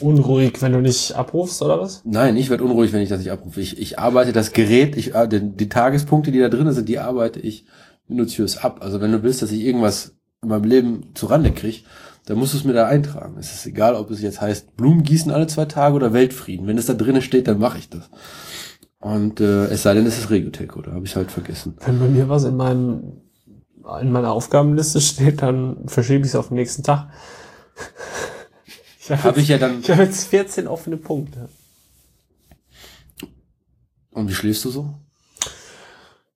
Unruhig, 0.00 0.60
wenn 0.62 0.72
du 0.72 0.80
nicht 0.80 1.14
abrufst, 1.14 1.62
oder 1.62 1.80
was? 1.80 2.02
Nein, 2.04 2.36
ich 2.36 2.50
werde 2.50 2.64
unruhig, 2.64 2.92
wenn 2.92 3.02
ich 3.02 3.08
das 3.08 3.18
nicht 3.18 3.30
abrufe. 3.30 3.60
Ich, 3.60 3.78
ich 3.78 3.98
arbeite 3.98 4.32
das 4.32 4.52
Gerät, 4.52 4.96
ich, 4.96 5.14
äh, 5.14 5.28
die, 5.28 5.40
die 5.40 5.68
Tagespunkte, 5.68 6.32
die 6.32 6.38
da 6.38 6.48
drin 6.48 6.70
sind, 6.72 6.88
die 6.88 6.98
arbeite 6.98 7.40
ich 7.40 7.66
minutiös 8.08 8.58
ab. 8.58 8.80
Also 8.82 9.00
wenn 9.00 9.12
du 9.12 9.22
willst, 9.22 9.42
dass 9.42 9.52
ich 9.52 9.62
irgendwas 9.62 10.16
in 10.42 10.48
meinem 10.48 10.64
Leben 10.64 11.10
zu 11.14 11.26
Rande 11.26 11.52
kriege, 11.52 11.78
dann 12.26 12.38
musst 12.38 12.54
du 12.54 12.58
es 12.58 12.64
mir 12.64 12.72
da 12.72 12.86
eintragen. 12.86 13.36
Es 13.38 13.52
ist 13.52 13.66
egal, 13.66 13.94
ob 13.94 14.10
es 14.10 14.22
jetzt 14.22 14.40
heißt 14.40 14.76
Blumen 14.76 15.02
gießen 15.02 15.32
alle 15.32 15.46
zwei 15.46 15.64
Tage 15.64 15.94
oder 15.94 16.12
Weltfrieden. 16.12 16.66
Wenn 16.66 16.78
es 16.78 16.86
da 16.86 16.94
drinnen 16.94 17.22
steht, 17.22 17.48
dann 17.48 17.58
mache 17.58 17.78
ich 17.78 17.88
das. 17.88 18.10
Und 19.00 19.40
äh, 19.40 19.64
es 19.66 19.82
sei 19.82 19.94
denn, 19.94 20.06
es 20.06 20.18
ist 20.18 20.30
Regiotelco, 20.30 20.82
da 20.82 20.92
habe 20.92 21.06
ich 21.06 21.16
halt 21.16 21.30
vergessen. 21.30 21.76
Wenn 21.84 21.98
bei 21.98 22.08
mir 22.08 22.28
was 22.28 22.44
in 22.44 22.56
meinem 22.56 23.22
in 24.00 24.12
meiner 24.12 24.32
Aufgabenliste 24.32 25.00
steht, 25.00 25.42
dann 25.42 25.88
verschiebe 25.88 26.20
ich 26.20 26.28
es 26.28 26.36
auf 26.36 26.48
den 26.48 26.56
nächsten 26.56 26.82
Tag. 26.82 27.08
Ich 29.10 29.16
habe 29.16 29.24
Habe 29.24 29.40
ich 29.40 29.48
ja 29.48 29.58
dann. 29.58 29.80
ich 29.80 29.90
habe 29.90 30.04
jetzt 30.04 30.28
14 30.28 30.68
offene 30.68 30.96
Punkte. 30.96 31.48
Und 34.12 34.28
wie 34.28 34.34
schläfst 34.34 34.64
du 34.64 34.70
so? 34.70 34.94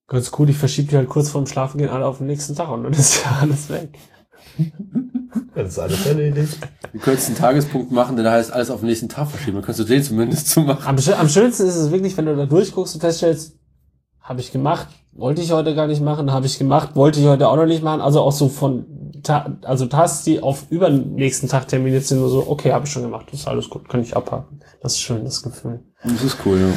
Ganz 0.08 0.30
gut, 0.30 0.48
ich 0.48 0.56
verschiebe 0.58 0.88
die 0.88 0.96
halt 0.96 1.08
kurz 1.08 1.30
vorm 1.30 1.46
Schlafengehen 1.46 1.90
alle 1.90 2.04
auf 2.06 2.18
den 2.18 2.26
nächsten 2.26 2.54
Tag 2.54 2.70
und 2.70 2.82
dann 2.82 2.92
ist 2.92 3.22
ja 3.24 3.38
alles 3.40 3.68
weg. 3.70 3.96
Das 5.54 5.68
ist 5.68 5.78
alles 5.78 6.04
erledigt. 6.06 6.58
Du 6.92 6.98
könntest 6.98 7.28
einen 7.28 7.36
Tagespunkt 7.36 7.92
machen, 7.92 8.16
der 8.16 8.30
heißt 8.30 8.52
alles 8.52 8.70
auf 8.70 8.80
den 8.80 8.88
nächsten 8.88 9.08
Tag 9.08 9.28
verschieben. 9.28 9.56
Dann 9.56 9.64
könntest 9.64 9.88
du 9.88 9.92
den 9.92 10.02
zumindest 10.02 10.50
zu 10.50 10.60
machen. 10.60 10.82
Am, 10.84 10.96
am 10.96 11.28
schönsten 11.28 11.66
ist 11.66 11.76
es 11.76 11.90
wirklich, 11.92 12.16
wenn 12.16 12.26
du 12.26 12.36
da 12.36 12.46
durchguckst 12.46 12.94
und 12.94 13.00
feststellst, 13.00 13.56
habe 14.20 14.40
ich 14.40 14.52
gemacht, 14.52 14.88
wollte 15.12 15.42
ich 15.42 15.52
heute 15.52 15.74
gar 15.74 15.86
nicht 15.86 16.02
machen, 16.02 16.32
habe 16.32 16.46
ich 16.46 16.58
gemacht, 16.58 16.96
wollte 16.96 17.20
ich 17.20 17.26
heute 17.26 17.48
auch 17.48 17.56
noch 17.56 17.66
nicht 17.66 17.82
machen. 17.82 18.00
Also 18.00 18.20
auch 18.20 18.32
so 18.32 18.48
von, 18.48 18.86
also 19.62 19.86
Tasks, 19.86 20.24
die 20.24 20.40
auf 20.40 20.66
über 20.70 20.90
den 20.90 21.14
nächsten 21.14 21.48
Tag 21.48 21.68
terminiert 21.68 22.04
sind, 22.04 22.18
nur 22.18 22.28
so, 22.28 22.48
okay, 22.48 22.72
habe 22.72 22.86
ich 22.86 22.92
schon 22.92 23.02
gemacht, 23.02 23.26
das 23.30 23.40
ist 23.40 23.48
alles 23.48 23.70
gut, 23.70 23.88
kann 23.88 24.02
ich 24.02 24.16
abhaken. 24.16 24.60
Das 24.82 24.94
ist 24.94 25.00
schön, 25.00 25.24
das 25.24 25.42
Gefühl. 25.42 25.84
Das 26.02 26.22
ist 26.22 26.38
cool, 26.44 26.58
ja. 26.58 26.74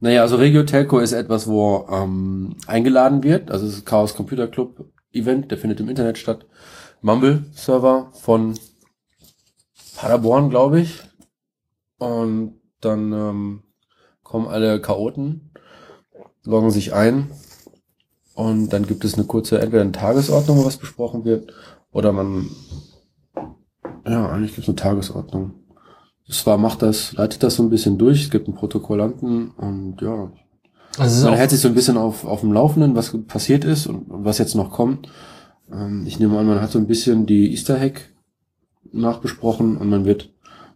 Naja, 0.00 0.22
also 0.22 0.36
Regio 0.36 0.64
Telco 0.64 0.98
ist 0.98 1.12
etwas, 1.12 1.46
wo 1.46 1.86
ähm, 1.88 2.56
eingeladen 2.66 3.22
wird. 3.22 3.52
Also 3.52 3.66
es 3.66 3.74
ist 3.74 3.86
Chaos 3.86 4.14
Computer 4.14 4.48
Club 4.48 4.84
Event, 5.12 5.50
der 5.50 5.58
findet 5.58 5.78
im 5.78 5.88
Internet 5.88 6.18
statt. 6.18 6.46
Mumble-Server 7.02 8.10
von 8.12 8.58
Paderborn, 9.96 10.50
glaube 10.50 10.80
ich. 10.80 11.00
Und 11.98 12.60
dann 12.80 13.12
ähm, 13.12 13.62
kommen 14.24 14.48
alle 14.48 14.80
Chaoten, 14.80 15.52
loggen 16.44 16.72
sich 16.72 16.92
ein 16.94 17.30
und 18.34 18.70
dann 18.70 18.86
gibt 18.86 19.04
es 19.04 19.14
eine 19.14 19.24
kurze, 19.24 19.60
entweder 19.60 19.82
eine 19.82 19.92
Tagesordnung, 19.92 20.58
wo 20.58 20.64
was 20.64 20.76
besprochen 20.76 21.24
wird, 21.24 21.52
oder 21.92 22.12
man, 22.12 22.48
ja, 24.06 24.28
eigentlich 24.30 24.54
gibt 24.54 24.64
es 24.64 24.68
eine 24.68 24.76
Tagesordnung. 24.76 25.52
Zwar 26.30 26.56
macht 26.56 26.82
das, 26.82 27.12
leitet 27.12 27.42
das 27.42 27.56
so 27.56 27.62
ein 27.62 27.70
bisschen 27.70 27.98
durch, 27.98 28.22
es 28.22 28.30
gibt 28.30 28.46
einen 28.46 28.56
Protokollanten 28.56 29.50
und 29.50 30.00
ja, 30.00 30.32
Also 30.96 31.26
man 31.26 31.34
hält 31.36 31.50
sich 31.50 31.60
so 31.60 31.68
ein 31.68 31.74
bisschen 31.74 31.98
auf, 31.98 32.24
auf 32.24 32.40
dem 32.40 32.52
Laufenden, 32.52 32.94
was 32.94 33.14
passiert 33.26 33.64
ist 33.64 33.86
und, 33.86 34.10
und 34.10 34.24
was 34.24 34.38
jetzt 34.38 34.54
noch 34.54 34.70
kommt. 34.70 35.08
Ähm, 35.70 36.04
ich 36.06 36.18
nehme 36.20 36.38
an, 36.38 36.46
man 36.46 36.60
hat 36.62 36.70
so 36.70 36.78
ein 36.78 36.86
bisschen 36.86 37.26
die 37.26 37.50
Easter 37.50 37.78
Hack 37.78 38.08
nachbesprochen 38.92 39.76
und 39.76 39.90
man 39.90 40.04
wird 40.04 40.30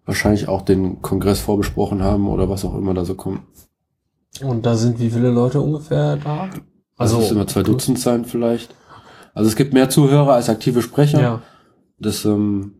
wahrscheinlich 0.04 0.48
auch 0.48 0.62
den 0.62 1.00
Kongress 1.00 1.40
vorbesprochen 1.40 2.02
haben 2.02 2.28
oder 2.28 2.48
was 2.50 2.64
auch 2.64 2.74
immer 2.76 2.92
da 2.92 3.04
so 3.04 3.14
kommt. 3.14 3.40
und 4.42 4.66
da 4.66 4.76
sind 4.76 5.00
wie 5.00 5.10
viele 5.10 5.30
Leute 5.30 5.60
ungefähr 5.60 6.16
da? 6.16 6.50
Also 6.96 7.20
es 7.20 7.30
immer 7.30 7.46
zwei 7.46 7.62
Dutzend 7.62 7.98
sein 7.98 8.24
vielleicht. 8.24 8.74
Also 9.34 9.48
es 9.50 9.56
gibt 9.56 9.74
mehr 9.74 9.90
Zuhörer 9.90 10.34
als 10.34 10.48
aktive 10.48 10.80
Sprecher. 10.82 11.20
Ja. 11.20 11.42
Das, 11.98 12.24
ähm, 12.24 12.74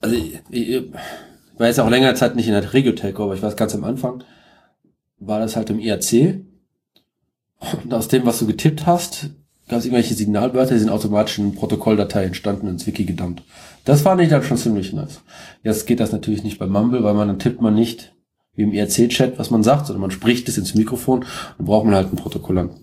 also 0.00 0.14
ich, 0.14 0.40
ich 0.50 0.84
war 1.56 1.66
jetzt 1.66 1.80
auch 1.80 1.88
länger 1.88 2.14
Zeit 2.14 2.36
nicht 2.36 2.46
in 2.46 2.52
der 2.52 2.72
Regio-Telco, 2.72 3.24
aber 3.24 3.34
ich 3.34 3.42
weiß 3.42 3.56
ganz 3.56 3.74
am 3.74 3.84
Anfang, 3.84 4.22
war 5.18 5.40
das 5.40 5.56
halt 5.56 5.70
im 5.70 5.78
IRC. 5.78 6.40
Und 7.84 7.94
aus 7.94 8.08
dem, 8.08 8.26
was 8.26 8.38
du 8.38 8.46
getippt 8.46 8.86
hast, 8.86 9.30
gab 9.68 9.78
es 9.78 9.84
irgendwelche 9.86 10.14
Signalwörter, 10.14 10.74
die 10.74 10.80
sind 10.80 10.90
automatisch 10.90 11.38
in 11.38 11.54
Protokolldatei 11.54 12.24
entstanden 12.24 12.66
und 12.66 12.74
ins 12.74 12.86
Wiki 12.86 13.04
gedumpt. 13.04 13.42
Das 13.84 14.02
fand 14.02 14.20
ich 14.20 14.28
dann 14.28 14.42
schon 14.42 14.56
ziemlich 14.56 14.92
nice. 14.92 15.22
Jetzt 15.62 15.86
geht 15.86 16.00
das 16.00 16.12
natürlich 16.12 16.42
nicht 16.42 16.58
bei 16.58 16.66
Mumble, 16.66 17.02
weil 17.02 17.14
man 17.14 17.28
dann 17.28 17.38
tippt 17.38 17.60
man 17.60 17.74
nicht 17.74 18.12
wie 18.54 18.62
im 18.62 18.72
IRC-Chat, 18.72 19.38
was 19.38 19.50
man 19.50 19.62
sagt, 19.62 19.86
sondern 19.86 20.02
man 20.02 20.10
spricht 20.10 20.48
es 20.48 20.58
ins 20.58 20.74
Mikrofon 20.74 21.24
und 21.56 21.64
braucht 21.64 21.86
man 21.86 21.94
halt 21.94 22.08
einen 22.08 22.16
Protokollanten. 22.16 22.81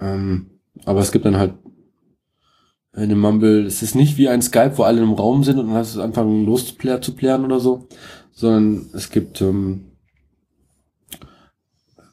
Ähm, 0.00 0.50
aber 0.84 1.00
es 1.00 1.12
gibt 1.12 1.24
dann 1.24 1.36
halt 1.36 1.54
in 2.96 3.08
dem 3.08 3.20
Mumble, 3.20 3.64
es 3.64 3.82
ist 3.82 3.94
nicht 3.94 4.16
wie 4.18 4.28
ein 4.28 4.42
Skype, 4.42 4.76
wo 4.76 4.82
alle 4.82 5.00
im 5.00 5.12
Raum 5.12 5.44
sind 5.44 5.58
und 5.58 5.68
dann 5.68 5.76
hast 5.76 5.96
du 5.96 6.02
anfangen 6.02 6.46
loszuplären 6.46 7.02
zu 7.02 7.14
plären 7.14 7.44
oder 7.44 7.60
so, 7.60 7.86
sondern 8.32 8.90
es 8.92 9.10
gibt 9.10 9.40
ähm, 9.40 9.92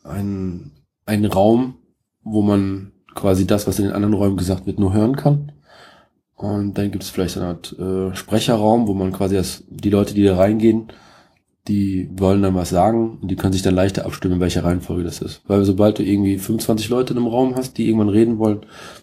einen, 0.03 0.71
einen 1.05 1.25
Raum, 1.25 1.75
wo 2.23 2.41
man 2.41 2.91
quasi 3.15 3.47
das, 3.47 3.67
was 3.67 3.79
in 3.79 3.85
den 3.85 3.93
anderen 3.93 4.13
Räumen 4.13 4.37
gesagt 4.37 4.65
wird, 4.65 4.79
nur 4.79 4.93
hören 4.93 5.15
kann. 5.15 5.51
Und 6.35 6.77
dann 6.77 6.91
gibt 6.91 7.03
es 7.03 7.09
vielleicht 7.09 7.37
eine 7.37 7.47
Art 7.47 7.75
äh, 7.79 8.13
Sprecherraum, 8.15 8.87
wo 8.87 8.93
man 8.93 9.13
quasi 9.13 9.35
das, 9.35 9.63
die 9.69 9.89
Leute, 9.89 10.13
die 10.13 10.23
da 10.23 10.35
reingehen, 10.35 10.91
die 11.67 12.09
wollen 12.15 12.43
dann 12.43 12.53
was 12.53 12.69
sagen 12.69 13.17
und 13.21 13.29
die 13.29 13.35
können 13.35 13.51
sich 13.53 13.63
dann 13.63 13.73
leichter 13.73 14.05
abstimmen, 14.05 14.35
in 14.35 14.39
welcher 14.39 14.63
Reihenfolge 14.63 15.03
das 15.03 15.19
ist. 15.19 15.41
Weil 15.47 15.63
sobald 15.65 15.97
du 15.97 16.03
irgendwie 16.03 16.37
25 16.37 16.89
Leute 16.89 17.13
in 17.13 17.17
einem 17.19 17.27
Raum 17.27 17.55
hast, 17.55 17.77
die 17.77 17.87
irgendwann 17.87 18.09
reden 18.09 18.37
wollen, 18.37 18.59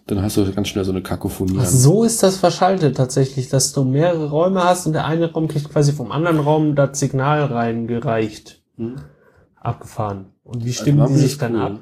dann 0.07 0.21
hast 0.21 0.37
du 0.37 0.49
ganz 0.53 0.69
schnell 0.69 0.85
so 0.85 0.91
eine 0.91 1.01
Kakophonie. 1.01 1.55
Ach, 1.57 1.63
an. 1.65 1.69
so 1.69 2.03
ist 2.05 2.23
das 2.23 2.37
verschaltet 2.37 2.95
tatsächlich, 2.95 3.49
dass 3.49 3.73
du 3.73 3.83
mehrere 3.83 4.29
Räume 4.29 4.63
hast 4.63 4.87
und 4.87 4.93
der 4.93 5.05
eine 5.05 5.31
Raum 5.33 5.49
kriegt 5.49 5.69
quasi 5.69 5.91
vom 5.91 6.11
anderen 6.11 6.39
Raum 6.39 6.75
das 6.75 6.99
Signal 6.99 7.43
reingereicht. 7.43 8.61
Hm? 8.77 8.95
Abgefahren. 9.59 10.27
Und 10.43 10.63
wie 10.65 10.69
Also 10.69 10.81
stimmen 10.83 10.97
die 10.97 11.03
Mumble 11.03 11.17
sich 11.19 11.31
ist 11.33 11.41
dann 11.41 11.55
cool. 11.55 11.61
ab? 11.61 11.79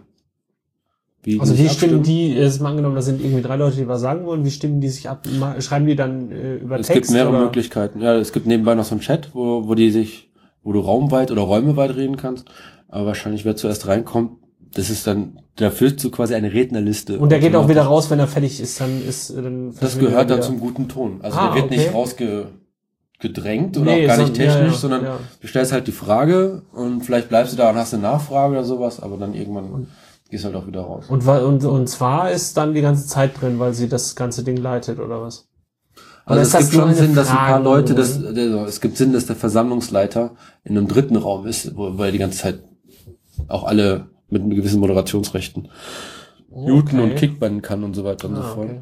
Wie 1.23 1.39
Also 1.39 1.53
die 1.53 1.63
wie 1.65 1.69
stimmen 1.69 2.01
die, 2.01 2.33
jetzt 2.33 2.59
mal 2.61 2.69
angenommen, 2.71 2.95
da 2.95 3.03
sind 3.03 3.21
irgendwie 3.21 3.43
drei 3.43 3.55
Leute, 3.55 3.75
die 3.77 3.87
was 3.87 4.01
sagen 4.01 4.25
wollen, 4.25 4.43
wie 4.43 4.49
stimmen 4.51 4.81
die 4.81 4.89
sich 4.89 5.07
ab? 5.07 5.27
Schreiben 5.59 5.85
die 5.85 5.95
dann 5.95 6.31
äh, 6.31 6.55
über 6.55 6.79
Es 6.79 6.87
Text? 6.87 7.03
gibt 7.09 7.11
mehrere 7.11 7.29
oder? 7.35 7.45
Möglichkeiten. 7.45 8.01
Ja, 8.01 8.15
es 8.15 8.33
gibt 8.33 8.47
nebenbei 8.47 8.73
noch 8.73 8.85
so 8.85 8.93
einen 8.95 9.01
Chat, 9.01 9.29
wo, 9.33 9.67
wo 9.67 9.75
die 9.75 9.91
sich, 9.91 10.30
wo 10.63 10.73
du 10.73 10.79
raumweit 10.79 11.31
oder 11.31 11.41
räumeweit 11.41 11.95
reden 11.95 12.17
kannst. 12.17 12.45
Aber 12.87 13.05
wahrscheinlich, 13.07 13.45
wer 13.45 13.55
zuerst 13.55 13.87
reinkommt, 13.87 14.33
das 14.73 14.89
ist 14.89 15.05
dann, 15.07 15.39
da 15.57 15.69
führst 15.69 16.03
du 16.03 16.11
quasi 16.11 16.33
eine 16.35 16.53
Rednerliste. 16.53 17.19
Und 17.19 17.29
der 17.31 17.39
geht 17.39 17.55
auch 17.55 17.67
wieder 17.67 17.83
raus, 17.83 18.09
wenn 18.09 18.19
er 18.19 18.27
fertig 18.27 18.61
ist, 18.61 18.79
dann 18.79 19.01
ist 19.05 19.29
äh, 19.29 19.41
dann 19.41 19.73
Das 19.79 19.97
gehört 19.99 20.29
dann 20.29 20.41
zum 20.41 20.59
guten 20.59 20.87
Ton. 20.87 21.19
Also 21.21 21.37
Ah, 21.37 21.47
der 21.53 21.61
wird 21.63 21.71
nicht 21.71 21.93
okay. 21.93 22.45
rausgedrängt 23.19 23.77
oder 23.77 23.91
Nee, 23.91 24.03
auch 24.03 24.07
gar 24.07 24.17
nicht 24.17 24.35
so- 24.35 24.41
ja, 24.41 24.53
technisch, 24.53 24.73
ja, 24.73 24.77
sondern 24.79 25.03
ja. 25.03 25.17
du 25.41 25.47
stellst 25.47 25.71
halt 25.73 25.87
die 25.87 25.91
Frage 25.91 26.61
und 26.73 27.01
vielleicht 27.05 27.29
bleibst 27.29 27.53
du 27.53 27.57
da 27.57 27.69
und 27.69 27.75
hast 27.75 27.93
eine 27.93 28.03
Nachfrage 28.03 28.53
oder 28.53 28.63
sowas, 28.63 28.99
aber 29.01 29.17
dann 29.17 29.33
irgendwann 29.33 29.87
gehst 30.29 30.45
halt 30.45 30.55
auch 30.55 30.65
wieder 30.67 30.81
raus. 30.81 31.05
Und, 31.09 31.27
und, 31.27 31.65
und 31.65 31.87
zwar 31.87 32.31
ist 32.31 32.55
dann 32.55 32.73
die 32.73 32.81
ganze 32.81 33.05
Zeit 33.07 33.41
drin, 33.41 33.59
weil 33.59 33.73
sie 33.73 33.89
das 33.89 34.15
ganze 34.15 34.43
Ding 34.45 34.55
leitet, 34.57 34.99
oder 34.99 35.21
was? 35.21 35.47
Also 36.25 36.57
es 36.57 36.69
gibt 36.69 36.73
schon 36.81 36.93
Sinn, 36.93 37.15
dass 37.15 37.29
ein 37.29 37.35
paar 37.37 37.59
Leute, 37.61 37.95
das, 37.95 38.23
also 38.23 38.65
es 38.65 38.79
gibt 38.81 38.97
Sinn, 38.97 39.11
dass 39.13 39.25
der 39.25 39.35
Versammlungsleiter 39.35 40.31
in 40.63 40.77
einem 40.77 40.87
dritten 40.87 41.15
Raum 41.15 41.45
ist, 41.47 41.75
wo, 41.75 41.97
weil 41.97 42.07
er 42.07 42.11
die 42.11 42.17
ganze 42.19 42.37
Zeit 42.39 42.59
auch 43.47 43.63
alle 43.63 44.07
mit 44.29 44.41
einem 44.41 44.51
gewissen 44.55 44.79
Moderationsrechten 44.79 45.67
muten 46.53 46.99
und 46.99 47.15
kickbannen 47.15 47.61
kann 47.61 47.83
und 47.83 47.95
so 47.95 48.03
weiter 48.03 48.27
und 48.29 48.35
so 48.35 48.41
Ah, 48.41 48.53
fort. 48.53 48.69
okay, 48.69 48.81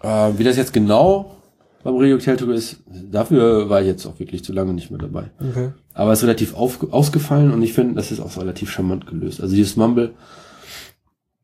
okay. 0.00 0.30
Äh, 0.32 0.38
wie 0.38 0.44
das 0.44 0.56
jetzt 0.56 0.72
genau 0.72 1.36
beim 1.82 1.96
Regio 1.96 2.16
Telto 2.18 2.50
ist, 2.50 2.78
dafür 3.10 3.68
war 3.68 3.82
ich 3.82 3.86
jetzt 3.86 4.06
auch 4.06 4.18
wirklich 4.18 4.42
zu 4.42 4.52
lange 4.54 4.72
nicht 4.72 4.90
mehr 4.90 5.00
dabei. 5.00 5.30
okay. 5.38 5.72
Aber 5.92 6.12
es 6.12 6.20
ist 6.20 6.24
relativ 6.24 6.54
auf, 6.54 6.78
ausgefallen 6.92 7.52
und 7.52 7.62
ich 7.62 7.74
finde, 7.74 7.94
das 7.94 8.10
ist 8.10 8.20
auch 8.20 8.36
relativ 8.38 8.70
charmant 8.70 9.06
gelöst. 9.06 9.40
Also 9.42 9.54
dieses 9.54 9.76
Mumble 9.76 10.14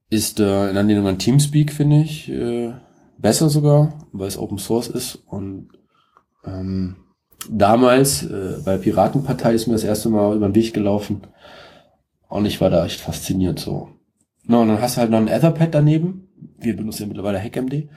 ist 0.09 0.41
äh, 0.41 0.71
in 0.71 0.77
Anlehnung 0.77 1.07
an 1.07 1.19
Teamspeak, 1.19 1.73
finde 1.73 2.01
ich, 2.03 2.29
äh, 2.31 2.73
besser 3.21 3.51
sogar, 3.51 4.07
weil 4.13 4.29
es 4.29 4.39
Open 4.39 4.59
Source 4.59 4.89
ist. 4.89 5.17
Und 5.27 5.69
ähm, 6.45 6.97
damals 7.49 8.25
äh, 8.25 8.59
bei 8.65 8.79
Piratenpartei 8.79 9.55
ist 9.55 9.67
mir 9.67 9.75
das 9.75 9.85
erste 9.85 10.09
Mal 10.09 10.37
über 10.37 10.49
den 10.49 10.55
Weg 10.55 10.73
gelaufen 10.73 11.23
und 12.29 12.47
ich 12.47 12.61
war 12.61 12.71
da 12.71 12.85
echt 12.85 13.01
fasziniert 13.01 13.59
so. 13.59 13.91
Na, 14.45 14.61
und 14.61 14.69
dann 14.69 14.81
hast 14.81 14.97
du 14.97 15.01
halt 15.01 15.11
noch 15.11 15.19
ein 15.19 15.29
Etherpad 15.29 15.75
daneben. 15.75 16.29
Wir 16.59 16.77
benutzen 16.77 17.03
ja 17.03 17.09
mittlerweile 17.09 17.43
HackMD, 17.43 17.89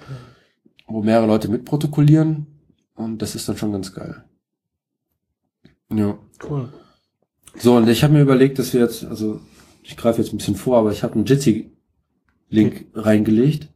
wo 0.87 1.01
mehrere 1.01 1.27
Leute 1.27 1.49
mitprotokollieren 1.49 2.47
und 2.95 3.21
das 3.21 3.35
ist 3.35 3.47
dann 3.47 3.57
schon 3.57 3.71
ganz 3.71 3.93
geil. 3.93 4.23
Ja. 5.91 6.17
Cool. 6.49 6.69
So, 7.57 7.75
und 7.77 7.87
ich 7.87 8.03
habe 8.03 8.13
mir 8.13 8.21
überlegt, 8.21 8.59
dass 8.59 8.73
wir 8.73 8.81
jetzt, 8.81 9.05
also 9.05 9.39
ich 9.83 9.95
greife 9.95 10.21
jetzt 10.21 10.33
ein 10.33 10.37
bisschen 10.37 10.55
vor, 10.55 10.77
aber 10.77 10.91
ich 10.91 11.03
habe 11.03 11.13
einen 11.13 11.25
Jitsi-Link 11.25 12.87
reingelegt 12.95 13.72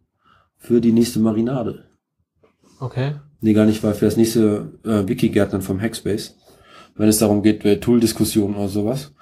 für 0.57 0.81
die 0.81 0.91
nächste 0.91 1.19
Marinade. 1.19 1.85
Okay. 2.79 3.15
Nee, 3.41 3.53
gar 3.53 3.65
nicht, 3.65 3.83
weil 3.83 3.93
für 3.93 4.05
das 4.05 4.17
nächste 4.17 4.79
äh, 4.83 5.07
Wiki-Gärtnern 5.07 5.61
vom 5.61 5.79
Hackspace, 5.79 6.37
wenn 6.95 7.07
es 7.07 7.19
darum 7.19 7.43
geht, 7.43 7.63
äh, 7.65 7.79
Tool-Diskussionen 7.79 8.55
oder 8.55 8.67
sowas, 8.67 9.13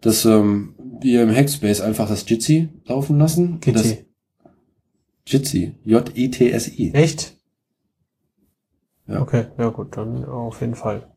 dass 0.00 0.24
ähm, 0.24 0.74
wir 1.00 1.22
im 1.22 1.34
Hackspace 1.34 1.80
einfach 1.80 2.08
das 2.08 2.28
Jitsi 2.28 2.68
laufen 2.86 3.18
lassen. 3.18 3.60
Kitty. 3.60 4.06
Jitsi. 5.26 5.74
J-I-T-S-I. 5.84 6.92
Echt? 6.92 7.36
Ja. 9.06 9.20
Okay, 9.20 9.46
ja 9.58 9.68
gut, 9.68 9.96
dann 9.96 10.24
auf 10.24 10.60
jeden 10.60 10.74
Fall. 10.74 11.08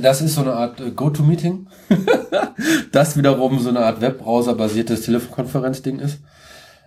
Das 0.00 0.20
ist 0.20 0.34
so 0.34 0.42
eine 0.42 0.54
Art 0.54 0.80
äh, 0.80 0.90
Go-To-Meeting. 0.90 1.66
das 2.92 3.16
wiederum 3.16 3.58
so 3.58 3.70
eine 3.70 3.80
Art 3.80 4.00
Webbrowser-basiertes 4.00 5.02
Telefonkonferenzding 5.02 5.98
ist. 5.98 6.20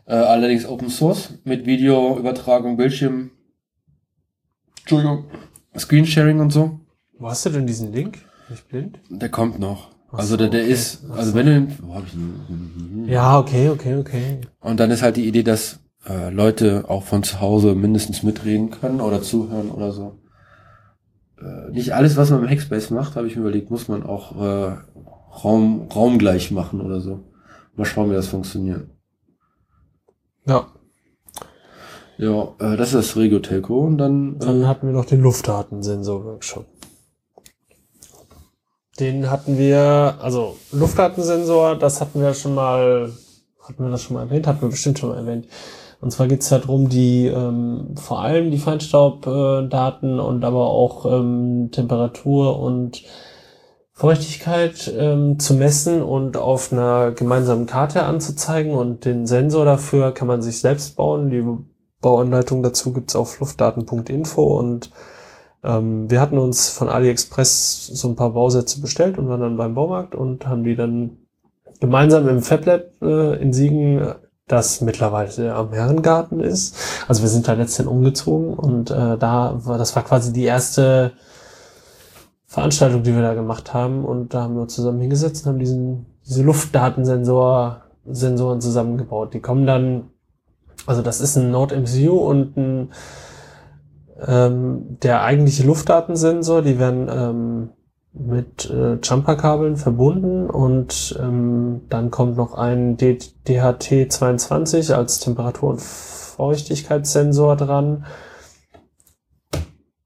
Äh, 0.08 0.16
allerdings 0.16 0.66
Open 0.66 0.89
Source 0.89 1.34
mit 1.43 1.66
Videoübertragung, 1.66 2.78
Bildschirm, 2.78 3.32
Entschuldigung, 4.82 5.26
Screensharing 5.78 6.39
und 6.39 6.51
so. 6.51 6.80
Wo 7.18 7.30
hast 7.30 7.45
du 7.45 7.49
denn 7.49 7.66
diesen 7.66 7.91
Link? 7.91 8.20
Nicht 8.49 8.68
blind? 8.70 8.99
Der 9.10 9.30
kommt 9.30 9.60
noch. 9.60 9.89
Ach 10.12 10.20
Also 10.20 10.32
so, 10.32 10.38
der, 10.38 10.49
der 10.49 10.62
okay. 10.62 10.72
ist, 10.72 11.10
also 11.10 11.32
so. 11.32 11.36
wenn 11.36 11.45
du, 11.45 11.68
wo 11.82 11.95
hab 11.95 12.06
ich 12.06 12.14
ihn? 12.14 13.06
Ja, 13.08 13.39
okay, 13.39 13.70
okay, 13.70 13.95
okay. 13.95 14.41
Und 14.60 14.80
dann 14.80 14.91
ist 14.91 15.01
halt 15.01 15.18
die 15.18 15.28
Idee, 15.28 15.43
dass 15.43 15.80
äh, 16.08 16.30
Leute 16.30 16.86
auch 16.88 17.03
von 17.03 17.24
zu 17.24 17.41
Hause 17.41 17.74
mindestens 17.74 18.22
mitreden 18.22 18.70
können 18.70 19.01
oder 19.01 19.24
zuhören 19.24 19.72
oder 19.72 19.91
so. 19.91 20.20
Äh, 21.41 21.72
nicht 21.72 21.93
alles, 21.93 22.16
was 22.16 22.30
man 22.30 22.43
im 22.43 22.49
Hackspace 22.49 22.91
macht, 22.91 23.16
habe 23.16 23.28
ich 23.28 23.36
mir 23.36 23.41
überlegt, 23.41 23.72
muss 23.72 23.88
man 23.88 24.03
auch 24.03 24.39
äh, 24.39 24.76
Raum, 25.43 25.88
raumgleich 25.93 26.51
machen 26.51 26.80
oder 26.80 27.01
so. 27.01 27.24
Mal 27.76 27.86
schauen, 27.86 28.10
wie 28.12 28.16
das 28.16 28.28
funktioniert. 28.28 28.88
Ja, 30.46 30.68
Ja, 32.18 32.54
äh, 32.60 32.78
das 32.78 32.93
ist 32.93 32.96
das 32.96 33.16
Regio 33.18 33.39
Telco 33.39 33.80
und 33.80 33.98
dann, 33.98 34.39
dann 34.39 34.62
äh, 34.62 34.66
hatten 34.66 34.88
wir 34.88 34.93
noch 34.93 35.06
den 35.06 35.22
Luftdatensensor-Workshop. 35.22 36.66
Den 39.00 39.30
hatten 39.30 39.58
wir, 39.58 40.16
also 40.22 40.56
Luftdatensensor, 40.72 41.76
das 41.76 42.00
hatten 42.00 42.22
wir 42.22 42.34
schon 42.34 42.56
mal, 42.56 43.12
hatten 43.62 43.84
wir 43.84 43.91
das 43.91 44.04
schon 44.04 44.16
mal 44.16 44.24
erwähnt, 44.24 44.48
hatten 44.48 44.62
wir 44.62 44.70
bestimmt 44.70 45.00
schon 45.00 45.10
mal 45.10 45.18
erwähnt. 45.18 45.48
Und 46.00 46.12
zwar 46.12 46.28
geht 46.28 46.41
es 46.41 46.50
darum, 46.50 46.88
die 46.88 47.28
ähm, 47.28 47.96
vor 47.96 48.22
allem 48.22 48.52
die 48.52 48.58
Feinstaubdaten 48.58 50.20
und 50.20 50.46
aber 50.46 50.68
auch 50.68 51.06
ähm, 51.06 51.70
Temperatur 51.72 52.60
und 52.60 53.02
Feuchtigkeit 53.98 54.93
ähm, 54.98 55.39
zu 55.39 55.54
messen 55.54 56.04
und 56.04 56.36
auf 56.36 56.74
einer 56.74 57.12
gemeinsamen 57.12 57.66
Karte 57.66 58.04
anzuzeigen. 58.04 58.74
Und 58.74 59.06
den 59.06 59.26
Sensor 59.26 59.64
dafür 59.64 60.12
kann 60.14 60.28
man 60.28 60.41
sich 60.41 60.60
selbst 60.60 60.98
bauen. 60.98 61.30
Die 61.30 61.43
Bauanleitung 62.02 62.62
dazu 62.62 62.91
gibt's 62.91 63.16
auf 63.16 63.39
luftdaten.info 63.39 64.60
und 64.60 64.91
ähm, 65.64 66.12
wir 66.12 66.20
hatten 66.20 66.38
uns 66.38 66.70
von 66.70 66.89
AliExpress 66.89 67.88
so 67.88 68.10
ein 68.10 68.18
paar 68.18 68.32
Bausätze 68.32 68.82
bestellt 68.82 69.18
und 69.18 69.30
waren 69.30 69.41
dann 69.41 69.58
beim 69.58 69.76
Baumarkt 69.76 70.14
und 70.14 70.46
haben 70.46 70.66
die 70.66 70.76
dann 70.76 71.18
gemeinsam 71.80 72.28
im 72.28 72.41
FabLab 72.41 73.02
äh, 73.02 73.41
in 73.41 73.54
Siegen, 73.54 74.14
das 74.48 74.82
mittlerweile 74.82 75.56
am 75.56 75.74
Herrengarten 75.74 76.39
ist. 76.39 76.76
Also 77.08 77.24
wir 77.24 77.30
sind 77.30 77.48
da 77.48 77.54
letztendlich 77.54 77.96
umgezogen 77.96 78.54
und 78.54 78.91
äh, 78.91 79.18
da 79.18 79.60
war, 79.64 79.78
das 79.80 79.96
war 79.96 80.04
quasi 80.04 80.34
die 80.34 80.43
erste 80.43 81.14
Veranstaltung, 82.56 83.03
die 83.03 83.14
wir 83.14 83.22
da 83.22 83.34
gemacht 83.34 83.74
haben 83.74 84.06
und 84.06 84.34
da 84.34 84.43
haben 84.43 84.56
wir 84.56 84.62
uns 84.62 84.74
zusammen 84.74 85.01
hingesetzt 85.01 85.45
und 85.45 85.51
haben 85.51 85.60
diesen, 85.60 86.06
diese 86.26 86.41
Luftdatensensor, 86.41 87.82
Sensoren 88.06 88.62
zusammengebaut. 88.62 89.34
Die 89.34 89.41
kommen 89.41 89.68
dann, 89.68 90.06
also 90.86 91.01
das 91.01 91.20
ist 91.20 91.36
ein 91.36 91.51
Node 91.51 91.76
MCU 91.76 92.14
und 92.14 92.56
ein 92.56 92.93
ähm, 94.26 94.97
der 95.03 95.24
eigentliche 95.24 95.64
Luftdatensensor, 95.64 96.62
die 96.62 96.80
werden 96.80 97.10
ähm, 97.12 97.70
mit 98.14 98.70
äh, 98.70 98.99
Jumperkabeln 99.03 99.76
verbunden 99.76 100.49
und 100.49 101.20
ähm, 101.22 101.82
dann 101.89 102.10
kommt 102.10 102.38
noch 102.38 102.53
ein 102.53 102.95
D 102.95 103.18
DHT22 103.45 104.93
als 104.93 105.20
Temperatur- 105.20 105.72
und 105.72 105.82
Feuchtigkeitssensor 105.82 107.58
dran. 107.58 108.06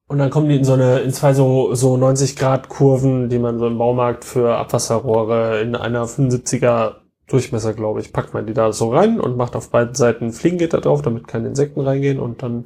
Und 0.10 0.18
dann 0.18 0.30
kommen 0.32 0.49
die 0.49 0.55
in 0.55 0.64
so 0.64 0.74
eine, 0.74 0.99
in 0.99 1.12
zwei 1.14 1.34
so, 1.34 1.74
so 1.76 1.95
90 1.95 2.36
Grad 2.36 2.68
Kurven, 2.68 3.30
die 3.30 3.39
man 3.39 3.60
so 3.60 3.68
im 3.68 3.78
Baumarkt 3.78 4.26
für 4.26 4.55
Abwasserrohre 4.57 5.62
in 5.62 5.76
einer 5.76 6.05
75er 6.07 6.95
Durchmesser, 7.28 7.74
glaube 7.74 7.99
ich, 8.01 8.12
packt 8.12 8.34
man 8.34 8.47
die 8.47 8.55
da 8.55 8.74
so 8.74 8.89
rein 8.91 9.20
und 9.22 9.38
macht 9.38 9.55
auf 9.55 9.70
beiden 9.70 9.93
Seiten 9.93 10.32
Fliegengitter 10.32 10.82
drauf, 10.82 11.03
damit 11.03 11.28
keine 11.28 11.47
Insekten 11.47 11.82
reingehen 11.82 12.20
und 12.20 12.41
dann 12.41 12.66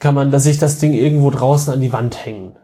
kann 0.00 0.14
man 0.16 0.30
dass 0.32 0.42
sich 0.42 0.58
das 0.58 0.78
Ding 0.80 0.92
irgendwo 0.92 1.30
draußen 1.30 1.72
an 1.72 1.80
die 1.80 1.92
Wand 1.92 2.26
hängen. 2.26 2.56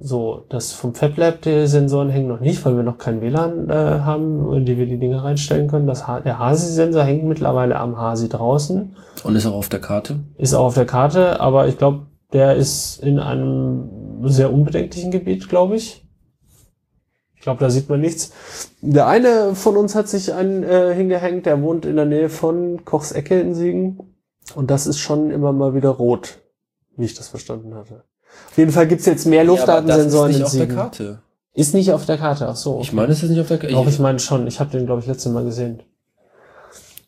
So, 0.00 0.44
das 0.48 0.72
vom 0.72 0.94
FabLab, 0.94 1.42
die 1.42 1.66
Sensoren 1.68 2.08
hängen 2.10 2.26
noch 2.26 2.40
nicht, 2.40 2.64
weil 2.64 2.74
wir 2.74 2.82
noch 2.82 2.98
kein 2.98 3.20
WLAN 3.20 3.70
äh, 3.70 3.74
haben, 4.00 4.52
in 4.54 4.64
die 4.64 4.76
wir 4.76 4.86
die 4.86 4.98
Dinge 4.98 5.22
reinstellen 5.22 5.68
können. 5.68 5.86
Das, 5.86 6.08
Ha- 6.08 6.20
der 6.20 6.38
Hasi-Sensor 6.40 7.04
hängt 7.04 7.24
mittlerweile 7.24 7.76
am 7.78 7.96
Hasi 7.96 8.28
draußen, 8.28 8.96
und 9.22 9.36
ist 9.36 9.46
auch 9.46 9.54
auf 9.54 9.68
der 9.68 9.80
Karte. 9.80 10.20
ist 10.36 10.52
auch 10.54 10.64
auf 10.64 10.74
der 10.74 10.86
Karte, 10.86 11.38
aber 11.38 11.68
ich 11.68 11.78
glaube, 11.78 12.06
der 12.34 12.56
ist 12.56 12.98
in 13.00 13.20
einem 13.20 13.88
sehr 14.24 14.52
unbedenklichen 14.52 15.12
Gebiet, 15.12 15.48
glaube 15.48 15.76
ich. 15.76 16.04
Ich 17.36 17.40
glaube, 17.40 17.60
da 17.60 17.70
sieht 17.70 17.88
man 17.88 18.00
nichts. 18.00 18.32
Der 18.80 19.06
eine 19.06 19.54
von 19.54 19.76
uns 19.76 19.94
hat 19.94 20.08
sich 20.08 20.32
einen 20.32 20.64
äh, 20.64 20.92
hingehängt, 20.94 21.46
der 21.46 21.62
wohnt 21.62 21.86
in 21.86 21.96
der 21.96 22.06
Nähe 22.06 22.28
von 22.28 22.84
Kochs 22.84 23.12
Ecke 23.12 23.40
in 23.40 23.54
Siegen. 23.54 24.16
Und 24.54 24.70
das 24.70 24.86
ist 24.86 24.98
schon 24.98 25.30
immer 25.30 25.52
mal 25.52 25.74
wieder 25.74 25.90
rot, 25.90 26.38
wie 26.96 27.04
ich 27.04 27.14
das 27.14 27.28
verstanden 27.28 27.74
hatte. 27.74 28.02
Auf 28.50 28.58
jeden 28.58 28.72
Fall 28.72 28.88
gibt's 28.88 29.06
jetzt 29.06 29.26
mehr 29.26 29.44
Luftdatensensoren 29.44 30.32
ja, 30.32 30.36
in 30.38 30.42
das 30.42 30.52
ist 30.52 30.58
nicht 30.58 30.68
Siegen. 30.68 30.78
auf 30.78 30.90
der 30.90 31.06
Karte. 31.06 31.22
Ist 31.52 31.74
nicht 31.74 31.92
auf 31.92 32.04
der 32.04 32.18
Karte, 32.18 32.48
ach 32.48 32.56
so. 32.56 32.80
Ich 32.80 32.92
meine, 32.92 33.12
es 33.12 33.22
ist 33.22 33.30
nicht 33.30 33.40
auf 33.40 33.48
der 33.48 33.58
Karte. 33.58 33.74
Doch, 33.74 33.86
ich 33.86 34.00
meine 34.00 34.18
schon. 34.18 34.48
Ich 34.48 34.58
habe 34.58 34.70
den, 34.70 34.86
glaube 34.86 35.02
ich, 35.02 35.06
letztes 35.06 35.30
Mal 35.32 35.44
gesehen. 35.44 35.84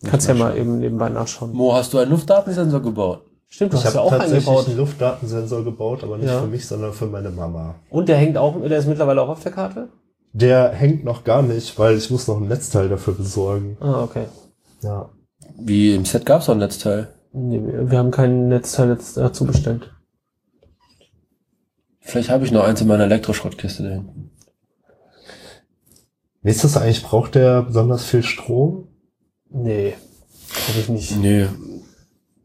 Kannst 0.05 0.29
ja 0.29 0.35
mal 0.35 0.57
eben 0.57 0.79
nebenbei 0.79 1.09
nachschauen. 1.09 1.53
Mo, 1.53 1.75
hast 1.75 1.93
du 1.93 1.99
einen 1.99 2.13
Luftdatensensor 2.13 2.81
gebaut? 2.81 3.26
Stimmt, 3.49 3.73
du 3.73 3.77
Ich 3.79 3.85
hast 3.85 3.95
ja 3.95 4.01
habe 4.01 4.07
auch 4.07 4.11
tatsächlich 4.11 4.47
eingebaut. 4.49 4.67
einen 4.69 4.77
Luftdatensensor 4.77 5.65
gebaut, 5.65 6.03
aber 6.05 6.19
nicht 6.19 6.29
Ja. 6.29 6.41
für 6.41 6.47
mich, 6.49 6.67
sondern 6.67 6.93
für 6.93 7.07
meine 7.07 7.31
Mama. 7.31 7.77
Und 7.91 8.09
der 8.09 8.17
hängt 8.17 8.37
auch, 8.37 8.61
der 8.61 8.79
ist 8.79 8.87
mittlerweile 8.89 9.23
auch 9.23 9.29
auf 9.29 9.43
der 9.43 9.53
Karte? 9.53 9.89
Der 10.33 10.71
hängt 10.73 11.05
noch 11.05 11.25
gar 11.25 11.43
nicht, 11.43 11.79
weil 11.79 11.97
ich 11.97 12.11
muss 12.11 12.27
noch 12.29 12.37
ein 12.39 12.49
Netzteil 12.49 12.89
dafür 12.89 13.15
besorgen. 13.15 13.77
Ah, 13.81 14.03
okay. 14.03 14.27
Ja. 14.83 15.09
Wie 15.59 15.95
im 15.95 16.05
Set 16.05 16.27
gab's 16.27 16.47
doch 16.47 16.53
ein 16.55 16.59
Netzteil. 16.59 17.09
Nee, 17.33 17.61
wir 17.65 17.91
wir 17.91 17.99
haben 17.99 18.11
kein 18.11 18.49
Netzteil 18.49 18.91
jetzt 18.91 19.17
dazu 19.17 19.45
bestellt. 19.47 19.93
Vielleicht 22.01 22.31
habe 22.31 22.45
ich 22.45 22.53
noch 22.53 22.65
eins 22.65 22.81
in 22.81 22.87
meiner 22.89 23.05
Elektroschrottkiste 23.05 23.83
da 23.83 23.89
hinten. 23.91 24.31
Wie 26.43 26.51
ist 26.51 26.63
das 26.65 26.77
eigentlich? 26.77 27.03
Braucht 27.03 27.35
der 27.35 27.63
besonders 27.63 28.05
viel 28.05 28.23
Strom? 28.23 28.89
Nee, 29.51 29.95
glaube 30.67 30.81
ich 30.81 30.89
nicht. 30.89 31.17
Nee. 31.19 31.47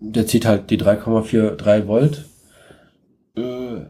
Der 0.04 0.26
zieht 0.28 0.46
halt 0.46 0.70
die 0.70 0.78
3,43 0.78 1.88
Volt. 1.88 2.26
Äh, 3.38 3.86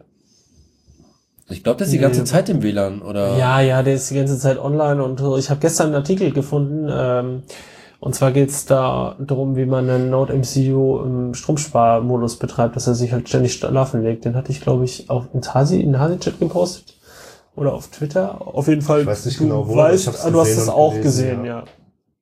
Ich 1.49 1.64
glaube, 1.64 1.80
das 1.80 1.88
ist 1.88 1.93
die 1.93 1.97
Nee. 1.97 2.03
ganze 2.03 2.24
Zeit 2.24 2.47
im 2.49 2.62
WLAN, 2.64 3.01
oder? 3.01 3.38
Ja, 3.38 3.59
ja, 3.62 3.82
der 3.84 3.95
ist 3.95 4.09
die 4.09 4.16
ganze 4.16 4.38
Zeit 4.38 4.57
online 4.57 5.03
und 5.03 5.20
so. 5.20 5.38
ich 5.38 5.49
habe 5.49 5.59
gestern 5.59 5.88
einen 5.88 5.95
Artikel 5.95 6.32
gefunden, 6.32 6.88
ähm, 6.89 7.43
und 7.99 8.16
zwar 8.16 8.32
geht's 8.32 8.66
da 8.66 9.16
darum, 9.20 9.55
wie 9.55 9.66
man 9.66 9.89
einen 9.89 10.09
Node 10.09 10.34
MCU 10.34 11.01
im 11.03 11.34
Stromsparmodus 11.34 12.38
betreibt, 12.39 12.76
dass 12.76 12.88
er 12.88 12.95
sich 12.95 13.12
halt 13.12 13.28
ständig 13.30 13.53
schlafen 13.53 14.01
legt. 14.01 14.26
Den 14.26 14.36
hatte 14.36 14.51
ich, 14.51 14.62
glaube 14.62 14.86
ich, 14.86 15.09
auf 15.09 15.28
in 15.34 15.41
Hasi, 15.41 15.80
in 15.82 15.99
Hasi-Chat 15.99 16.39
gepostet. 16.39 16.97
Oder 17.55 17.74
auf 17.74 17.88
Twitter. 17.89 18.47
Auf 18.47 18.68
jeden 18.70 18.82
Fall. 18.82 19.01
Ich 19.01 19.05
weiß 19.07 19.26
nicht 19.26 19.39
du 19.39 19.43
genau 19.43 19.68
wo, 19.68 19.76
weißt, 19.76 20.01
ich 20.03 20.07
hab's 20.07 20.24
du 20.24 20.39
hast 20.39 20.55
das 20.57 20.70
auch 20.70 20.91
gelesen, 20.91 21.03
gesehen, 21.03 21.45
ja. 21.45 21.59
ja. 21.59 21.64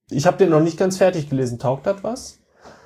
Ich 0.09 0.25
habe 0.25 0.37
den 0.37 0.49
noch 0.49 0.59
nicht 0.61 0.77
ganz 0.77 0.97
fertig 0.97 1.29
gelesen. 1.29 1.59
Taugt 1.59 1.85
das 1.85 1.97
was? 2.03 2.38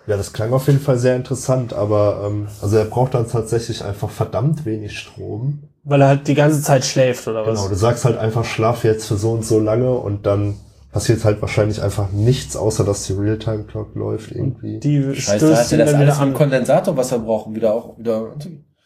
Ja, 0.06 0.18
das 0.18 0.34
klang 0.34 0.52
auf 0.52 0.68
jeden 0.68 0.82
Fall 0.82 0.98
sehr 0.98 1.16
interessant, 1.16 1.74
aber 1.74 2.26
ähm, 2.28 2.48
also 2.62 2.76
er 2.78 2.86
braucht 2.86 3.14
dann 3.14 3.30
tatsächlich 3.30 3.86
einfach 3.86 4.10
verdammt 4.10 4.66
wenig 4.66 5.00
Strom. 5.00 5.64
Weil 5.86 6.02
er 6.02 6.08
halt 6.08 6.28
die 6.28 6.36
ganze 6.36 6.62
Zeit 6.62 6.84
schläft, 6.84 7.28
oder 7.28 7.46
was? 7.46 7.60
Genau, 7.60 7.70
du 7.70 7.76
sagst 7.76 8.04
halt 8.06 8.18
einfach, 8.18 8.44
schlaf 8.44 8.84
jetzt 8.84 9.08
für 9.08 9.16
so 9.16 9.32
und 9.32 9.46
so 9.46 9.60
lange 9.60 9.92
und 9.92 10.26
dann 10.26 10.56
passiert 10.92 11.24
halt 11.26 11.42
wahrscheinlich 11.42 11.82
einfach 11.82 12.12
nichts, 12.12 12.56
außer 12.56 12.84
dass 12.84 13.06
die 13.08 13.14
Realtime-Clock 13.14 13.96
läuft 13.96 14.32
irgendwie. 14.32 14.80
Die 14.80 15.16
Scheiße, 15.16 15.38
stößt 15.38 15.64
hat 15.64 15.72
er 15.72 15.78
das 15.80 15.92
dann 15.92 16.02
alles 16.02 16.16
wieder 16.16 16.26
mit 16.26 16.34
an. 16.34 16.34
Kondensatorwasser 16.34 17.20
brauchen, 17.20 17.56
wieder 17.56 17.74
auch, 17.74 17.98
wieder. 17.98 18.36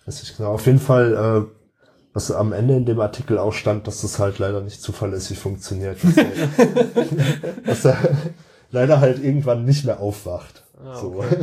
Weiß 0.05 0.23
ich 0.23 0.37
genau. 0.37 0.53
Auf 0.53 0.65
jeden 0.65 0.79
Fall, 0.79 1.13
äh, 1.13 1.51
was 2.13 2.31
am 2.31 2.53
Ende 2.53 2.77
in 2.77 2.85
dem 2.85 2.99
Artikel 2.99 3.37
auch 3.37 3.53
stand, 3.53 3.87
dass 3.87 4.01
das 4.01 4.19
halt 4.19 4.39
leider 4.39 4.61
nicht 4.61 4.81
zuverlässig 4.81 5.37
funktioniert. 5.37 5.97
Dass 6.03 6.17
er, 6.17 6.25
dass 7.65 7.85
er 7.85 7.97
leider 8.71 9.01
halt 9.01 9.23
irgendwann 9.23 9.65
nicht 9.65 9.85
mehr 9.85 9.99
aufwacht. 9.99 10.63
Ah, 10.83 10.95
so. 10.95 11.23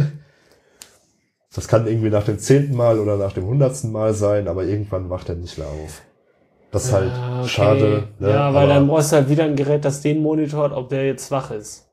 Das 1.55 1.69
kann 1.69 1.87
irgendwie 1.87 2.11
nach 2.11 2.25
dem 2.25 2.41
zehnten 2.41 2.77
Mal 2.77 2.99
oder 2.99 3.17
nach 3.17 3.33
dem 3.33 3.47
hundertsten 3.47 3.93
Mal 3.93 4.13
sein, 4.13 4.49
aber 4.49 4.65
irgendwann 4.65 5.09
wacht 5.09 5.29
er 5.29 5.37
nicht 5.37 5.57
mehr 5.57 5.69
auf. 5.69 6.03
Das 6.73 6.87
ist 6.87 6.93
halt 6.93 7.13
Ja, 7.13 7.39
okay. 7.39 7.49
schade. 7.49 8.09
Ne? 8.19 8.31
Ja, 8.31 8.53
weil 8.53 8.65
aber 8.65 8.75
dann 8.75 8.89
brauchst 8.89 9.13
du 9.13 9.17
halt 9.17 9.29
wieder 9.29 9.45
ein 9.45 9.55
Gerät, 9.55 9.85
das 9.85 10.01
den 10.01 10.21
monitort, 10.21 10.73
ob 10.73 10.89
der 10.89 11.07
jetzt 11.07 11.31
wach 11.31 11.53
ist. 11.53 11.89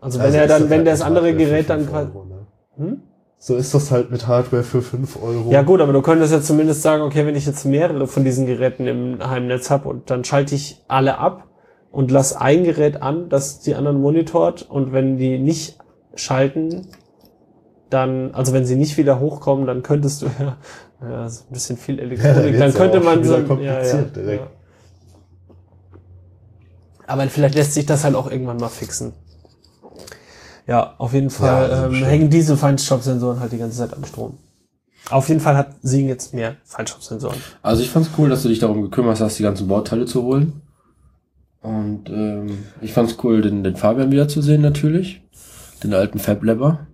Also 0.00 0.18
wenn 0.18 0.26
also 0.26 0.38
er 0.38 0.46
dann, 0.48 0.62
das 0.62 0.70
wenn 0.70 0.78
halt 0.78 0.88
das 0.88 1.02
andere 1.02 1.26
Hardware 1.26 1.46
Gerät 1.46 1.70
dann 1.70 1.80
fünf 1.80 1.90
quasi. 1.92 2.08
Euro, 2.08 2.24
ne? 2.24 2.46
Hm? 2.78 3.02
So 3.42 3.56
ist 3.56 3.72
das 3.72 3.90
halt 3.90 4.10
mit 4.10 4.26
Hardware 4.26 4.62
für 4.62 4.82
5 4.82 5.16
Euro. 5.22 5.50
Ja 5.50 5.62
gut, 5.62 5.80
aber 5.80 5.94
du 5.94 6.02
könntest 6.02 6.30
ja 6.30 6.42
zumindest 6.42 6.82
sagen, 6.82 7.02
okay, 7.02 7.24
wenn 7.24 7.36
ich 7.36 7.46
jetzt 7.46 7.64
mehrere 7.64 8.06
von 8.06 8.22
diesen 8.22 8.44
Geräten 8.44 8.86
im 8.86 9.18
Heimnetz 9.26 9.70
habe 9.70 9.88
und 9.88 10.10
dann 10.10 10.24
schalte 10.24 10.54
ich 10.54 10.84
alle 10.88 11.16
ab 11.16 11.48
und 11.90 12.10
lass 12.10 12.36
ein 12.36 12.64
Gerät 12.64 13.00
an, 13.00 13.30
das 13.30 13.60
die 13.60 13.74
anderen 13.74 13.98
monitort 13.98 14.68
und 14.68 14.92
wenn 14.92 15.16
die 15.16 15.38
nicht 15.38 15.78
schalten, 16.14 16.86
dann, 17.90 18.32
also 18.34 18.52
wenn 18.52 18.64
sie 18.64 18.76
nicht 18.76 18.96
wieder 18.96 19.20
hochkommen, 19.20 19.66
dann 19.66 19.82
könntest 19.82 20.22
du 20.22 20.26
ja, 20.38 20.56
ja 21.08 21.28
so 21.28 21.44
ein 21.44 21.52
bisschen 21.52 21.76
viel 21.76 21.96
Ja, 21.98 22.02
Elektronik, 22.02 22.52
dann 22.52 22.58
dann 22.58 22.70
ja 22.70 22.76
könnte 22.76 23.00
man 23.00 23.24
so, 23.24 23.36
ja, 23.56 23.82
ja, 23.82 24.02
direkt. 24.02 24.42
ja. 24.42 24.50
Aber 27.06 27.26
vielleicht 27.26 27.56
lässt 27.56 27.74
sich 27.74 27.86
das 27.86 28.04
halt 28.04 28.14
auch 28.14 28.30
irgendwann 28.30 28.58
mal 28.58 28.68
fixen. 28.68 29.12
Ja, 30.68 30.94
auf 30.98 31.12
jeden 31.12 31.30
Fall 31.30 31.68
also 31.68 31.96
ähm, 31.96 32.04
hängen 32.04 32.30
diese 32.30 32.56
Feinstaubsensoren 32.56 33.40
halt 33.40 33.50
die 33.50 33.58
ganze 33.58 33.78
Zeit 33.78 33.92
am 33.92 34.04
Strom. 34.04 34.38
Auf 35.10 35.28
jeden 35.28 35.40
Fall 35.40 35.56
hat 35.56 35.74
Siegen 35.82 36.08
jetzt 36.08 36.32
mehr 36.34 36.56
Feinstaubsensoren. 36.64 37.38
Also 37.62 37.82
ich 37.82 37.90
fand's 37.90 38.10
cool, 38.16 38.28
dass 38.28 38.42
du 38.44 38.48
dich 38.48 38.60
darum 38.60 38.82
gekümmert 38.82 39.20
hast, 39.20 39.38
die 39.40 39.42
ganzen 39.42 39.66
Bauteile 39.66 40.04
zu 40.04 40.22
holen. 40.22 40.62
Und 41.62 42.08
ähm, 42.08 42.58
ich 42.80 42.92
fand's 42.92 43.16
cool, 43.24 43.42
den, 43.42 43.64
den 43.64 43.74
Fabian 43.76 44.12
wiederzusehen 44.12 44.62
natürlich. 44.62 45.22
Den 45.82 45.94
alten 45.94 46.18
Fab 46.18 46.42
Labber. 46.42 46.86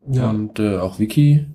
Und 0.00 0.58
äh, 0.58 0.78
auch 0.78 0.98
Vicky. 0.98 1.46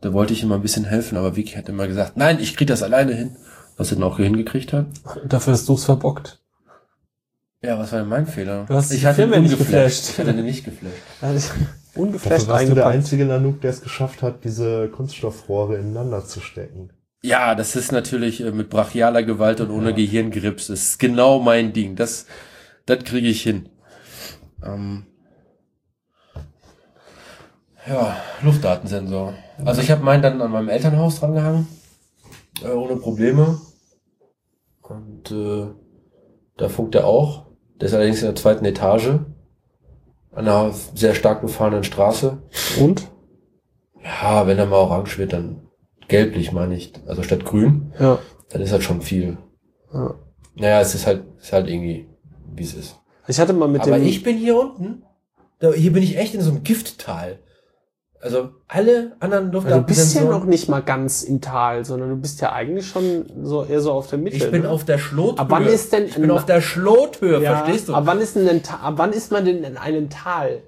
Da 0.00 0.12
wollte 0.12 0.32
ich 0.32 0.42
ihm 0.42 0.48
mal 0.50 0.56
ein 0.56 0.62
bisschen 0.62 0.84
helfen, 0.84 1.16
aber 1.16 1.36
Vicky 1.36 1.54
hat 1.54 1.68
immer 1.68 1.86
gesagt, 1.86 2.16
nein, 2.16 2.38
ich 2.40 2.56
krieg 2.56 2.68
das 2.68 2.82
alleine 2.82 3.14
hin. 3.14 3.36
Was 3.76 3.90
er 3.90 3.96
dann 3.96 4.04
auch 4.04 4.18
hingekriegt 4.18 4.72
hat. 4.72 4.86
Dafür 5.26 5.52
hast 5.54 5.68
du's 5.68 5.84
verbockt. 5.84 6.40
Ja, 7.62 7.78
was 7.78 7.90
war 7.92 8.00
denn 8.00 8.08
mein 8.08 8.26
Fehler? 8.26 8.66
Du 8.68 8.74
hast 8.74 8.92
ich 8.92 9.04
hatte 9.04 9.16
Firma 9.16 9.38
nicht 9.38 9.52
ungeflasht. 9.52 10.06
geflasht. 10.06 10.10
Ich 10.10 10.18
hatte 10.18 10.30
ihn 10.38 10.44
nicht 10.44 10.64
geflasht. 10.64 10.94
Also, 11.22 11.48
Dafür 11.48 11.66
ungeflasht 12.02 12.48
warst 12.48 12.68
du 12.68 12.74
der 12.74 12.86
einzige 12.86 13.24
Nanook, 13.24 13.60
der 13.62 13.70
es 13.70 13.80
geschafft 13.80 14.22
hat, 14.22 14.44
diese 14.44 14.88
Kunststoffrohre 14.88 15.76
ineinander 15.76 16.24
zu 16.24 16.40
stecken. 16.40 16.90
Ja, 17.22 17.54
das 17.54 17.74
ist 17.74 17.90
natürlich 17.90 18.42
äh, 18.42 18.50
mit 18.52 18.68
brachialer 18.68 19.22
Gewalt 19.22 19.60
und 19.60 19.70
ohne 19.70 19.90
Ja. 19.90 19.96
Gehirngrips. 19.96 20.66
Das 20.66 20.80
ist 20.82 20.98
genau 20.98 21.40
mein 21.40 21.72
Ding. 21.72 21.96
Das, 21.96 22.26
das 22.86 23.04
kriege 23.04 23.28
ich 23.28 23.42
hin. 23.42 23.68
Ähm, 24.62 25.06
ja, 27.86 28.16
Luftdatensensor. 28.42 29.34
Also 29.64 29.82
ich 29.82 29.90
habe 29.90 30.02
meinen 30.02 30.22
dann 30.22 30.40
an 30.40 30.50
meinem 30.50 30.68
Elternhaus 30.68 31.20
drangehangen, 31.20 31.68
äh, 32.62 32.68
ohne 32.68 32.96
Probleme. 32.96 33.60
Und 34.82 35.30
äh, 35.30 35.66
da 36.56 36.68
funkt 36.68 36.94
er 36.94 37.06
auch. 37.06 37.46
Der 37.80 37.88
ist 37.88 37.94
allerdings 37.94 38.20
in 38.20 38.26
der 38.26 38.36
zweiten 38.36 38.64
Etage, 38.64 39.08
an 40.32 40.48
einer 40.48 40.72
sehr 40.94 41.14
stark 41.14 41.40
befahrenen 41.42 41.84
Straße. 41.84 42.42
Und? 42.80 43.08
Ja, 44.02 44.46
wenn 44.46 44.58
er 44.58 44.66
mal 44.66 44.76
orange 44.76 45.18
wird, 45.18 45.32
dann 45.32 45.68
gelblich 46.08 46.52
meine 46.52 46.76
ich, 46.76 46.92
also 47.06 47.22
statt 47.22 47.44
grün, 47.44 47.92
Ja. 47.98 48.18
dann 48.50 48.60
ist 48.60 48.72
halt 48.72 48.82
schon 48.82 49.00
viel. 49.00 49.38
ja. 49.92 50.14
Naja, 50.56 50.80
es 50.80 50.94
ist 50.94 51.06
halt, 51.06 51.24
ist 51.40 51.52
halt 51.52 51.68
irgendwie, 51.68 52.08
wie 52.56 52.64
es 52.64 52.74
ist. 52.74 52.96
Ich 53.26 53.40
hatte 53.40 53.52
mal 53.52 53.68
mit 53.68 53.82
Aber 53.82 53.98
dem. 53.98 54.06
ich 54.06 54.22
bin 54.22 54.36
hier 54.36 54.58
unten, 54.58 55.02
da, 55.58 55.72
hier 55.72 55.92
bin 55.92 56.02
ich 56.02 56.16
echt 56.18 56.34
in 56.34 56.40
so 56.40 56.50
einem 56.50 56.62
Gifttal. 56.62 57.38
Also 58.20 58.50
alle 58.68 59.16
anderen 59.20 59.52
Ja, 59.52 59.78
du 59.78 59.82
bist 59.82 60.14
ja 60.14 60.24
noch 60.24 60.44
nicht 60.44 60.66
mal 60.70 60.80
ganz 60.80 61.22
im 61.22 61.42
Tal, 61.42 61.84
sondern 61.84 62.08
du 62.08 62.16
bist 62.16 62.40
ja 62.40 62.52
eigentlich 62.52 62.86
schon 62.86 63.26
so 63.42 63.64
eher 63.64 63.82
so 63.82 63.92
auf 63.92 64.08
der 64.08 64.18
Mitte. 64.18 64.36
ich 64.36 64.50
bin 64.50 64.62
ne? 64.62 64.70
auf 64.70 64.84
der 64.84 64.96
Schlothöhe. 64.96 65.40
Aber 65.40 65.56
wann 65.56 65.66
ist 65.66 65.92
denn 65.92 66.06
ich 66.06 66.14
bin 66.14 66.30
auf 66.30 66.46
der 66.46 66.62
Schlothöhe, 66.62 67.42
ja, 67.42 67.56
verstehst 67.56 67.88
du? 67.88 67.94
Aber 67.94 68.06
wann 68.06 68.20
ist 68.20 68.34
denn 68.34 68.48
ein 68.48 68.62
ab 68.66 68.94
wann 68.96 69.12
ist 69.12 69.30
man 69.30 69.44
denn 69.44 69.62
in 69.62 69.76
einem 69.76 70.08
Tal? 70.08 70.62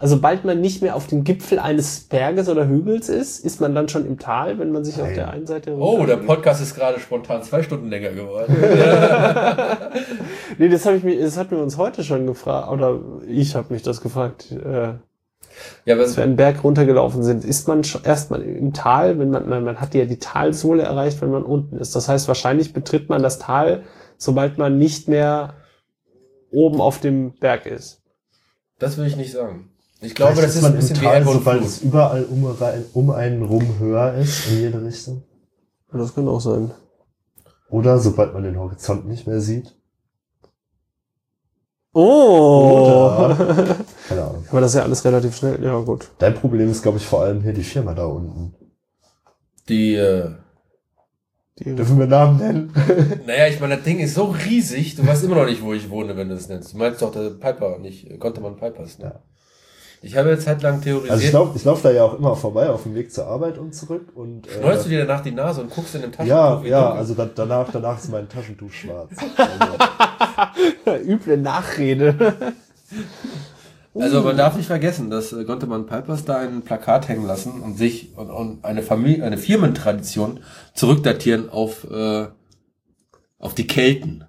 Also 0.00 0.16
sobald 0.16 0.46
man 0.46 0.62
nicht 0.62 0.80
mehr 0.80 0.96
auf 0.96 1.06
dem 1.06 1.24
Gipfel 1.24 1.58
eines 1.58 2.00
Berges 2.00 2.48
oder 2.48 2.66
Hügels 2.66 3.10
ist, 3.10 3.44
ist 3.44 3.60
man 3.60 3.74
dann 3.74 3.90
schon 3.90 4.06
im 4.06 4.18
Tal, 4.18 4.58
wenn 4.58 4.72
man 4.72 4.82
sich 4.82 4.94
auf 4.94 5.08
Nein. 5.08 5.14
der 5.14 5.30
einen 5.30 5.46
Seite 5.46 5.76
oh, 5.76 6.06
der 6.06 6.16
Podcast 6.16 6.62
ist 6.62 6.74
gerade 6.74 6.98
spontan 6.98 7.42
zwei 7.42 7.62
Stunden 7.62 7.90
länger 7.90 8.10
geworden. 8.10 8.56
Nee, 10.58 10.68
das 10.68 10.86
habe 10.86 10.96
ich 10.96 11.02
mir, 11.02 11.20
das 11.20 11.36
hatten 11.36 11.52
wir 11.52 11.62
uns 11.62 11.76
heute 11.76 12.02
schon 12.02 12.26
gefragt, 12.26 12.70
oder 12.70 13.00
ich 13.26 13.54
habe 13.54 13.72
mich 13.72 13.82
das 13.82 14.00
gefragt, 14.00 14.52
äh, 14.52 14.94
ja, 15.84 15.96
als 15.96 16.16
wir 16.16 16.24
einen 16.24 16.36
Berg 16.36 16.64
runtergelaufen 16.64 17.22
sind. 17.22 17.44
Ist 17.44 17.68
man 17.68 17.84
schon 17.84 18.04
erstmal 18.04 18.42
im 18.42 18.72
Tal, 18.72 19.18
wenn 19.18 19.30
man, 19.30 19.48
man, 19.48 19.64
man 19.64 19.80
hat 19.80 19.94
ja 19.94 20.04
die 20.04 20.18
Talsohle 20.18 20.82
erreicht, 20.82 21.20
wenn 21.20 21.30
man 21.30 21.42
unten 21.42 21.76
ist. 21.76 21.94
Das 21.94 22.08
heißt, 22.08 22.28
wahrscheinlich 22.28 22.72
betritt 22.72 23.08
man 23.08 23.22
das 23.22 23.38
Tal, 23.38 23.84
sobald 24.16 24.58
man 24.58 24.78
nicht 24.78 25.08
mehr 25.08 25.54
oben 26.50 26.80
auf 26.80 27.00
dem 27.00 27.32
Berg 27.38 27.66
ist. 27.66 28.02
das 28.78 28.96
will 28.96 29.06
ich 29.06 29.16
nicht 29.16 29.32
sagen. 29.32 29.70
Ich 30.02 30.14
glaube, 30.14 30.32
Vielleicht 30.32 30.48
das 30.48 30.56
ist 30.56 30.62
man 30.62 30.72
ein 30.72 30.78
bisschen 30.78 30.96
im 30.96 31.26
wie 31.26 31.32
sobald 31.32 31.62
es 31.62 31.82
überall 31.82 32.24
um, 32.24 32.56
um 32.94 33.10
einen 33.10 33.42
rum 33.42 33.78
höher 33.78 34.14
ist, 34.14 34.50
in 34.50 34.60
jede 34.60 34.82
Richtung. 34.82 35.22
Das 35.92 36.14
kann 36.14 36.28
auch 36.28 36.40
sein. 36.40 36.70
Oder 37.68 37.98
sobald 37.98 38.32
man 38.32 38.42
den 38.44 38.58
Horizont 38.58 39.06
nicht 39.06 39.26
mehr 39.26 39.40
sieht. 39.40 39.76
Oh! 41.92 43.24
Oder, 43.24 43.36
keine 44.08 44.22
Ahnung. 44.22 44.44
Aber 44.48 44.60
das 44.60 44.70
ist 44.70 44.76
ja 44.76 44.82
alles 44.84 45.04
relativ 45.04 45.36
schnell. 45.36 45.62
Ja, 45.62 45.78
gut. 45.80 46.08
Dein 46.18 46.34
Problem 46.34 46.70
ist, 46.70 46.82
glaube 46.82 46.98
ich, 46.98 47.06
vor 47.06 47.22
allem 47.22 47.42
hier 47.42 47.52
die 47.52 47.64
Firma 47.64 47.94
da 47.94 48.06
unten. 48.06 48.54
Die, 49.68 49.94
äh, 49.94 50.30
Die, 51.58 51.74
Dürfen 51.74 51.98
wir 51.98 52.06
Namen 52.06 52.38
nennen? 52.38 52.72
naja, 53.26 53.48
ich 53.48 53.60
meine, 53.60 53.76
das 53.76 53.84
Ding 53.84 53.98
ist 53.98 54.14
so 54.14 54.24
riesig, 54.24 54.94
du 54.94 55.06
weißt 55.06 55.24
immer 55.24 55.36
noch 55.36 55.46
nicht, 55.46 55.62
wo 55.62 55.74
ich 55.74 55.90
wohne, 55.90 56.16
wenn 56.16 56.28
du 56.28 56.34
es 56.36 56.48
nennst. 56.48 56.72
Du 56.72 56.78
meinst 56.78 57.02
doch 57.02 57.12
der 57.12 57.30
Piper, 57.30 57.78
nicht 57.78 58.08
äh, 58.10 58.16
Gontemann 58.16 58.56
Pipers, 58.56 58.98
ne? 58.98 59.04
Ja. 59.06 59.20
Ich 60.02 60.16
habe 60.16 60.30
jetzt 60.30 60.46
halt 60.46 60.62
lang 60.62 60.80
theorisiert. 60.80 61.10
Also 61.12 61.24
ich 61.26 61.32
laufe 61.32 61.56
ich 61.58 61.64
lauf 61.64 61.82
da 61.82 61.90
ja 61.90 62.04
auch 62.04 62.18
immer 62.18 62.34
vorbei 62.34 62.70
auf 62.70 62.84
dem 62.84 62.94
Weg 62.94 63.12
zur 63.12 63.26
Arbeit 63.26 63.58
und 63.58 63.74
zurück 63.74 64.08
und 64.14 64.46
äh, 64.48 64.52
Schneust 64.52 64.86
du 64.86 64.88
dir 64.90 65.04
danach 65.06 65.20
die 65.22 65.30
Nase 65.30 65.60
und 65.60 65.70
guckst 65.70 65.94
in 65.94 66.00
dem 66.00 66.10
Taschentuch? 66.12 66.34
ja, 66.36 66.62
ja, 66.64 66.80
dunkel- 66.88 66.98
also 66.98 67.14
da, 67.14 67.28
danach, 67.34 67.68
danach 67.70 67.98
ist 67.98 68.10
mein 68.10 68.28
Taschentuch 68.28 68.72
schwarz. 68.72 69.10
Also, 69.36 71.04
üble 71.06 71.36
Nachrede. 71.36 72.54
Also 73.94 74.22
man 74.22 74.36
darf 74.36 74.56
nicht 74.56 74.66
vergessen, 74.66 75.10
dass 75.10 75.32
äh, 75.32 75.44
Gontemann 75.44 75.84
Pipers 75.86 76.24
da 76.24 76.38
ein 76.38 76.62
Plakat 76.62 77.08
hängen 77.08 77.26
lassen 77.26 77.60
und 77.60 77.76
sich 77.76 78.16
und, 78.16 78.30
und 78.30 78.64
eine 78.64 78.82
Familie, 78.82 79.24
eine 79.24 79.36
Firmentradition 79.36 80.40
zurückdatieren 80.74 81.50
auf 81.50 81.84
äh, 81.90 82.28
auf 83.38 83.54
die 83.54 83.66
Kelten, 83.66 84.24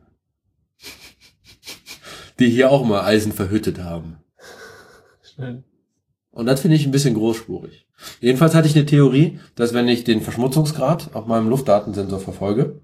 die 2.39 2.49
hier 2.49 2.71
auch 2.71 2.83
mal 2.83 3.01
Eisen 3.05 3.31
verhüttet 3.33 3.83
haben. 3.83 4.17
Und 6.31 6.45
das 6.45 6.61
finde 6.61 6.77
ich 6.77 6.85
ein 6.85 6.91
bisschen 6.91 7.13
großspurig. 7.13 7.85
Jedenfalls 8.21 8.55
hatte 8.55 8.67
ich 8.67 8.75
eine 8.75 8.85
Theorie, 8.85 9.39
dass 9.55 9.73
wenn 9.73 9.87
ich 9.89 10.03
den 10.05 10.21
Verschmutzungsgrad 10.21 11.13
auf 11.13 11.25
meinem 11.27 11.49
Luftdatensensor 11.49 12.19
verfolge, 12.19 12.81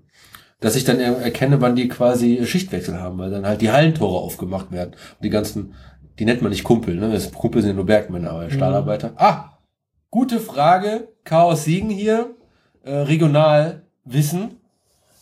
dass 0.59 0.75
ich 0.75 0.83
dann 0.83 0.99
er- 0.99 1.17
erkenne, 1.21 1.61
wann 1.61 1.75
die 1.75 1.87
quasi 1.87 2.45
Schichtwechsel 2.45 2.99
haben, 2.99 3.17
weil 3.19 3.29
dann 3.31 3.45
halt 3.45 3.61
die 3.61 3.71
Hallentore 3.71 4.17
aufgemacht 4.19 4.71
werden. 4.71 4.91
Und 4.93 5.23
die 5.23 5.29
ganzen, 5.29 5.73
die 6.19 6.25
nennt 6.25 6.41
man 6.41 6.51
nicht 6.51 6.63
Kumpel, 6.63 6.95
ne? 6.95 7.11
Das 7.11 7.31
Kumpel 7.31 7.61
sind 7.61 7.69
ja 7.71 7.75
nur 7.75 7.85
Bergmänner, 7.85 8.31
aber 8.31 8.49
Stahlarbeiter. 8.49 9.13
Ah! 9.15 9.59
Gute 10.09 10.39
Frage. 10.39 11.09
Chaos 11.23 11.63
Siegen 11.65 11.89
hier. 11.89 12.35
Äh, 12.83 12.91
regional 12.91 13.83
Wissen. 14.03 14.55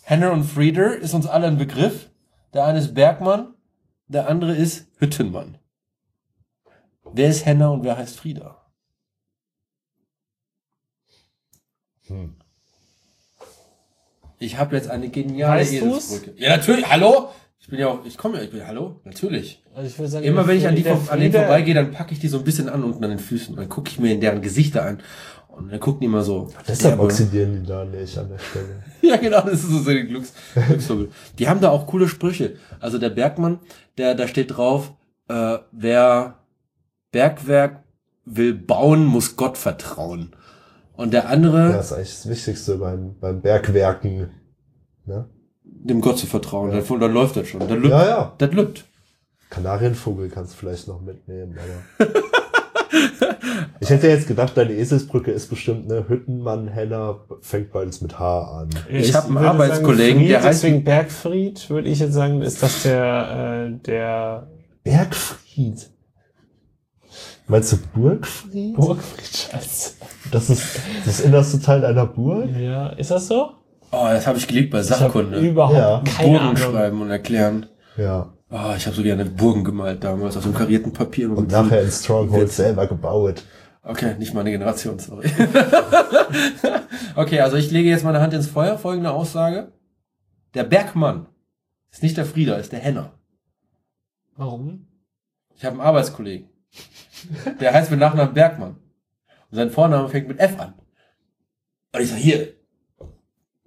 Henner 0.04 0.32
und 0.32 0.44
Frieder 0.44 0.96
ist 0.98 1.14
uns 1.14 1.26
alle 1.28 1.48
ein 1.48 1.58
Begriff. 1.58 2.10
Der 2.54 2.64
eine 2.66 2.80
ist 2.80 2.94
Bergmann, 2.94 3.54
der 4.08 4.30
andere 4.30 4.56
ist 4.56 4.88
Hüttenmann. 5.00 5.58
Wer 7.16 7.30
ist 7.30 7.46
Henner 7.46 7.72
und 7.72 7.84
wer 7.86 7.98
heißt 7.98 8.18
Frieda? 8.20 8.58
hm. 12.08 12.36
Ich 14.38 14.58
habe 14.58 14.76
jetzt 14.76 14.90
eine 14.90 15.08
geniale 15.08 15.62
Weißt 15.62 15.82
du's? 15.82 16.12
Eselsbrücke. 16.12 16.40
Ja, 16.42 16.58
natürlich. 16.58 16.86
Hallo? 16.90 17.30
Ich 17.58 17.68
bin 17.68 17.80
ja 17.80 17.88
auch, 17.88 18.06
ich 18.06 18.18
komme 18.18 18.38
ja, 18.38 18.44
ich 18.44 18.52
bin, 18.52 18.68
hallo? 18.68 19.00
Natürlich. 19.06 19.64
Also 19.74 19.88
ich 19.88 19.98
würde 19.98 20.10
sagen, 20.12 20.26
Immer 20.26 20.46
wenn 20.46 20.58
ich 20.58 20.68
an, 20.68 20.76
die, 20.76 20.84
vor- 20.84 21.02
an 21.10 21.20
denen 21.22 21.32
vorbeigehe, 21.34 21.74
dann 21.74 21.92
packe 21.92 22.12
ich 22.14 22.20
die 22.20 22.28
so 22.28 22.40
ein 22.40 22.44
bisschen 22.44 22.68
an 22.68 22.84
unten 22.84 23.02
an 23.04 23.12
den 23.12 23.18
Füßen. 23.20 23.56
Dann 23.56 23.70
gucke 23.70 23.90
ich 23.90 23.98
mir 24.00 24.12
in 24.14 24.20
deren 24.22 24.42
Gesichter 24.42 24.84
an. 24.86 25.02
Und 25.48 25.72
dann 25.72 25.80
gucken 25.80 26.02
die 26.02 26.08
immer 26.08 26.22
so. 26.22 26.50
Deshalb 26.68 27.00
oxidieren 27.00 27.64
die 27.64 27.68
da 27.68 27.86
nicht 27.86 28.18
an 28.18 28.28
der 28.30 28.40
Stelle. 28.40 28.84
Ja, 29.02 29.16
genau, 29.18 29.42
das 29.42 29.54
ist 29.64 29.70
so 29.70 29.80
so 29.80 29.90
ein 29.92 30.08
Glücks, 30.08 30.34
Glücksvogel. 30.54 31.12
Die 31.40 31.48
haben 31.48 31.62
da 31.62 31.70
auch 31.70 31.88
coole 31.88 32.08
Sprüche. 32.10 32.58
Also 32.82 32.98
der 32.98 33.10
Bergmann, 33.12 33.60
der, 33.98 34.16
da 34.16 34.28
steht 34.28 34.58
drauf, 34.58 34.94
äh, 35.30 35.60
wer 35.72 36.40
Bergwerk 37.16 37.84
will 38.26 38.54
bauen, 38.54 39.06
muss 39.06 39.38
Gott 39.38 39.58
vertrauen. 39.58 40.36
Und 40.98 41.14
der 41.14 41.30
andere, 41.30 41.70
Ja, 41.72 41.80
ist 41.80 41.94
eigentlich 41.94 42.10
das 42.16 42.28
Wichtigste 42.30 42.76
beim, 42.78 43.16
beim 43.22 43.42
Bergwerken. 43.42 44.32
Ne? 45.06 45.30
dem 45.64 46.02
Gott 46.02 46.18
zu 46.20 46.28
vertrauen. 46.28 46.74
Ja. 46.74 46.82
Dann, 46.82 47.00
dann 47.00 47.14
läuft 47.14 47.38
das 47.38 47.48
schon. 47.48 47.62
Dann 47.62 47.78
lübt, 47.80 47.88
Ja, 47.90 48.06
ja. 48.06 48.34
das 48.38 48.52
lübt. 48.52 48.86
Kanarienvogel 49.50 50.28
kannst 50.30 50.54
du 50.54 50.58
vielleicht 50.58 50.90
noch 50.90 51.00
mitnehmen, 51.02 51.58
aber. 51.98 52.10
ich 53.80 53.90
hätte 53.90 54.08
jetzt 54.10 54.28
gedacht, 54.28 54.58
deine 54.58 54.74
Eselsbrücke 54.74 55.32
ist 55.32 55.50
bestimmt 55.50 55.90
eine 55.90 56.10
Hüttenmann, 56.10 56.68
Henner, 56.68 57.20
fängt 57.42 57.72
beides 57.72 58.02
mit 58.02 58.20
H 58.20 58.60
an. 58.62 58.70
Ich 58.90 59.16
hab 59.16 59.26
einen 59.28 59.36
würde 59.36 59.50
Arbeitskollegen, 59.52 60.20
Fried, 60.20 60.30
der 60.32 60.42
heißt- 60.42 60.48
deswegen 60.48 60.84
Bergfried, 60.84 61.70
würde 61.70 61.88
ich 61.88 62.00
jetzt 62.00 62.14
sagen, 62.14 62.42
ist 62.42 62.62
das 62.62 62.84
der, 62.84 63.70
äh, 63.72 63.78
der 63.86 64.48
Bergfried. 64.84 65.92
Meinst 67.48 67.72
du 67.74 67.78
Burgfried? 67.94 68.76
Burgfried, 68.76 69.26
scheiße. 69.38 69.94
Das 70.32 70.50
ist 70.50 70.80
das 71.06 71.20
innerste 71.20 71.62
Teil 71.62 71.86
einer 71.86 72.06
Burg? 72.08 72.50
Ja, 72.58 72.90
ist 72.90 73.12
das 73.12 73.28
so? 73.28 73.52
Oh, 73.92 74.08
das 74.10 74.26
habe 74.26 74.38
ich 74.38 74.48
geliebt 74.48 74.72
bei 74.72 74.82
Sachkunde. 74.82 75.40
überhaupt 75.40 75.76
Ja. 75.78 76.04
keine 76.06 76.30
Burgen 76.30 76.46
Ahnung. 76.46 76.58
schreiben 76.58 77.02
und 77.02 77.10
erklären. 77.12 77.68
Ja. 77.98 78.34
Oh, 78.50 78.74
ich 78.76 78.86
habe 78.86 78.96
so 78.96 79.04
gerne 79.04 79.26
Burgen 79.26 79.64
gemalt 79.64 80.04
damals 80.04 80.36
auf 80.38 80.44
dem 80.44 80.54
karierten 80.54 80.92
Papier. 80.94 81.30
Und 81.30 81.52
nachher 81.52 81.82
in 81.84 81.92
Stronghold 81.92 82.52
selber 82.52 82.88
gebaut. 82.88 83.44
Okay, 83.84 84.16
nicht 84.18 84.34
meine 84.34 84.50
Generation, 84.50 84.98
sorry. 84.98 85.30
okay, 87.16 87.40
also 87.42 87.56
ich 87.58 87.70
lege 87.72 87.90
jetzt 87.90 88.04
meine 88.04 88.22
Hand 88.22 88.34
ins 88.34 88.48
Feuer. 88.48 88.78
Folgende 88.80 89.12
Aussage. 89.12 89.72
Der 90.56 90.64
Bergmann 90.64 91.28
ist 91.92 92.02
nicht 92.02 92.18
der 92.18 92.26
Frieder, 92.26 92.58
ist 92.58 92.72
der 92.72 92.80
Henner. 92.80 93.12
Warum? 94.36 94.88
Ich 95.56 95.64
habe 95.64 95.74
einen 95.74 95.82
Arbeitskollegen. 95.88 96.50
Der 97.60 97.74
heißt 97.74 97.92
mit 97.92 98.00
Nachnamen 98.00 98.34
Bergmann. 98.34 98.78
Und 99.52 99.58
sein 99.58 99.70
Vorname 99.70 100.10
fängt 100.10 100.28
mit 100.28 100.40
F 100.40 100.60
an. 100.60 100.74
Und 101.94 102.02
ich 102.02 102.10
sag, 102.10 102.18
hier, 102.18 102.48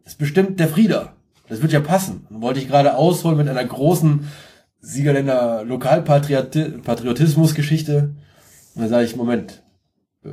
das 0.05 0.15
ist 0.15 0.19
bestimmt 0.19 0.59
der 0.61 0.69
Frieder. 0.69 1.15
Das 1.49 1.63
wird 1.63 1.73
ja 1.73 1.81
passen. 1.81 2.27
Und 2.31 2.43
wollte 2.43 2.61
ich 2.61 2.69
gerade 2.69 2.97
ausholen 2.97 3.39
mit 3.39 3.49
einer 3.49 3.65
großen 3.65 4.29
Siegerländer 4.81 5.65
Lokalpatriotismus-Geschichte. 5.65 8.15
Und 8.75 8.83
dann 8.83 8.91
sage 8.91 9.05
ich, 9.05 9.17
Moment, 9.17 9.63
äh, 10.25 10.31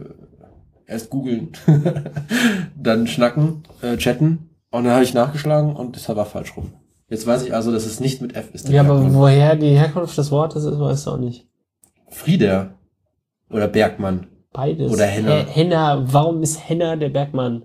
erst 0.88 1.10
googeln, 1.10 1.52
dann 2.76 3.08
schnacken, 3.08 3.64
äh, 3.82 3.98
chatten. 3.98 4.50
Und 4.72 4.84
dann 4.84 4.94
habe 4.94 5.04
ich 5.04 5.14
nachgeschlagen 5.14 5.76
und 5.76 5.96
das 5.96 6.08
war 6.10 6.26
falsch 6.26 6.56
rum. 6.58 6.74
Jetzt 7.08 7.28
weiß 7.28 7.44
ich 7.44 7.54
also, 7.54 7.72
dass 7.72 7.86
es 7.86 8.00
nicht 8.00 8.22
mit 8.22 8.36
F 8.36 8.50
ist. 8.54 8.70
Ja, 8.70 8.82
aber 8.82 8.96
Bergmann. 8.96 9.14
woher 9.14 9.56
die 9.56 9.78
Herkunft 9.78 10.18
des 10.18 10.32
Wortes 10.32 10.66
ist, 10.66 10.80
weißt 10.80 11.08
du 11.08 11.12
auch 11.12 11.18
nicht. 11.18 11.48
Frieder 12.10 12.74
oder 13.50 13.68
Bergmann. 13.68 14.28
Beides. 14.54 14.92
Oder 14.92 15.06
Henner. 15.06 15.32
Hä- 15.46 15.46
Henner, 15.50 16.04
warum 16.12 16.42
ist 16.44 16.58
Henner 16.70 16.96
der 16.98 17.10
Bergmann? 17.10 17.64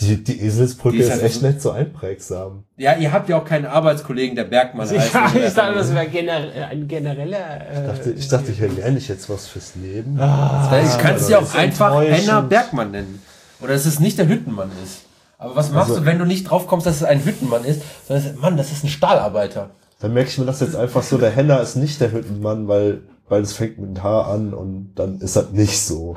Die, 0.00 0.22
die 0.22 0.40
Eselsbrücke 0.42 0.96
Die 0.96 1.02
ist 1.02 1.06
ist, 1.08 1.12
halt 1.14 1.22
echt 1.24 1.40
so- 1.40 1.46
nicht 1.46 1.60
so 1.62 1.70
einprägsam. 1.72 2.64
Ja, 2.76 2.94
ihr 2.96 3.10
habt 3.12 3.28
ja 3.28 3.38
auch 3.40 3.44
keinen 3.44 3.64
Arbeitskollegen, 3.66 4.36
der 4.36 4.44
Bergmann 4.44 4.88
heißt. 4.88 5.12
Ja, 5.14 5.32
ich 5.34 5.54
dachte, 5.54 5.74
das 5.74 5.92
wäre 5.94 6.06
gener 6.06 6.40
ein 6.70 6.86
genereller. 6.86 7.38
Ich 7.72 7.78
Äh, 7.78 7.86
dachte, 7.86 8.10
ich 8.12 8.28
dachte, 8.28 8.52
hier 8.52 8.68
lerne 8.68 8.98
ich 8.98 9.08
jetzt 9.08 9.28
was 9.28 9.48
fürs 9.48 9.74
Leben. 9.74 10.20
Ah, 10.20 10.70
ich 10.84 10.98
kann 10.98 11.16
es 11.16 11.22
also 11.22 11.32
ja 11.32 11.38
auch 11.38 11.42
ist 11.42 11.56
einfach. 11.56 12.00
Henner 12.02 12.42
Bergmann 12.42 12.90
nennen. 12.92 13.20
Oder 13.60 13.72
dass 13.72 13.86
es 13.86 13.98
nicht 13.98 14.18
der 14.18 14.28
Hüttenmann 14.28 14.70
ist. 14.84 15.00
Aber 15.38 15.56
was 15.56 15.72
machst 15.72 15.90
Also- 15.90 16.00
du, 16.02 16.06
wenn 16.06 16.18
du 16.18 16.26
nicht 16.26 16.44
drauf 16.50 16.66
kommst, 16.68 16.86
dass 16.86 16.96
es 16.96 17.04
ein 17.04 17.24
Hüttenmann 17.24 17.64
ist, 17.64 17.82
sondern 18.06 18.38
Mann, 18.40 18.56
das 18.56 18.70
ist 18.70 18.84
ein 18.84 18.88
Stahlarbeiter. 18.88 19.70
Dann 20.00 20.12
merke 20.14 20.28
ich 20.30 20.38
mir 20.38 20.44
das 20.46 20.60
jetzt 20.60 20.76
einfach 20.76 21.02
so, 21.02 21.18
der 21.18 21.30
Henner 21.30 21.60
ist 21.60 21.74
nicht 21.76 22.00
der 22.00 22.12
Hüttenmann, 22.12 22.68
weil, 22.68 23.00
weil 23.28 23.42
es 23.42 23.52
fängt 23.52 23.78
mit 23.78 24.02
H 24.02 24.22
an 24.32 24.54
und 24.54 24.94
dann 24.94 25.20
ist 25.20 25.36
das 25.36 25.50
nicht 25.50 25.80
so. 25.80 26.16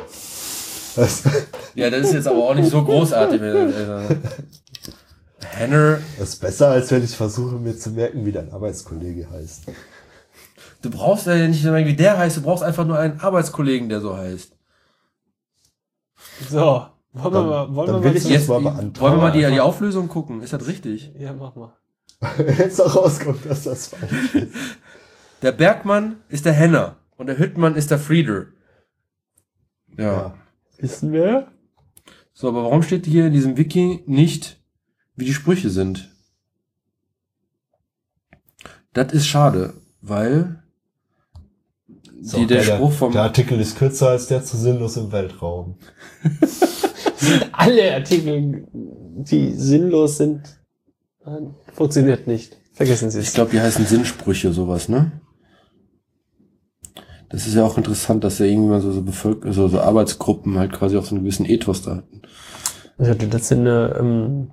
Ja, 1.76 1.90
das 1.90 2.08
ist 2.08 2.14
jetzt 2.14 2.28
aber 2.28 2.40
auch 2.50 2.56
nicht 2.56 2.70
so 2.70 2.84
großartig. 2.84 3.42
Also, 3.42 4.16
Henner, 5.54 6.00
das 6.20 6.30
ist 6.30 6.42
besser, 6.42 6.70
als 6.70 6.92
wenn 6.92 7.04
ich 7.04 7.16
versuche, 7.16 7.56
mir 7.56 7.78
zu 7.78 7.92
merken, 7.92 8.26
wie 8.26 8.32
dein 8.32 8.52
Arbeitskollege 8.52 9.30
heißt. 9.30 9.64
du 10.82 10.90
brauchst 10.90 11.28
ja 11.28 11.36
nicht 11.48 11.64
sagen, 11.64 11.86
wie 11.86 11.96
der 11.96 12.18
heißt, 12.18 12.38
du 12.38 12.42
brauchst 12.42 12.64
einfach 12.64 12.86
nur 12.86 12.98
einen 13.00 13.20
Arbeitskollegen, 13.20 13.90
der 13.90 14.02
so 14.02 14.16
heißt. 14.16 14.52
so, 16.50 16.86
wollen 17.14 17.24
wir 17.26 17.32
Dann- 17.32 17.46
mal, 17.50 17.76
wollen 17.76 17.88
dann 17.88 17.96
wir 17.98 18.04
will 18.04 18.12
mal 18.12 18.16
jetzt- 18.16 18.30
Jetzt, 18.30 18.48
mal 18.50 18.64
wollen 18.64 18.94
wir 18.94 19.18
mal 19.22 19.32
die, 19.32 19.46
die 19.46 19.60
Auflösung 19.60 20.08
gucken? 20.08 20.42
Ist 20.42 20.54
das 20.54 20.68
richtig? 20.68 21.12
Ja, 21.18 21.34
mach 21.34 21.56
mal. 21.56 21.74
Jetzt 22.58 22.80
auch 22.82 22.96
rauskommt, 22.96 23.46
dass 23.50 23.64
das 23.64 23.88
falsch 23.88 24.36
ist. 24.36 24.54
Der 25.42 25.52
Bergmann 25.52 26.18
ist 26.30 26.46
der 26.46 26.54
Henner 26.54 26.98
und 27.22 27.28
der 27.28 27.38
Hüttmann 27.38 27.76
ist 27.76 27.92
der 27.92 28.00
Frieder. 28.00 28.48
Ja. 29.96 30.04
Ja. 30.04 30.38
Wissen 30.80 31.12
wir? 31.12 31.48
So, 32.34 32.48
aber 32.48 32.64
warum 32.64 32.82
steht 32.82 33.06
hier 33.06 33.28
in 33.28 33.34
diesem 33.34 33.58
Wiki 33.58 34.04
nicht, 34.08 34.60
wie 35.16 35.26
die 35.26 35.34
Sprüche 35.34 35.70
sind? 35.70 36.10
Das 38.94 39.14
ist 39.14 39.28
schade, 39.28 39.76
weil 40.02 40.64
So, 42.22 42.40
die, 42.40 42.48
der 42.48 42.64
der, 42.64 42.76
Spruch 42.76 42.92
vom 42.92 43.12
der 43.12 43.22
Artikel 43.22 43.60
ist 43.60 43.78
kürzer 43.78 44.10
als 44.10 44.26
der 44.28 44.44
zu 44.44 44.58
sinnlos 44.58 44.98
im 44.98 45.12
Weltraum. 45.12 45.78
Alle 47.52 47.94
Artikel, 47.94 48.68
die 48.74 49.52
sinnlos 49.54 50.18
sind, 50.18 50.42
nein, 51.24 51.54
funktioniert 51.74 52.26
nicht. 52.26 52.58
Vergessen 52.74 53.12
Sie 53.12 53.20
Ich 53.20 53.28
es. 53.28 53.34
glaube, 53.36 53.52
die 53.52 53.62
heißen 53.62 53.86
Sinnsprüche, 53.86 54.52
sowas, 54.54 54.90
ne? 54.90 55.21
Das 57.32 57.48
ist 57.48 57.56
ja 57.56 57.64
auch 57.64 57.78
interessant, 57.78 58.24
dass 58.24 58.40
ja 58.40 58.46
irgendwann 58.46 58.82
so, 58.82 58.92
so, 58.92 59.02
Bevölker 59.02 59.54
so, 59.54 59.68
so 59.68 59.80
Arbeitsgruppen 59.80 60.60
halt 60.60 60.74
quasi 60.74 60.98
auch 60.98 61.06
so 61.06 61.16
einen 61.16 61.24
gewissen 61.24 61.46
Ethos 61.46 61.82
da 61.82 61.98
hatten. 61.98 62.22
Ich 63.00 63.08
hatte 63.08 63.26
letztens 63.26 63.62
eine, 63.62 63.96
ähm, 64.00 64.52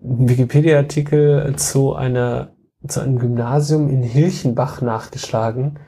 Wikipedia-Artikel 0.00 1.54
zu 1.56 1.94
einer, 1.94 2.52
zu 2.86 3.00
einem 3.00 3.18
Gymnasium 3.18 3.88
in 3.88 4.02
Hilchenbach 4.02 4.80
nachgeschlagen. 4.80 5.78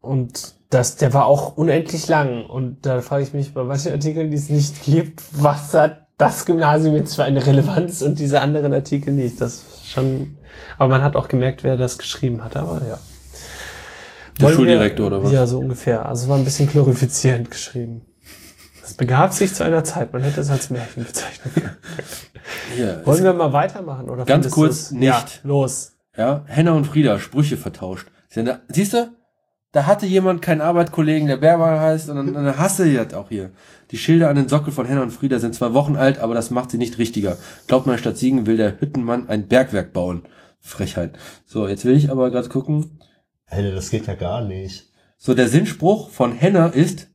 Und 0.00 0.54
das, 0.70 0.96
der 0.96 1.14
war 1.14 1.26
auch 1.26 1.56
unendlich 1.56 2.08
lang. 2.08 2.46
Und 2.46 2.84
da 2.86 3.00
frage 3.00 3.24
ich 3.24 3.32
mich 3.32 3.54
bei 3.54 3.64
manchen 3.64 3.92
Artikeln, 3.92 4.30
die 4.30 4.36
es 4.36 4.50
nicht 4.50 4.82
gibt, 4.84 5.22
was 5.32 5.72
hat 5.74 6.06
das 6.18 6.46
Gymnasium 6.46 6.94
jetzt 6.94 7.16
für 7.16 7.24
eine 7.24 7.44
Relevanz 7.44 8.02
und 8.02 8.18
diese 8.18 8.40
anderen 8.40 8.72
Artikel 8.72 9.12
nicht. 9.12 9.40
Das 9.40 9.54
ist 9.54 9.90
schon, 9.90 10.36
aber 10.78 10.88
man 10.90 11.02
hat 11.02 11.16
auch 11.16 11.28
gemerkt, 11.28 11.64
wer 11.64 11.76
das 11.76 11.98
geschrieben 11.98 12.44
hat, 12.44 12.56
aber 12.56 12.82
ja. 12.86 12.98
Der 14.38 14.46
Wollen 14.46 14.52
wir- 14.52 14.56
Schuldirektor 14.56 15.06
oder 15.06 15.22
was? 15.22 15.32
Ja, 15.32 15.46
so 15.46 15.58
ungefähr. 15.60 16.06
Also 16.06 16.28
war 16.28 16.36
ein 16.38 16.44
bisschen 16.44 16.68
glorifizierend 16.68 17.50
geschrieben. 17.50 18.02
Es 18.82 18.94
begab 18.94 19.32
sich 19.32 19.54
zu 19.54 19.64
einer 19.64 19.82
Zeit, 19.84 20.12
man 20.12 20.22
hätte 20.22 20.40
es 20.40 20.50
als 20.50 20.70
Märchen 20.70 21.04
bezeichnen 21.04 21.54
können. 21.54 21.76
Hier, 22.76 23.00
Wollen 23.04 23.24
wir 23.24 23.32
mal 23.32 23.52
weitermachen? 23.52 24.10
Oder 24.10 24.24
Ganz 24.24 24.50
kurz 24.50 24.90
nicht. 24.90 25.04
Ja, 25.04 25.24
los. 25.42 25.92
Ja, 26.16 26.44
Henner 26.46 26.74
und 26.74 26.84
Frieda, 26.86 27.18
Sprüche 27.18 27.56
vertauscht. 27.56 28.08
Siehst 28.68 28.92
du? 28.92 29.08
Da 29.72 29.86
hatte 29.86 30.06
jemand 30.06 30.42
keinen 30.42 30.60
Arbeitskollegen, 30.60 31.26
der 31.26 31.36
Bergmann 31.38 31.80
heißt, 31.80 32.08
und 32.08 32.16
dann, 32.16 32.32
dann 32.34 32.58
hasse 32.58 32.86
ich 32.88 32.96
das 32.96 33.14
auch 33.14 33.28
hier. 33.28 33.50
Die 33.90 33.98
Schilder 33.98 34.28
an 34.28 34.36
den 34.36 34.48
Sockel 34.48 34.72
von 34.72 34.86
Henner 34.86 35.02
und 35.02 35.10
Frieda 35.12 35.38
sind 35.40 35.54
zwei 35.54 35.72
Wochen 35.74 35.96
alt, 35.96 36.18
aber 36.20 36.34
das 36.34 36.50
macht 36.50 36.70
sie 36.70 36.78
nicht 36.78 36.98
richtiger. 36.98 37.36
Glaubt 37.66 37.86
man, 37.86 37.98
statt 37.98 38.16
Siegen 38.16 38.46
will 38.46 38.56
der 38.56 38.80
Hüttenmann 38.80 39.28
ein 39.28 39.48
Bergwerk 39.48 39.92
bauen. 39.92 40.22
Frechheit. 40.60 41.18
So, 41.46 41.66
jetzt 41.66 41.84
will 41.84 41.96
ich 41.96 42.10
aber 42.10 42.30
gerade 42.30 42.48
gucken. 42.48 43.00
Hey, 43.54 43.72
das 43.72 43.90
geht 43.90 44.08
ja 44.08 44.14
gar 44.16 44.40
nicht. 44.40 44.90
So, 45.16 45.32
der 45.32 45.46
Sinnspruch 45.46 46.10
von 46.10 46.32
Henner 46.32 46.74
ist, 46.74 47.08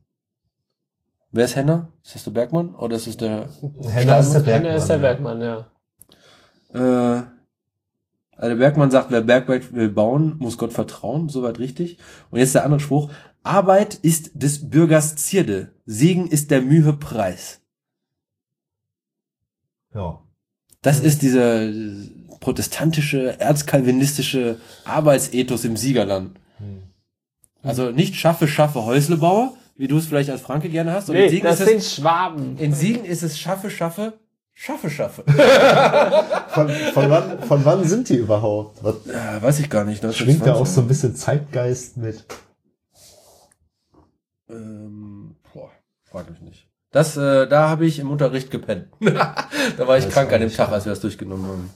wer 1.32 1.44
ist 1.44 1.54
Henner? 1.54 1.92
Ist 2.02 2.14
das 2.14 2.24
der 2.24 2.30
Bergmann? 2.30 2.74
Oder 2.76 2.96
ist 2.96 3.06
es 3.06 3.18
der, 3.18 3.50
Henner 3.92 4.20
ist 4.20 4.32
der 4.32 4.54
Einer 4.54 4.74
ist 4.74 4.86
der. 4.86 4.98
Bergmann, 4.98 5.42
ja. 5.42 5.70
Äh, 6.72 7.24
also 8.36 8.48
der 8.48 8.54
Bergmann 8.54 8.90
sagt, 8.90 9.10
wer 9.10 9.20
Bergwerk 9.20 9.74
will 9.74 9.90
bauen, 9.90 10.36
muss 10.38 10.56
Gott 10.56 10.72
vertrauen, 10.72 11.28
soweit 11.28 11.58
richtig. 11.58 11.98
Und 12.30 12.38
jetzt 12.38 12.54
der 12.54 12.64
andere 12.64 12.80
Spruch. 12.80 13.10
Arbeit 13.42 13.96
ist 13.96 14.30
des 14.32 14.70
Bürgers 14.70 15.16
Zierde, 15.16 15.74
Segen 15.84 16.26
ist 16.26 16.50
der 16.50 16.62
Mühe 16.62 16.94
Preis. 16.94 17.60
Ja. 19.94 20.22
Das 20.80 21.00
ist 21.00 21.20
dieser 21.20 21.70
protestantische, 22.40 23.38
erzkalvinistische 23.38 24.58
Arbeitsethos 24.84 25.64
im 25.64 25.76
Siegerland. 25.76 26.38
Hm. 26.58 26.82
Also 27.62 27.90
nicht 27.90 28.14
schaffe, 28.16 28.48
schaffe 28.48 28.84
Häuslebauer, 28.84 29.52
wie 29.76 29.86
du 29.88 29.98
es 29.98 30.06
vielleicht 30.06 30.30
als 30.30 30.40
Franke 30.40 30.68
gerne 30.70 30.92
hast. 30.92 31.06
sondern 31.06 31.24
in 31.24 31.28
Nee, 31.30 31.34
Siegen, 31.36 31.46
das 31.48 31.60
ist 31.60 31.68
sind 31.68 31.78
es, 31.78 31.94
Schwaben. 31.94 32.56
in 32.58 32.72
Siegen 32.74 33.04
ist 33.04 33.22
es 33.22 33.38
schaffe, 33.38 33.70
schaffe, 33.70 34.14
schaffe, 34.54 34.90
schaffe. 34.90 35.22
Von, 36.50 36.68
von, 36.68 37.10
wann, 37.10 37.42
von 37.44 37.64
wann 37.64 37.84
sind 37.84 38.08
die 38.08 38.16
überhaupt? 38.16 38.82
Was, 38.82 38.96
Ja, 39.06 39.40
weiß 39.40 39.60
ich 39.60 39.70
gar 39.70 39.84
nicht. 39.84 40.00
schwingt 40.14 40.44
da 40.44 40.54
auch 40.54 40.64
1920. 40.66 40.74
so 40.74 40.80
ein 40.80 40.88
bisschen 40.88 41.14
Zeitgeist 41.14 41.96
mit? 41.96 42.24
Ähm, 44.48 45.36
boah, 45.52 45.70
frag 46.04 46.30
mich 46.30 46.40
nicht. 46.40 46.66
Das, 46.90 47.16
äh, 47.16 47.46
da 47.46 47.68
habe 47.68 47.86
ich 47.86 47.98
im 48.00 48.10
Unterricht 48.10 48.50
gepennt. 48.50 48.88
da 49.00 49.86
war 49.86 49.96
ich 49.96 50.06
Weiß 50.06 50.12
krank 50.12 50.32
an 50.32 50.40
dem 50.40 50.52
Tag, 50.52 50.70
als 50.70 50.84
wir 50.86 50.90
das 50.90 51.00
durchgenommen 51.00 51.46
haben. 51.46 51.70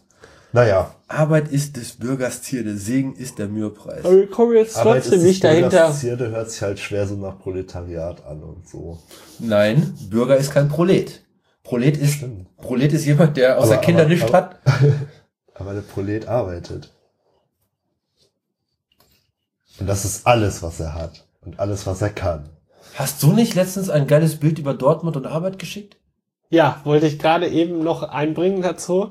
Naja, 0.55 0.95
Arbeit 1.09 1.49
ist 1.49 1.77
des 1.77 1.97
Bürgers 1.97 2.43
Zierde, 2.43 2.77
Segen 2.79 3.17
ist 3.17 3.41
der 3.41 3.49
Mühepreis. 3.49 4.05
Aber 4.05 4.15
wir 4.15 4.31
kommen 4.31 4.55
jetzt 4.55 4.77
Arbeit 4.77 5.03
trotzdem 5.03 5.19
ist 5.19 5.25
nicht 5.25 5.43
des 5.43 5.51
dahinter. 5.51 5.69
Bürgers 5.71 5.99
Zierde 5.99 6.31
hört 6.31 6.51
sich 6.53 6.63
halt 6.63 6.79
schwer 6.79 7.09
so 7.09 7.17
nach 7.17 7.41
Proletariat 7.41 8.25
an 8.25 8.41
und 8.45 8.69
so. 8.69 9.01
Nein, 9.41 9.99
Bürger 10.11 10.37
ist 10.37 10.53
kein 10.53 10.69
Prolet. 10.69 11.25
Prolet 11.65 11.97
ist, 11.97 12.15
Stimmt. 12.15 12.57
Prolet 12.59 12.93
ist 12.93 13.05
jemand, 13.05 13.37
der 13.37 13.59
aus 13.59 13.65
Aber- 13.65 13.71
der 13.73 13.81
Kinder 13.81 14.05
aber- 14.05 14.33
hat. 14.33 14.61
Aber 15.55 15.75
der 15.75 15.81
Prolet 15.81 16.29
arbeitet. 16.29 16.93
Und 19.81 19.89
das 19.89 20.05
ist 20.05 20.25
alles, 20.25 20.63
was 20.63 20.79
er 20.79 20.95
hat. 20.95 21.27
Und 21.41 21.59
alles, 21.59 21.85
was 21.87 22.01
er 22.01 22.11
kann. 22.11 22.49
Hast 22.95 23.21
du 23.25 23.33
nicht 23.33 23.55
letztens 23.57 23.91
ein 23.91 24.07
geiles 24.07 24.37
Bild 24.37 24.61
über 24.61 24.73
Dortmund 24.75 25.17
und 25.17 25.27
Arbeit 25.27 25.59
geschickt? 25.59 25.97
Ja, 26.49 26.81
wollte 26.85 27.07
ich 27.09 27.19
gerade 27.19 27.49
eben 27.49 27.83
noch 27.83 28.05
einbringen 28.05 28.63
dazu. 28.63 29.11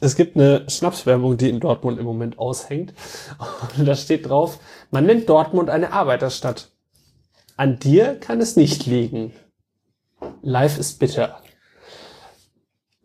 Es 0.00 0.16
gibt 0.16 0.36
eine 0.36 0.68
Schnapswerbung, 0.68 1.36
die 1.36 1.48
in 1.48 1.60
Dortmund 1.60 1.98
im 1.98 2.04
Moment 2.04 2.38
aushängt. 2.38 2.92
Und 3.78 3.86
da 3.86 3.94
steht 3.94 4.28
drauf, 4.28 4.58
man 4.90 5.06
nennt 5.06 5.28
Dortmund 5.28 5.70
eine 5.70 5.92
Arbeiterstadt. 5.92 6.70
An 7.56 7.78
dir 7.78 8.16
kann 8.20 8.40
es 8.40 8.56
nicht 8.56 8.86
liegen. 8.86 9.32
Life 10.42 10.78
ist 10.78 10.98
bitter. 10.98 11.40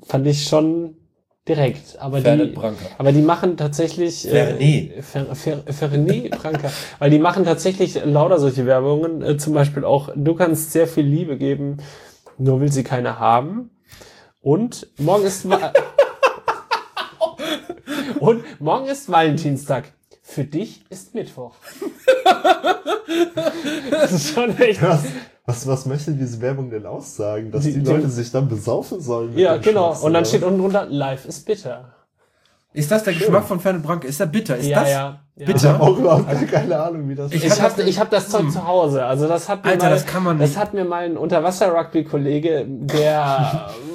Fand 0.04 0.28
ich 0.28 0.44
schon 0.44 0.98
direkt. 1.48 2.00
Aber 2.00 2.22
Fernet 2.22 2.50
die, 2.50 2.56
Branca. 2.56 2.86
aber 2.98 3.12
die 3.12 3.22
machen 3.22 3.56
tatsächlich 3.56 4.24
Fernet. 4.24 4.62
Äh, 4.62 5.02
Fer, 5.02 5.36
Fer, 5.36 5.64
Fernet 5.68 6.32
Branca. 6.32 6.72
Weil 7.00 7.10
die 7.10 7.20
machen 7.20 7.46
tatsächlich 7.46 8.04
lauter 8.04 8.40
solche 8.40 8.66
Werbungen. 8.66 9.22
Äh, 9.22 9.38
zum 9.38 9.54
Beispiel 9.54 9.86
auch, 9.86 10.10
du 10.16 10.36
kannst 10.36 10.72
sehr 10.72 10.88
viel 10.88 11.06
Liebe 11.06 11.38
geben, 11.38 11.78
nur 12.38 12.60
will 12.60 12.72
sie 12.72 12.84
keine 12.84 13.20
haben. 13.20 13.72
Und 14.42 14.88
morgen 14.98 15.24
ist 15.24 15.46
Und 18.20 18.44
morgen 18.60 18.86
ist 18.88 19.12
Valentinstag. 19.12 19.86
Für 20.24 20.44
dich 20.44 20.84
ist 20.90 21.14
Mittwoch. 21.16 21.54
das 23.90 24.12
ist 24.12 24.34
schon 24.34 24.58
echt. 24.60 24.82
Was, 24.82 25.04
Was, 25.46 25.68
was 25.68 25.86
möchte 25.86 26.12
diese 26.12 26.40
Werbung 26.42 26.70
denn 26.70 26.86
aussagen? 26.86 27.52
Dass 27.52 27.64
Die- 27.64 27.74
die, 27.74 27.80
die- 27.84 27.90
Leute 27.90 28.10
sich 28.10 28.32
dann 28.32 28.48
besaufen 28.48 29.02
sollen? 29.02 29.38
Ja, 29.38 29.58
genau. 29.58 29.90
Schnaps, 29.90 30.02
Und 30.04 30.14
dann 30.14 30.22
oder 30.22 30.30
steht 30.30 30.44
unten 30.44 30.60
drunter, 30.62 30.86
Life 30.86 31.28
is 31.28 31.40
bitter. 31.42 31.94
Ist 32.74 32.90
das 32.90 33.04
der 33.04 33.12
Schön. 33.12 33.20
Geschmack 33.24 33.46
von 33.46 33.60
Fernet 33.60 33.84
Branca? 33.84 34.08
Ist 34.08 34.20
der 34.22 34.28
bitter? 34.28 34.56
Ist 34.56 34.68
ja, 34.68 34.80
das? 34.80 34.90
ja, 34.90 35.20
ja. 35.36 35.46
Bitte? 35.48 35.58
Ich 35.58 35.64
habe 35.66 35.84
auch 35.84 35.98
überhaupt 35.98 36.48
keine 36.52 36.80
Ahnung, 36.80 37.10
wie 37.10 37.16
das 37.16 37.34
Ich 37.34 37.44
Ich 37.44 37.52
hab 37.52 37.60
habe 37.62 37.74
das- 37.78 37.86
ich 37.88 38.00
hab 38.00 38.10
das 38.12 38.30
Zeug 38.30 38.44
Hm. 38.44 38.52
zu 38.52 38.66
Hause. 38.66 39.04
Also 39.06 39.28
das 39.28 39.50
hat 39.50 39.66
mir 39.66 39.72
Alter, 39.72 39.86
mal, 39.86 39.90
das 39.92 40.06
kann 40.06 40.24
man 40.24 40.40
das 40.40 40.50
nicht. 40.52 40.60
hat 40.60 40.74
mir 40.74 40.86
mal 40.86 41.04
ein 41.04 41.18
Unterwasser-Rugby-Kollege, 41.18 42.66
Der 42.68 43.70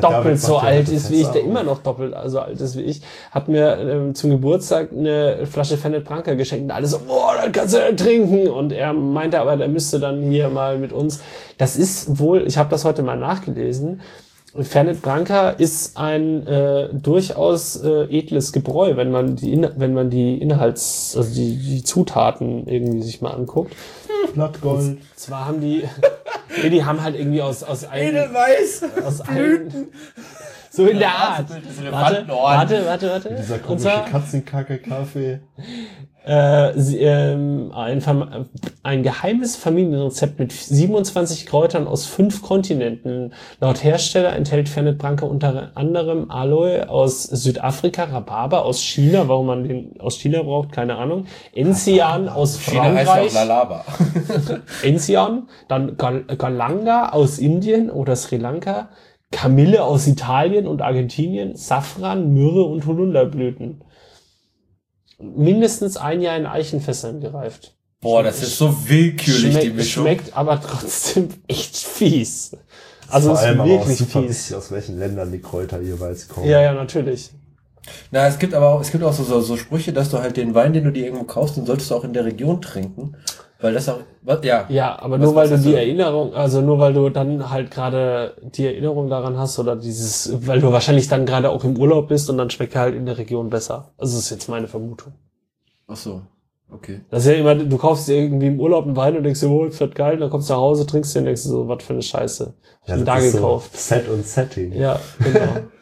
doppelt 0.00 0.40
so 0.40 0.54
ja 0.54 0.60
alt 0.60 0.88
ist 0.88 1.10
wie 1.10 1.22
ich, 1.22 1.28
der 1.28 1.42
immer 1.42 1.62
noch 1.62 1.82
doppelt 1.82 2.14
so 2.26 2.40
alt 2.40 2.60
ist 2.60 2.76
wie 2.76 2.82
ich, 2.82 3.02
hat 3.30 3.48
mir 3.48 3.78
ähm, 3.78 4.14
zum 4.14 4.30
Geburtstag 4.30 4.90
eine 4.92 5.46
Flasche 5.46 5.76
Fernet 5.76 6.04
Branca 6.04 6.34
geschenkt 6.34 6.64
und 6.64 6.70
alle 6.70 6.86
so, 6.86 6.98
boah, 7.00 7.34
dann 7.40 7.52
kannst 7.52 7.74
du 7.74 7.96
trinken. 7.96 8.48
Und 8.48 8.72
er 8.72 8.92
meinte 8.92 9.40
aber, 9.40 9.56
der 9.56 9.68
müsste 9.68 9.98
dann 9.98 10.22
hier 10.22 10.48
mal 10.48 10.78
mit 10.78 10.92
uns. 10.92 11.20
Das 11.58 11.76
ist 11.76 12.18
wohl, 12.18 12.46
ich 12.46 12.56
habe 12.58 12.70
das 12.70 12.84
heute 12.84 13.02
mal 13.02 13.16
nachgelesen. 13.16 14.00
Fernet 14.58 15.00
Branca 15.00 15.50
ist 15.50 15.96
ein 15.96 16.44
äh, 16.46 16.88
durchaus 16.92 17.76
äh, 17.76 18.04
edles 18.10 18.52
Gebräu, 18.52 18.96
wenn 18.96 19.12
man 19.12 19.36
die 19.36 19.52
In 19.52 19.68
wenn 19.76 19.94
man 19.94 20.10
die 20.10 20.38
Inhalts 20.38 21.14
also 21.16 21.32
die, 21.32 21.56
die 21.56 21.84
Zutaten 21.84 22.66
irgendwie 22.66 23.02
sich 23.02 23.20
mal 23.20 23.30
anguckt. 23.30 23.76
Blattgold. 24.34 24.98
Zwar 25.14 25.46
haben 25.46 25.60
die 25.60 25.84
nee, 26.62 26.70
die 26.70 26.84
haben 26.84 27.02
halt 27.02 27.16
irgendwie 27.16 27.42
aus 27.42 27.62
aus 27.62 27.84
einem 27.84 28.08
Edelweiß. 28.16 28.84
aus 29.04 29.20
einem 29.22 29.88
so 30.70 30.86
in 30.86 30.98
der 30.98 31.12
Art. 31.12 31.50
Warte, 31.90 32.26
warte, 32.28 32.86
warte, 32.86 33.10
warte. 33.10 33.34
Dieser 33.34 33.58
komische 33.58 34.04
Katzenkacke-Kaffee. 34.10 35.40
Äh, 36.24 36.72
sie, 36.76 36.98
ähm, 36.98 37.72
ein, 37.74 38.02
ein 38.82 39.02
geheimes 39.02 39.56
Familienrezept 39.56 40.38
mit 40.38 40.52
27 40.52 41.46
Kräutern 41.46 41.86
aus 41.86 42.06
fünf 42.06 42.42
Kontinenten. 42.42 43.32
Laut 43.60 43.82
Hersteller 43.82 44.34
enthält 44.34 44.68
Fernet 44.68 44.98
Branca 44.98 45.24
unter 45.24 45.70
anderem 45.74 46.30
Aloe 46.30 46.90
aus 46.90 47.22
Südafrika, 47.22 48.04
Rhabarber 48.04 48.64
aus 48.64 48.82
China, 48.82 49.28
warum 49.28 49.46
man 49.46 49.64
den 49.64 50.00
aus 50.00 50.18
China 50.18 50.42
braucht, 50.42 50.72
keine 50.72 50.96
Ahnung, 50.96 51.24
Enzian 51.54 52.28
aus 52.28 52.60
China 52.60 52.94
heißt 52.94 53.34
ja. 53.34 53.84
Enzian, 54.82 55.48
dann 55.68 55.96
Gal 55.96 56.24
Galanga 56.36 57.10
aus 57.10 57.38
Indien 57.38 57.90
oder 57.90 58.14
Sri 58.14 58.36
Lanka, 58.36 58.90
Kamille 59.30 59.84
aus 59.84 60.06
Italien 60.06 60.66
und 60.66 60.82
Argentinien, 60.82 61.56
Safran, 61.56 62.34
Myrrhe 62.34 62.64
und 62.64 62.86
Holunderblüten. 62.86 63.82
Mindestens 65.20 65.96
ein 65.96 66.20
Jahr 66.20 66.36
in 66.36 66.46
Eichenfässern 66.46 67.20
gereift. 67.20 67.74
Boah, 68.00 68.22
das 68.22 68.42
ist 68.42 68.56
so 68.56 68.74
willkürlich, 68.88 69.42
die 69.42 69.50
Schmeckt, 69.52 69.76
Mischung. 69.76 70.04
schmeckt 70.04 70.36
aber 70.36 70.60
trotzdem 70.60 71.28
echt 71.48 71.76
fies. 71.76 72.52
Also 73.08 73.28
Vor 73.28 73.34
es 73.34 73.40
ist 73.42 73.46
allem 73.46 73.60
aber 73.60 73.70
auch 73.74 73.78
wirklich 73.80 73.98
super 73.98 74.22
fies. 74.22 74.30
wichtig, 74.30 74.56
aus 74.56 74.70
welchen 74.70 74.98
Ländern 74.98 75.30
die 75.30 75.40
Kräuter 75.40 75.80
jeweils 75.80 76.28
kommen. 76.28 76.48
Ja, 76.48 76.62
ja, 76.62 76.72
natürlich. 76.72 77.30
Na, 78.10 78.26
es 78.26 78.38
gibt 78.38 78.54
aber 78.54 78.70
auch, 78.70 78.80
es 78.80 78.90
gibt 78.90 79.02
auch 79.04 79.12
so, 79.12 79.24
so, 79.24 79.40
so 79.40 79.56
Sprüche, 79.56 79.92
dass 79.92 80.10
du 80.10 80.18
halt 80.18 80.36
den 80.36 80.54
Wein, 80.54 80.72
den 80.72 80.84
du 80.84 80.92
dir 80.92 81.04
irgendwo 81.04 81.24
kaufst, 81.24 81.56
den 81.56 81.66
solltest 81.66 81.90
du 81.90 81.94
auch 81.96 82.04
in 82.04 82.12
der 82.12 82.24
Region 82.24 82.62
trinken. 82.62 83.16
Weil 83.60 83.74
das 83.74 83.88
auch, 83.88 83.98
was, 84.22 84.42
ja. 84.44 84.64
Ja, 84.70 84.98
aber 85.02 85.18
Was- 85.18 85.24
nur 85.26 85.34
weil 85.34 85.48
du 85.48 85.56
die 85.58 85.62
so? 85.70 85.76
Erinnerung, 85.76 86.34
also 86.34 86.60
nur 86.62 86.78
weil 86.78 86.94
du 86.94 87.08
dann 87.10 87.50
halt 87.50 87.70
gerade 87.70 88.34
die 88.54 88.64
Erinnerung 88.66 89.10
daran 89.10 89.36
hast 89.38 89.58
oder 89.58 89.76
dieses, 89.76 90.32
weil 90.46 90.60
du 90.60 90.72
wahrscheinlich 90.72 91.08
dann 91.08 91.26
gerade 91.26 91.50
auch 91.50 91.62
im 91.64 91.76
Urlaub 91.76 92.08
bist 92.08 92.30
und 92.30 92.38
dann 92.38 92.48
schmeckt 92.50 92.74
er 92.74 92.80
halt 92.82 92.94
in 92.94 93.04
der 93.06 93.18
Region 93.18 93.50
besser. 93.50 93.92
Also 93.98 94.16
das 94.16 94.24
ist 94.24 94.30
jetzt 94.30 94.48
meine 94.48 94.66
Vermutung. 94.66 95.12
Ach 95.88 95.96
so. 95.96 96.22
Okay. 96.72 97.00
Das 97.10 97.26
ist 97.26 97.32
ja 97.32 97.36
immer, 97.38 97.54
du 97.56 97.76
kaufst 97.76 98.06
dir 98.08 98.14
irgendwie 98.16 98.46
im 98.46 98.60
Urlaub 98.60 98.86
einen 98.86 98.96
Wein 98.96 99.16
und 99.16 99.24
denkst 99.24 99.40
dir, 99.40 99.50
oh, 99.50 99.66
das 99.66 99.78
wird 99.80 99.94
geil, 99.94 100.16
dann 100.18 100.30
kommst 100.30 100.48
du 100.48 100.54
nach 100.54 100.60
Hause, 100.60 100.86
trinkst 100.86 101.14
den 101.14 101.20
und 101.20 101.26
denkst 101.26 101.42
dir 101.42 101.48
so, 101.48 101.68
was 101.68 101.82
für 101.82 101.92
eine 101.94 102.02
Scheiße. 102.02 102.54
Ja, 102.86 102.96
ich 102.96 103.04
das 103.04 103.04
da 103.04 103.18
gekauft. 103.20 103.72
So 103.76 103.94
Set 103.94 104.08
und 104.08 104.24
Setting. 104.24 104.72
Ja, 104.72 104.98
genau. 105.18 105.56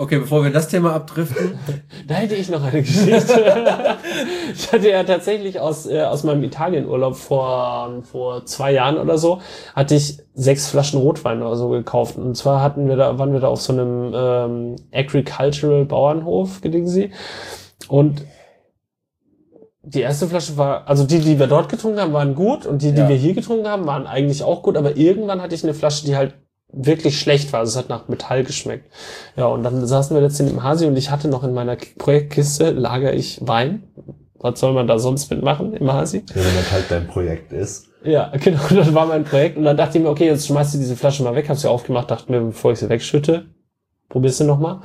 Okay, 0.00 0.18
bevor 0.18 0.42
wir 0.42 0.50
das 0.50 0.68
Thema 0.68 0.94
abdriften. 0.94 1.58
Da 2.08 2.14
hätte 2.14 2.34
ich 2.34 2.48
noch 2.48 2.64
eine 2.64 2.80
Geschichte. 2.80 3.14
ich 4.54 4.72
hatte 4.72 4.88
ja 4.88 5.04
tatsächlich 5.04 5.60
aus, 5.60 5.86
äh, 5.86 6.00
aus 6.00 6.24
meinem 6.24 6.42
Italienurlaub 6.42 7.16
vor, 7.16 8.02
vor 8.10 8.46
zwei 8.46 8.72
Jahren 8.72 8.96
oder 8.96 9.18
so, 9.18 9.42
hatte 9.76 9.96
ich 9.96 10.16
sechs 10.32 10.68
Flaschen 10.68 10.98
Rotwein 11.00 11.42
oder 11.42 11.54
so 11.54 11.68
gekauft. 11.68 12.16
Und 12.16 12.34
zwar 12.34 12.62
hatten 12.62 12.88
wir 12.88 12.96
da, 12.96 13.18
waren 13.18 13.34
wir 13.34 13.40
da 13.40 13.48
auf 13.48 13.60
so 13.60 13.74
einem 13.74 14.14
ähm, 14.14 14.76
Agricultural 14.90 15.84
Bauernhof, 15.84 16.62
gelegen 16.62 16.88
sie. 16.88 17.10
Und 17.88 18.22
die 19.82 20.00
erste 20.00 20.26
Flasche 20.28 20.56
war, 20.56 20.88
also 20.88 21.04
die, 21.04 21.18
die 21.18 21.38
wir 21.38 21.46
dort 21.46 21.68
getrunken 21.68 22.00
haben, 22.00 22.14
waren 22.14 22.34
gut 22.34 22.64
und 22.64 22.80
die, 22.80 22.92
die 22.92 23.02
Ja. 23.02 23.08
wir 23.10 23.16
hier 23.16 23.34
getrunken 23.34 23.68
haben, 23.68 23.86
waren 23.86 24.06
eigentlich 24.06 24.42
auch 24.42 24.62
gut, 24.62 24.78
aber 24.78 24.96
irgendwann 24.96 25.42
hatte 25.42 25.54
ich 25.54 25.62
eine 25.62 25.74
Flasche, 25.74 26.06
die 26.06 26.16
halt 26.16 26.34
wirklich 26.72 27.18
schlecht 27.18 27.52
war. 27.52 27.60
Also 27.60 27.70
es 27.70 27.76
hat 27.76 27.88
nach 27.88 28.08
Metall 28.08 28.44
geschmeckt. 28.44 28.90
Ja, 29.36 29.46
und 29.46 29.62
dann 29.62 29.86
saßen 29.86 30.16
wir 30.16 30.22
letztens 30.22 30.50
im 30.50 30.62
Hasi 30.62 30.86
und 30.86 30.96
ich 30.96 31.10
hatte 31.10 31.28
noch 31.28 31.44
in 31.44 31.52
meiner 31.52 31.76
Projektkiste, 31.98 32.70
lager 32.70 33.12
ich 33.12 33.46
Wein. 33.46 33.84
Was 34.38 34.58
soll 34.60 34.72
man 34.72 34.86
da 34.86 34.98
sonst 34.98 35.30
mitmachen 35.30 35.74
im 35.74 35.92
Hasi? 35.92 36.24
Ja, 36.28 36.36
wenn 36.36 36.54
das 36.56 36.72
halt 36.72 36.84
dein 36.88 37.06
Projekt 37.06 37.52
ist. 37.52 37.88
Ja, 38.02 38.32
genau, 38.42 38.60
das 38.70 38.94
war 38.94 39.06
mein 39.06 39.24
Projekt. 39.24 39.56
Und 39.58 39.64
dann 39.64 39.76
dachte 39.76 39.98
ich 39.98 40.04
mir, 40.04 40.10
okay, 40.10 40.26
jetzt 40.26 40.46
schmeißt 40.46 40.74
du 40.74 40.78
diese 40.78 40.96
Flasche 40.96 41.22
mal 41.22 41.34
weg, 41.34 41.48
hab 41.48 41.58
sie 41.58 41.68
aufgemacht, 41.68 42.10
dachte 42.10 42.32
mir, 42.32 42.40
bevor 42.40 42.72
ich 42.72 42.78
sie 42.78 42.88
wegschütte, 42.88 43.46
probierst 44.08 44.40
du 44.40 44.44
noch 44.44 44.58
mal. 44.58 44.80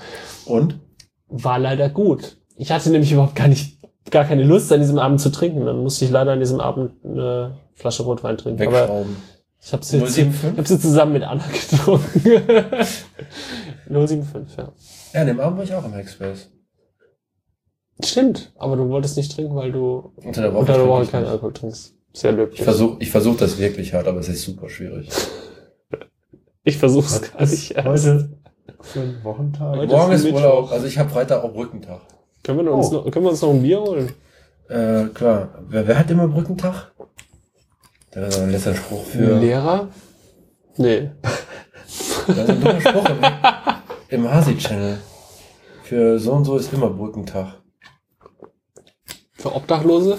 Und? 0.45 0.79
War 1.27 1.57
leider 1.57 1.89
gut. 1.89 2.37
Ich 2.57 2.71
hatte 2.71 2.89
nämlich 2.89 3.11
überhaupt 3.11 3.35
gar 3.35 3.47
nicht, 3.47 3.79
gar 4.11 4.25
keine 4.25 4.43
Lust 4.43 4.71
an 4.71 4.79
diesem 4.79 4.99
Abend 4.99 5.21
zu 5.21 5.31
trinken. 5.31 5.65
Dann 5.65 5.81
musste 5.81 6.05
ich 6.05 6.11
leider 6.11 6.33
an 6.33 6.39
diesem 6.39 6.59
Abend 6.59 6.91
eine 7.03 7.57
Flasche 7.73 8.03
Rotwein 8.03 8.37
trinken. 8.37 8.61
Aber 8.61 8.81
Wegschrauben. 8.81 9.15
Ich 9.65 9.73
habe 9.73 9.83
sie, 9.83 9.97
jetzt- 9.97 10.15
075? 10.15 10.51
ich 10.53 10.57
hab 10.59 10.67
sie 10.67 10.79
zusammen 10.79 11.13
mit 11.13 11.23
Anna 11.23 11.43
getrunken. 11.71 12.21
075, 13.89 14.57
ja. 14.57 14.71
Ja, 15.13 15.21
an 15.21 15.27
dem 15.27 15.39
Abend 15.39 15.57
war 15.57 15.63
ich 15.63 15.73
auch 15.73 15.85
im 15.85 15.93
Hackspace. 15.93 16.49
Stimmt, 18.03 18.51
aber 18.57 18.75
du 18.75 18.89
wolltest 18.89 19.15
nicht 19.17 19.33
trinken, 19.33 19.55
weil 19.55 19.71
du 19.71 20.11
Unter 20.17 20.41
der 20.41 20.51
Woche. 20.53 20.59
unter 20.59 20.73
der 20.77 20.87
Woche 20.87 21.05
keinen. 21.07 21.25
Alkohol 21.27 21.53
trinkst. 21.53 21.93
Sehr 22.13 22.31
löblich. 22.33 22.59
Ich 22.59 22.63
versuche 22.65 22.97
ich 22.99 23.09
versuch 23.11 23.37
das 23.37 23.57
wirklich 23.57 23.93
hart, 23.93 24.07
aber 24.07 24.19
es 24.19 24.29
ist 24.29 24.43
super 24.43 24.69
schwierig. 24.69 25.09
Ich 26.67 26.77
versuch's 26.79 27.21
Was 27.21 27.31
gar 27.31 27.41
nicht 27.41 27.71
erst. 27.75 27.87
heute 27.87 28.29
für 28.81 28.99
ein 29.01 29.23
Wochentag? 29.23 29.75
Heute- 29.77 29.93
Morgen 29.95 30.11
ist 30.13 30.21
ist 30.21 30.25
Mittwoch. 30.25 30.39
Urlaub, 30.41 30.71
also 30.71 30.87
ich 30.87 30.97
habe 30.97 31.11
Freitag 31.11 31.43
auch 31.43 31.53
Brückentag. 31.53 32.01
Können 32.41 32.65
wir, 32.65 32.73
uns 32.73 32.87
Oh. 32.87 32.93
noch, 32.93 33.11
können 33.11 33.23
wir 33.23 33.29
uns 33.29 33.41
noch 33.43 33.51
ein 33.51 33.61
Bier 33.61 33.79
holen? 33.81 34.11
Äh, 34.67 35.05
klar. 35.13 35.63
Wer, 35.69 35.87
wer 35.87 35.99
hat 35.99 36.09
immer 36.09 36.27
Brückentag? 36.27 36.91
Der 38.15 38.27
ist 38.27 38.39
ein 38.39 38.49
letzter 38.49 38.75
Spruch 38.75 39.03
für. 39.05 39.39
Lehrer? 39.39 39.89
Nee. 40.77 41.11
Das 42.27 42.37
ist 42.37 42.49
ein 42.49 42.61
dummer 42.61 42.81
Spruch 42.81 43.05
im, 43.09 43.17
im 44.09 44.31
Hasi-Channel. 44.31 44.97
Für 45.83 46.17
so 46.19 46.31
und 46.31 46.45
so 46.45 46.57
ist 46.57 46.73
immer 46.73 46.89
Brückentag. 46.89 47.61
Für 49.33 49.53
Obdachlose? 49.55 50.17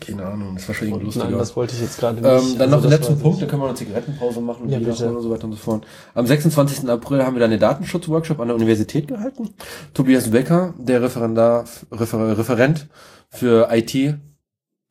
Keine 0.00 0.24
Ahnung, 0.24 0.54
das 0.54 0.68
war 0.68 0.74
schon 0.74 0.88
irgendwie 0.88 1.06
lustiger. 1.06 1.28
Nein, 1.28 1.38
das 1.38 1.56
wollte 1.56 1.74
ich 1.74 1.80
jetzt 1.82 1.98
gerade 1.98 2.20
nicht. 2.20 2.24
Ähm, 2.24 2.58
dann 2.58 2.70
noch 2.70 2.76
Also 2.76 2.88
den 2.88 2.90
das 2.92 3.00
letzten 3.00 3.18
Punkt, 3.20 3.42
dann 3.42 3.48
können 3.48 3.62
wir 3.62 3.66
eine 3.66 3.74
Zigarettenpause 3.76 4.40
machen 4.40 4.68
Ja, 4.68 4.78
bitte. 4.78 5.04
holen 5.04 5.16
und 5.16 5.22
so 5.22 5.30
weiter 5.30 5.44
und 5.44 5.52
so 5.52 5.58
fort. 5.58 5.84
Am 6.14 6.26
26. 6.26 6.88
April 6.88 7.24
haben 7.24 7.34
wir 7.34 7.40
dann 7.40 7.50
einen 7.50 7.60
Datenschutzworkshop 7.60 8.38
an 8.40 8.48
der 8.48 8.54
Universität 8.56 9.08
gehalten. 9.08 9.50
Tobias 9.92 10.30
Becker, 10.30 10.74
der 10.78 11.02
Referendar, 11.02 11.64
Refer, 11.90 12.38
Referent 12.38 12.88
für 13.30 13.68
IT, 13.72 14.14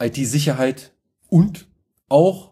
IT-Sicherheit 0.04 0.92
und 1.30 1.69
auch 2.10 2.52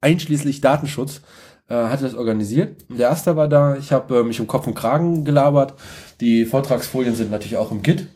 einschließlich 0.00 0.60
Datenschutz, 0.60 1.22
äh, 1.68 1.74
hatte 1.74 2.04
das 2.04 2.14
organisiert. 2.14 2.84
Der 2.90 3.08
Erste 3.08 3.36
war 3.36 3.48
da, 3.48 3.76
ich 3.76 3.92
habe 3.92 4.20
äh, 4.20 4.22
mich 4.22 4.40
um 4.40 4.46
Kopf 4.46 4.66
und 4.66 4.74
Kragen 4.74 5.24
gelabert. 5.24 5.74
Die 6.20 6.44
Vortragsfolien 6.44 7.14
sind 7.14 7.30
natürlich 7.30 7.56
auch 7.56 7.70
im 7.70 7.82
Git. 7.82 8.06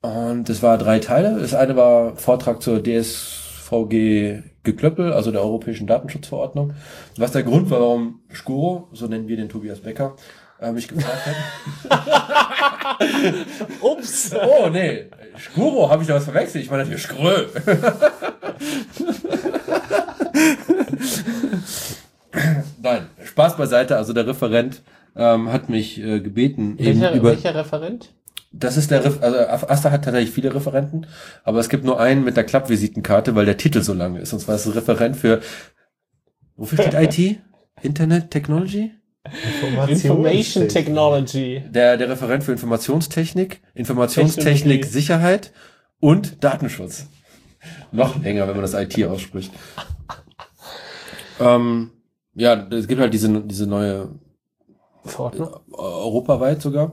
Und 0.00 0.48
es 0.48 0.62
war 0.62 0.78
drei 0.78 1.00
Teile. 1.00 1.38
Das 1.40 1.54
eine 1.54 1.76
war 1.76 2.14
Vortrag 2.16 2.62
zur 2.62 2.82
DSVG 2.82 4.42
Geklöppel, 4.62 5.12
also 5.12 5.30
der 5.32 5.42
Europäischen 5.42 5.86
Datenschutzverordnung. 5.86 6.74
Was 7.16 7.32
der 7.32 7.42
Grund 7.42 7.70
war, 7.70 7.80
warum 7.80 8.20
Skuro, 8.32 8.88
so 8.92 9.06
nennen 9.06 9.28
wir 9.28 9.36
den 9.36 9.48
Tobias 9.48 9.80
Becker, 9.80 10.14
äh, 10.60 10.72
mich 10.72 10.88
gefragt 10.88 11.26
hat. 11.26 11.36
Ups! 13.80 14.32
Oh, 14.34 14.68
nee, 14.70 15.06
Skuro, 15.38 15.88
habe 15.90 16.02
ich 16.02 16.08
da 16.08 16.14
was 16.14 16.24
verwechselt? 16.24 16.64
Ich 16.64 16.70
meine 16.70 16.84
natürlich 16.84 17.04
Skrö. 17.04 17.46
Nein, 22.82 23.06
Spaß 23.24 23.56
beiseite. 23.56 23.96
Also 23.96 24.12
der 24.12 24.26
Referent 24.26 24.82
ähm, 25.16 25.52
hat 25.52 25.68
mich 25.68 25.98
äh, 26.00 26.20
gebeten, 26.20 26.78
eben 26.78 27.00
Welcher, 27.00 27.14
über 27.14 27.30
welcher 27.30 27.54
Referent? 27.54 28.12
das 28.52 28.76
ist 28.76 28.90
der, 28.90 29.04
Ref 29.04 29.22
also 29.22 29.38
Asta 29.68 29.90
hat 29.90 30.04
tatsächlich 30.04 30.30
viele 30.30 30.54
Referenten, 30.54 31.06
aber 31.44 31.58
es 31.58 31.68
gibt 31.68 31.84
nur 31.84 32.00
einen 32.00 32.24
mit 32.24 32.36
der 32.36 32.44
Klappvisitenkarte, 32.44 33.34
weil 33.34 33.44
der 33.44 33.56
Titel 33.56 33.82
so 33.82 33.92
lang 33.92 34.16
ist. 34.16 34.32
Und 34.32 34.40
zwar 34.40 34.54
ist 34.54 34.66
es 34.66 34.74
Referent 34.74 35.16
für, 35.16 35.40
wofür 36.56 36.78
steht 36.78 36.94
IT? 36.94 37.40
Internet 37.82 38.30
Technology? 38.30 38.92
Information 39.88 40.68
Technology. 40.68 41.62
Der, 41.70 41.96
der 41.96 42.08
Referent 42.08 42.44
für 42.44 42.52
Informationstechnik, 42.52 43.60
Informationstechnik, 43.74 44.82
Technologie. 44.82 44.88
Sicherheit 44.88 45.52
und 46.00 46.42
Datenschutz. 46.44 47.06
Noch 47.92 48.22
länger, 48.22 48.46
wenn 48.46 48.54
man 48.54 48.62
das 48.62 48.74
IT 48.74 49.02
ausspricht. 49.04 49.52
ähm, 51.40 51.90
ja, 52.34 52.66
es 52.70 52.86
gibt 52.86 53.00
halt 53.00 53.12
diese, 53.12 53.40
diese 53.42 53.66
neue 53.66 54.10
Verordnung? 55.04 55.48
äh, 55.48 55.76
europaweit 55.76 56.62
sogar. 56.62 56.92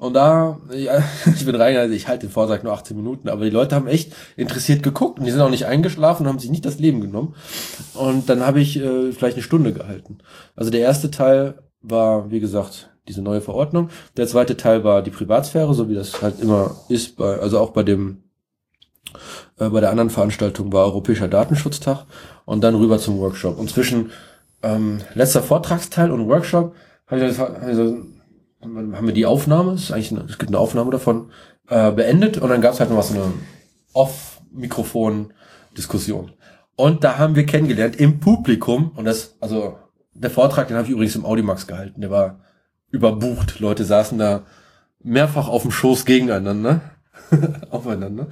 Und 0.00 0.14
da, 0.14 0.58
ja, 0.72 1.02
ich 1.26 1.44
bin 1.44 1.54
rein, 1.54 1.76
also 1.76 1.94
ich 1.94 2.08
halte 2.08 2.26
den 2.26 2.32
Vortrag 2.32 2.64
nur 2.64 2.72
18 2.72 2.96
Minuten, 2.96 3.28
aber 3.28 3.44
die 3.44 3.50
Leute 3.50 3.76
haben 3.76 3.86
echt 3.86 4.14
interessiert 4.34 4.82
geguckt 4.82 5.18
und 5.18 5.26
die 5.26 5.30
sind 5.30 5.42
auch 5.42 5.50
nicht 5.50 5.66
eingeschlafen 5.66 6.22
und 6.22 6.28
haben 6.30 6.38
sich 6.38 6.50
nicht 6.50 6.64
das 6.64 6.78
Leben 6.78 7.02
genommen. 7.02 7.34
Und 7.92 8.30
dann 8.30 8.40
habe 8.40 8.60
ich 8.60 8.78
äh, 8.78 9.12
vielleicht 9.12 9.36
eine 9.36 9.42
Stunde 9.42 9.74
gehalten. 9.74 10.18
Also 10.56 10.70
der 10.70 10.80
erste 10.80 11.10
Teil 11.10 11.58
war, 11.82 12.30
wie 12.30 12.40
gesagt, 12.40 12.88
diese 13.08 13.20
neue 13.20 13.42
Verordnung. 13.42 13.90
Der 14.16 14.26
zweite 14.26 14.56
Teil 14.56 14.84
war 14.84 15.02
die 15.02 15.10
Privatsphäre, 15.10 15.74
so 15.74 15.90
wie 15.90 15.94
das 15.94 16.22
halt 16.22 16.40
immer 16.40 16.76
ist, 16.88 17.16
bei, 17.16 17.38
also 17.38 17.58
auch 17.58 17.70
bei 17.70 17.82
dem 17.82 18.22
äh, 19.58 19.68
bei 19.68 19.80
der 19.80 19.90
anderen 19.90 20.08
Veranstaltung 20.08 20.72
war 20.72 20.86
Europäischer 20.86 21.28
Datenschutztag 21.28 22.06
und 22.46 22.64
dann 22.64 22.74
rüber 22.74 22.98
zum 22.98 23.18
Workshop. 23.18 23.58
Und 23.58 23.68
zwischen 23.68 24.12
ähm, 24.62 25.00
letzter 25.14 25.42
Vortragsteil 25.42 26.10
und 26.10 26.26
Workshop 26.26 26.74
habe 27.06 27.26
ich, 27.26 27.38
hab 27.38 27.68
ich 27.68 27.76
so, 27.76 27.98
haben 28.62 29.06
wir 29.06 29.14
die 29.14 29.26
Aufnahme, 29.26 29.72
es, 29.72 29.82
ist 29.84 29.92
eigentlich 29.92 30.12
eine, 30.12 30.22
es 30.22 30.38
gibt 30.38 30.50
eine 30.50 30.58
Aufnahme 30.58 30.90
davon, 30.90 31.30
äh, 31.68 31.92
beendet 31.92 32.38
und 32.38 32.48
dann 32.50 32.60
gab 32.60 32.74
es 32.74 32.80
halt 32.80 32.90
noch 32.90 32.98
was, 32.98 33.08
so 33.08 33.14
eine 33.14 33.32
Off-Mikrofon-Diskussion. 33.92 36.32
Und 36.76 37.04
da 37.04 37.18
haben 37.18 37.36
wir 37.36 37.46
kennengelernt 37.46 37.96
im 37.96 38.20
Publikum, 38.20 38.92
und 38.94 39.04
das, 39.04 39.36
also 39.40 39.78
der 40.14 40.30
Vortrag, 40.30 40.68
den 40.68 40.76
habe 40.76 40.86
ich 40.86 40.92
übrigens 40.92 41.16
im 41.16 41.24
Audimax 41.24 41.66
gehalten, 41.66 42.00
der 42.00 42.10
war 42.10 42.40
überbucht. 42.90 43.60
Leute 43.60 43.84
saßen 43.84 44.18
da 44.18 44.44
mehrfach 45.02 45.48
auf 45.48 45.62
dem 45.62 45.70
Schoß 45.70 46.04
gegeneinander, 46.04 46.80
aufeinander. 47.70 48.28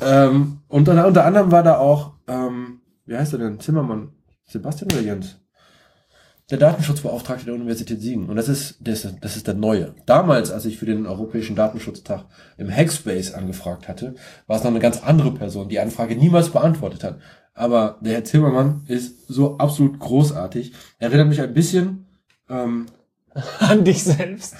ähm, 0.00 0.60
und 0.68 0.88
unter, 0.88 1.06
unter 1.06 1.24
anderem 1.24 1.52
war 1.52 1.62
da 1.62 1.78
auch, 1.78 2.14
ähm, 2.26 2.80
wie 3.06 3.16
heißt 3.16 3.34
er 3.34 3.38
denn, 3.38 3.60
Zimmermann, 3.60 4.10
Sebastian 4.44 4.90
oder 4.92 5.02
Jens? 5.02 5.38
Der 6.50 6.58
Datenschutzbeauftragte 6.58 7.44
der 7.44 7.54
Universität 7.54 8.00
Siegen. 8.00 8.28
Und 8.28 8.36
das 8.36 8.48
ist, 8.48 8.76
das, 8.80 9.04
ist- 9.04 9.16
das 9.20 9.36
ist 9.36 9.46
der 9.46 9.54
neue. 9.54 9.94
Damals, 10.06 10.50
als 10.50 10.64
ich 10.64 10.78
für 10.78 10.86
den 10.86 11.06
Europäischen 11.06 11.56
Datenschutztag 11.56 12.24
im 12.56 12.70
Hackspace 12.74 13.34
angefragt 13.34 13.86
hatte, 13.86 14.14
war 14.46 14.56
es 14.56 14.64
noch 14.64 14.70
eine 14.70 14.80
ganz 14.80 15.02
andere 15.02 15.32
Person, 15.32 15.68
die 15.68 15.78
Anfrage 15.80 16.16
niemals 16.16 16.48
beantwortet 16.50 17.04
hat. 17.04 17.18
Aber 17.52 17.98
der 18.00 18.14
Herr 18.14 18.24
Zimmermann 18.24 18.84
ist 18.86 19.26
so 19.28 19.58
absolut 19.58 19.98
großartig. 19.98 20.72
Er 20.98 21.08
erinnert 21.08 21.28
mich 21.28 21.40
ein 21.42 21.52
bisschen 21.52 22.06
ähm, 22.48 22.86
An 23.58 23.84
dich 23.84 24.02
selbst. 24.04 24.54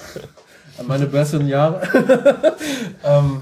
an 0.77 0.85
meine 0.85 1.07
besseren 1.07 1.47
Jahre. 1.47 1.81
ähm, 3.03 3.41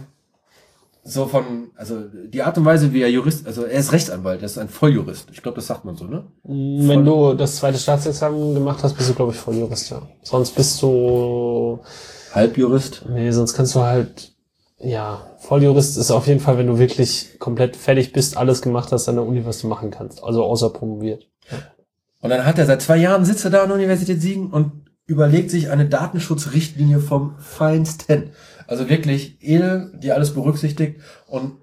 so 1.07 1.25
von, 1.25 1.71
also 1.75 2.01
die 2.01 2.41
Art 2.41 2.57
und 2.57 2.65
Weise, 2.65 2.91
wie 2.91 3.01
er 3.01 3.09
Jurist, 3.09 3.47
also 3.47 3.63
er 3.63 3.79
ist 3.79 3.93
Rechtsanwalt, 3.93 4.41
er 4.41 4.45
ist 4.45 4.57
ein 4.57 4.67
Volljurist. 4.67 5.29
Ich 5.31 5.41
glaube, 5.41 5.55
das 5.55 5.67
sagt 5.67 5.85
man 5.85 5.95
so, 5.95 6.05
ne? 6.05 6.25
Wenn 6.43 7.05
du 7.05 7.33
das 7.33 7.55
zweite 7.55 7.77
Staatsexamen 7.77 8.53
gemacht 8.53 8.83
hast, 8.83 8.95
bist 8.95 9.09
du, 9.09 9.13
glaube 9.13 9.31
ich, 9.31 9.37
Volljurist, 9.37 9.89
ja. 9.89 10.01
Sonst 10.21 10.51
bist 10.51 10.81
du, 10.81 11.79
Halbjurist. 12.33 13.05
nee, 13.09 13.31
sonst 13.31 13.53
kannst 13.53 13.75
du 13.75 13.79
halt, 13.79 14.33
ja, 14.79 15.31
Volljurist 15.39 15.97
ist 15.97 16.11
auf 16.11 16.27
jeden 16.27 16.41
Fall, 16.41 16.57
wenn 16.57 16.67
du 16.67 16.77
wirklich 16.77 17.39
komplett 17.39 17.77
fertig 17.77 18.11
bist, 18.11 18.35
alles 18.35 18.61
gemacht 18.61 18.91
hast 18.91 19.07
an 19.07 19.15
der 19.15 19.25
Uni, 19.25 19.45
was 19.45 19.61
du 19.61 19.67
machen 19.67 19.91
kannst. 19.91 20.21
Also 20.23 20.43
außer 20.43 20.71
promoviert. 20.71 21.25
Und 22.19 22.29
dann 22.31 22.45
hat 22.45 22.59
er 22.59 22.65
seit 22.65 22.81
zwei 22.81 22.97
Jahren 22.97 23.23
sitzt 23.23 23.45
er 23.45 23.51
da 23.51 23.61
an 23.61 23.69
der 23.69 23.77
Universität 23.77 24.21
Siegen 24.21 24.51
und 24.51 24.87
überlegt 25.05 25.51
sich 25.51 25.69
eine 25.69 25.87
Datenschutzrichtlinie 25.87 26.99
vom 26.99 27.35
Feinsten. 27.39 28.31
Also 28.67 28.89
wirklich 28.89 29.37
edel, 29.41 29.91
die 29.97 30.11
alles 30.11 30.33
berücksichtigt 30.33 31.01
und 31.27 31.53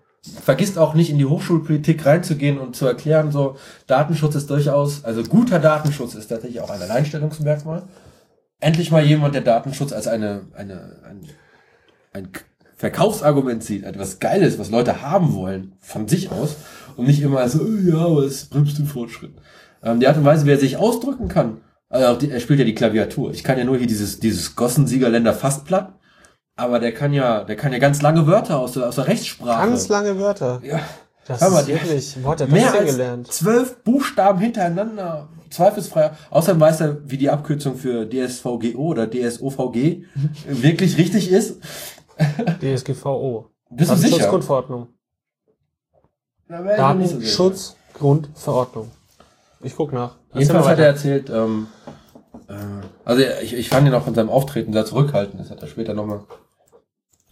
vergisst 0.43 0.79
auch 0.79 0.95
nicht 0.95 1.11
in 1.11 1.19
die 1.19 1.27
Hochschulpolitik 1.27 2.05
reinzugehen 2.07 2.59
und 2.59 2.75
zu 2.75 2.87
erklären, 2.87 3.31
so 3.31 3.57
Datenschutz 3.87 4.35
ist 4.35 4.49
durchaus, 4.49 5.05
also 5.05 5.23
guter 5.23 5.59
Datenschutz 5.59 6.15
ist 6.15 6.29
tatsächlich 6.29 6.61
auch 6.61 6.71
ein 6.71 6.81
Alleinstellungsmerkmal. 6.81 7.83
Endlich 8.59 8.91
mal 8.91 9.05
jemand, 9.05 9.35
der 9.35 9.43
Datenschutz 9.43 9.93
als 9.93 10.09
eine, 10.09 10.47
eine, 10.55 10.97
ein, 11.07 11.29
ein 12.15 12.29
Verkaufsargument 12.77 13.63
sieht, 13.63 13.85
etwas 13.85 14.19
Geiles, 14.19 14.59
was 14.59 14.71
Leute 14.71 15.03
haben 15.03 15.35
wollen, 15.35 15.75
von 15.81 16.09
sich 16.09 16.31
aus 16.31 16.57
und 16.97 17.07
nicht 17.07 17.21
immer 17.21 17.47
so, 17.49 17.61
"Oh 17.61 17.91
ja, 17.91 18.07
aber 18.07 18.25
es 18.25 18.47
bremst 18.47 18.79
den 18.79 18.87
Fortschritt. 18.87 19.35
Ähm, 19.83 20.01
die 20.01 20.09
Art 20.09 20.17
und 20.17 20.25
Weise, 20.25 20.47
wie 20.47 20.51
er 20.51 20.59
sich 20.59 20.79
ausdrücken 20.79 21.29
kann, 21.29 21.61
also 21.91 22.27
er 22.27 22.41
spielt 22.41 22.59
ja 22.59 22.65
die 22.65 22.75
Klaviatur. 22.75 23.33
Ich 23.33 23.45
kann 23.45 23.59
ja 23.59 23.65
nur 23.65 23.77
hier 23.77 23.87
dieses, 23.87 24.19
dieses 24.19 24.57
Gossensiegerländer 24.57 25.35
fast 25.35 25.65
platt, 25.65 25.95
aber 26.57 26.79
der 26.81 26.93
kann 26.93 27.13
ja, 27.13 27.45
der 27.45 27.57
kann 27.57 27.73
ja 27.73 27.79
ganz 27.79 28.03
lange 28.03 28.27
Wörter 28.27 28.59
aus 28.59 28.73
der, 28.73 28.89
aus 28.89 28.97
der 28.97 29.07
Rechtssprache. 29.09 29.69
Ganz 29.69 29.89
lange 29.89 30.19
Wörter. 30.19 30.61
ja, 30.65 30.81
Das 31.27 31.41
Hör 31.41 31.51
mal, 31.51 31.61
ist 31.61 31.69
wirklich, 31.69 32.17
wo 32.23 32.31
hat 32.31 32.41
er 32.41 32.49
mehr 32.49 32.73
das 32.73 32.85
gelernt? 32.87 33.33
zwölf 33.33 33.83
Buchstaben 33.83 34.39
hintereinander, 34.41 35.29
zweifelsfrei. 35.51 36.13
Außerdem 36.31 36.61
weiß 36.61 36.81
er, 36.83 37.11
wie 37.11 37.19
die 37.19 37.31
Abkürzung 37.31 37.77
für 37.77 38.07
DSVGO 38.09 38.79
oder 38.89 39.09
DSOVG 39.11 40.05
wirklich 40.49 40.97
richtig 40.99 41.31
ist. 41.31 41.61
DSGVO. 42.61 43.51
Bist 43.71 43.91
du 43.91 43.97
sicher? 43.97 44.11
Datenschutzgrundverordnung. 44.11 44.89
Datenschutzgrundverordnung. 46.49 48.91
Ich 49.63 49.75
guck 49.77 49.93
nach. 49.93 50.17
Jedenfalls 50.35 50.67
hat 50.67 50.79
er 50.79 50.87
erzählt, 50.87 51.31
ähm, 51.31 51.67
äh, 52.49 52.55
also 53.05 53.23
ich, 53.43 53.55
ich 53.55 53.69
fand 53.71 53.87
ihn 53.89 53.95
auch 53.95 54.05
von 54.05 54.15
seinem 54.15 54.29
Auftreten 54.29 54.73
sehr 54.73 54.85
zurückhaltend, 54.85 55.41
das 55.41 55.51
hat 55.51 55.63
er 55.63 55.69
später 55.69 55.95
nochmal. 55.95 56.21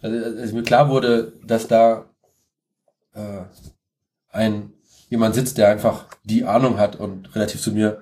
Also, 0.03 0.39
als 0.39 0.51
mir 0.51 0.63
klar 0.63 0.89
wurde, 0.89 1.33
dass 1.45 1.67
da 1.67 2.05
äh, 3.15 3.43
ein 4.29 4.73
jemand 5.09 5.33
sitzt, 5.33 5.57
der 5.57 5.69
einfach 5.69 6.07
die 6.23 6.43
Ahnung 6.43 6.77
hat 6.77 6.95
und 6.97 7.33
relativ 7.35 7.61
zu 7.61 7.71
mir 7.71 8.01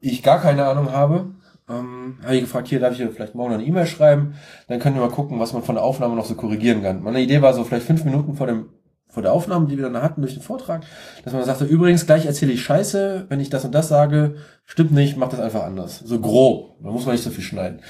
ich 0.00 0.22
gar 0.22 0.40
keine 0.40 0.66
Ahnung 0.66 0.92
habe, 0.92 1.34
ähm, 1.68 2.18
habe 2.22 2.36
ich 2.36 2.42
gefragt, 2.42 2.68
hier 2.68 2.80
darf 2.80 2.98
ich 2.98 3.14
vielleicht 3.14 3.34
morgen 3.34 3.54
eine 3.54 3.64
E-Mail 3.64 3.86
schreiben, 3.86 4.34
dann 4.68 4.78
können 4.78 4.96
wir 4.96 5.02
mal 5.02 5.10
gucken, 5.10 5.40
was 5.40 5.52
man 5.52 5.62
von 5.62 5.76
der 5.76 5.84
Aufnahme 5.84 6.14
noch 6.14 6.24
so 6.24 6.34
korrigieren 6.34 6.82
kann. 6.82 7.02
Meine 7.02 7.20
Idee 7.20 7.42
war 7.42 7.54
so 7.54 7.64
vielleicht 7.64 7.86
fünf 7.86 8.04
Minuten 8.04 8.34
vor 8.34 8.46
dem 8.46 8.68
vor 9.12 9.22
der 9.22 9.34
Aufnahme, 9.34 9.66
die 9.66 9.76
wir 9.76 9.84
dann 9.84 10.02
hatten 10.02 10.22
durch 10.22 10.32
den 10.32 10.42
Vortrag, 10.42 10.84
dass 11.22 11.34
man 11.34 11.44
sagte, 11.44 11.66
übrigens, 11.66 12.06
gleich 12.06 12.24
erzähle 12.24 12.52
ich 12.52 12.62
Scheiße, 12.62 13.26
wenn 13.28 13.40
ich 13.40 13.50
das 13.50 13.62
und 13.62 13.74
das 13.74 13.88
sage, 13.88 14.36
stimmt 14.64 14.92
nicht, 14.92 15.18
mach 15.18 15.28
das 15.28 15.38
einfach 15.38 15.64
anders. 15.64 15.98
So 15.98 16.18
grob. 16.18 16.78
Da 16.82 16.90
muss 16.90 17.04
man 17.04 17.14
nicht 17.14 17.22
so 17.22 17.28
viel 17.28 17.44
schneiden. 17.44 17.80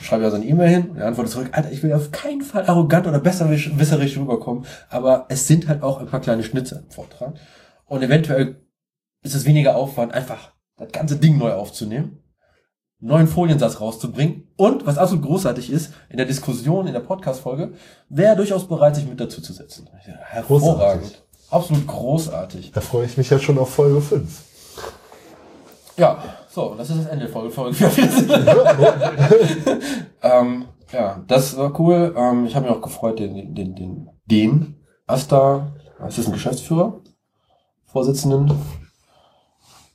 Ich 0.00 0.06
schreibe 0.06 0.24
ja 0.24 0.30
so 0.30 0.36
eine 0.36 0.44
E-Mail 0.44 0.68
hin 0.68 0.90
und 0.90 0.96
er 0.96 1.06
antwortet 1.06 1.32
zurück, 1.32 1.50
Alter, 1.52 1.70
ich 1.70 1.84
will 1.84 1.92
auf 1.92 2.10
keinen 2.10 2.42
Fall 2.42 2.66
arrogant 2.66 3.06
oder 3.06 3.20
besserwisserisch 3.20 4.18
rüberkommen, 4.18 4.66
aber 4.90 5.26
es 5.28 5.46
sind 5.46 5.68
halt 5.68 5.84
auch 5.84 6.00
ein 6.00 6.06
paar 6.06 6.20
kleine 6.20 6.42
Schnitze 6.42 6.82
im 6.84 6.90
Vortrag. 6.90 7.34
Und 7.86 8.02
eventuell 8.02 8.56
ist 9.22 9.36
es 9.36 9.46
weniger 9.46 9.76
Aufwand, 9.76 10.12
einfach 10.12 10.50
das 10.76 10.90
ganze 10.90 11.16
Ding 11.16 11.38
neu 11.38 11.52
aufzunehmen, 11.52 12.18
neuen 13.02 13.26
Foliensatz 13.26 13.80
rauszubringen 13.80 14.48
und, 14.56 14.86
was 14.86 14.96
absolut 14.96 15.24
großartig 15.24 15.70
ist, 15.70 15.92
in 16.08 16.16
der 16.16 16.26
Diskussion, 16.26 16.86
in 16.86 16.92
der 16.92 17.00
Podcast-Folge, 17.00 17.72
wäre 18.08 18.36
durchaus 18.36 18.66
bereit, 18.66 18.94
sich 18.94 19.06
mit 19.06 19.20
dazu 19.20 19.42
zu 19.42 19.52
setzen. 19.52 19.88
Hervorragend. 19.92 21.02
Großartig. 21.02 21.22
Absolut 21.50 21.86
großartig. 21.86 22.72
Da 22.72 22.80
freue 22.80 23.04
ich 23.06 23.16
mich 23.18 23.28
ja 23.28 23.38
schon 23.38 23.58
auf 23.58 23.74
Folge 23.74 24.00
5. 24.00 24.42
Ja, 25.98 26.22
so, 26.48 26.70
und 26.70 26.78
das 26.78 26.90
ist 26.90 27.00
das 27.00 27.06
Ende 27.06 27.26
der 27.26 27.32
Folge. 27.32 27.50
Folge 27.50 27.74
44. 27.74 28.30
ähm, 30.22 30.64
ja, 30.92 31.22
das 31.26 31.56
war 31.56 31.78
cool. 31.80 32.14
Ähm, 32.16 32.46
ich 32.46 32.54
habe 32.54 32.66
mich 32.66 32.74
auch 32.74 32.80
gefreut, 32.80 33.18
den, 33.18 33.54
den, 33.54 33.74
den, 33.74 34.10
den 34.26 34.76
Asta, 35.06 35.72
ist 36.06 36.18
das 36.18 36.26
ein 36.26 36.32
Geschäftsführer? 36.32 37.00
Vorsitzenden, 37.84 38.52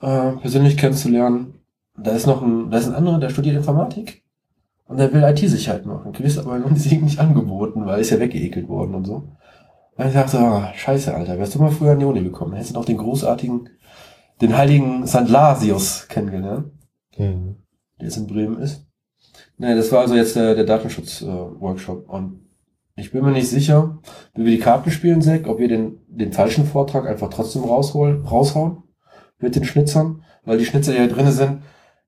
äh, 0.01 0.31
persönlich 0.33 0.77
kennenzulernen. 0.77 1.56
Da 1.97 2.11
ist 2.11 2.27
noch 2.27 2.41
ein, 2.41 2.69
da 2.69 2.77
ist 2.77 2.87
ein 2.87 2.95
anderer, 2.95 3.19
der 3.19 3.29
studiert 3.29 3.55
Informatik. 3.55 4.23
Und 4.85 4.97
der 4.97 5.11
will 5.11 5.23
IT-Sicherheit 5.23 5.85
machen. 5.85 6.13
Gewiss 6.13 6.37
aber 6.37 6.55
in 6.55 6.75
Siegen 6.75 7.03
nicht 7.05 7.19
angeboten, 7.19 7.85
weil 7.85 7.95
er 7.95 7.99
ist 7.99 8.09
ja 8.11 8.19
weggeekelt 8.19 8.69
worden 8.69 8.95
und 8.95 9.05
so. 9.05 9.35
Und 9.97 10.07
ich 10.07 10.13
dachte, 10.13 10.39
ah, 10.39 10.71
scheiße, 10.75 11.13
Alter, 11.13 11.37
wärst 11.37 11.55
du 11.55 11.59
mal 11.59 11.71
früher 11.71 11.91
an 11.91 11.99
die 11.99 12.05
Uni 12.05 12.23
gekommen, 12.23 12.53
hättest 12.53 12.71
du 12.75 12.79
noch 12.79 12.85
den 12.85 12.97
großartigen, 12.97 13.67
den 14.41 14.55
heiligen 14.55 15.05
St. 15.07 15.27
Lasius 15.27 16.07
kennengelernt, 16.07 16.71
Mhm. 17.17 17.57
der 17.99 18.07
jetzt 18.07 18.17
in 18.17 18.27
Bremen 18.27 18.59
ist. 18.59 18.85
Nee, 19.57 19.75
das 19.75 19.91
war 19.91 20.01
also 20.01 20.15
jetzt 20.15 20.35
der, 20.35 20.53
der 20.55 20.65
Datenschutz-Workshop. 20.65 22.07
und 22.09 22.41
ich 22.95 23.11
bin 23.11 23.23
mir 23.23 23.31
nicht 23.31 23.49
sicher, 23.49 23.99
wie 24.35 24.45
wir 24.45 24.51
die 24.51 24.59
Karten 24.59 24.89
spielen, 24.91 25.21
Zack, 25.21 25.47
ob 25.47 25.59
wir 25.59 25.67
den, 25.67 25.97
den 26.07 26.31
falschen 26.31 26.65
Vortrag 26.65 27.07
einfach 27.07 27.29
trotzdem 27.29 27.63
rausholen, 27.63 28.23
raushauen 28.25 28.83
mit 29.39 29.55
den 29.55 29.65
Schnitzern, 29.65 30.23
weil 30.45 30.57
die 30.59 30.65
Schnitzer, 30.65 30.91
die 30.93 30.99
hier 30.99 31.07
drinne 31.09 31.31
sind, 31.31 31.61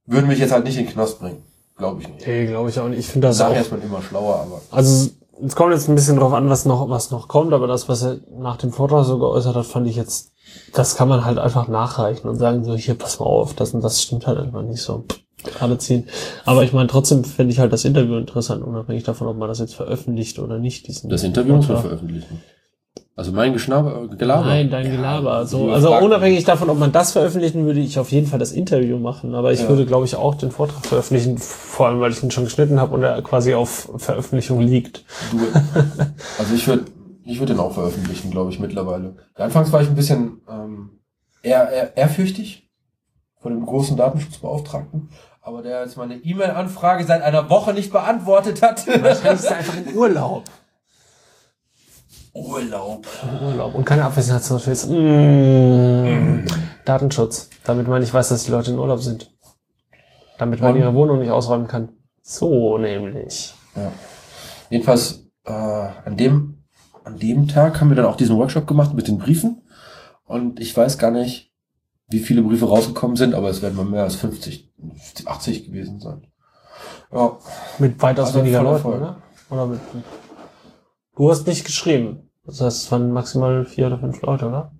würden 0.09 0.27
mich 0.27 0.39
jetzt 0.39 0.51
halt 0.51 0.65
nicht 0.65 0.77
in 0.77 0.85
den 0.85 0.93
Knast 0.93 1.19
bringen. 1.19 1.43
Glaube 1.77 2.01
ich 2.01 2.09
nicht. 2.09 2.27
Nee, 2.27 2.45
glaube 2.47 2.69
ich 2.69 2.79
auch 2.79 2.89
nicht. 2.89 2.99
Ich 2.99 3.07
finde 3.07 3.27
das 3.27 3.39
auch. 3.39 3.49
Nachher 3.49 3.61
ist 3.61 3.71
man 3.71 3.81
immer 3.81 4.01
schlauer, 4.01 4.35
aber 4.35 4.61
Also 4.71 5.09
es 5.45 5.55
kommt 5.55 5.73
jetzt 5.73 5.87
ein 5.87 5.95
bisschen 5.95 6.17
drauf 6.17 6.33
an, 6.33 6.49
was 6.49 6.65
noch, 6.65 6.89
was 6.89 7.11
noch 7.11 7.27
kommt, 7.27 7.53
aber 7.53 7.67
das, 7.67 7.87
was 7.87 8.03
er 8.03 8.17
nach 8.37 8.57
dem 8.57 8.71
Vortrag 8.71 9.05
so 9.05 9.19
geäußert 9.19 9.55
hat, 9.55 9.65
fand 9.65 9.87
ich 9.87 9.95
jetzt, 9.95 10.33
das 10.73 10.95
kann 10.95 11.07
man 11.07 11.23
halt 11.23 11.37
einfach 11.37 11.67
nachreichen 11.67 12.29
und 12.29 12.37
sagen 12.37 12.65
so, 12.65 12.75
hier, 12.75 12.95
pass 12.95 13.19
mal 13.19 13.25
auf, 13.25 13.53
das 13.53 13.73
und 13.73 13.81
das 13.81 14.01
stimmt 14.01 14.27
halt 14.27 14.37
einfach 14.37 14.61
nicht 14.61 14.81
so. 14.81 15.05
Gerade 15.43 15.77
ziehen. 15.77 16.09
Aber 16.43 16.63
ich 16.63 16.73
meine, 16.73 16.87
trotzdem 16.87 17.23
finde 17.23 17.53
ich 17.53 17.59
halt 17.59 17.71
das 17.71 17.85
Interview 17.85 18.17
interessant, 18.17 18.61
unabhängig 18.61 19.03
davon, 19.03 19.27
ob 19.27 19.37
man 19.37 19.47
das 19.47 19.59
jetzt 19.59 19.73
veröffentlicht 19.73 20.37
oder 20.39 20.57
nicht. 20.59 20.87
Diesen 20.87 21.09
das 21.09 21.23
Interview 21.23 21.55
muss 21.55 21.69
man 21.69 21.79
veröffentlichen. 21.81 22.41
Also 23.19 23.33
mein 23.33 23.51
Geschnaber, 23.51 24.07
Gelaber. 24.17 24.45
Nein, 24.45 24.69
dein 24.69 24.85
Ja, 24.85 24.91
Gelaber. 24.91 25.45
So, 25.45 25.71
also 25.71 25.89
fragst 25.89 26.05
unabhängig 26.05 26.45
davon, 26.45 26.69
ob 26.69 26.79
man 26.79 26.93
das 26.93 27.11
veröffentlichen, 27.11 27.65
würde 27.65 27.81
ich 27.81 27.99
auf 27.99 28.13
jeden 28.13 28.27
Fall 28.27 28.39
das 28.39 28.53
Interview 28.53 28.97
machen. 28.97 29.35
Aber 29.35 29.51
ich 29.51 29.59
Ja. 29.63 29.67
würde, 29.67 29.85
glaube 29.85 30.05
ich, 30.05 30.15
auch 30.15 30.35
den 30.35 30.51
Vortrag 30.51 30.85
veröffentlichen, 30.85 31.37
vor 31.37 31.87
allem, 31.87 31.99
weil 31.99 32.13
ich 32.13 32.23
ihn 32.23 32.31
schon 32.31 32.45
geschnitten 32.45 32.79
habe 32.79 32.95
und 32.95 33.03
er 33.03 33.21
quasi 33.21 33.53
auf 33.55 33.91
Veröffentlichung 33.97 34.61
liegt. 34.61 35.03
Du, 35.31 35.39
also 36.37 36.55
ich 36.55 36.65
würde 36.65 36.85
ich 37.25 37.39
würd 37.39 37.49
den 37.49 37.59
auch 37.59 37.73
veröffentlichen, 37.73 38.31
glaube 38.31 38.51
ich, 38.51 38.59
mittlerweile. 38.61 39.17
Anfangs 39.35 39.69
war 39.73 39.81
ich 39.81 39.89
ein 39.89 39.95
bisschen 39.95 40.39
ähm, 40.49 40.91
eher, 41.43 41.69
eher 41.69 41.97
ehrfürchtig 41.97 42.69
vor 43.41 43.51
dem 43.51 43.65
großen 43.65 43.97
Datenschutzbeauftragten, 43.97 45.09
aber 45.41 45.61
der 45.61 45.81
jetzt 45.83 45.97
meine 45.97 46.15
E-Mail-Anfrage 46.15 47.03
seit 47.03 47.21
einer 47.21 47.49
Woche 47.49 47.73
nicht 47.73 47.91
beantwortet 47.91 48.61
hat. 48.61 48.87
Wahrscheinlich 48.87 49.41
ist 49.43 49.51
er 49.51 49.57
einfach 49.57 49.75
in 49.75 49.93
Urlaub. 49.93 50.43
Urlaub. 52.33 53.07
Urlaub 53.43 53.75
und 53.75 53.85
keine 53.85 54.05
Abwesenheitsnotiz. 54.05 54.85
Mm. 54.87 56.45
Datenschutz. 56.85 57.49
Damit 57.63 57.87
man 57.87 58.01
nicht 58.01 58.13
weiß, 58.13 58.29
dass 58.29 58.43
die 58.45 58.51
Leute 58.51 58.71
in 58.71 58.79
Urlaub 58.79 58.99
sind. 59.01 59.31
Damit 60.37 60.61
man 60.61 60.73
Und- 60.73 60.79
ihre 60.79 60.93
Wohnung 60.93 61.19
nicht 61.19 61.31
ausräumen 61.31 61.67
kann. 61.67 61.89
So 62.21 62.77
nämlich. 62.77 63.53
Ja. 63.75 63.91
Jedenfalls 64.69 65.25
äh, 65.45 65.51
an 65.51 66.15
dem 66.17 66.55
an 67.03 67.17
dem 67.17 67.47
Tag 67.47 67.81
haben 67.81 67.89
wir 67.89 67.95
dann 67.95 68.05
auch 68.05 68.17
diesen 68.17 68.37
Workshop 68.37 68.67
gemacht 68.67 68.93
mit 68.93 69.07
den 69.07 69.17
Briefen 69.17 69.63
und 70.25 70.59
ich 70.59 70.77
weiß 70.77 70.99
gar 70.99 71.09
nicht, 71.09 71.51
wie 72.07 72.19
viele 72.19 72.43
Briefe 72.43 72.67
rausgekommen 72.67 73.15
sind, 73.17 73.33
aber 73.33 73.49
es 73.49 73.63
werden 73.63 73.75
mal 73.75 73.85
mehr 73.85 74.03
als 74.03 74.15
50, 74.15 74.71
80 75.25 75.65
gewesen 75.65 75.99
sein. 75.99 76.27
Ja, 77.11 77.37
Mit 77.79 77.99
weitaus 78.01 78.27
Also 78.27 78.39
weniger 78.41 78.61
Leuten, 78.61 78.75
Erfolg. 78.75 78.97
oder? 78.97 79.17
Oder 79.49 79.65
mit. 79.65 79.79
Du 81.19 81.29
hast 81.29 81.47
nicht 81.47 81.65
geschrieben. 81.65 82.29
Das 82.45 82.61
heißt, 82.61 82.83
es 82.83 82.91
waren 82.93 83.11
maximal 83.11 83.65
vier 83.65 83.87
oder 83.87 83.99
fünf 83.99 84.21
Leute, 84.21 84.47
oder? 84.47 84.71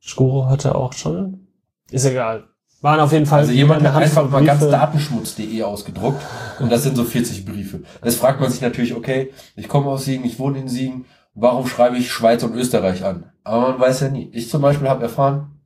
Skuro 0.00 0.46
hatte 0.46 0.74
auch 0.74 0.94
schon. 0.94 1.46
Ist 1.90 2.06
egal. 2.06 2.44
Waren 2.80 3.00
auf 3.00 3.12
jeden 3.12 3.26
Fall. 3.26 3.40
Also 3.40 3.52
jemand 3.52 3.82
hat 3.82 4.02
einfach 4.02 4.30
mal 4.30 4.42
ganz 4.42 4.66
datenschmutz.de 4.66 5.62
ausgedruckt 5.62 6.22
und 6.58 6.72
das 6.72 6.84
sind 6.84 6.96
so 6.96 7.04
40 7.04 7.44
Briefe. 7.44 7.82
Jetzt 8.02 8.16
fragt 8.16 8.40
man 8.40 8.50
sich 8.50 8.62
natürlich, 8.62 8.94
okay, 8.94 9.30
ich 9.56 9.68
komme 9.68 9.90
aus 9.90 10.06
Siegen, 10.06 10.24
ich 10.24 10.38
wohne 10.38 10.58
in 10.58 10.68
Siegen, 10.68 11.04
warum 11.34 11.66
schreibe 11.66 11.98
ich 11.98 12.10
Schweiz 12.10 12.42
und 12.42 12.54
Österreich 12.54 13.04
an? 13.04 13.30
Aber 13.44 13.72
man 13.72 13.78
weiß 13.78 14.00
ja 14.00 14.08
nie. 14.08 14.30
Ich 14.32 14.48
zum 14.48 14.62
Beispiel 14.62 14.88
habe 14.88 15.02
erfahren 15.02 15.60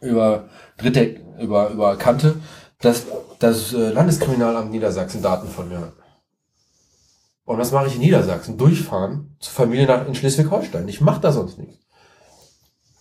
über 0.00 0.48
Dritte, 0.78 1.20
über, 1.38 1.68
über 1.68 1.96
Kante, 1.96 2.36
dass 2.80 3.04
das 3.38 3.74
äh, 3.74 3.90
Landeskriminalamt 3.90 4.70
Niedersachsen 4.70 5.20
Daten 5.20 5.48
von 5.48 5.68
mir 5.68 5.80
hat. 5.80 5.92
Und 7.44 7.58
was 7.58 7.72
mache 7.72 7.88
ich 7.88 7.96
in 7.96 8.00
Niedersachsen? 8.00 8.56
Durchfahren 8.56 9.36
zur 9.38 9.52
Familie 9.52 9.86
nach 9.86 10.06
in 10.06 10.14
Schleswig-Holstein. 10.14 10.88
Ich 10.88 11.00
mache 11.00 11.20
da 11.20 11.30
sonst 11.30 11.58
nichts. 11.58 11.78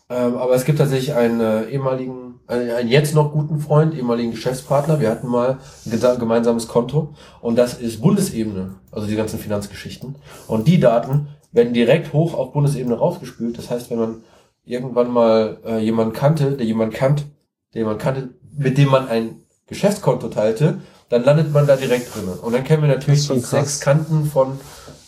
Ähm, 0.10 0.36
aber 0.36 0.54
es 0.54 0.66
gibt 0.66 0.80
tatsächlich 0.80 1.14
einen 1.14 1.40
äh, 1.40 1.64
ehemaligen, 1.70 2.42
einen, 2.48 2.72
einen 2.72 2.90
jetzt 2.90 3.16
noch 3.16 3.32
guten 3.32 3.60
Freund, 3.60 3.96
ehemaligen 3.96 4.32
Geschäftspartner. 4.32 5.00
Wir 5.00 5.10
hatten 5.10 5.28
mal 5.28 5.60
ein 5.86 6.20
gemeinsames 6.20 6.68
Konto 6.68 7.16
und 7.42 7.56
das 7.56 7.80
ist 7.80 8.02
Bundesebene, 8.02 8.76
also 8.92 9.08
die 9.08 9.16
ganzen 9.16 9.40
Finanzgeschichten. 9.40 10.16
Und 10.48 10.68
die 10.68 10.80
Daten 10.80 11.30
werden 11.54 11.74
direkt 11.74 12.12
hoch 12.12 12.34
auf 12.34 12.52
Bundesebene 12.52 12.96
rausgespült. 12.96 13.58
Das 13.58 13.70
heißt, 13.72 13.90
wenn 13.92 14.00
man 14.00 14.24
irgendwann 14.66 15.12
mal 15.12 15.60
äh, 15.66 15.80
jemanden 15.80 16.14
kannte, 16.14 16.58
der 16.58 16.66
jemand 16.66 16.94
kannt, 16.94 17.26
der 17.74 17.82
jemand 17.82 18.00
kannte, 18.00 18.30
mit 18.56 18.78
dem 18.78 18.90
man 18.90 19.08
ein 19.08 19.44
Geschäftskonto 19.68 20.28
teilte, 20.28 20.80
dann 21.10 21.24
landet 21.24 21.52
man 21.54 21.68
da 21.68 21.76
direkt 21.76 22.14
drin. 22.16 22.28
Und 22.42 22.54
dann 22.54 22.64
kennen 22.64 22.82
wir 22.84 22.90
Das 22.90 22.98
natürlich 23.00 23.28
die 23.28 23.40
krass. 23.40 23.50
sechs 23.50 23.80
Kanten 23.80 24.26
von, 24.26 24.60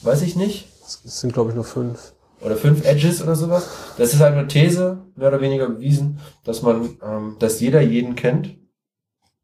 weiß 0.03 0.21
ich 0.21 0.35
nicht, 0.35 0.67
Es 1.05 1.19
sind, 1.21 1.33
glaube 1.33 1.49
ich, 1.49 1.55
nur 1.55 1.63
fünf. 1.63 2.13
oder 2.41 2.55
fünf 2.57 2.85
Edges 2.85 3.21
oder 3.23 3.35
sowas. 3.35 3.67
Das 3.97 4.13
ist 4.13 4.19
halt 4.19 4.33
eine 4.35 4.47
These, 4.47 4.99
mehr 5.15 5.29
oder 5.29 5.41
weniger 5.41 5.67
bewiesen, 5.69 6.19
dass 6.43 6.61
man, 6.61 6.97
ähm, 7.03 7.35
dass 7.39 7.59
jeder 7.59 7.81
jeden 7.81 8.15
kennt. 8.15 8.55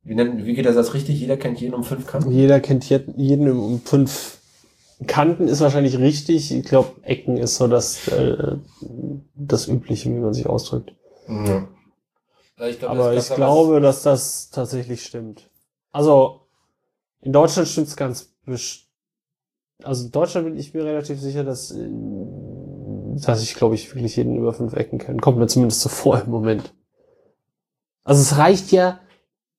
Wie, 0.04 0.16
nennt, 0.16 0.46
wie 0.46 0.54
geht 0.56 0.66
der 0.66 0.74
Satz 0.74 0.94
richtig? 0.94 1.20
Jeder 1.20 1.38
kennt 1.38 1.60
jeden 1.62 1.74
um 1.76 1.84
fünf 1.84 2.08
Kanten. 2.08 2.32
Jeder 2.32 2.60
kennt 2.60 2.84
je- 2.90 3.04
jeden 3.18 3.50
um 3.52 3.82
fünf 3.82 4.40
Kanten 5.08 5.48
ist 5.48 5.62
wahrscheinlich 5.62 5.98
richtig. 5.98 6.52
Ich 6.52 6.66
glaube, 6.66 6.90
Ecken 7.04 7.38
ist 7.38 7.56
so 7.56 7.68
das, 7.68 8.08
äh, 8.08 8.58
das 9.36 9.68
Übliche, 9.68 10.10
wie 10.10 10.20
man 10.20 10.34
sich 10.34 10.46
ausdrückt. 10.48 10.94
Ja. 11.28 11.68
Ich 12.68 12.78
glaub, 12.78 12.92
Aber 12.92 13.14
das- 13.14 13.24
ich 13.24 13.30
das- 13.30 13.36
glaube, 13.38 13.82
dass 13.82 14.04
das 14.04 14.50
tatsächlich 14.52 15.04
stimmt. 15.04 15.50
Also, 15.92 16.41
in 17.22 17.32
Deutschland 17.32 17.68
stimmt's 17.68 17.96
ganz 17.96 18.34
Also 19.84 20.06
in 20.06 20.12
Deutschland 20.12 20.48
bin 20.48 20.58
ich 20.58 20.74
mir 20.74 20.84
relativ 20.84 21.20
sicher, 21.20 21.44
dass, 21.44 21.72
äh, 21.72 21.90
dass 23.26 23.44
ich, 23.44 23.56
glaube 23.56 23.76
ich, 23.76 23.94
wirklich 23.94 24.16
jeden 24.16 24.36
über 24.36 24.54
fünf 24.54 24.74
Ecken 24.74 25.00
kenne. 25.00 25.20
Kommt 25.20 25.38
mir 25.38 25.48
zumindest 25.48 25.82
so 25.82 25.90
vor 25.90 26.22
im 26.22 26.32
Moment. 26.32 26.74
Also 28.04 28.22
es 28.22 28.38
reicht 28.38 28.72
ja, 28.72 29.00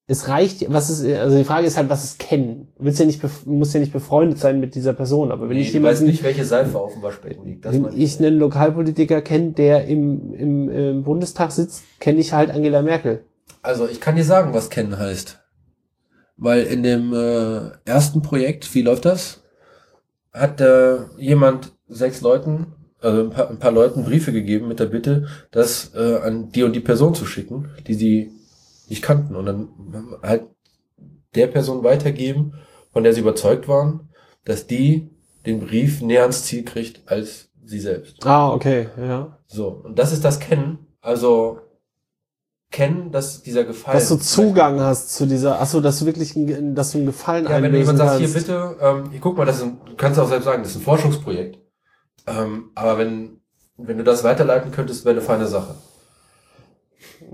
es 0.09 0.29
reicht, 0.29 0.71
was 0.73 0.91
ist, 0.91 1.05
also 1.05 1.39
die 1.39 1.45
Frage 1.45 1.67
ist 1.67 1.77
halt, 1.77 1.89
was 1.89 2.05
ist 2.05 2.19
kennen? 2.19 2.69
Du 2.77 2.85
willst 2.85 2.99
ja 2.99 3.07
nicht, 3.07 3.23
musst 3.47 3.73
ja 3.73 3.81
nicht 3.81 3.93
befreundet 3.93 4.39
sein 4.39 4.59
mit 4.59 4.75
dieser 4.75 4.93
Person, 4.93 5.31
aber 5.31 5.49
wenn 5.49 5.57
nee, 5.57 5.63
ich 5.63 5.73
du 5.73 5.83
weißt 5.83 6.01
jemanden, 6.01 6.07
nicht, 6.07 6.25
welche 6.25 6.45
Seife 6.45 6.79
auf 6.79 6.93
dem 6.93 7.03
Waschbecken 7.03 7.47
liegt. 7.47 7.65
Wenn 7.65 7.89
ich 7.97 8.19
einen 8.19 8.39
Lokalpolitiker 8.39 9.23
kenne, 9.23 9.53
der 9.53 9.87
im, 9.87 10.35
im, 10.35 10.69
im 10.69 11.03
Bundestag 11.05 11.53
sitzt, 11.53 11.85
kenne 12.01 12.19
ich 12.19 12.33
halt 12.33 12.51
Angela 12.51 12.83
Merkel. 12.83 13.25
Also 13.63 13.87
ich 13.87 14.01
kann 14.01 14.17
dir 14.17 14.25
sagen, 14.25 14.53
was 14.53 14.71
kennen 14.71 14.99
heißt. 14.99 15.42
Weil 16.37 16.65
in 16.65 16.83
dem 16.83 17.13
äh, 17.13 17.71
ersten 17.85 18.23
Projekt, 18.23 18.75
wie 18.75 18.83
läuft 18.83 19.05
das? 19.05 19.43
Hat 20.33 20.61
äh, 20.61 20.99
jemand 21.19 21.73
sechs 21.89 22.21
Leuten, 22.21 22.75
also 23.01 23.23
ein 23.23 23.31
paar, 23.31 23.51
ein 23.51 23.59
paar 23.59 23.73
Leuten 23.73 24.05
Briefe 24.05 24.33
gegeben 24.33 24.69
mit 24.69 24.81
der 24.81 24.87
Bitte, 24.87 25.27
das 25.51 25.95
äh, 25.95 26.19
an 26.23 26.51
die 26.51 26.63
und 26.63 26.75
die 26.75 26.81
Person 26.81 27.15
zu 27.15 27.27
schicken, 27.27 27.69
die 27.87 27.95
sie 27.95 28.33
nicht 28.89 29.03
kannten. 29.03 29.37
Und 29.37 29.47
dann 29.47 29.69
halt 30.23 30.45
der 31.35 31.47
Person 31.47 31.85
weitergeben, 31.85 32.55
von 32.93 33.05
der 33.05 33.15
sie 33.15 33.21
überzeugt 33.21 33.69
waren, 33.69 34.09
dass 34.45 34.67
die 34.67 35.11
den 35.47 35.61
Brief 35.61 36.03
näher 36.03 36.23
ans 36.23 36.45
Ziel 36.45 36.65
kriegt 36.65 37.03
als 37.07 37.49
sie 37.65 37.81
selbst. 37.81 38.25
Ah, 38.27 38.53
okay, 38.53 38.89
ja. 38.99 39.39
So, 39.47 39.69
und 39.85 39.99
das 39.99 40.13
ist 40.13 40.25
das 40.25 40.41
Kennen. 40.41 40.87
Also 41.01 41.61
kennen, 42.73 43.13
dass 43.13 43.43
dieser 43.43 43.65
Gefallen. 43.65 43.99
Dass 43.99 44.09
du 44.09 44.17
Zugang 44.17 44.81
hast 44.81 45.15
zu 45.15 45.27
dieser, 45.27 45.61
achso, 45.61 45.81
dass 45.81 45.99
du 46.01 46.07
wirklich, 46.07 46.35
einen- 46.35 46.75
dass 46.75 46.91
du 46.93 46.99
einen 46.99 47.07
Gefallen 47.07 47.45
Ja, 47.45 47.63
wenn 47.63 47.71
du 47.73 47.79
jemand 47.79 47.99
sagst, 47.99 48.19
hier 48.19 48.33
bitte, 48.33 48.77
ähm, 48.81 49.11
hier, 49.11 49.21
guck 49.21 49.37
mal, 49.37 49.45
das 49.45 49.57
ist 49.59 49.63
ein, 49.65 49.81
du 49.85 49.95
kannst 49.97 50.19
auch 50.19 50.29
selbst 50.29 50.47
sagen, 50.47 50.63
das 50.63 50.73
ist 50.73 50.79
ein 50.79 50.83
Forschungsprojekt. 50.83 51.59
Ähm, 52.27 52.71
aber 52.75 52.99
wenn, 52.99 53.41
wenn 53.77 53.99
du 53.99 54.05
das 54.05 54.25
weiterleiten 54.25 54.73
könntest, 54.73 55.05
wäre 55.05 55.15
eine 55.17 55.25
feine 55.25 55.47
Sache. 55.47 55.75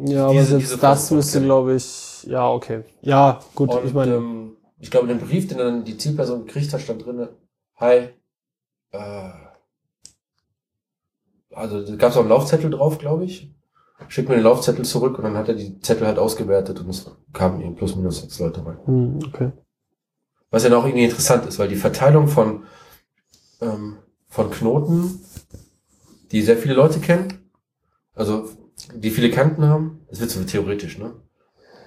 Ja, 0.05 0.25
aber 0.25 0.33
diese- 0.35 0.47
selbst 0.47 0.71
diese 0.71 0.79
das 0.79 1.11
müsste, 1.11 1.41
glaube 1.41 1.75
ich, 1.75 2.25
ja, 2.25 2.51
okay. 2.51 2.85
Ja, 3.01 3.41
gut, 3.55 3.71
Und 3.71 3.87
ich 3.87 3.95
meine, 3.95 4.15
ähm, 4.17 4.57
ich 4.81 4.91
glaube, 4.91 5.11
in 5.11 5.19
dem 5.19 5.27
Brief, 5.27 5.49
den 5.49 5.59
dann 5.59 5.85
die 5.85 5.97
Zielperson 5.97 6.47
gekriegt 6.47 6.73
hat, 6.73 6.81
stand 6.81 7.05
drinne, 7.05 7.31
hi, 7.77 8.09
äh, 8.93 9.31
also 11.55 11.85
da 11.85 11.97
gab 11.97 12.11
es 12.11 12.17
auch 12.17 12.21
einen 12.21 12.29
Laufzettel 12.29 12.71
drauf, 12.71 12.99
glaube 12.99 13.25
ich. 13.25 13.55
Schick 14.07 14.29
mir 14.29 14.37
den 14.37 14.45
Laufzettel 14.45 14.85
zurück 14.85 15.19
und 15.19 15.25
dann 15.25 15.37
hat 15.37 15.49
er 15.49 15.55
die 15.55 15.81
Zettel 15.81 16.07
halt 16.07 16.19
ausgewertet 16.19 16.81
und 16.81 16.89
es 16.89 17.11
kamen 17.33 17.61
eben 17.61 17.75
plus 17.75 17.97
minus 17.97 18.21
sechs 18.21 18.39
Leute 18.39 18.65
rein. 18.65 18.79
hm, 18.85 19.19
okay. 19.27 19.53
Was 20.51 20.65
ja 20.65 20.71
noch 20.71 20.87
irgendwie 20.87 21.05
interessant 21.05 21.45
ist, 21.47 21.59
weil 21.59 21.69
die 21.69 21.77
Verteilung 21.77 22.27
von, 22.29 22.63
ähm, 23.61 23.99
von 24.29 24.51
Knoten, 24.51 25.21
die 26.33 26.41
sehr 26.43 26.57
viele 26.57 26.75
Leute 26.75 27.01
kennen, 27.01 27.51
also 28.15 28.49
die 28.95 29.11
viele 29.11 29.31
Kanten 29.31 29.65
haben, 29.67 30.01
das 30.09 30.21
wird 30.21 30.31
so 30.31 30.43
theoretisch, 30.45 30.99
ne? 30.99 31.13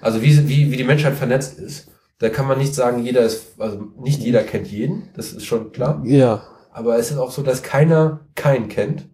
Also 0.00 0.22
wie, 0.22 0.48
wie, 0.48 0.70
wie 0.70 0.76
die 0.76 0.84
Menschheit 0.84 1.14
vernetzt 1.14 1.58
ist, 1.58 1.88
da 2.18 2.28
kann 2.28 2.46
man 2.46 2.58
nicht 2.58 2.74
sagen, 2.74 3.02
jeder 3.04 3.22
ist, 3.22 3.60
also 3.60 3.80
nicht 3.98 4.20
jeder 4.20 4.42
kennt 4.44 4.68
jeden, 4.68 5.10
das 5.16 5.32
ist 5.32 5.44
schon 5.44 5.72
klar. 5.72 6.02
Ja, 6.04 6.44
Aber 6.70 6.96
es 6.98 7.10
ist 7.10 7.18
auch 7.18 7.32
so, 7.32 7.42
dass 7.42 7.62
keiner 7.62 8.20
keinen 8.36 8.68
kennt. 8.68 9.08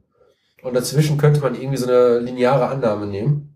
Und 0.62 0.74
dazwischen 0.74 1.18
könnte 1.18 1.40
man 1.40 1.54
irgendwie 1.54 1.76
so 1.76 1.86
eine 1.88 2.18
lineare 2.18 2.66
Annahme 2.68 3.06
nehmen, 3.06 3.54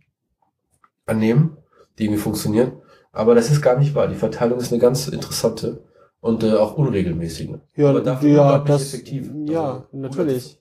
annehmen, 1.06 1.56
die 1.98 2.04
irgendwie 2.04 2.20
funktioniert. 2.20 2.72
Aber 3.12 3.34
das 3.34 3.50
ist 3.50 3.60
gar 3.60 3.76
nicht 3.78 3.94
wahr. 3.94 4.08
Die 4.08 4.14
Verteilung 4.14 4.58
ist 4.58 4.72
eine 4.72 4.80
ganz 4.80 5.08
interessante 5.08 5.84
und 6.20 6.42
äh, 6.44 6.54
auch 6.54 6.76
unregelmäßige. 6.76 7.50
ja, 7.76 7.90
Aber 7.90 8.00
dafür 8.00 8.28
ja, 8.30 8.58
das, 8.60 8.94
effektiv. 8.94 9.30
ja, 9.46 9.72
Also, 9.72 9.86
natürlich. 9.92 10.58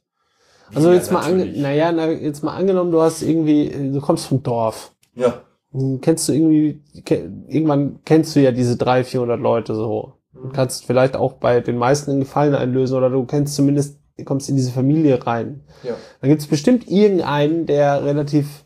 Also 0.73 0.89
ja, 0.89 0.95
jetzt 0.95 1.11
mal, 1.11 1.22
ange, 1.23 1.45
naja, 1.45 1.91
na, 1.91 2.09
jetzt 2.09 2.43
mal 2.43 2.55
angenommen, 2.55 2.91
du 2.91 3.01
hast 3.01 3.22
irgendwie, 3.22 3.91
du 3.93 3.99
kommst 4.01 4.26
vom 4.27 4.41
Dorf. 4.41 4.93
Ja. 5.15 5.41
Hm, 5.72 5.99
Kennst 6.01 6.27
du 6.27 6.34
irgendwie, 6.34 6.81
ke 7.03 7.31
irgendwann 7.47 7.99
kennst 8.05 8.35
du 8.35 8.41
ja 8.41 8.51
diese 8.51 8.77
300, 8.77 9.07
400 9.07 9.39
Leute 9.39 9.76
so. 9.76 10.13
Du 10.34 10.47
Mhm. 10.47 10.51
kannst 10.53 10.85
vielleicht 10.85 11.15
auch 11.18 11.34
bei 11.34 11.59
den 11.59 11.77
meisten 11.77 12.11
einen 12.11 12.22
Gefallen 12.22 12.55
einlösen 12.55 12.97
oder 12.97 13.09
du 13.09 13.26
kennst 13.26 13.55
zumindest, 13.55 13.99
kommst 14.25 14.49
in 14.49 14.55
diese 14.55 14.71
Familie 14.71 15.25
rein. 15.25 15.61
Ja. 15.83 15.93
Dann 16.21 16.29
gibt 16.29 16.41
es 16.41 16.47
bestimmt 16.47 16.88
irgendeinen, 16.89 17.65
der 17.65 18.03
relativ, 18.03 18.65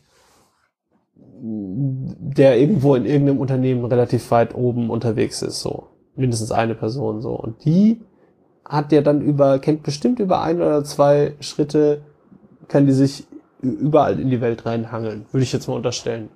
der 1.14 2.58
irgendwo 2.58 2.94
in 2.94 3.06
irgendeinem 3.06 3.40
Unternehmen 3.40 3.84
relativ 3.84 4.30
weit 4.30 4.54
oben 4.54 4.90
unterwegs 4.90 5.42
ist, 5.42 5.60
so. 5.60 5.88
Mindestens 6.14 6.50
eine 6.50 6.74
Person, 6.74 7.20
so. 7.20 7.32
Und 7.32 7.64
die 7.64 8.00
hat 8.64 8.92
ja 8.92 9.00
dann 9.02 9.20
über, 9.20 9.58
kennt 9.58 9.82
bestimmt 9.82 10.18
über 10.18 10.42
ein 10.42 10.56
oder 10.56 10.82
zwei 10.84 11.34
Schritte 11.40 12.02
kann 12.68 12.86
die 12.86 12.92
sich 12.92 13.26
überall 13.62 14.18
in 14.20 14.30
die 14.30 14.40
Welt 14.40 14.66
reinhangeln, 14.66 15.26
würde 15.32 15.44
ich 15.44 15.52
jetzt 15.52 15.68
mal 15.68 15.74
unterstellen. 15.74 16.28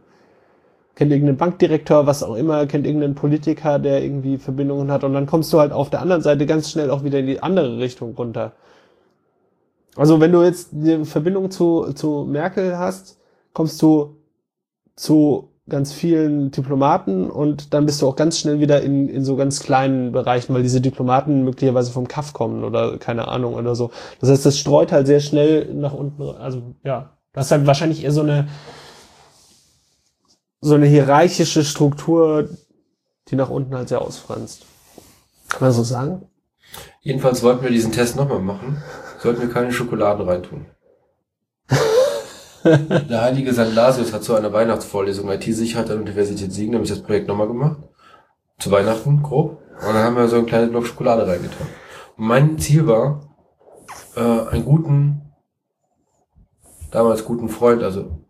Kennt 0.94 1.12
irgendeinen 1.12 1.38
Bankdirektor, 1.38 2.06
was 2.06 2.22
auch 2.22 2.34
immer, 2.34 2.66
kennt 2.66 2.86
irgendeinen 2.86 3.14
Politiker, 3.14 3.78
der 3.78 4.02
irgendwie 4.02 4.38
Verbindungen 4.38 4.90
hat 4.90 5.04
und 5.04 5.12
dann 5.12 5.26
kommst 5.26 5.52
du 5.52 5.58
halt 5.58 5.72
auf 5.72 5.90
der 5.90 6.00
anderen 6.00 6.22
Seite 6.22 6.46
ganz 6.46 6.70
schnell 6.70 6.90
auch 6.90 7.04
wieder 7.04 7.18
in 7.18 7.26
die 7.26 7.42
andere 7.42 7.78
Richtung 7.78 8.14
runter. 8.14 8.52
Also 9.96 10.20
wenn 10.20 10.32
du 10.32 10.42
jetzt 10.42 10.72
eine 10.72 11.04
Verbindung 11.04 11.50
zu, 11.50 11.92
zu 11.94 12.26
Merkel 12.28 12.78
hast, 12.78 13.18
kommst 13.52 13.80
du 13.82 14.16
zu 14.96 15.50
ganz 15.68 15.92
vielen 15.92 16.50
Diplomaten 16.50 17.30
und 17.30 17.72
dann 17.72 17.86
bist 17.86 18.02
du 18.02 18.08
auch 18.08 18.16
ganz 18.16 18.38
schnell 18.38 18.60
wieder 18.60 18.82
in, 18.82 19.08
in 19.08 19.24
so 19.24 19.36
ganz 19.36 19.60
kleinen 19.60 20.12
Bereichen, 20.12 20.52
weil 20.52 20.62
diese 20.62 20.80
Diplomaten 20.80 21.44
möglicherweise 21.44 21.92
vom 21.92 22.08
Kaff 22.08 22.32
kommen 22.32 22.64
oder 22.64 22.98
keine 22.98 23.28
Ahnung 23.28 23.54
oder 23.54 23.74
so. 23.74 23.90
Das 24.20 24.30
heißt, 24.30 24.44
das 24.44 24.58
streut 24.58 24.92
halt 24.92 25.06
sehr 25.06 25.20
schnell 25.20 25.72
nach 25.72 25.94
unten. 25.94 26.22
Also 26.22 26.74
ja, 26.84 27.16
das 27.32 27.46
ist 27.46 27.52
halt 27.52 27.66
wahrscheinlich 27.66 28.04
eher 28.04 28.12
so 28.12 28.22
eine 28.22 28.48
so 30.60 30.74
eine 30.74 30.86
hierarchische 30.86 31.64
Struktur, 31.64 32.50
die 33.28 33.36
nach 33.36 33.48
unten 33.48 33.74
halt 33.74 33.88
sehr 33.88 34.02
ausfranst. 34.02 34.66
Kann 35.48 35.62
man 35.62 35.72
so 35.72 35.82
sagen? 35.82 36.22
Jedenfalls 37.00 37.42
wollten 37.42 37.62
wir 37.62 37.70
diesen 37.70 37.92
Test 37.92 38.16
nochmal 38.16 38.40
machen. 38.40 38.82
Sollten 39.20 39.42
wir 39.42 39.50
keine 39.50 39.70
Schokoladen 39.70 40.26
reintun. 40.26 40.66
Der 42.64 43.22
heilige 43.22 43.52
St. 43.52 43.74
Lasius 43.74 44.12
hat 44.12 44.24
zu 44.24 44.34
einer 44.34 44.52
Weihnachtsvorlesung 44.52 45.30
IT-Sicherheit 45.30 45.90
an 45.90 45.96
der 45.96 46.02
Universität 46.02 46.52
Siegen 46.52 46.72
nämlich 46.72 46.90
das 46.90 47.02
Projekt 47.02 47.28
nochmal 47.28 47.46
gemacht. 47.46 47.78
Zu 48.58 48.70
Weihnachten, 48.70 49.22
grob. 49.22 49.62
Und 49.74 49.94
dann 49.94 50.04
haben 50.04 50.16
wir 50.16 50.28
so 50.28 50.36
einen 50.36 50.46
kleinen 50.46 50.70
Block 50.70 50.86
Schokolade 50.86 51.26
reingetan. 51.26 51.66
Und 52.16 52.26
mein 52.26 52.58
Ziel 52.58 52.86
war, 52.86 53.20
äh, 54.16 54.20
einen 54.20 54.64
guten, 54.64 55.32
damals 56.90 57.24
guten 57.24 57.48
Freund, 57.50 57.82
also 57.82 58.24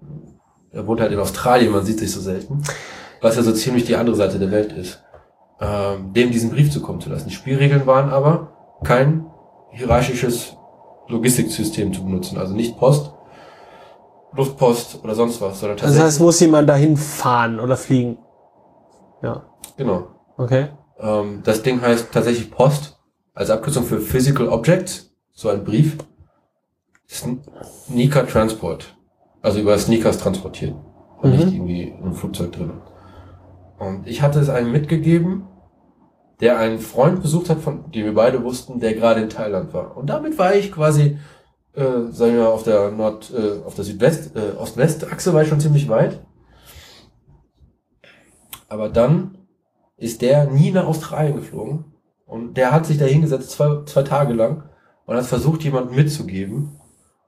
er 0.72 0.86
wohnt 0.86 1.00
halt 1.00 1.12
in 1.12 1.18
Australien, 1.18 1.72
man 1.72 1.84
sieht 1.84 1.98
sich 1.98 2.12
so 2.12 2.20
selten, 2.20 2.62
was 3.20 3.36
ja 3.36 3.42
so 3.42 3.52
ziemlich 3.52 3.84
die 3.84 3.96
andere 3.96 4.16
Seite 4.16 4.38
der 4.38 4.50
Welt 4.50 4.72
ist, 4.72 5.02
ähm, 5.60 6.12
dem 6.12 6.30
diesen 6.30 6.50
Brief 6.50 6.70
zukommen 6.70 7.00
zu 7.00 7.10
lassen. 7.10 7.28
Die 7.28 7.34
Spielregeln 7.34 7.86
waren 7.86 8.10
aber, 8.10 8.78
kein 8.84 9.26
hierarchisches 9.72 10.56
Logistiksystem 11.10 11.92
zu 11.92 12.04
benutzen, 12.04 12.38
also 12.38 12.54
nicht 12.54 12.78
Post, 12.78 13.12
Luftpost 14.32 15.00
oder 15.02 15.14
sonst 15.14 15.40
was, 15.40 15.58
sondern 15.60 15.72
Also 15.78 15.86
tatsächlich. 15.86 15.96
das 15.98 16.06
heißt, 16.14 16.20
muss 16.20 16.40
jemand 16.40 16.68
dahin 16.68 16.96
fahren 16.96 17.58
oder 17.60 17.76
fliegen. 17.76 18.18
Ja. 19.22 19.42
genau. 19.76 20.06
Okay. 20.38 20.68
Ähm, 20.98 21.42
das 21.44 21.62
Ding 21.62 21.80
heißt 21.82 22.08
tatsächlich 22.12 22.50
Post, 22.50 22.98
als 23.34 23.50
Abkürzung 23.50 23.84
für 23.84 24.00
Physical 24.00 24.48
Object, 24.48 25.10
so 25.32 25.48
ein 25.48 25.64
Brief. 25.64 25.98
Sneaker 27.08 28.26
Transport. 28.26 28.96
Also 29.42 29.58
über 29.60 29.76
Sneakers 29.78 30.18
transportieren. 30.18 30.76
Und 31.20 31.30
Mhm. 31.32 31.36
nicht 31.36 31.54
irgendwie 31.54 31.82
in 31.88 32.02
einem 32.02 32.14
Flugzeug 32.14 32.52
drin. 32.52 32.72
Und 33.78 34.06
ich 34.06 34.22
hatte 34.22 34.38
es 34.40 34.48
einem 34.48 34.70
mitgegeben, 34.72 35.44
der 36.40 36.58
einen 36.58 36.78
Freund 36.78 37.22
besucht 37.22 37.50
hat, 37.50 37.60
von 37.60 37.90
dem 37.92 38.04
wir 38.04 38.14
beide 38.14 38.42
wussten, 38.42 38.80
der 38.80 38.94
gerade 38.94 39.20
in 39.20 39.28
Thailand 39.28 39.72
war. 39.74 39.96
Und 39.96 40.08
damit 40.08 40.38
war 40.38 40.54
ich 40.54 40.72
quasi, 40.72 41.18
äh, 41.74 42.10
sagen 42.10 42.34
wir, 42.34 42.48
auf 42.48 42.62
der 42.62 42.90
Nord, 42.90 43.32
äh, 43.36 43.64
auf 43.64 43.74
der 43.74 43.84
Südwest, 43.84 44.34
äh, 44.36 44.56
Ost-West-Achse 44.58 45.34
war 45.34 45.42
ich 45.42 45.48
schon 45.48 45.60
ziemlich 45.60 45.88
weit. 45.88 46.20
Aber 48.68 48.88
dann 48.88 49.38
ist 49.96 50.22
der 50.22 50.46
nie 50.46 50.70
nach 50.70 50.86
Australien 50.86 51.36
geflogen. 51.36 51.84
Und 52.24 52.56
der 52.56 52.72
hat 52.72 52.86
sich 52.86 52.96
da 52.96 53.04
hingesetzt, 53.04 53.50
zwei, 53.50 53.82
zwei 53.84 54.02
Tage 54.02 54.32
lang, 54.32 54.62
und 55.04 55.16
hat 55.16 55.26
versucht, 55.26 55.64
jemandem 55.64 55.96
mitzugeben, 55.96 56.79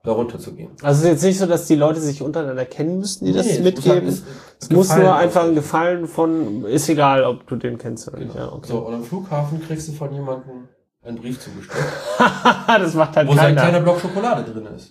da 0.05 0.13
runterzugehen. 0.13 0.71
Also 0.83 1.01
es 1.01 1.05
ist 1.05 1.11
jetzt 1.11 1.23
nicht 1.25 1.39
so, 1.39 1.47
dass 1.47 1.67
die 1.67 1.77
Leute 1.77 2.01
sich 2.01 2.23
untereinander 2.23 2.65
kennen 2.65 2.99
müssten, 2.99 3.25
die 3.25 3.33
das 3.33 3.47
Nee, 3.47 3.53
es 3.53 3.61
mitgeben. 3.61 4.05
muss 4.07 4.23
halt- 4.23 4.33
es 4.61 4.71
muss 4.71 4.97
nur 4.97 5.15
einfach 5.15 5.45
ein. 5.45 5.55
Gefallen 5.55 6.07
von, 6.09 6.65
ist 6.65 6.89
egal, 6.89 7.23
ob 7.25 7.47
du 7.47 7.57
den 7.57 7.79
kennst 7.79 8.09
oder 8.09 8.19
nicht. 8.19 8.33
Genau. 8.33 8.47
Ja, 8.47 8.53
okay. 8.53 8.67
So, 8.69 8.79
und 8.79 8.95
am 8.95 9.05
Flughafen 9.05 9.63
kriegst 9.65 9.87
du 9.89 9.93
von 9.93 10.13
jemandem 10.13 10.69
einen 11.05 11.19
Brief 11.19 11.39
zugestellt, 11.41 11.85
das 12.67 12.95
macht 12.95 13.17
halt 13.17 13.29
wo 13.29 13.35
sein 13.35 13.55
kleiner 13.55 13.61
keiner. 13.73 13.81
Block 13.81 14.01
Schokolade 14.01 14.51
drin 14.51 14.67
ist. 14.77 14.91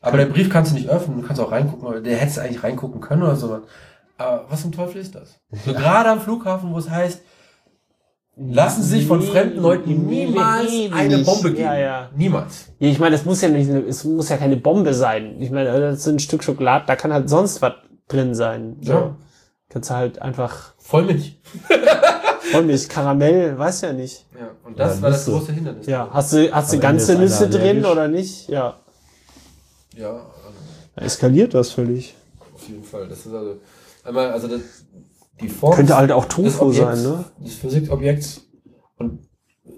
Aber 0.00 0.16
den 0.16 0.30
Brief 0.32 0.48
kannst 0.48 0.70
du 0.72 0.76
nicht 0.76 0.88
öffnen, 0.88 1.20
du 1.20 1.26
kannst 1.26 1.40
auch 1.42 1.50
reingucken, 1.52 1.86
aber 1.86 2.00
der 2.00 2.16
hättest 2.16 2.38
eigentlich 2.38 2.62
reingucken 2.62 3.00
können 3.00 3.22
oder 3.22 3.36
so. 3.36 3.60
Aber 4.16 4.46
was 4.48 4.62
zum 4.62 4.72
Teufel 4.72 5.00
ist 5.00 5.14
das? 5.14 5.38
So 5.64 5.72
gerade 5.72 6.08
am 6.10 6.20
Flughafen, 6.20 6.72
wo 6.72 6.78
es 6.78 6.88
heißt, 6.88 7.20
lassen 8.48 8.82
Sie 8.82 8.98
sich 8.98 9.06
von 9.06 9.20
fremden 9.22 9.60
Leuten 9.60 10.06
niemals 10.06 10.70
eine 10.92 11.18
Bombe 11.18 11.50
geben. 11.50 11.62
Ja, 11.62 11.78
ja. 11.78 12.10
Niemals. 12.16 12.66
Ja, 12.78 12.88
ich 12.88 12.98
meine, 12.98 13.16
das 13.16 13.24
muss 13.24 13.40
ja 13.42 13.48
nicht, 13.48 13.68
es 13.68 14.04
muss 14.04 14.28
ja 14.28 14.36
keine 14.36 14.56
Bombe 14.56 14.94
sein. 14.94 15.36
Ich 15.40 15.50
meine, 15.50 15.78
das 15.80 15.98
ist 16.00 16.06
ein 16.08 16.18
Stück 16.18 16.42
Schokolade, 16.42 16.84
da 16.86 16.96
kann 16.96 17.12
halt 17.12 17.28
sonst 17.28 17.60
was 17.62 17.74
drin 18.08 18.34
sein. 18.34 18.76
So. 18.82 18.92
Ja. 18.92 19.16
Kannst 19.68 19.90
du 19.90 19.94
halt 19.94 20.20
einfach 20.22 20.74
Vollmilch. 20.78 21.38
Vollmilch, 22.50 22.88
Karamell, 22.88 23.56
weiß 23.56 23.82
ja 23.82 23.92
nicht. 23.92 24.26
Ja, 24.38 24.48
und 24.64 24.78
das 24.78 24.96
Ja, 24.96 25.02
war 25.02 25.10
das 25.10 25.26
Nüsse. 25.26 25.38
große 25.38 25.52
Hindernis. 25.52 25.86
Ja, 25.86 26.08
hast 26.12 26.32
du, 26.32 26.50
hast 26.52 26.72
du 26.72 26.78
ganze 26.80 27.16
Nüsse 27.16 27.48
drin 27.48 27.62
allergisch. 27.84 27.90
oder 27.90 28.08
nicht? 28.08 28.48
Ja. 28.48 28.76
Ja, 29.96 30.10
also 30.12 30.58
Da 30.96 31.02
eskaliert 31.02 31.54
das 31.54 31.70
völlig. 31.70 32.14
auf 32.54 32.66
jeden 32.68 32.82
Fall. 32.82 33.06
Das 33.08 33.18
ist 33.26 33.32
also, 33.32 33.56
einmal, 34.04 34.30
also 34.32 34.48
das, 34.48 34.60
die 35.40 35.48
Form. 35.48 35.74
Könnte 35.74 35.96
halt 35.96 36.12
auch 36.12 36.26
Tofu 36.26 36.66
Objekts, 36.66 37.02
sein, 37.02 37.02
ne? 37.02 37.24
Des 37.38 37.54
Physikobjekts 37.54 38.48
und 38.98 39.20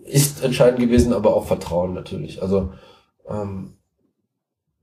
ist 0.04 0.42
entscheidend 0.42 0.80
gewesen, 0.80 1.12
aber 1.12 1.34
auch 1.34 1.46
Vertrauen 1.46 1.94
natürlich. 1.94 2.42
Also 2.42 2.70
ähm, 3.28 3.74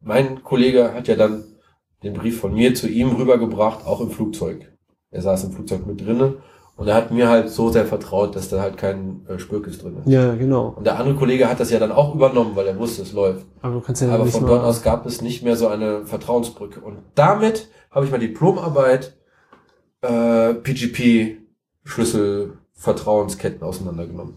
mein 0.01 0.43
Kollege 0.43 0.93
hat 0.93 1.07
ja 1.07 1.15
dann 1.15 1.43
den 2.03 2.13
Brief 2.13 2.39
von 2.39 2.53
mir 2.53 2.73
zu 2.73 2.87
ihm 2.87 3.09
rübergebracht, 3.15 3.85
auch 3.85 4.01
im 4.01 4.09
Flugzeug. 4.09 4.71
Er 5.11 5.21
saß 5.21 5.43
im 5.45 5.51
Flugzeug 5.51 5.85
mit 5.85 6.05
drinne 6.05 6.37
und 6.77 6.87
er 6.87 6.95
hat 6.95 7.11
mir 7.11 7.27
halt 7.27 7.49
so 7.49 7.69
sehr 7.69 7.85
vertraut, 7.85 8.35
dass 8.35 8.47
da 8.49 8.61
halt 8.61 8.77
kein 8.77 9.25
äh, 9.27 9.37
Spürkes 9.37 9.79
drin 9.79 9.97
ist. 9.97 10.07
Ja, 10.07 10.33
genau. 10.35 10.73
Und 10.77 10.85
der 10.85 10.97
andere 10.97 11.15
Kollege 11.15 11.49
hat 11.49 11.59
das 11.59 11.71
ja 11.71 11.79
dann 11.79 11.91
auch 11.91 12.15
übernommen, 12.15 12.55
weil 12.55 12.67
er 12.67 12.79
wusste, 12.79 13.01
es 13.01 13.11
läuft. 13.11 13.45
Aber 13.61 13.73
du 13.75 13.81
kannst 13.81 14.01
ja 14.01 14.09
Aber 14.13 14.25
von 14.25 14.45
dort 14.45 14.63
aus 14.63 14.81
gab 14.81 15.05
es 15.05 15.21
nicht 15.21 15.43
mehr 15.43 15.57
so 15.57 15.67
eine 15.67 16.05
Vertrauensbrücke. 16.05 16.79
Und 16.79 16.99
damit 17.15 17.67
habe 17.91 18.05
ich 18.05 18.11
meine 18.11 18.25
Diplomarbeit 18.25 19.18
äh, 20.01 20.53
PGP 20.53 21.37
Schlüssel 21.83 22.57
Vertrauensketten 22.73 23.63
auseinandergenommen. 23.63 24.35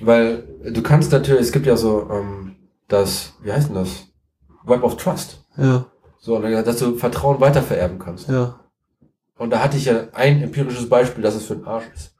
Weil 0.00 0.44
du 0.64 0.82
kannst 0.82 1.12
natürlich, 1.12 1.42
es 1.42 1.52
gibt 1.52 1.66
ja 1.66 1.76
so 1.76 2.08
ähm, 2.10 2.56
das, 2.88 3.34
wie 3.42 3.52
heißt 3.52 3.68
denn 3.68 3.76
das? 3.76 4.06
Web 4.64 4.82
of 4.82 4.96
Trust. 4.96 5.44
Ja, 5.56 5.86
So, 6.18 6.38
dann, 6.40 6.64
dass 6.64 6.78
du 6.78 6.96
Vertrauen 6.96 7.40
weitervererben 7.40 7.98
kannst. 7.98 8.28
ja. 8.28 8.60
Und 9.36 9.50
da 9.50 9.62
hatte 9.62 9.76
ich 9.76 9.86
ja 9.86 10.04
ein 10.12 10.42
empirisches 10.42 10.88
Beispiel, 10.88 11.22
dass 11.22 11.34
es 11.34 11.46
für 11.46 11.56
den 11.56 11.64
Arsch 11.64 11.84
ist. 11.92 12.14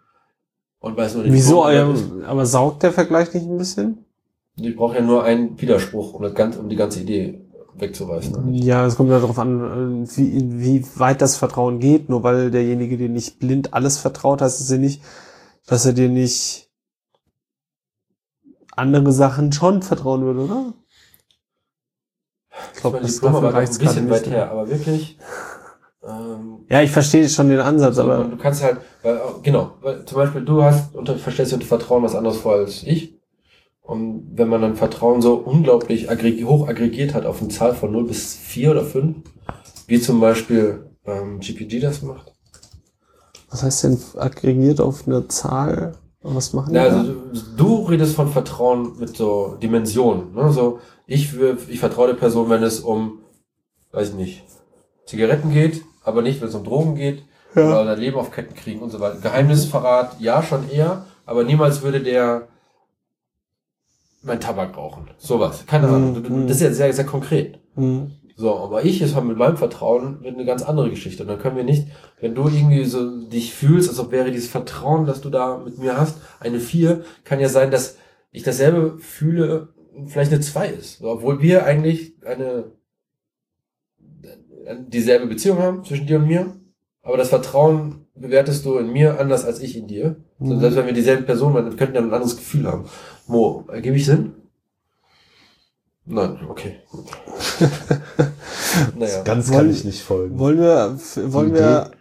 Und 0.81 0.97
weil 0.97 1.07
es 1.07 1.15
nur 1.15 1.23
eine 1.23 1.33
Wieso, 1.33 1.69
ähm, 1.69 2.25
aber 2.27 2.45
saugt 2.45 2.83
der 2.83 2.93
Vergleich 2.93 3.33
nicht 3.33 3.47
ein 3.47 3.57
bisschen? 3.57 4.05
Ich 4.57 4.77
brauche 4.77 4.97
ja 4.97 5.01
nur 5.01 5.23
einen 5.25 5.59
Widerspruch, 5.61 6.13
um, 6.13 6.23
das 6.23 6.35
ganze, 6.35 6.59
um 6.59 6.69
die 6.69 6.77
ganze 6.77 7.01
Idee 7.01 7.41
wegzureißen. 7.79 8.53
Ja, 8.55 8.87
es 8.87 8.97
kommt 8.97 9.11
ja 9.11 9.19
darauf 9.21 9.39
an, 9.39 10.05
äh, 10.05 10.17
wie, 10.17 10.61
wie 10.61 10.87
weit 10.99 11.21
das 11.21 11.37
Vertrauen 11.37 11.81
geht. 11.81 12.09
Nur 12.09 12.23
weil 12.23 12.51
derjenige 12.51 12.97
dir 12.97 13.09
nicht 13.09 13.39
blind 13.39 13.75
alles 13.75 13.99
vertraut, 13.99 14.41
heißt 14.41 14.61
es 14.61 14.71
ja 14.71 14.79
nicht, 14.79 15.03
dass 15.67 15.87
er 15.87 15.93
dir 15.93 16.09
nicht 16.09 16.71
andere 18.77 19.13
Sachen 19.13 19.53
schon 19.53 19.83
vertrauen 19.83 20.23
würde, 20.23 20.41
oder? 20.41 20.75
Ich 22.75 22.81
glaube, 22.81 23.01
das 23.01 23.23
auch 23.23 23.43
reicht's 23.43 23.79
ein 23.79 23.87
bisschen 23.87 24.11
weit 24.11 24.27
her, 24.29 24.51
aber 24.51 24.69
wirklich. 24.69 25.19
Ähm, 26.07 26.65
Ja, 26.69 26.83
ich 26.83 26.91
verstehe 26.91 27.29
schon 27.29 27.49
den 27.49 27.61
Ansatz, 27.61 27.97
so, 27.97 28.03
aber 28.03 28.25
du 28.25 28.37
kannst 28.37 28.63
halt, 28.63 28.79
weil, 29.03 29.21
genau, 29.43 29.73
weil 29.81 30.05
zum 30.05 30.17
Beispiel 30.19 30.45
du 30.45 30.63
hast 30.63 30.95
unter 30.95 31.17
verstehst 31.17 31.53
du 31.53 31.57
unter 31.57 31.67
Vertrauen 31.67 32.03
was 32.03 32.15
anderes 32.15 32.39
vor 32.39 32.55
als 32.55 32.83
ich. 32.83 33.19
Und 33.85 34.31
wenn 34.35 34.48
man 34.48 34.62
dann 34.62 34.77
Vertrauen 34.77 35.20
so 35.20 35.35
unglaublich 35.35 36.11
aggreg 36.11 36.43
hoch 36.44 36.66
aggregiert 36.69 37.12
hat 37.15 37.27
auf 37.27 37.40
eine 37.40 37.51
Zahl 37.51 37.74
von 37.74 37.93
0 37.93 38.05
bis 38.06 38.35
4 38.35 38.70
oder 38.70 38.85
5, 38.85 39.16
wie 39.86 40.01
zum 40.01 40.20
Beispiel 40.20 40.86
ähm, 41.05 41.39
GPG 41.40 41.81
das 41.81 42.01
macht. 42.01 42.32
was 43.51 43.62
heißt 43.62 43.85
denn 43.85 43.98
aggregiert 44.16 44.81
auf 44.81 45.06
eine 45.06 45.28
Zahl? 45.28 45.93
Was 46.23 46.55
machen 46.55 46.70
die 46.73 46.77
Ja, 46.77 46.89
da? 46.89 46.98
also 47.01 47.12
du, 47.59 47.82
redest 47.85 48.15
von 48.16 48.28
Vertrauen 48.31 48.98
mit 48.98 49.15
so 49.15 49.56
Dimensionen. 49.62 50.32
Ne? 50.35 50.51
So, 50.51 50.78
ich, 51.06 51.35
ich 51.69 51.78
vertraue 51.78 52.06
der 52.06 52.15
Person, 52.15 52.48
wenn 52.48 52.62
es 52.62 52.81
um, 52.81 53.19
weiß 53.93 54.09
ich 54.11 54.15
nicht, 54.15 54.43
Zigaretten 55.05 55.52
geht, 55.52 55.82
aber 56.02 56.23
nicht, 56.23 56.40
wenn 56.40 56.48
es 56.48 56.55
um 56.55 56.65
Drogen 56.65 56.94
geht 56.94 57.23
Ja. 57.55 57.82
oder 57.82 57.94
Leben 57.97 58.16
auf 58.16 58.31
Ketten 58.31 58.55
kriegen 58.55 58.81
und 58.81 58.89
so 58.89 59.01
weiter. 59.01 59.19
Geheimnisverrat, 59.20 60.19
ja, 60.19 60.43
schon 60.43 60.70
eher, 60.70 61.05
aber 61.27 61.44
niemals 61.44 61.82
würde 61.82 62.01
der 62.01 62.48
mein 64.25 64.41
Tabak 64.41 64.77
rauchen. 64.77 65.09
Sowas. 65.19 65.65
Keine 65.67 65.87
Mhm, 65.89 65.95
Ahnung. 65.95 66.23
Mhm. 66.43 66.47
Das 66.47 66.57
ist 66.57 66.63
ja 66.63 66.73
sehr, 66.73 66.93
sehr 66.93 67.05
konkret. 67.07 67.59
Hm. 67.75 68.11
So, 68.37 68.57
aber 68.57 68.85
ich 68.85 69.01
ist 69.01 69.15
halt 69.15 69.27
mit 69.27 69.37
meinem 69.37 69.57
Vertrauen 69.57 70.19
eine 70.27 70.45
ganz 70.45 70.63
andere 70.63 70.91
Geschichte. 70.91 71.23
Und 71.23 71.29
dann 71.29 71.39
können 71.39 71.57
wir 71.57 71.63
nicht, 71.65 71.87
wenn 72.21 72.35
du 72.35 72.49
irgendwie 72.49 72.85
so 72.85 73.21
dich 73.29 73.55
fühlst, 73.55 73.89
als 73.89 74.01
ob 74.01 74.11
wäre 74.11 74.33
dieses 74.33 74.49
Vertrauen, 74.49 75.07
das 75.07 75.21
du 75.21 75.31
da 75.31 75.59
mit 75.59 75.79
mir 75.79 75.97
hast, 75.97 76.17
eine 76.41 76.59
vier, 76.59 77.05
kann 77.23 77.39
ja 77.39 77.49
sein, 77.49 77.71
dass 77.71 77.97
ich 78.33 78.43
dasselbe 78.43 78.99
fühle 78.99 79.69
vielleicht 80.07 80.33
eine 80.33 80.41
2 80.41 80.67
ist. 80.69 80.99
So, 80.99 81.09
Obwohl 81.09 81.41
wir 81.41 81.65
eigentlich 81.65 82.15
eine 82.27 82.65
dieselbe 84.89 85.27
Beziehung 85.27 85.59
haben 85.59 85.85
zwischen 85.85 86.07
dir 86.07 86.17
und 86.19 86.27
mir. 86.27 86.57
Aber 87.03 87.17
das 87.17 87.29
Vertrauen 87.29 88.07
bewertest 88.15 88.65
du 88.65 88.79
in 88.79 88.93
mir 88.93 89.21
anders 89.21 89.45
als 89.45 89.61
ich 89.61 89.77
in 89.77 89.87
dir. 89.87 90.17
So, 90.41 90.55
Mhm. 90.55 90.61
selbst 90.61 90.77
wenn 90.77 90.87
wir 90.87 90.93
dieselbe 90.95 91.23
Person 91.25 91.53
waren, 91.55 91.71
wir 91.71 91.77
könnten 91.77 91.95
ja 91.97 92.01
ein 92.01 92.13
anderes 92.13 92.37
Gefühl 92.37 92.67
haben. 92.67 92.85
Mo, 93.27 93.65
ergebe 93.69 93.97
ich 93.97 94.05
Sinn? 94.05 94.35
Nein, 96.07 96.39
okay. 96.49 96.81
gut. 96.91 97.07
naja. 98.97 99.23
Ganz 99.23 99.49
Wollen- 99.49 99.59
kann 99.59 99.71
ich 99.71 99.85
nicht 99.85 100.03
folgen. 100.03 100.39
Wollen 100.39 100.59
wir, 100.59 100.99
wollen 101.33 101.55
wir, 101.55 101.93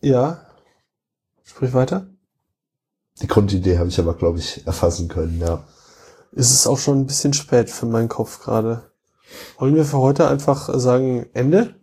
ja. 0.00 0.46
Sprich 1.44 1.72
weiter. 1.72 2.06
Die 3.22 3.26
Grundidee 3.26 3.78
habe 3.78 3.88
ich 3.88 3.98
aber, 3.98 4.14
glaube 4.14 4.38
ich, 4.38 4.66
erfassen 4.66 5.08
können, 5.08 5.40
ja. 5.40 5.64
Ist 6.32 6.52
es 6.52 6.66
auch 6.66 6.78
schon 6.78 7.00
ein 7.00 7.06
bisschen 7.06 7.32
spät 7.32 7.70
für 7.70 7.86
meinen 7.86 8.08
Kopf 8.08 8.40
gerade. 8.40 8.90
Wollen 9.58 9.74
wir 9.74 9.84
für 9.84 9.98
heute 9.98 10.28
einfach 10.28 10.68
sagen 10.78 11.26
Ende? 11.32 11.74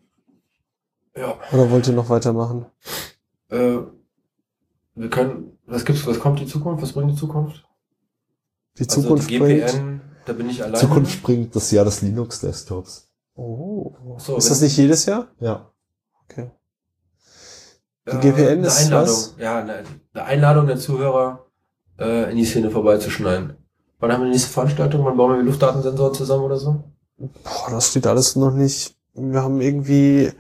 Ja. 1.15 1.37
Oder 1.51 1.69
wollt 1.71 1.87
ihr 1.87 1.93
noch 1.93 2.09
weitermachen? 2.09 2.65
Äh, 3.49 3.79
wir 4.95 5.09
können, 5.09 5.57
was 5.65 5.85
gibt's, 5.85 6.05
was 6.05 6.19
kommt 6.19 6.39
die 6.39 6.47
Zukunft? 6.47 6.81
Was 6.83 6.93
bringt 6.93 7.11
die 7.11 7.15
Zukunft? 7.15 7.66
Die 8.79 8.87
Zukunft 8.87 9.23
also 9.23 9.29
die 9.29 9.39
bringt. 9.39 9.65
GPN, 9.67 10.01
da 10.25 10.33
bin 10.33 10.49
ich 10.49 10.61
alleine. 10.63 10.77
Zukunft 10.77 11.23
bringt 11.23 11.55
das 11.55 11.71
Jahr 11.71 11.85
des 11.85 12.01
Linux-Desktops. 12.01 13.09
Oh. 13.35 13.93
So, 14.17 14.37
ist 14.37 14.49
das 14.49 14.61
nicht 14.61 14.77
jedes 14.77 15.05
Jahr? 15.05 15.27
Ja. 15.39 15.71
Okay. 16.25 16.51
Äh, 18.05 18.11
Die 18.11 18.17
GPN 18.19 18.47
eine 18.59 18.67
ist 18.67 18.85
Einladung. 18.85 19.09
was? 19.09 19.35
Ja, 19.39 19.59
eine, 19.59 19.83
eine 20.13 20.23
Einladung 20.23 20.67
der 20.67 20.77
Zuhörer, 20.77 21.45
äh, 21.99 22.31
in 22.31 22.37
die 22.37 22.45
Szene 22.45 22.69
vorbeizuschneiden. 22.71 23.55
Wann 23.99 24.11
haben 24.11 24.21
wir 24.21 24.25
die 24.25 24.31
nächste 24.31 24.49
Veranstaltung? 24.51 25.03
Wann 25.05 25.17
bauen 25.17 25.33
wir 25.33 25.41
die 25.41 25.47
Luftdatensensoren 25.47 26.13
zusammen 26.13 26.43
oder 26.43 26.57
so? 26.57 26.83
Boah, 27.17 27.71
das 27.71 27.89
steht 27.89 28.05
alles 28.05 28.35
noch 28.35 28.53
nicht. 28.53 28.95
Wir 29.15 29.41
haben 29.41 29.59
irgendwie. 29.59 30.31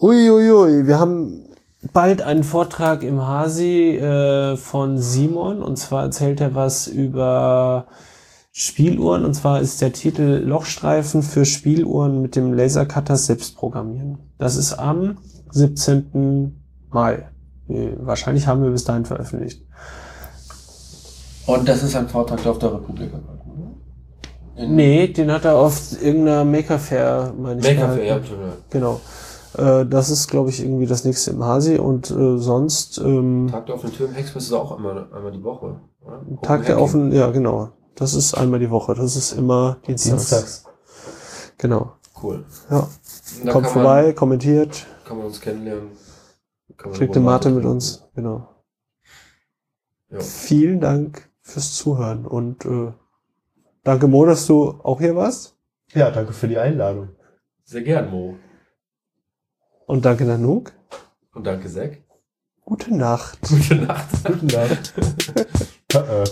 Uiuiui, 0.00 0.50
ui, 0.50 0.50
ui. 0.50 0.86
wir 0.86 0.98
haben 0.98 1.53
bald 1.92 2.22
einen 2.22 2.44
Vortrag 2.44 3.02
im 3.02 3.26
Hasi 3.26 3.96
äh, 3.96 4.56
von 4.56 4.98
Simon 4.98 5.62
und 5.62 5.76
zwar 5.76 6.04
erzählt 6.04 6.40
er 6.40 6.54
was 6.54 6.86
über 6.86 7.86
Spieluhren 8.52 9.24
und 9.24 9.34
zwar 9.34 9.60
ist 9.60 9.80
der 9.80 9.92
Titel 9.92 10.42
Lochstreifen 10.44 11.22
für 11.22 11.44
Spieluhren 11.44 12.22
mit 12.22 12.36
dem 12.36 12.52
Lasercutter 12.52 13.16
selbst 13.16 13.56
programmieren. 13.56 14.18
Das 14.38 14.56
ist 14.56 14.74
am 14.74 15.18
17. 15.50 16.60
Mai. 16.90 17.28
Äh, 17.68 17.90
Wahrscheinlich 17.98 18.46
haben 18.46 18.62
wir 18.62 18.70
bis 18.70 18.84
dahin 18.84 19.04
veröffentlicht. 19.04 19.62
Und 21.46 21.68
das 21.68 21.82
ist 21.82 21.94
ein 21.94 22.08
Vortrag, 22.08 22.42
der 22.42 22.52
auf 22.52 22.58
der 22.58 22.74
Republik? 22.74 23.10
In 24.56 24.76
Nee, 24.76 25.08
den 25.08 25.30
hat 25.30 25.44
er 25.44 25.56
auf 25.56 26.00
irgendeiner 26.00 26.44
Maker 26.44 26.78
Fair, 26.78 27.34
meine 27.36 27.60
ich. 27.60 27.66
Maker 27.66 27.92
Fair, 27.92 28.04
ja. 28.04 28.20
Genau. 28.70 29.00
Äh, 29.56 29.86
das 29.86 30.10
ist, 30.10 30.28
glaube 30.28 30.50
ich, 30.50 30.60
irgendwie 30.62 30.86
das 30.86 31.04
nächste 31.04 31.30
im 31.30 31.44
Hasi 31.44 31.76
und 31.78 32.10
äh, 32.10 32.38
sonst 32.38 32.98
ähm, 32.98 33.48
Tag 33.50 33.66
der 33.66 33.76
offenen 33.76 33.94
Tür 33.94 34.08
im 34.08 34.14
Hexpress 34.14 34.44
ist 34.44 34.52
auch 34.52 34.76
einmal, 34.76 35.06
einmal 35.12 35.32
die 35.32 35.42
Woche. 35.42 35.80
Oder? 36.04 36.20
Tag 36.42 36.66
der 36.66 36.80
offenen, 36.80 37.12
ja 37.12 37.30
genau. 37.30 37.70
Das 37.94 38.14
ist 38.14 38.34
einmal 38.34 38.58
die 38.58 38.70
Woche. 38.70 38.94
Das 38.94 39.16
ist 39.16 39.32
immer 39.32 39.76
dienstags. 39.86 40.28
Dienstags. 40.28 40.64
Genau. 41.58 41.92
Cool. 42.20 42.44
Ja. 42.70 42.88
Kommt 43.50 43.68
vorbei, 43.68 44.12
kommentiert, 44.12 44.86
Man, 44.86 45.04
kann 45.08 45.16
man 45.18 45.26
uns 45.26 45.40
kennenlernen. 45.40 45.90
Kann 46.76 46.92
kriegt 46.92 47.14
eine 47.14 47.24
Mate 47.24 47.50
mit 47.50 47.64
uns. 47.64 48.04
Genau. 48.14 48.48
Ja. 50.10 50.20
Vielen 50.20 50.80
Dank 50.80 51.30
fürs 51.40 51.74
Zuhören 51.74 52.26
und 52.26 52.64
äh, 52.64 52.92
danke 53.82 54.08
Mo, 54.08 54.24
dass 54.26 54.46
du 54.46 54.80
auch 54.82 55.00
hier 55.00 55.14
warst. 55.14 55.56
Ja, 55.92 56.10
danke 56.10 56.32
für 56.32 56.48
die 56.48 56.58
Einladung. 56.58 57.10
Sehr 57.64 57.82
gern, 57.82 58.10
Mo. 58.10 58.36
Und 59.86 60.04
danke 60.04 60.24
Nanook. 60.24 60.72
Und 61.34 61.46
danke 61.46 61.68
Zack. 61.68 62.02
Gute 62.64 62.94
Nacht. 62.94 63.38
Gute 63.42 63.74
Nacht. 63.76 64.24
Gute 64.24 64.46
Nacht. 64.46 64.94
Äh. 65.94 66.24